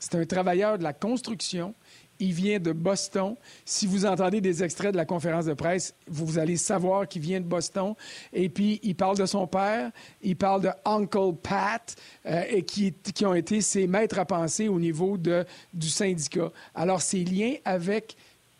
c'est 0.00 0.16
un 0.16 0.24
travailleur 0.24 0.78
de 0.78 0.82
la 0.82 0.92
construction. 0.92 1.74
Il 2.20 2.32
vient 2.32 2.58
de 2.58 2.72
Boston. 2.72 3.36
Si 3.64 3.86
vous 3.86 4.04
entendez 4.04 4.40
des 4.40 4.62
extraits 4.64 4.92
de 4.92 4.96
la 4.96 5.04
conférence 5.04 5.46
de 5.46 5.54
presse, 5.54 5.94
vous 6.06 6.38
allez 6.38 6.56
savoir 6.56 7.06
qu'il 7.06 7.22
vient 7.22 7.40
de 7.40 7.46
Boston. 7.46 7.94
Et 8.32 8.48
puis, 8.48 8.80
il 8.82 8.94
parle 8.94 9.16
de 9.16 9.26
son 9.26 9.46
père, 9.46 9.90
il 10.22 10.36
parle 10.36 10.62
de 10.62 10.70
Uncle 10.84 11.34
Pat, 11.42 11.94
euh, 12.26 12.42
et 12.48 12.62
qui, 12.62 12.94
ont 13.24 13.34
été 13.34 13.60
ses 13.60 13.86
maîtres 13.86 14.18
à 14.18 14.24
penser 14.24 14.68
au 14.68 14.80
niveau 14.80 15.16
du 15.16 15.88
syndicat. 15.88 16.50
Alors, 16.74 17.02
ses 17.02 17.24
liens 17.24 17.54
avec 17.64 18.16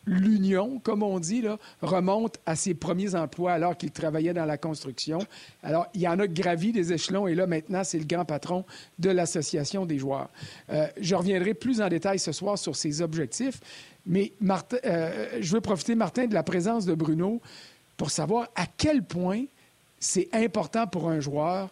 l'union, 0.08 0.80
comme 0.80 1.02
on 1.02 1.20
dit, 1.20 1.44
remonte 1.82 2.38
à 2.46 2.56
ses 2.56 2.74
premiers 2.74 3.14
emplois 3.14 3.52
alors 3.52 3.76
qu'il 3.76 3.90
travaillait 3.90 4.34
dans 4.34 4.46
la 4.46 4.58
construction. 4.58 5.18
Alors, 5.62 5.86
il 5.94 6.00
y 6.00 6.08
en 6.08 6.18
a 6.18 6.26
gravi 6.26 6.72
des 6.72 6.92
échelons 6.92 7.28
et 7.28 7.34
là, 7.34 7.46
maintenant, 7.46 7.84
c'est 7.84 7.98
le 7.98 8.04
grand 8.04 8.24
patron 8.24 8.64
de 8.98 9.10
l'Association 9.10 9.86
des 9.86 9.98
joueurs. 9.98 10.28
Euh, 10.70 10.86
je 11.00 11.14
reviendrai 11.14 11.54
plus 11.54 11.80
en 11.80 11.88
détail 11.88 12.18
ce 12.18 12.32
soir 12.32 12.58
sur 12.58 12.74
ses 12.74 13.02
objectifs, 13.02 13.60
mais 14.06 14.32
euh, 14.84 15.38
je 15.40 15.52
veux 15.52 15.60
profiter, 15.60 15.94
Martin, 15.94 16.26
de 16.26 16.34
la 16.34 16.42
présence 16.42 16.86
de 16.86 16.94
Bruno 16.94 17.40
pour 17.96 18.10
savoir 18.10 18.48
à 18.56 18.64
quel 18.66 19.02
point 19.02 19.44
c'est 20.00 20.28
important 20.32 20.86
pour 20.86 21.08
un 21.10 21.20
joueur 21.20 21.70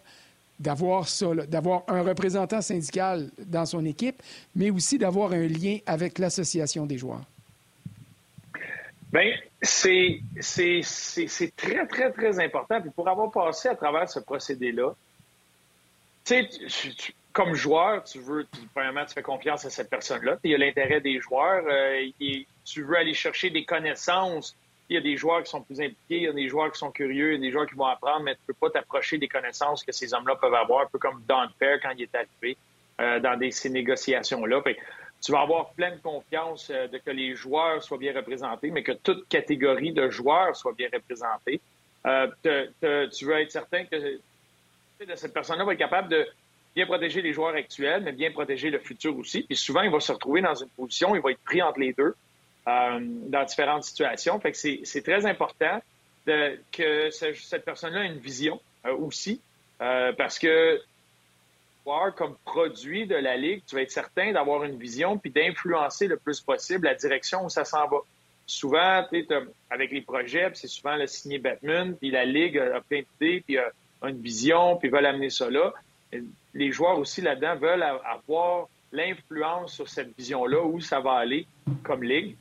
d'avoir 0.58 1.08
ça, 1.08 1.34
d'avoir 1.48 1.84
un 1.88 2.02
représentant 2.02 2.60
syndical 2.60 3.30
dans 3.46 3.66
son 3.66 3.84
équipe, 3.84 4.22
mais 4.54 4.70
aussi 4.70 4.98
d'avoir 4.98 5.32
un 5.32 5.46
lien 5.46 5.78
avec 5.86 6.18
l'association 6.18 6.86
des 6.86 6.98
joueurs. 6.98 7.24
Bien, 9.12 9.32
c'est 9.62 10.20
très, 11.56 11.86
très, 11.86 12.12
très 12.12 12.40
important. 12.40 12.80
Puis 12.80 12.90
pour 12.90 13.08
avoir 13.08 13.30
passé 13.30 13.68
à 13.68 13.76
travers 13.76 14.08
ce 14.08 14.20
procédé-là, 14.20 14.92
tu 16.24 16.34
sais, 16.66 17.12
comme 17.32 17.54
joueur, 17.54 18.02
tu 18.02 18.18
veux, 18.18 18.46
premièrement, 18.74 19.04
tu 19.04 19.14
fais 19.14 19.22
confiance 19.22 19.64
à 19.64 19.70
cette 19.70 19.90
personne-là. 19.90 20.38
Il 20.42 20.50
y 20.50 20.54
a 20.54 20.58
l'intérêt 20.58 21.00
des 21.00 21.20
joueurs. 21.20 21.70
et 21.70 22.12
euh, 22.20 22.42
tu 22.64 22.82
veux 22.82 22.96
aller 22.96 23.14
chercher 23.14 23.50
des 23.50 23.64
connaissances. 23.64 24.56
Il 24.88 24.94
y 24.94 24.96
a 24.96 25.00
des 25.00 25.16
joueurs 25.16 25.42
qui 25.42 25.50
sont 25.50 25.62
plus 25.62 25.80
impliqués, 25.80 26.16
il 26.16 26.22
y 26.22 26.28
a 26.28 26.32
des 26.32 26.48
joueurs 26.48 26.70
qui 26.72 26.78
sont 26.78 26.92
curieux, 26.92 27.32
il 27.32 27.34
y 27.34 27.36
a 27.36 27.40
des 27.40 27.50
joueurs 27.50 27.66
qui 27.66 27.74
vont 27.74 27.86
apprendre, 27.86 28.22
mais 28.22 28.34
tu 28.34 28.40
ne 28.42 28.46
peux 28.54 28.68
pas 28.68 28.70
t'approcher 28.70 29.18
des 29.18 29.28
connaissances 29.28 29.84
que 29.84 29.92
ces 29.92 30.14
hommes-là 30.14 30.36
peuvent 30.36 30.54
avoir, 30.54 30.84
un 30.84 30.86
peu 30.86 30.98
comme 30.98 31.22
Don 31.28 31.48
Fair 31.58 31.80
quand 31.82 31.90
il 31.90 32.02
est 32.02 32.14
arrivé 32.14 32.56
euh, 33.00 33.20
dans 33.20 33.38
ces 33.50 33.68
négociations-là 33.68 34.62
tu 35.26 35.32
vas 35.32 35.40
avoir 35.40 35.70
pleine 35.70 35.98
confiance 35.98 36.70
euh, 36.70 36.86
de 36.86 36.98
que 36.98 37.10
les 37.10 37.34
joueurs 37.34 37.82
soient 37.82 37.98
bien 37.98 38.14
représentés, 38.14 38.70
mais 38.70 38.84
que 38.84 38.92
toute 38.92 39.28
catégorie 39.28 39.92
de 39.92 40.08
joueurs 40.08 40.54
soit 40.54 40.72
bien 40.72 40.88
représentée. 40.92 41.60
Euh, 42.06 42.28
tu 43.08 43.24
veux 43.24 43.40
être 43.40 43.50
certain 43.50 43.84
que 43.86 44.20
cette 45.16 45.34
personne-là 45.34 45.64
va 45.64 45.72
être 45.72 45.78
capable 45.80 46.10
de 46.10 46.24
bien 46.76 46.86
protéger 46.86 47.22
les 47.22 47.32
joueurs 47.32 47.56
actuels, 47.56 48.04
mais 48.04 48.12
bien 48.12 48.30
protéger 48.30 48.70
le 48.70 48.78
futur 48.78 49.18
aussi. 49.18 49.42
Puis 49.42 49.56
souvent, 49.56 49.82
il 49.82 49.90
va 49.90 49.98
se 49.98 50.12
retrouver 50.12 50.42
dans 50.42 50.54
une 50.54 50.68
position, 50.68 51.16
il 51.16 51.20
va 51.20 51.32
être 51.32 51.42
pris 51.42 51.60
entre 51.60 51.80
les 51.80 51.92
deux 51.92 52.14
euh, 52.68 53.00
dans 53.00 53.44
différentes 53.44 53.82
situations. 53.82 54.38
Fait 54.38 54.52
que 54.52 54.58
c'est 54.58 55.02
très 55.02 55.26
important 55.26 55.82
que 56.24 57.10
cette 57.10 57.64
personne-là 57.64 58.04
ait 58.04 58.12
une 58.12 58.18
vision 58.18 58.60
aussi, 58.84 59.40
parce 59.78 60.38
que 60.38 60.80
comme 62.16 62.36
produit 62.44 63.06
de 63.06 63.14
la 63.14 63.36
Ligue, 63.36 63.62
tu 63.66 63.76
vas 63.76 63.82
être 63.82 63.92
certain 63.92 64.32
d'avoir 64.32 64.64
une 64.64 64.76
vision 64.76 65.18
puis 65.18 65.30
d'influencer 65.30 66.08
le 66.08 66.16
plus 66.16 66.40
possible 66.40 66.86
la 66.86 66.94
direction 66.94 67.44
où 67.44 67.48
ça 67.48 67.64
s'en 67.64 67.86
va. 67.86 67.98
Souvent, 68.44 69.04
avec 69.70 69.90
les 69.92 70.02
projets, 70.02 70.50
c'est 70.54 70.68
souvent 70.68 70.96
le 70.96 71.06
signé 71.06 71.38
Batman, 71.38 71.96
puis 71.96 72.10
la 72.10 72.24
Ligue 72.24 72.58
a 72.58 72.80
plein 72.80 73.02
d'idées, 73.02 73.42
puis 73.46 73.58
a 73.58 73.72
une 74.02 74.20
vision, 74.20 74.76
puis 74.76 74.88
veulent 74.88 75.06
amener 75.06 75.30
ça 75.30 75.48
là. 75.48 75.72
Les 76.54 76.72
joueurs 76.72 76.98
aussi 76.98 77.22
là-dedans 77.22 77.56
veulent 77.56 77.82
avoir 77.82 78.68
l'influence 78.92 79.74
sur 79.74 79.88
cette 79.88 80.16
vision-là, 80.16 80.62
où 80.62 80.80
ça 80.80 81.00
va 81.00 81.12
aller 81.12 81.46
comme 81.82 82.02
Ligue. 82.02 82.36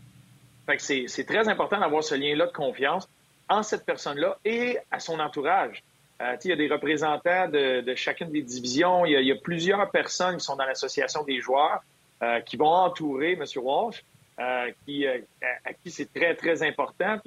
Fait 0.66 1.08
c'est 1.08 1.26
très 1.26 1.48
important 1.48 1.80
d'avoir 1.80 2.04
ce 2.04 2.16
lien-là 2.16 2.48
de 2.48 2.52
confiance 2.52 3.08
en 3.48 3.62
cette 3.62 3.86
personne-là 3.86 4.38
et 4.44 4.80
à 4.90 5.00
son 5.00 5.20
entourage. 5.20 5.84
Euh, 6.22 6.38
il 6.46 6.50
y 6.50 6.54
a 6.54 6.56
des 6.56 6.68
représentants 6.68 7.50
de, 7.50 7.94
chacune 7.96 8.32
des 8.32 8.42
divisions. 8.42 9.06
Il 9.06 9.26
y, 9.26 9.32
a, 9.32 9.36
plusieurs 9.36 9.90
personnes 9.92 10.38
qui 10.38 10.46
sont 10.46 10.56
dans 10.56 10.66
l'association 10.66 11.24
des 11.24 11.42
joueurs 11.42 11.84
euh, 12.24 12.40
qui 12.40 12.56
vont 12.56 12.70
entourer 12.70 13.34
M. 13.34 13.44
Walsh, 13.58 14.04
euh, 14.40 14.72
qui, 14.86 15.06
à, 15.06 15.74
qui 15.74 15.92
c'est 15.92 16.12
très, 16.14 16.36
très 16.36 16.64
important. 16.64 17.18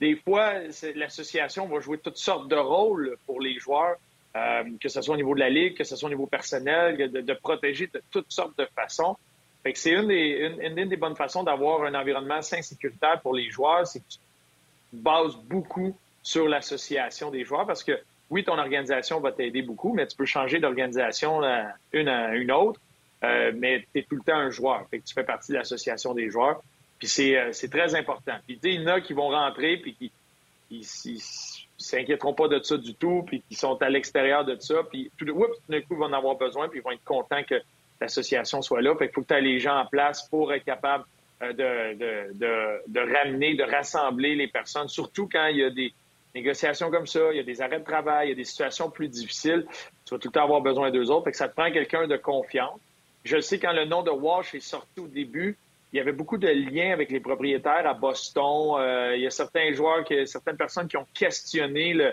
Des 0.00 0.16
fois, 0.16 0.54
l'association 0.96 1.66
va 1.66 1.80
jouer 1.80 1.98
toutes 1.98 2.18
sortes 2.18 2.48
de 2.48 2.56
rôles 2.56 3.16
pour 3.26 3.40
les 3.40 3.58
joueurs, 3.58 3.96
que 4.80 4.88
ce 4.88 5.00
soit 5.00 5.14
au 5.14 5.16
niveau 5.16 5.34
de 5.34 5.40
la 5.40 5.48
ligue, 5.48 5.76
que 5.76 5.84
ce 5.84 5.96
soit 5.96 6.08
au 6.08 6.10
niveau 6.10 6.26
personnel, 6.26 7.10
de, 7.10 7.32
protéger 7.34 7.86
de 7.86 8.02
toutes 8.10 8.30
sortes 8.30 8.58
de 8.58 8.66
façons. 8.74 9.16
c'est 9.74 9.92
une 9.92 10.08
des, 10.08 10.54
une, 10.60 10.88
des 10.88 10.96
bonnes 10.96 11.16
façons 11.16 11.44
d'avoir 11.44 11.84
un 11.84 11.94
environnement 11.94 12.42
sain 12.42 12.60
sécuritaire 12.60 13.20
pour 13.22 13.34
les 13.34 13.48
joueurs, 13.48 13.86
c'est 13.86 14.00
que 14.00 14.10
tu 14.10 14.18
bases 14.92 15.36
beaucoup 15.36 15.96
sur 16.22 16.46
l'association 16.46 17.30
des 17.30 17.44
joueurs 17.44 17.66
parce 17.66 17.82
que 17.82 17.98
oui, 18.30 18.44
ton 18.44 18.58
organisation 18.58 19.20
va 19.20 19.32
t'aider 19.32 19.62
beaucoup, 19.62 19.92
mais 19.92 20.06
tu 20.06 20.16
peux 20.16 20.26
changer 20.26 20.58
d'organisation 20.58 21.42
une 21.92 22.08
à 22.08 22.34
une 22.34 22.50
autre, 22.50 22.80
euh, 23.24 23.52
mais 23.54 23.84
tu 23.92 24.00
es 24.00 24.02
tout 24.02 24.16
le 24.16 24.22
temps 24.22 24.36
un 24.36 24.50
joueur. 24.50 24.86
Fait 24.90 24.98
que 24.98 25.04
tu 25.04 25.14
fais 25.14 25.24
partie 25.24 25.52
de 25.52 25.58
l'association 25.58 26.12
des 26.14 26.30
joueurs. 26.30 26.60
Puis 26.98 27.08
c'est, 27.08 27.36
euh, 27.36 27.52
très 27.70 27.94
important. 27.94 28.34
Puis 28.46 28.58
il 28.62 28.82
y 28.82 28.84
en 28.84 28.86
a 28.88 29.00
qui 29.00 29.12
vont 29.12 29.28
rentrer 29.28 29.76
puis 29.76 29.94
qui 29.94 30.12
ils, 30.70 30.84
s'inquiéteront 31.78 32.34
pas 32.34 32.48
de 32.48 32.60
ça 32.62 32.76
du 32.76 32.94
tout, 32.94 33.22
puis 33.26 33.42
qui 33.48 33.54
sont 33.54 33.80
à 33.82 33.88
l'extérieur 33.88 34.44
de 34.44 34.56
ça, 34.58 34.82
puis 34.90 35.10
tout, 35.16 35.24
d'un 35.24 35.80
coup, 35.82 35.86
ils 35.90 35.96
vont 35.96 36.06
en 36.06 36.12
avoir 36.12 36.34
besoin, 36.36 36.68
puis 36.68 36.80
ils 36.80 36.82
vont 36.82 36.90
être 36.90 37.04
contents 37.04 37.42
que 37.44 37.60
l'association 38.00 38.62
soit 38.62 38.82
là. 38.82 38.94
Fait 38.96 39.06
qu'il 39.06 39.14
faut 39.14 39.22
que 39.22 39.28
tu 39.28 39.34
aies 39.34 39.40
les 39.40 39.60
gens 39.60 39.78
en 39.78 39.86
place 39.86 40.28
pour 40.28 40.52
être 40.52 40.64
capable 40.64 41.04
euh, 41.42 41.52
de, 41.52 42.32
de, 42.34 42.82
de, 42.88 43.00
ramener, 43.00 43.54
de 43.54 43.62
rassembler 43.62 44.34
les 44.34 44.48
personnes, 44.48 44.88
surtout 44.88 45.28
quand 45.30 45.46
il 45.46 45.58
y 45.58 45.64
a 45.64 45.70
des, 45.70 45.92
négociations 46.36 46.90
comme 46.90 47.06
ça, 47.06 47.20
il 47.32 47.36
y 47.36 47.40
a 47.40 47.42
des 47.42 47.60
arrêts 47.60 47.80
de 47.80 47.84
travail, 47.84 48.28
il 48.28 48.30
y 48.30 48.32
a 48.32 48.36
des 48.36 48.44
situations 48.44 48.90
plus 48.90 49.08
difficiles. 49.08 49.66
Tu 50.04 50.14
vas 50.14 50.18
tout 50.18 50.28
le 50.28 50.32
temps 50.32 50.44
avoir 50.44 50.60
besoin 50.60 50.90
d'eux 50.90 51.10
autres. 51.10 51.24
Fait 51.24 51.32
que 51.32 51.36
ça 51.36 51.48
te 51.48 51.54
prend 51.54 51.70
quelqu'un 51.70 52.06
de 52.06 52.16
confiance. 52.16 52.78
Je 53.24 53.40
sais 53.40 53.58
quand 53.58 53.72
le 53.72 53.84
nom 53.84 54.02
de 54.02 54.10
Walsh 54.10 54.54
est 54.54 54.60
sorti 54.60 55.00
au 55.00 55.08
début, 55.08 55.56
il 55.92 55.96
y 55.96 56.00
avait 56.00 56.12
beaucoup 56.12 56.38
de 56.38 56.48
liens 56.48 56.92
avec 56.92 57.10
les 57.10 57.20
propriétaires 57.20 57.86
à 57.86 57.94
Boston. 57.94 58.76
Euh, 58.78 59.16
il 59.16 59.22
y 59.22 59.26
a 59.26 59.30
certains 59.30 59.72
joueurs, 59.72 60.04
certaines 60.26 60.56
personnes 60.56 60.88
qui 60.88 60.96
ont 60.96 61.06
questionné 61.14 61.94
le, 61.94 62.12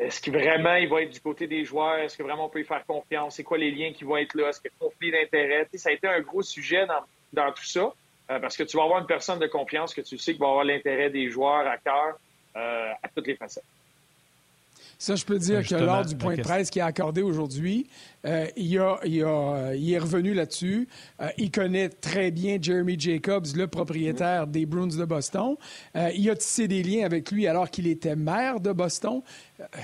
est-ce 0.00 0.22
que 0.22 0.30
vraiment 0.30 0.86
va 0.88 1.02
être 1.02 1.12
du 1.12 1.20
côté 1.20 1.46
des 1.46 1.64
joueurs? 1.64 1.98
Est-ce 1.98 2.16
que 2.16 2.22
vraiment 2.22 2.46
on 2.46 2.48
peut 2.48 2.60
y 2.60 2.64
faire 2.64 2.84
confiance? 2.86 3.36
C'est 3.36 3.44
quoi 3.44 3.58
les 3.58 3.70
liens 3.70 3.92
qui 3.92 4.04
vont 4.04 4.16
être 4.16 4.34
là? 4.34 4.48
Est-ce 4.48 4.60
qu'il 4.62 4.70
y 4.70 4.74
a 4.74 4.88
conflit 4.88 5.10
d'intérêts? 5.10 5.68
ça 5.74 5.90
a 5.90 5.92
été 5.92 6.08
un 6.08 6.20
gros 6.20 6.40
sujet 6.40 6.86
dans, 7.32 7.52
tout 7.52 7.64
ça, 7.64 7.92
euh, 8.30 8.38
parce 8.38 8.56
que 8.56 8.62
tu 8.62 8.78
vas 8.78 8.84
avoir 8.84 9.00
une 9.00 9.06
personne 9.06 9.38
de 9.38 9.46
confiance 9.46 9.92
que 9.92 10.00
tu 10.00 10.16
sais 10.16 10.32
qui 10.32 10.38
va 10.38 10.46
avoir 10.46 10.64
l'intérêt 10.64 11.10
des 11.10 11.28
joueurs 11.28 11.66
à 11.66 11.76
cœur. 11.76 12.18
Euh, 12.56 12.90
à 13.00 13.08
toutes 13.14 13.28
les 13.28 13.36
facettes. 13.36 13.64
Ça, 14.98 15.14
je 15.14 15.24
peux 15.24 15.38
dire 15.38 15.66
que 15.66 15.76
lors 15.76 16.04
du 16.04 16.16
point 16.16 16.34
de 16.34 16.42
presse 16.42 16.68
qui 16.68 16.78
est 16.78 16.82
accordé 16.82 17.22
aujourd'hui, 17.22 17.86
euh, 18.26 18.46
il, 18.56 18.76
a, 18.78 18.98
il, 19.04 19.22
a, 19.22 19.72
il, 19.74 19.92
est 19.92 19.98
revenu 19.98 20.34
là-dessus. 20.34 20.88
Euh, 21.20 21.28
il 21.38 21.50
connaît 21.50 21.88
très 21.88 22.30
bien 22.30 22.58
Jeremy 22.60 22.98
Jacobs, 22.98 23.46
le 23.54 23.66
propriétaire 23.66 24.46
des 24.46 24.66
Bruins 24.66 24.88
de 24.88 25.04
Boston. 25.04 25.56
il 25.94 26.28
a 26.28 26.34
tissé 26.34 26.68
des 26.68 26.82
liens 26.82 27.06
avec 27.06 27.30
lui 27.30 27.46
alors 27.46 27.70
qu'il 27.70 27.86
était 27.86 28.16
maire 28.16 28.60
de 28.60 28.72
Boston. 28.72 29.22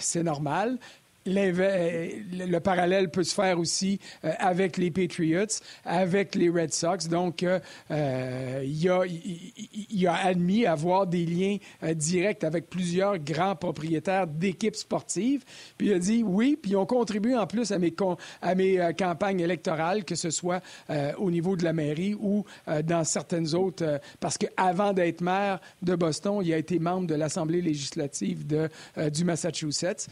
c'est 0.00 0.24
normal 0.24 0.78
le 1.26 2.58
parallèle 2.58 3.10
peut 3.10 3.24
se 3.24 3.34
faire 3.34 3.58
aussi 3.58 3.98
euh, 4.24 4.32
avec 4.38 4.76
les 4.76 4.90
Patriots, 4.90 5.46
avec 5.84 6.34
les 6.34 6.48
Red 6.48 6.72
Sox. 6.72 7.08
Donc, 7.08 7.42
euh, 7.42 7.58
euh, 7.90 8.64
il, 8.64 10.06
a, 10.06 10.14
admis 10.14 10.66
avoir 10.66 11.06
des 11.06 11.26
liens 11.26 11.56
directs 11.94 12.44
avec 12.44 12.68
plusieurs 12.70 13.18
grands 13.18 13.56
propriétaires 13.56 14.26
d'équipes 14.26 14.76
sportives. 14.76 15.44
Puis 15.76 15.88
il 15.88 15.92
a 15.92 15.98
dit 15.98 16.22
oui, 16.24 16.58
puis 16.60 16.72
ils 16.72 16.76
ont 16.76 16.86
contribué 16.86 17.36
en 17.36 17.46
plus 17.46 17.72
à 17.72 17.78
mes, 17.78 17.94
à 18.42 18.54
mes 18.54 18.94
campagnes 18.96 19.40
électorales, 19.40 20.04
que 20.04 20.14
ce 20.14 20.30
soit 20.30 20.60
au 21.18 21.30
niveau 21.30 21.56
de 21.56 21.64
la 21.64 21.72
mairie 21.72 22.14
ou 22.18 22.44
dans 22.84 23.04
certaines 23.04 23.54
autres. 23.54 24.00
parce 24.20 24.38
qu'avant 24.38 24.92
d'être 24.92 25.20
maire 25.20 25.60
de 25.82 25.94
Boston, 25.94 26.40
il 26.42 26.52
a 26.52 26.58
été 26.58 26.78
membre 26.78 27.06
de 27.06 27.14
l'Assemblée 27.14 27.60
législative 27.60 28.46
de, 28.46 28.68
du 29.10 29.24
Massachusetts 29.24 30.08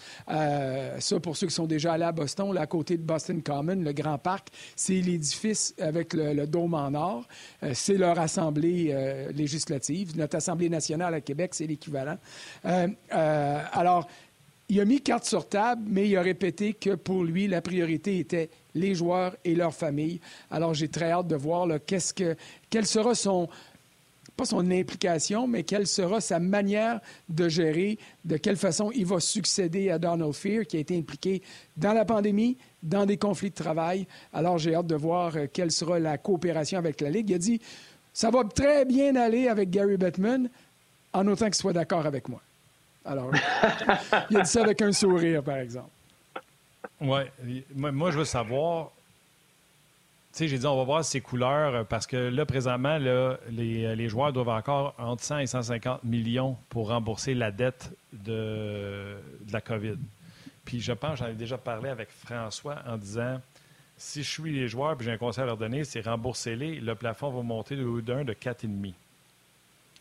ça, 1.04 1.20
pour 1.20 1.36
ceux 1.36 1.46
qui 1.46 1.54
sont 1.54 1.66
déjà 1.66 1.92
allés 1.92 2.04
à 2.04 2.12
Boston, 2.12 2.52
là, 2.52 2.62
à 2.62 2.66
côté 2.66 2.96
de 2.96 3.02
Boston 3.02 3.42
Common, 3.42 3.76
le 3.76 3.92
Grand 3.92 4.18
Parc, 4.18 4.48
c'est 4.74 5.00
l'édifice 5.00 5.74
avec 5.78 6.14
le, 6.14 6.46
dôme 6.46 6.74
en 6.74 6.94
or. 6.94 7.28
Euh, 7.62 7.72
c'est 7.74 7.96
leur 7.96 8.18
assemblée 8.18 8.88
euh, 8.90 9.30
législative. 9.32 10.16
Notre 10.16 10.36
Assemblée 10.36 10.68
nationale 10.68 11.14
à 11.14 11.20
Québec, 11.20 11.54
c'est 11.54 11.66
l'équivalent. 11.66 12.16
Euh, 12.64 12.88
alors, 13.72 14.08
il 14.70 14.80
a 14.80 14.84
mis 14.86 15.00
carte 15.02 15.24
sur 15.24 15.46
table, 15.46 15.82
mais 15.86 16.08
il 16.08 16.16
a 16.16 16.22
répété 16.22 16.72
que 16.72 16.94
pour 16.94 17.22
lui, 17.22 17.48
la 17.48 17.60
priorité 17.60 18.18
était 18.18 18.48
les 18.74 18.94
joueurs 18.94 19.36
et 19.44 19.54
leurs 19.54 19.74
familles. 19.74 20.20
Alors, 20.50 20.72
j'ai 20.72 20.88
très 20.88 21.10
hâte 21.10 21.28
de 21.28 21.36
voir 21.36 21.68
qu'est-ce 21.86 22.14
que, 22.14 22.34
quel 22.70 22.86
sera 22.86 23.14
son, 23.14 23.48
pas 24.36 24.44
son 24.44 24.70
implication, 24.70 25.46
mais 25.46 25.62
quelle 25.62 25.86
sera 25.86 26.20
sa 26.20 26.38
manière 26.38 27.00
de 27.28 27.48
gérer, 27.48 27.98
de 28.24 28.36
quelle 28.36 28.56
façon 28.56 28.90
il 28.92 29.06
va 29.06 29.20
succéder 29.20 29.90
à 29.90 29.98
Donald 29.98 30.32
Fear, 30.32 30.64
qui 30.66 30.76
a 30.76 30.80
été 30.80 30.96
impliqué 30.96 31.42
dans 31.76 31.92
la 31.92 32.04
pandémie, 32.04 32.56
dans 32.82 33.06
des 33.06 33.16
conflits 33.16 33.50
de 33.50 33.54
travail. 33.54 34.06
Alors, 34.32 34.58
j'ai 34.58 34.74
hâte 34.74 34.86
de 34.86 34.96
voir 34.96 35.36
euh, 35.36 35.46
quelle 35.52 35.70
sera 35.70 35.98
la 35.98 36.18
coopération 36.18 36.78
avec 36.78 37.00
la 37.00 37.10
Ligue. 37.10 37.30
Il 37.30 37.34
a 37.34 37.38
dit 37.38 37.60
ça 38.12 38.30
va 38.30 38.44
très 38.44 38.84
bien 38.84 39.16
aller 39.16 39.48
avec 39.48 39.70
Gary 39.70 39.96
Bettman, 39.96 40.48
en 41.12 41.26
autant 41.26 41.46
qu'il 41.46 41.56
soit 41.56 41.72
d'accord 41.72 42.06
avec 42.06 42.28
moi. 42.28 42.40
Alors, 43.04 43.30
il 44.30 44.36
a 44.36 44.42
dit 44.42 44.50
ça 44.50 44.62
avec 44.62 44.80
un 44.82 44.92
sourire, 44.92 45.42
par 45.42 45.56
exemple. 45.56 45.90
Oui. 47.00 47.64
Moi, 47.74 48.10
je 48.12 48.18
veux 48.18 48.24
savoir 48.24 48.92
sais, 50.38 50.48
j'ai 50.48 50.58
dit, 50.58 50.66
on 50.66 50.76
va 50.76 50.84
voir 50.84 51.04
ses 51.04 51.20
couleurs 51.20 51.86
parce 51.86 52.06
que 52.06 52.16
là, 52.16 52.44
présentement, 52.44 52.98
là, 52.98 53.38
les, 53.50 53.94
les, 53.94 54.08
joueurs 54.08 54.32
doivent 54.32 54.48
encore 54.48 54.94
entre 54.98 55.22
100 55.22 55.38
et 55.38 55.46
150 55.46 56.04
millions 56.04 56.56
pour 56.68 56.88
rembourser 56.88 57.34
la 57.34 57.50
dette 57.50 57.92
de, 58.12 59.16
de 59.40 59.52
la 59.52 59.60
COVID. 59.60 59.96
Puis 60.64 60.80
je 60.80 60.92
pense, 60.92 61.18
j'en 61.18 61.26
ai 61.26 61.34
déjà 61.34 61.58
parlé 61.58 61.88
avec 61.88 62.10
François 62.10 62.82
en 62.86 62.96
disant 62.96 63.40
si 63.96 64.22
je 64.22 64.28
suis 64.28 64.52
les 64.52 64.68
joueurs 64.68 65.00
et 65.00 65.04
j'ai 65.04 65.12
un 65.12 65.18
conseil 65.18 65.44
à 65.44 65.46
leur 65.46 65.56
donner, 65.56 65.84
c'est 65.84 66.00
rembourser-les. 66.00 66.80
Le 66.80 66.94
plafond 66.94 67.30
va 67.30 67.42
monter 67.42 67.76
d'un 67.76 68.24
de 68.24 68.32
4,5. 68.32 68.92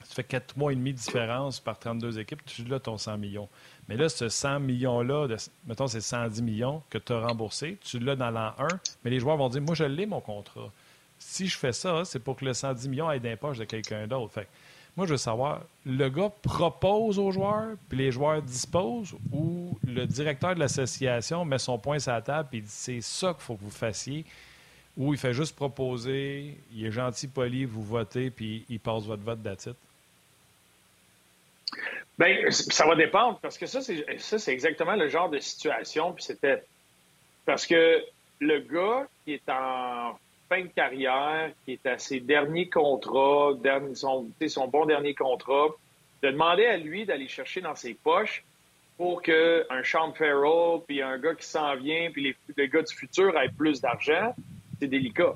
Ça 0.04 0.16
fait 0.16 0.24
4 0.24 0.58
mois 0.58 0.74
et 0.74 0.76
demi 0.76 0.94
de 0.94 0.98
différence 0.98 1.60
par 1.60 1.80
32 1.80 2.20
équipes, 2.20 2.44
tu 2.46 2.64
l'as 2.66 2.80
ton 2.80 2.98
100 2.98 3.18
millions. 3.18 3.48
Mais 3.90 3.98
là, 3.98 4.10
ce 4.10 4.30
100 4.30 4.62
millions-là, 4.62 5.28
mettons, 5.68 5.88
c'est 5.88 6.02
110 6.02 6.42
millions 6.42 6.82
que 6.90 6.98
tu 6.98 7.14
as 7.14 7.20
remboursé, 7.20 7.78
tu 7.82 8.00
l'as 8.00 8.16
dans 8.16 8.32
l'an 8.32 8.54
1, 8.58 8.68
mais 9.04 9.12
les 9.12 9.20
joueurs 9.20 9.38
vont 9.38 9.50
dire 9.50 9.62
Moi, 9.62 9.76
je 9.76 9.84
l'ai, 9.84 10.06
mon 10.06 10.22
contrat. 10.22 10.72
Si 11.20 11.48
je 11.48 11.58
fais 11.58 11.74
ça, 11.74 12.04
c'est 12.06 12.20
pour 12.20 12.36
que 12.36 12.46
le 12.46 12.54
110 12.54 12.88
millions 12.90 13.08
aille 13.08 13.20
dans 13.20 13.38
poche 13.38 13.58
de 13.58 13.66
quelqu'un 13.66 14.08
d'autre. 14.08 14.34
Fait 14.34 14.48
moi, 14.96 15.08
je 15.08 15.14
veux 15.14 15.18
savoir, 15.18 15.62
le 15.86 16.08
gars 16.10 16.32
propose 16.44 17.18
aux 17.18 17.32
joueurs, 17.32 17.76
puis 17.90 17.98
les 17.98 18.12
joueurs 18.12 18.44
disposent, 18.44 19.16
ou 19.32 19.78
le 19.84 20.06
directeur 20.06 20.54
de 20.54 20.60
l'association 20.60 21.44
met 21.46 21.58
son 21.58 21.80
point 21.80 21.98
sur 21.98 22.12
la 22.12 22.22
table 22.22 22.50
et 22.54 22.62
dit 22.62 22.70
c'est 22.70 23.02
ça 23.02 23.34
qu'il 23.34 23.42
faut 23.42 23.56
que 23.56 23.64
vous 23.64 23.72
fassiez, 23.72 24.24
ou 24.96 25.14
il 25.14 25.20
fait 25.20 25.34
juste 25.34 25.56
proposer, 25.56 26.60
il 26.76 26.86
est 26.86 26.92
gentil, 26.92 27.28
poli, 27.28 27.66
vous 27.66 27.84
votez, 27.84 28.30
puis 28.30 28.66
il 28.70 28.80
passe 28.80 29.04
votre 29.06 29.24
vote 29.24 29.42
d'attitude? 29.42 29.76
Bien, 32.20 32.51
ça 32.51 32.86
va 32.86 32.95
dépendre, 32.95 33.39
parce 33.41 33.57
que 33.57 33.66
ça, 33.66 33.82
c'est 33.82 34.53
exactement 34.53 34.95
le 34.95 35.07
genre 35.09 35.30
de 35.30 35.39
situation, 35.39 36.14
puis 36.14 36.24
c'était. 36.24 36.64
Parce 37.45 37.66
que 37.66 38.03
le 38.39 38.59
gars 38.59 39.07
qui 39.26 39.34
est 39.34 39.49
en 39.49 40.18
fin 40.47 40.61
de 40.61 40.68
carrière, 40.68 41.51
qui 41.66 41.74
est 41.74 41.86
à 41.86 41.97
ses 41.97 42.20
derniers 42.20 42.70
contrats, 42.70 43.53
son, 43.95 44.30
son 44.47 44.68
bon 44.68 44.86
dernier 44.86 45.16
contrat, 45.16 45.70
de 46.22 46.30
demander 46.30 46.66
à 46.66 46.78
lui 46.78 47.05
d'aller 47.05 47.28
chercher 47.28 47.61
dans 47.61 47.76
ses 47.76 47.93
poches 47.93 48.43
pour 48.97 49.22
qu'un 49.22 49.84
Sean 49.84 50.14
Farrell, 50.14 50.82
puis 50.88 51.01
un 51.01 51.18
gars 51.18 51.36
qui 51.36 51.45
s'en 51.45 51.76
vient, 51.76 52.11
puis 52.11 52.36
les, 52.55 52.70
gars 52.70 52.84
du 52.84 52.93
futur 52.95 53.38
aient 53.38 53.49
plus 53.49 53.82
d'argent, 53.82 54.36
c'est 54.80 54.88
délicat. 54.88 55.34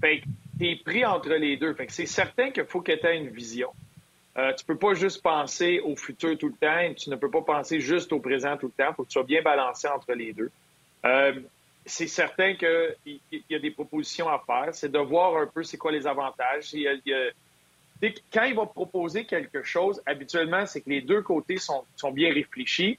Fait 0.00 0.20
que 0.20 0.26
t'es 0.58 0.80
pris 0.84 1.04
entre 1.04 1.34
les 1.34 1.56
deux. 1.56 1.74
Fait 1.74 1.86
que 1.86 1.92
c'est 1.92 2.06
certain 2.06 2.50
qu'il 2.50 2.64
faut 2.64 2.80
que 2.80 2.92
tu 2.92 3.06
aies 3.06 3.18
une 3.18 3.28
vision. 3.28 3.70
Euh, 4.38 4.52
tu 4.52 4.64
peux 4.66 4.76
pas 4.76 4.92
juste 4.92 5.22
penser 5.22 5.80
au 5.80 5.96
futur 5.96 6.36
tout 6.36 6.48
le 6.48 6.54
temps, 6.54 6.94
tu 6.94 7.08
ne 7.08 7.16
peux 7.16 7.30
pas 7.30 7.40
penser 7.40 7.80
juste 7.80 8.12
au 8.12 8.20
présent 8.20 8.56
tout 8.56 8.66
le 8.66 8.72
temps. 8.72 8.90
Il 8.90 8.94
faut 8.94 9.02
que 9.04 9.08
tu 9.08 9.14
sois 9.14 9.22
bien 9.22 9.40
balancé 9.40 9.88
entre 9.88 10.12
les 10.12 10.32
deux. 10.34 10.50
Euh, 11.06 11.40
c'est 11.86 12.08
certain 12.08 12.54
qu'il 12.54 13.20
y 13.32 13.54
a 13.54 13.58
des 13.58 13.70
propositions 13.70 14.28
à 14.28 14.42
faire. 14.44 14.74
C'est 14.74 14.90
de 14.90 14.98
voir 14.98 15.36
un 15.38 15.46
peu 15.46 15.62
c'est 15.62 15.78
quoi 15.78 15.90
les 15.90 16.06
avantages. 16.06 16.74
quand 18.32 18.44
il 18.44 18.54
va 18.54 18.66
proposer 18.66 19.24
quelque 19.24 19.62
chose, 19.62 20.02
habituellement, 20.04 20.66
c'est 20.66 20.82
que 20.82 20.90
les 20.90 21.00
deux 21.00 21.22
côtés 21.22 21.56
sont, 21.56 21.84
bien 22.12 22.34
réfléchis, 22.34 22.98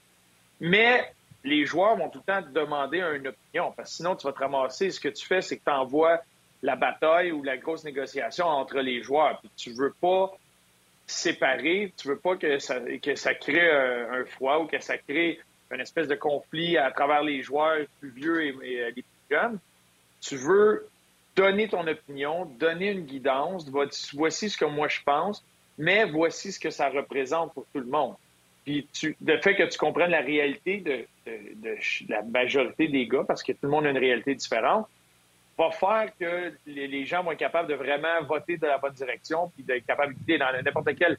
mais 0.58 1.12
les 1.44 1.66
joueurs 1.66 1.96
vont 1.96 2.08
tout 2.08 2.20
le 2.26 2.32
temps 2.32 2.42
te 2.42 2.48
demander 2.48 2.98
une 3.00 3.28
opinion, 3.28 3.72
parce 3.76 3.90
que 3.90 3.96
sinon, 3.96 4.16
tu 4.16 4.26
vas 4.26 4.32
te 4.32 4.38
ramasser. 4.38 4.90
Ce 4.90 4.98
que 4.98 5.08
tu 5.08 5.24
fais, 5.24 5.40
c'est 5.40 5.58
que 5.58 5.64
tu 5.64 5.70
envoies 5.70 6.20
la 6.62 6.74
bataille 6.74 7.30
ou 7.30 7.44
la 7.44 7.56
grosse 7.58 7.84
négociation 7.84 8.46
entre 8.46 8.80
les 8.80 9.02
joueurs. 9.02 9.38
Puis 9.38 9.50
tu 9.56 9.72
veux 9.72 9.94
pas 10.00 10.32
séparer, 11.08 11.92
tu 11.96 12.08
veux 12.08 12.18
pas 12.18 12.36
que 12.36 12.58
ça, 12.58 12.80
que 12.80 13.34
crée 13.40 13.70
un, 13.70 14.20
un 14.20 14.24
froid 14.24 14.58
ou 14.60 14.66
que 14.66 14.78
ça 14.80 14.98
crée 14.98 15.40
une 15.70 15.80
espèce 15.80 16.08
de 16.08 16.14
conflit 16.14 16.78
à 16.78 16.90
travers 16.90 17.22
les 17.22 17.42
joueurs 17.42 17.84
plus 18.00 18.10
vieux 18.10 18.44
et, 18.44 18.52
les 18.52 18.92
plus 18.92 19.04
jeunes. 19.30 19.58
Tu 20.20 20.36
veux 20.36 20.88
donner 21.36 21.68
ton 21.68 21.86
opinion, 21.86 22.46
donner 22.58 22.90
une 22.90 23.04
guidance, 23.04 23.68
voici 23.68 24.50
ce 24.50 24.56
que 24.56 24.64
moi 24.64 24.88
je 24.88 25.00
pense, 25.04 25.44
mais 25.76 26.04
voici 26.04 26.52
ce 26.52 26.58
que 26.58 26.70
ça 26.70 26.88
représente 26.88 27.54
pour 27.54 27.66
tout 27.72 27.80
le 27.80 27.86
monde. 27.86 28.14
Puis 28.64 28.88
tu, 28.92 29.16
le 29.24 29.40
fait 29.40 29.54
que 29.54 29.62
tu 29.62 29.78
comprennes 29.78 30.10
la 30.10 30.20
réalité 30.20 30.78
de, 30.78 31.06
la 32.08 32.22
majorité 32.22 32.88
des 32.88 33.06
gars, 33.06 33.24
parce 33.26 33.42
que 33.42 33.52
tout 33.52 33.60
le 33.62 33.68
monde 33.68 33.86
a 33.86 33.90
une 33.90 33.98
réalité 33.98 34.34
différente, 34.34 34.88
va 35.58 35.70
faire 35.70 36.12
que 36.18 36.52
les, 36.66 37.04
gens 37.04 37.22
vont 37.24 37.32
être 37.32 37.38
capables 37.38 37.68
de 37.68 37.74
vraiment 37.74 38.22
voter 38.22 38.56
de 38.56 38.66
la 38.66 38.78
bonne 38.78 38.92
direction, 38.92 39.50
puis 39.54 39.64
d'être 39.64 39.84
capables 39.84 40.14
de 40.14 40.36
dans 40.36 40.52
n'importe 40.64 40.96
quel. 40.96 41.18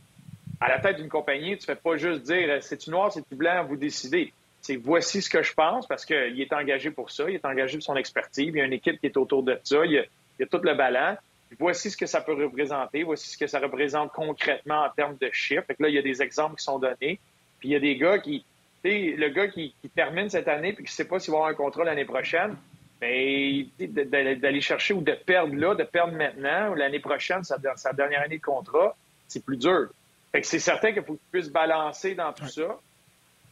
À 0.61 0.69
la 0.69 0.79
tête 0.79 0.97
d'une 0.97 1.09
compagnie, 1.09 1.57
tu 1.57 1.69
ne 1.69 1.75
fais 1.75 1.81
pas 1.81 1.97
juste 1.97 2.23
dire 2.23 2.61
c'est-tu 2.63 2.89
noir, 2.89 3.11
c'est-tu 3.11 3.35
blanc, 3.35 3.65
vous 3.65 3.75
décidez 3.75 4.33
c'est 4.61 4.75
voici 4.75 5.21
ce 5.21 5.29
que 5.29 5.41
je 5.41 5.53
pense 5.53 5.87
parce 5.87 6.05
qu'il 6.05 6.39
est 6.39 6.53
engagé 6.53 6.91
pour 6.91 7.11
ça, 7.11 7.29
il 7.29 7.35
est 7.35 7.45
engagé 7.45 7.77
pour 7.77 7.83
son 7.83 7.95
expertise, 7.95 8.47
il 8.47 8.55
y 8.55 8.61
a 8.61 8.65
une 8.65 8.73
équipe 8.73 8.99
qui 8.99 9.07
est 9.07 9.17
autour 9.17 9.43
de 9.43 9.59
ça, 9.63 9.85
il 9.85 9.93
y 9.93 9.97
a, 9.97 10.45
tout 10.45 10.61
le 10.61 10.73
ballon. 10.75 11.17
Voici 11.57 11.89
ce 11.89 11.97
que 11.97 12.05
ça 12.05 12.21
peut 12.21 12.33
représenter, 12.33 13.03
voici 13.03 13.29
ce 13.29 13.37
que 13.37 13.47
ça 13.47 13.59
représente 13.59 14.11
concrètement 14.11 14.83
en 14.83 14.89
termes 14.89 15.17
de 15.19 15.29
chiffres. 15.31 15.63
Fait 15.65 15.75
là, 15.79 15.89
il 15.89 15.95
y 15.95 15.97
a 15.97 16.03
des 16.03 16.21
exemples 16.21 16.57
qui 16.57 16.63
sont 16.63 16.77
donnés. 16.77 17.19
Puis 17.59 17.69
il 17.69 17.71
y 17.71 17.75
a 17.75 17.79
des 17.79 17.97
gars 17.97 18.19
qui, 18.19 18.45
tu 18.83 18.91
sais, 18.91 19.15
le 19.17 19.29
gars 19.29 19.47
qui, 19.47 19.73
termine 19.95 20.29
cette 20.29 20.47
année 20.47 20.73
puis 20.73 20.83
qui 20.83 20.91
ne 20.91 20.95
sait 20.95 21.07
pas 21.07 21.19
s'il 21.19 21.31
va 21.31 21.37
avoir 21.37 21.49
un 21.49 21.55
contrat 21.55 21.83
l'année 21.83 22.05
prochaine, 22.05 22.55
mais 23.01 23.67
ben, 23.79 24.39
d'aller 24.39 24.61
chercher 24.61 24.93
ou 24.93 25.01
de 25.01 25.13
perdre 25.13 25.55
là, 25.55 25.75
de 25.75 25.83
perdre 25.83 26.13
maintenant, 26.13 26.71
ou 26.71 26.75
l'année 26.75 26.99
prochaine, 26.99 27.43
sa, 27.43 27.57
sa 27.75 27.93
dernière 27.93 28.21
année 28.21 28.37
de 28.37 28.43
contrat, 28.43 28.95
c'est 29.27 29.43
plus 29.43 29.57
dur. 29.57 29.89
Fait 30.31 30.41
que 30.41 30.47
c'est 30.47 30.59
certain 30.59 30.91
qu'il 30.91 31.03
faut 31.03 31.13
que 31.13 31.19
tu 31.19 31.31
puisses 31.31 31.49
balancer 31.49 32.15
dans 32.15 32.33
tout 32.33 32.47
ça 32.47 32.79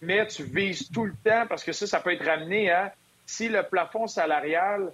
mais 0.02 0.28
tu 0.28 0.44
vises 0.44 0.90
tout 0.92 1.06
le 1.06 1.14
temps 1.24 1.46
parce 1.48 1.64
que 1.64 1.72
ça, 1.72 1.88
ça 1.88 2.00
peut 2.00 2.14
être 2.14 2.26
ramené 2.26 2.70
à 2.72 2.94
si 3.26 3.50
le 3.50 3.64
plafond 3.64 4.08
salarial 4.08 4.92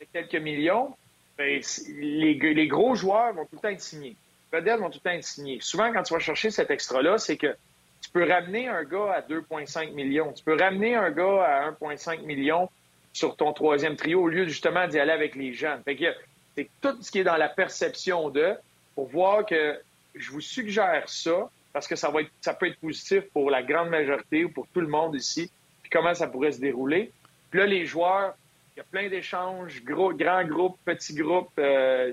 est 0.00 0.06
quelques 0.12 0.42
millions, 0.42 0.94
ben, 1.36 1.60
les, 1.98 2.66
gros 2.68 2.94
joueurs 2.94 3.32
vont 3.32 3.44
tout 3.46 3.56
le 3.56 3.60
temps 3.60 3.68
être 3.68 3.80
signés. 3.80 4.16
Les 4.52 4.58
vedettes 4.58 4.80
vont 4.80 4.90
tout 4.90 5.00
le 5.02 5.10
temps 5.10 5.16
être 5.16 5.24
signés. 5.24 5.58
Souvent, 5.60 5.92
quand 5.92 6.02
tu 6.02 6.12
vas 6.12 6.20
chercher 6.20 6.50
cet 6.50 6.70
extra-là, 6.70 7.18
c'est 7.18 7.36
que 7.36 7.56
tu 8.02 8.10
peux 8.10 8.28
ramener 8.28 8.68
un 8.68 8.84
gars 8.84 9.12
à 9.12 9.20
2,5 9.22 9.92
millions. 9.92 10.32
Tu 10.32 10.44
peux 10.44 10.56
ramener 10.56 10.94
un 10.94 11.10
gars 11.10 11.42
à 11.42 11.70
1,5 11.70 12.22
million 12.22 12.70
sur 13.12 13.36
ton 13.36 13.52
troisième 13.52 13.96
trio 13.96 14.22
au 14.22 14.28
lieu 14.28 14.46
justement 14.46 14.86
d'y 14.86 14.98
aller 14.98 15.12
avec 15.12 15.34
les 15.34 15.52
jeunes. 15.52 15.82
Fait 15.84 15.96
que 15.96 16.14
c'est 16.56 16.68
tout 16.80 16.96
ce 17.00 17.10
qui 17.10 17.20
est 17.20 17.24
dans 17.24 17.36
la 17.36 17.48
perception 17.48 18.30
de 18.30 18.54
pour 18.94 19.08
voir 19.08 19.46
que 19.46 19.78
je 20.14 20.30
vous 20.30 20.40
suggère 20.40 21.08
ça, 21.08 21.48
parce 21.72 21.86
que 21.86 21.96
ça, 21.96 22.10
peut 22.10 22.66
être 22.66 22.80
positif 22.80 23.24
pour 23.32 23.50
la 23.50 23.62
grande 23.62 23.90
majorité 23.90 24.44
ou 24.44 24.50
pour 24.50 24.66
tout 24.68 24.80
le 24.80 24.88
monde 24.88 25.14
ici, 25.14 25.50
puis 25.82 25.90
comment 25.90 26.14
ça 26.14 26.26
pourrait 26.26 26.52
se 26.52 26.60
dérouler. 26.60 27.12
Puis 27.50 27.60
là, 27.60 27.66
les 27.66 27.86
joueurs, 27.86 28.34
il 28.74 28.78
y 28.78 28.80
a 28.80 28.84
plein 28.84 29.08
d'échanges, 29.08 29.82
gros, 29.84 30.12
grands 30.12 30.44
groupes, 30.44 30.78
petits 30.84 31.14
groupes, 31.14 31.50
euh, 31.58 32.12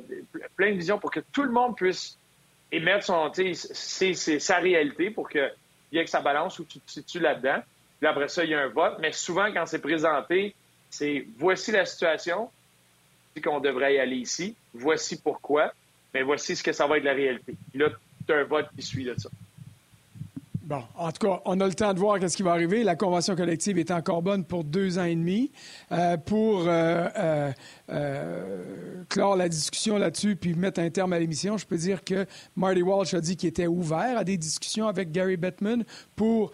plein 0.56 0.72
de 0.72 0.78
visions 0.78 1.00
pour 1.00 1.12
que 1.12 1.22
tout 1.32 1.43
le 1.43 1.52
monde 1.52 1.76
puisse 1.76 2.18
émettre 2.72 3.06
son, 3.06 3.32
c'est, 3.34 4.14
sa 4.14 4.58
réalité 4.58 5.10
pour 5.10 5.30
qu'il 5.30 5.52
y 5.91 5.98
ait 5.98 6.04
que 6.04 6.10
ça 6.10 6.22
balance 6.22 6.60
où 6.60 6.66
tu 6.66 6.80
te 6.80 6.91
situes 6.91 7.20
là-dedans. 7.20 7.62
Puis 8.00 8.08
après 8.08 8.28
ça, 8.28 8.43
il 8.43 8.52
y 8.52 8.54
a 8.54 8.62
un 8.62 8.68
vote. 8.68 8.98
Mais 9.00 9.12
souvent, 9.12 9.52
quand 9.52 9.66
c'est 9.66 9.82
présenté, 9.82 10.56
c'est 10.90 11.28
voici 11.38 11.72
la 11.72 11.86
situation, 11.86 12.50
qu'on 13.42 13.60
devrait 13.60 13.96
y 13.96 14.00
aller 14.00 14.18
ici, 14.18 14.56
voici 14.74 15.18
pourquoi, 15.18 15.74
mais 16.14 16.24
voici 16.24 16.56
ce 16.56 16.64
que 16.64 16.72
ça 16.72 16.88
va 16.88 16.98
être 16.98 17.04
la 17.04 17.14
réalité. 17.14 17.56
Puis 17.70 17.80
là, 17.80 17.90
tu 18.26 18.34
un 18.34 18.44
vote 18.44 18.68
qui 18.76 18.82
suit 18.82 19.06
de 19.06 19.16
ça. 19.18 19.30
Bon, 20.68 20.84
en 20.97 21.13
tout 21.13 21.26
cas, 21.26 21.41
on 21.45 21.61
a 21.61 21.65
le 21.65 21.74
temps 21.74 21.93
de 21.93 21.99
voir 21.99 22.18
ce 22.20 22.36
qui 22.36 22.43
va 22.43 22.51
arriver. 22.51 22.84
La 22.84 22.97
convention 22.97 23.38
collective 23.38 23.78
est 23.78 23.89
encore 23.89 24.22
bonne 24.22 24.43
pour 24.43 24.65
deux 24.65 24.99
ans 24.99 25.05
et 25.05 25.15
demi. 25.15 25.49
Euh, 25.93 26.18
pour 26.18 26.65
euh, 26.68 27.53
euh, 27.89 29.03
clore 29.07 29.38
la 29.38 29.47
discussion 29.47 29.97
là-dessus 29.97 30.36
puis 30.36 30.55
mettre 30.55 30.82
un 30.82 30.89
terme 30.89 31.13
à 31.13 31.20
l'émission, 31.20 31.57
je 31.57 31.65
peux 31.65 31.78
dire 31.78 32.03
que 32.03 32.26
Marty 32.57 32.82
Walsh 32.82 33.13
a 33.13 33.22
dit 33.22 33.38
qu'il 33.38 33.47
était 33.47 33.68
ouvert 33.68 34.18
à 34.18 34.26
des 34.26 34.36
discussions 34.36 34.89
avec 34.89 35.13
Gary 35.13 35.38
Bettman 35.38 35.86
pour 36.18 36.51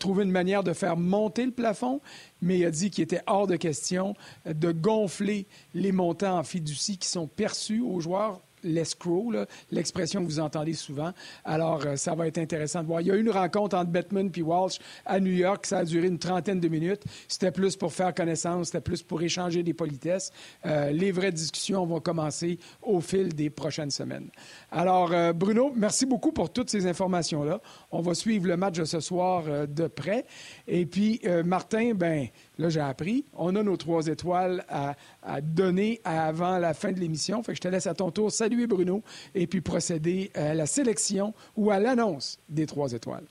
trouver 0.00 0.24
une 0.24 0.32
manière 0.32 0.64
de 0.64 0.72
faire 0.72 0.96
monter 0.96 1.46
le 1.46 1.52
plafond, 1.52 2.00
mais 2.42 2.58
il 2.58 2.64
a 2.64 2.72
dit 2.72 2.90
qu'il 2.90 3.04
était 3.04 3.22
hors 3.28 3.46
de 3.46 3.54
question 3.54 4.16
de 4.46 4.72
gonfler 4.72 5.46
les 5.74 5.92
montants 5.92 6.38
en 6.38 6.42
fiducie 6.42 6.98
qui 6.98 7.06
sont 7.08 7.28
perçus 7.28 7.80
aux 7.80 8.00
joueurs 8.00 8.40
l'escrow, 8.64 9.32
l'expression 9.70 10.20
que 10.22 10.26
vous 10.26 10.40
entendez 10.40 10.72
souvent. 10.72 11.12
Alors, 11.44 11.84
euh, 11.86 11.96
ça 11.96 12.14
va 12.14 12.26
être 12.26 12.38
intéressant 12.38 12.82
de 12.82 12.86
voir. 12.86 13.00
Il 13.00 13.06
y 13.06 13.10
a 13.10 13.14
eu 13.14 13.20
une 13.20 13.30
rencontre 13.30 13.76
entre 13.76 13.90
Bettman 13.90 14.30
et 14.34 14.42
Walsh 14.42 14.78
à 15.06 15.20
New 15.20 15.32
York. 15.32 15.66
Ça 15.66 15.78
a 15.78 15.84
duré 15.84 16.06
une 16.06 16.18
trentaine 16.18 16.60
de 16.60 16.68
minutes. 16.68 17.02
C'était 17.28 17.50
plus 17.50 17.76
pour 17.76 17.92
faire 17.92 18.14
connaissance, 18.14 18.66
c'était 18.66 18.80
plus 18.80 19.02
pour 19.02 19.22
échanger 19.22 19.62
des 19.62 19.74
politesses. 19.74 20.32
Euh, 20.66 20.90
les 20.90 21.12
vraies 21.12 21.32
discussions 21.32 21.84
vont 21.86 22.00
commencer 22.00 22.58
au 22.82 23.00
fil 23.00 23.34
des 23.34 23.50
prochaines 23.50 23.90
semaines. 23.90 24.30
Alors, 24.70 25.12
euh, 25.12 25.32
Bruno, 25.32 25.72
merci 25.76 26.06
beaucoup 26.06 26.32
pour 26.32 26.52
toutes 26.52 26.70
ces 26.70 26.86
informations-là. 26.86 27.60
On 27.90 28.00
va 28.00 28.14
suivre 28.14 28.46
le 28.46 28.56
match 28.56 28.78
de 28.78 28.84
ce 28.84 29.00
soir 29.00 29.44
de 29.68 29.86
près. 29.86 30.24
Et 30.66 30.86
puis, 30.86 31.20
Martin, 31.44 31.92
ben, 31.94 32.28
là, 32.58 32.68
j'ai 32.68 32.80
appris, 32.80 33.24
on 33.34 33.54
a 33.56 33.62
nos 33.62 33.76
trois 33.76 34.06
étoiles 34.06 34.64
à, 34.68 34.94
à 35.22 35.40
donner 35.40 36.00
avant 36.04 36.58
la 36.58 36.74
fin 36.74 36.92
de 36.92 37.00
l'émission. 37.00 37.42
Fait 37.42 37.52
que 37.52 37.56
je 37.56 37.62
te 37.62 37.68
laisse 37.68 37.86
à 37.86 37.94
ton 37.94 38.10
tour 38.10 38.30
saluer 38.30 38.66
Bruno 38.66 39.02
et 39.34 39.46
puis 39.46 39.60
procéder 39.60 40.30
à 40.34 40.54
la 40.54 40.66
sélection 40.66 41.34
ou 41.56 41.70
à 41.70 41.78
l'annonce 41.78 42.38
des 42.48 42.66
trois 42.66 42.92
étoiles. 42.92 43.24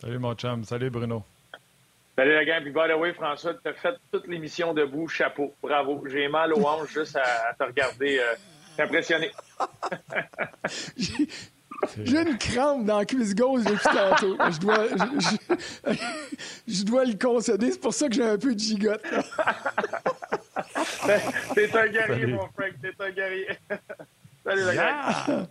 Salut 0.00 0.18
mon 0.18 0.34
chum, 0.34 0.64
salut 0.64 0.90
Bruno. 0.90 1.22
Salut 2.16 2.34
la 2.34 2.44
gang. 2.44 2.62
Puis, 2.62 2.70
by 2.70 2.88
the 2.88 2.96
way, 2.96 3.12
François, 3.12 3.54
tu 3.54 3.68
as 3.68 3.72
fait 3.74 3.94
toute 4.12 4.28
l'émission 4.28 4.72
debout. 4.72 5.08
Chapeau. 5.08 5.52
Bravo. 5.60 6.04
J'ai 6.06 6.28
mal 6.28 6.52
aux 6.52 6.64
hanches 6.64 6.92
juste 6.92 7.16
à, 7.16 7.54
te 7.58 7.64
regarder. 7.64 8.18
Euh, 8.18 8.34
impressionné. 8.78 9.30
J'ai 12.04 12.22
une 12.22 12.38
crampe 12.38 12.84
dans 12.84 12.98
la 12.98 13.04
cuisse 13.04 13.34
gauche 13.34 13.64
depuis 13.64 13.84
tantôt. 13.84 14.36
Je 14.50 14.58
dois, 14.58 14.86
je, 16.66 16.84
dois 16.84 17.04
le 17.04 17.14
concéder. 17.14 17.72
C'est 17.72 17.80
pour 17.80 17.94
ça 17.94 18.08
que 18.08 18.14
j'ai 18.14 18.24
un 18.24 18.38
peu 18.38 18.54
de 18.54 18.58
gigote. 18.58 19.02
T'es 21.54 21.76
un 21.76 21.88
guerrier, 21.88 22.26
mon 22.26 22.48
Frank. 22.48 22.72
T'es 22.80 22.92
un 22.98 23.10
guerrier. 23.10 23.58
Salut, 24.44 24.62
la 24.64 24.74
gang. 24.74 25.46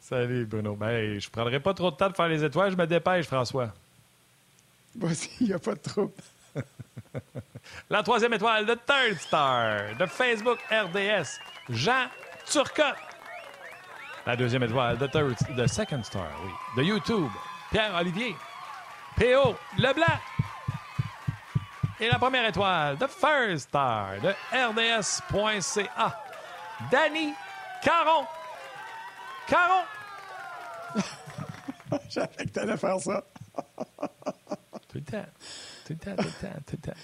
Salut, 0.00 0.44
Bruno. 0.46 0.74
Ben, 0.76 1.18
je 1.18 1.28
prendrai 1.30 1.60
pas 1.60 1.74
trop 1.74 1.90
de 1.90 1.96
temps 1.96 2.10
de 2.10 2.14
faire 2.14 2.28
les 2.28 2.44
étoiles. 2.44 2.72
Je 2.72 2.76
me 2.76 2.86
dépêche, 2.86 3.26
François. 3.26 3.72
Vas-y, 4.96 5.28
il 5.40 5.46
n'y 5.48 5.52
a 5.52 5.58
pas 5.58 5.74
de 5.74 5.80
trouble. 5.80 6.12
La 7.90 8.02
troisième 8.02 8.32
étoile 8.32 8.64
de 8.66 8.74
Third 8.74 9.18
Star 9.18 9.96
de 9.98 10.06
Facebook 10.06 10.58
RDS, 10.70 11.40
Jean 11.68 12.06
Turcotte. 12.46 13.15
La 14.26 14.34
deuxième 14.34 14.64
étoile 14.64 14.98
de, 14.98 15.06
third, 15.06 15.36
de 15.56 15.66
Second 15.68 16.02
Star, 16.02 16.28
oui, 16.44 16.50
de 16.76 16.82
YouTube, 16.82 17.28
Pierre-Olivier. 17.70 18.34
P.O. 19.16 19.54
Leblanc. 19.78 20.04
Et 22.00 22.08
la 22.08 22.18
première 22.18 22.44
étoile 22.48 22.98
de 22.98 23.06
First 23.06 23.68
Star 23.68 24.20
de 24.20 24.30
RDS.ca, 24.52 26.22
Danny 26.90 27.34
Caron. 27.82 28.26
Caron! 29.46 29.84
J'avais 32.10 32.46
que 32.46 32.50
t'allais 32.50 32.76
faire 32.76 32.98
ça. 32.98 33.24
tout 34.88 34.98
le 34.98 35.02
temps. 35.02 35.26
Tout 35.86 35.92
le 35.92 35.98
temps, 35.98 36.16
tout 36.16 36.24
le 36.24 36.48
temps, 36.48 36.56
tout 36.66 36.76
le 36.82 36.90
temps. 36.90 36.98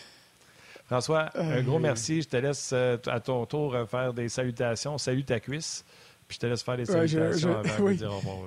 François, 0.87 1.31
un 1.37 1.63
gros 1.63 1.79
merci. 1.79 2.21
Je 2.23 2.29
te 2.29 2.37
laisse 2.37 2.73
euh, 2.73 2.99
à 3.07 3.21
ton 3.21 3.47
tour 3.47 3.75
euh, 3.75 3.87
faire 3.87 4.13
des 4.13 4.29
salutations. 4.29 4.99
Salut 4.99 5.25
ta 5.25 5.39
cuisse. 5.39 5.85
Puis 6.33 6.37
je 6.37 6.41
te 6.41 6.47
laisse 6.47 6.63
faire 6.63 6.79
des 6.79 6.87
salutations 6.87 7.59
avant 7.59 7.85
de 7.89 7.93
dire 7.93 8.11
au 8.11 8.17
revoir 8.17 8.39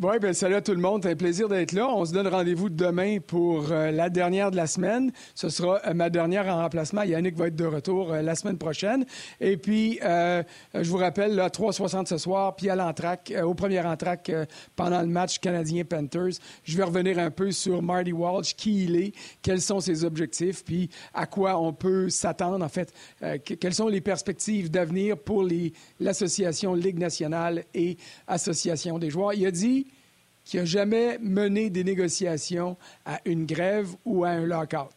oui, 0.00 0.18
bien, 0.18 0.32
salut 0.32 0.54
à 0.54 0.62
tout 0.62 0.72
le 0.72 0.80
monde. 0.80 1.02
C'est 1.02 1.10
un 1.10 1.16
plaisir 1.16 1.50
d'être 1.50 1.72
là. 1.72 1.86
On 1.86 2.06
se 2.06 2.14
donne 2.14 2.26
rendez-vous 2.26 2.70
demain 2.70 3.18
pour 3.18 3.70
euh, 3.70 3.90
la 3.90 4.08
dernière 4.08 4.50
de 4.50 4.56
la 4.56 4.66
semaine. 4.66 5.12
Ce 5.34 5.50
sera 5.50 5.82
euh, 5.86 5.92
ma 5.92 6.08
dernière 6.08 6.46
en 6.46 6.62
remplacement. 6.62 7.02
Yannick 7.02 7.36
va 7.36 7.48
être 7.48 7.56
de 7.56 7.66
retour 7.66 8.10
euh, 8.10 8.22
la 8.22 8.34
semaine 8.34 8.56
prochaine. 8.56 9.04
Et 9.38 9.58
puis, 9.58 10.00
je 10.02 10.88
vous 10.88 10.96
rappelle, 10.96 11.34
là, 11.34 11.48
3,60 11.48 12.06
ce 12.06 12.16
soir, 12.16 12.56
puis 12.56 12.70
à 12.70 12.74
l'entraque, 12.74 13.34
au 13.44 13.52
premier 13.52 13.80
entraque 13.80 14.32
pendant 14.76 15.02
le 15.02 15.08
match 15.08 15.38
canadien-Panthers. 15.40 16.38
Je 16.64 16.76
vais 16.76 16.84
revenir 16.84 17.18
un 17.18 17.30
peu 17.30 17.50
sur 17.50 17.82
Marty 17.82 18.12
Walsh, 18.12 18.54
qui 18.54 18.84
il 18.84 18.96
est, 18.96 19.12
quels 19.42 19.60
sont 19.60 19.80
ses 19.80 20.04
objectifs, 20.04 20.64
puis 20.64 20.88
à 21.12 21.26
quoi 21.26 21.60
on 21.60 21.74
peut 21.74 22.08
s'attendre, 22.08 22.64
en 22.64 22.68
fait, 22.68 22.94
quelles 23.44 23.74
sont 23.74 23.88
les 23.88 24.00
perspectives 24.00 24.70
d'avenir 24.70 25.18
pour 25.18 25.46
l'association 26.00 26.74
Ligue 26.74 26.98
nationale 26.98 27.64
et 27.74 27.98
Association 28.26 28.98
des 28.98 29.10
joueurs. 29.10 29.34
Il 29.34 29.46
a 29.46 29.50
dit 29.50 29.82
qui 30.44 30.56
n'a 30.56 30.64
jamais 30.64 31.18
mené 31.18 31.70
des 31.70 31.84
négociations 31.84 32.76
à 33.04 33.20
une 33.24 33.46
grève 33.46 33.90
ou 34.04 34.24
à 34.24 34.30
un 34.30 34.46
lockout. 34.46 34.92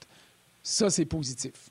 Ça, 0.64 0.90
c'est 0.90 1.06
positif. 1.06 1.70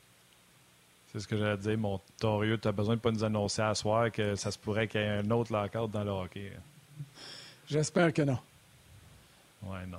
C'est 1.12 1.20
ce 1.20 1.28
que 1.28 1.36
j'allais 1.36 1.56
dire, 1.56 1.78
mon 1.78 2.00
torieux. 2.18 2.58
Tu 2.58 2.68
as 2.68 2.72
besoin 2.72 2.94
de 2.94 2.98
ne 2.98 3.02
pas 3.02 3.12
nous 3.12 3.24
annoncer 3.24 3.62
à 3.62 3.74
soir 3.74 4.10
que 4.10 4.34
ça 4.34 4.50
se 4.50 4.58
pourrait 4.58 4.88
qu'il 4.88 5.00
y 5.00 5.04
ait 5.04 5.08
un 5.08 5.30
autre 5.30 5.52
lockout 5.52 5.90
dans 5.90 6.04
le 6.04 6.10
hockey. 6.10 6.52
J'espère 7.68 8.12
que 8.12 8.22
non. 8.22 8.38
Oui, 9.62 9.78
non. 9.88 9.98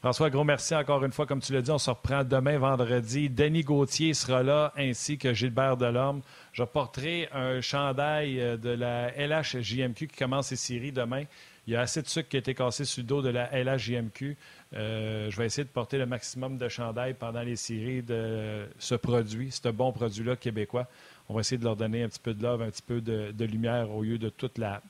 François, 0.00 0.28
gros 0.28 0.44
merci 0.44 0.74
encore 0.74 1.02
une 1.02 1.12
fois. 1.12 1.24
Comme 1.24 1.40
tu 1.40 1.54
l'as 1.54 1.62
dit, 1.62 1.70
on 1.70 1.78
se 1.78 1.88
reprend 1.88 2.24
demain, 2.24 2.58
vendredi. 2.58 3.30
Denis 3.30 3.62
Gauthier 3.62 4.12
sera 4.12 4.42
là, 4.42 4.72
ainsi 4.76 5.16
que 5.16 5.32
Gilbert 5.32 5.78
Delorme. 5.78 6.20
Je 6.52 6.62
porterai 6.62 7.28
un 7.32 7.62
chandail 7.62 8.38
euh, 8.38 8.56
de 8.58 8.68
la 8.68 9.10
LHJMQ 9.16 10.08
qui 10.08 10.16
commence 10.16 10.48
ses 10.48 10.56
séries 10.56 10.92
demain. 10.92 11.24
Il 11.66 11.72
y 11.72 11.76
a 11.76 11.80
assez 11.80 12.02
de 12.02 12.08
sucre 12.08 12.28
qui 12.28 12.36
a 12.36 12.40
été 12.40 12.54
cassé 12.54 12.84
sur 12.84 13.02
le 13.02 13.06
dos 13.06 13.22
de 13.22 13.30
la 13.30 13.50
LHJMQ. 13.52 14.36
Euh, 14.74 15.30
je 15.30 15.36
vais 15.36 15.46
essayer 15.46 15.64
de 15.64 15.70
porter 15.70 15.98
le 15.98 16.06
maximum 16.06 16.58
de 16.58 16.68
chandail 16.68 17.14
pendant 17.14 17.42
les 17.42 17.56
séries 17.56 18.02
de 18.02 18.66
ce 18.78 18.94
produit, 18.94 19.50
ce 19.50 19.68
bon 19.68 19.92
produit-là 19.92 20.36
québécois. 20.36 20.86
On 21.28 21.34
va 21.34 21.40
essayer 21.40 21.58
de 21.58 21.64
leur 21.64 21.76
donner 21.76 22.02
un 22.02 22.08
petit 22.08 22.20
peu 22.20 22.34
de 22.34 22.42
love, 22.42 22.60
un 22.60 22.70
petit 22.70 22.82
peu 22.82 23.00
de, 23.00 23.44
lumière 23.44 23.90
au 23.90 24.02
lieu 24.02 24.18
de 24.18 24.28
toute 24.28 24.58
la 24.58 24.82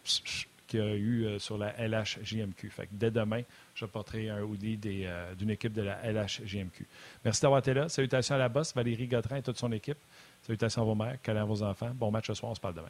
qu'il 0.67 0.81
y 0.81 0.83
a 0.83 0.95
eu 0.95 1.27
euh, 1.27 1.39
sur 1.39 1.59
la 1.59 1.75
LHJMQ. 1.77 2.71
Fait 2.71 2.89
dès 2.91 3.11
demain, 3.11 3.43
je 3.75 3.85
porterai 3.85 4.31
un 4.31 4.41
hoodie 4.43 4.81
euh, 4.87 5.35
d'une 5.35 5.51
équipe 5.51 5.75
de 5.75 5.83
la 5.83 6.01
LHJMQ. 6.11 6.87
Merci 7.25 7.43
d'avoir 7.43 7.61
été 7.61 7.75
là. 7.75 7.89
Salutations 7.89 8.35
à 8.35 8.39
la 8.39 8.49
bosse, 8.49 8.75
Valérie 8.75 9.07
Gautrin 9.07 9.37
et 9.37 9.43
toute 9.43 9.59
son 9.59 9.71
équipe. 9.73 9.99
Salutations 10.43 10.83
à 10.83 10.85
vos 10.87 10.95
mères, 10.95 11.21
câlins 11.23 11.43
à 11.43 11.45
vos 11.45 11.63
enfants. 11.63 11.91
Bon 11.95 12.11
match 12.11 12.29
ce 12.29 12.35
soir, 12.35 12.53
on 12.53 12.55
se 12.55 12.61
parle 12.61 12.75
demain. 12.75 12.89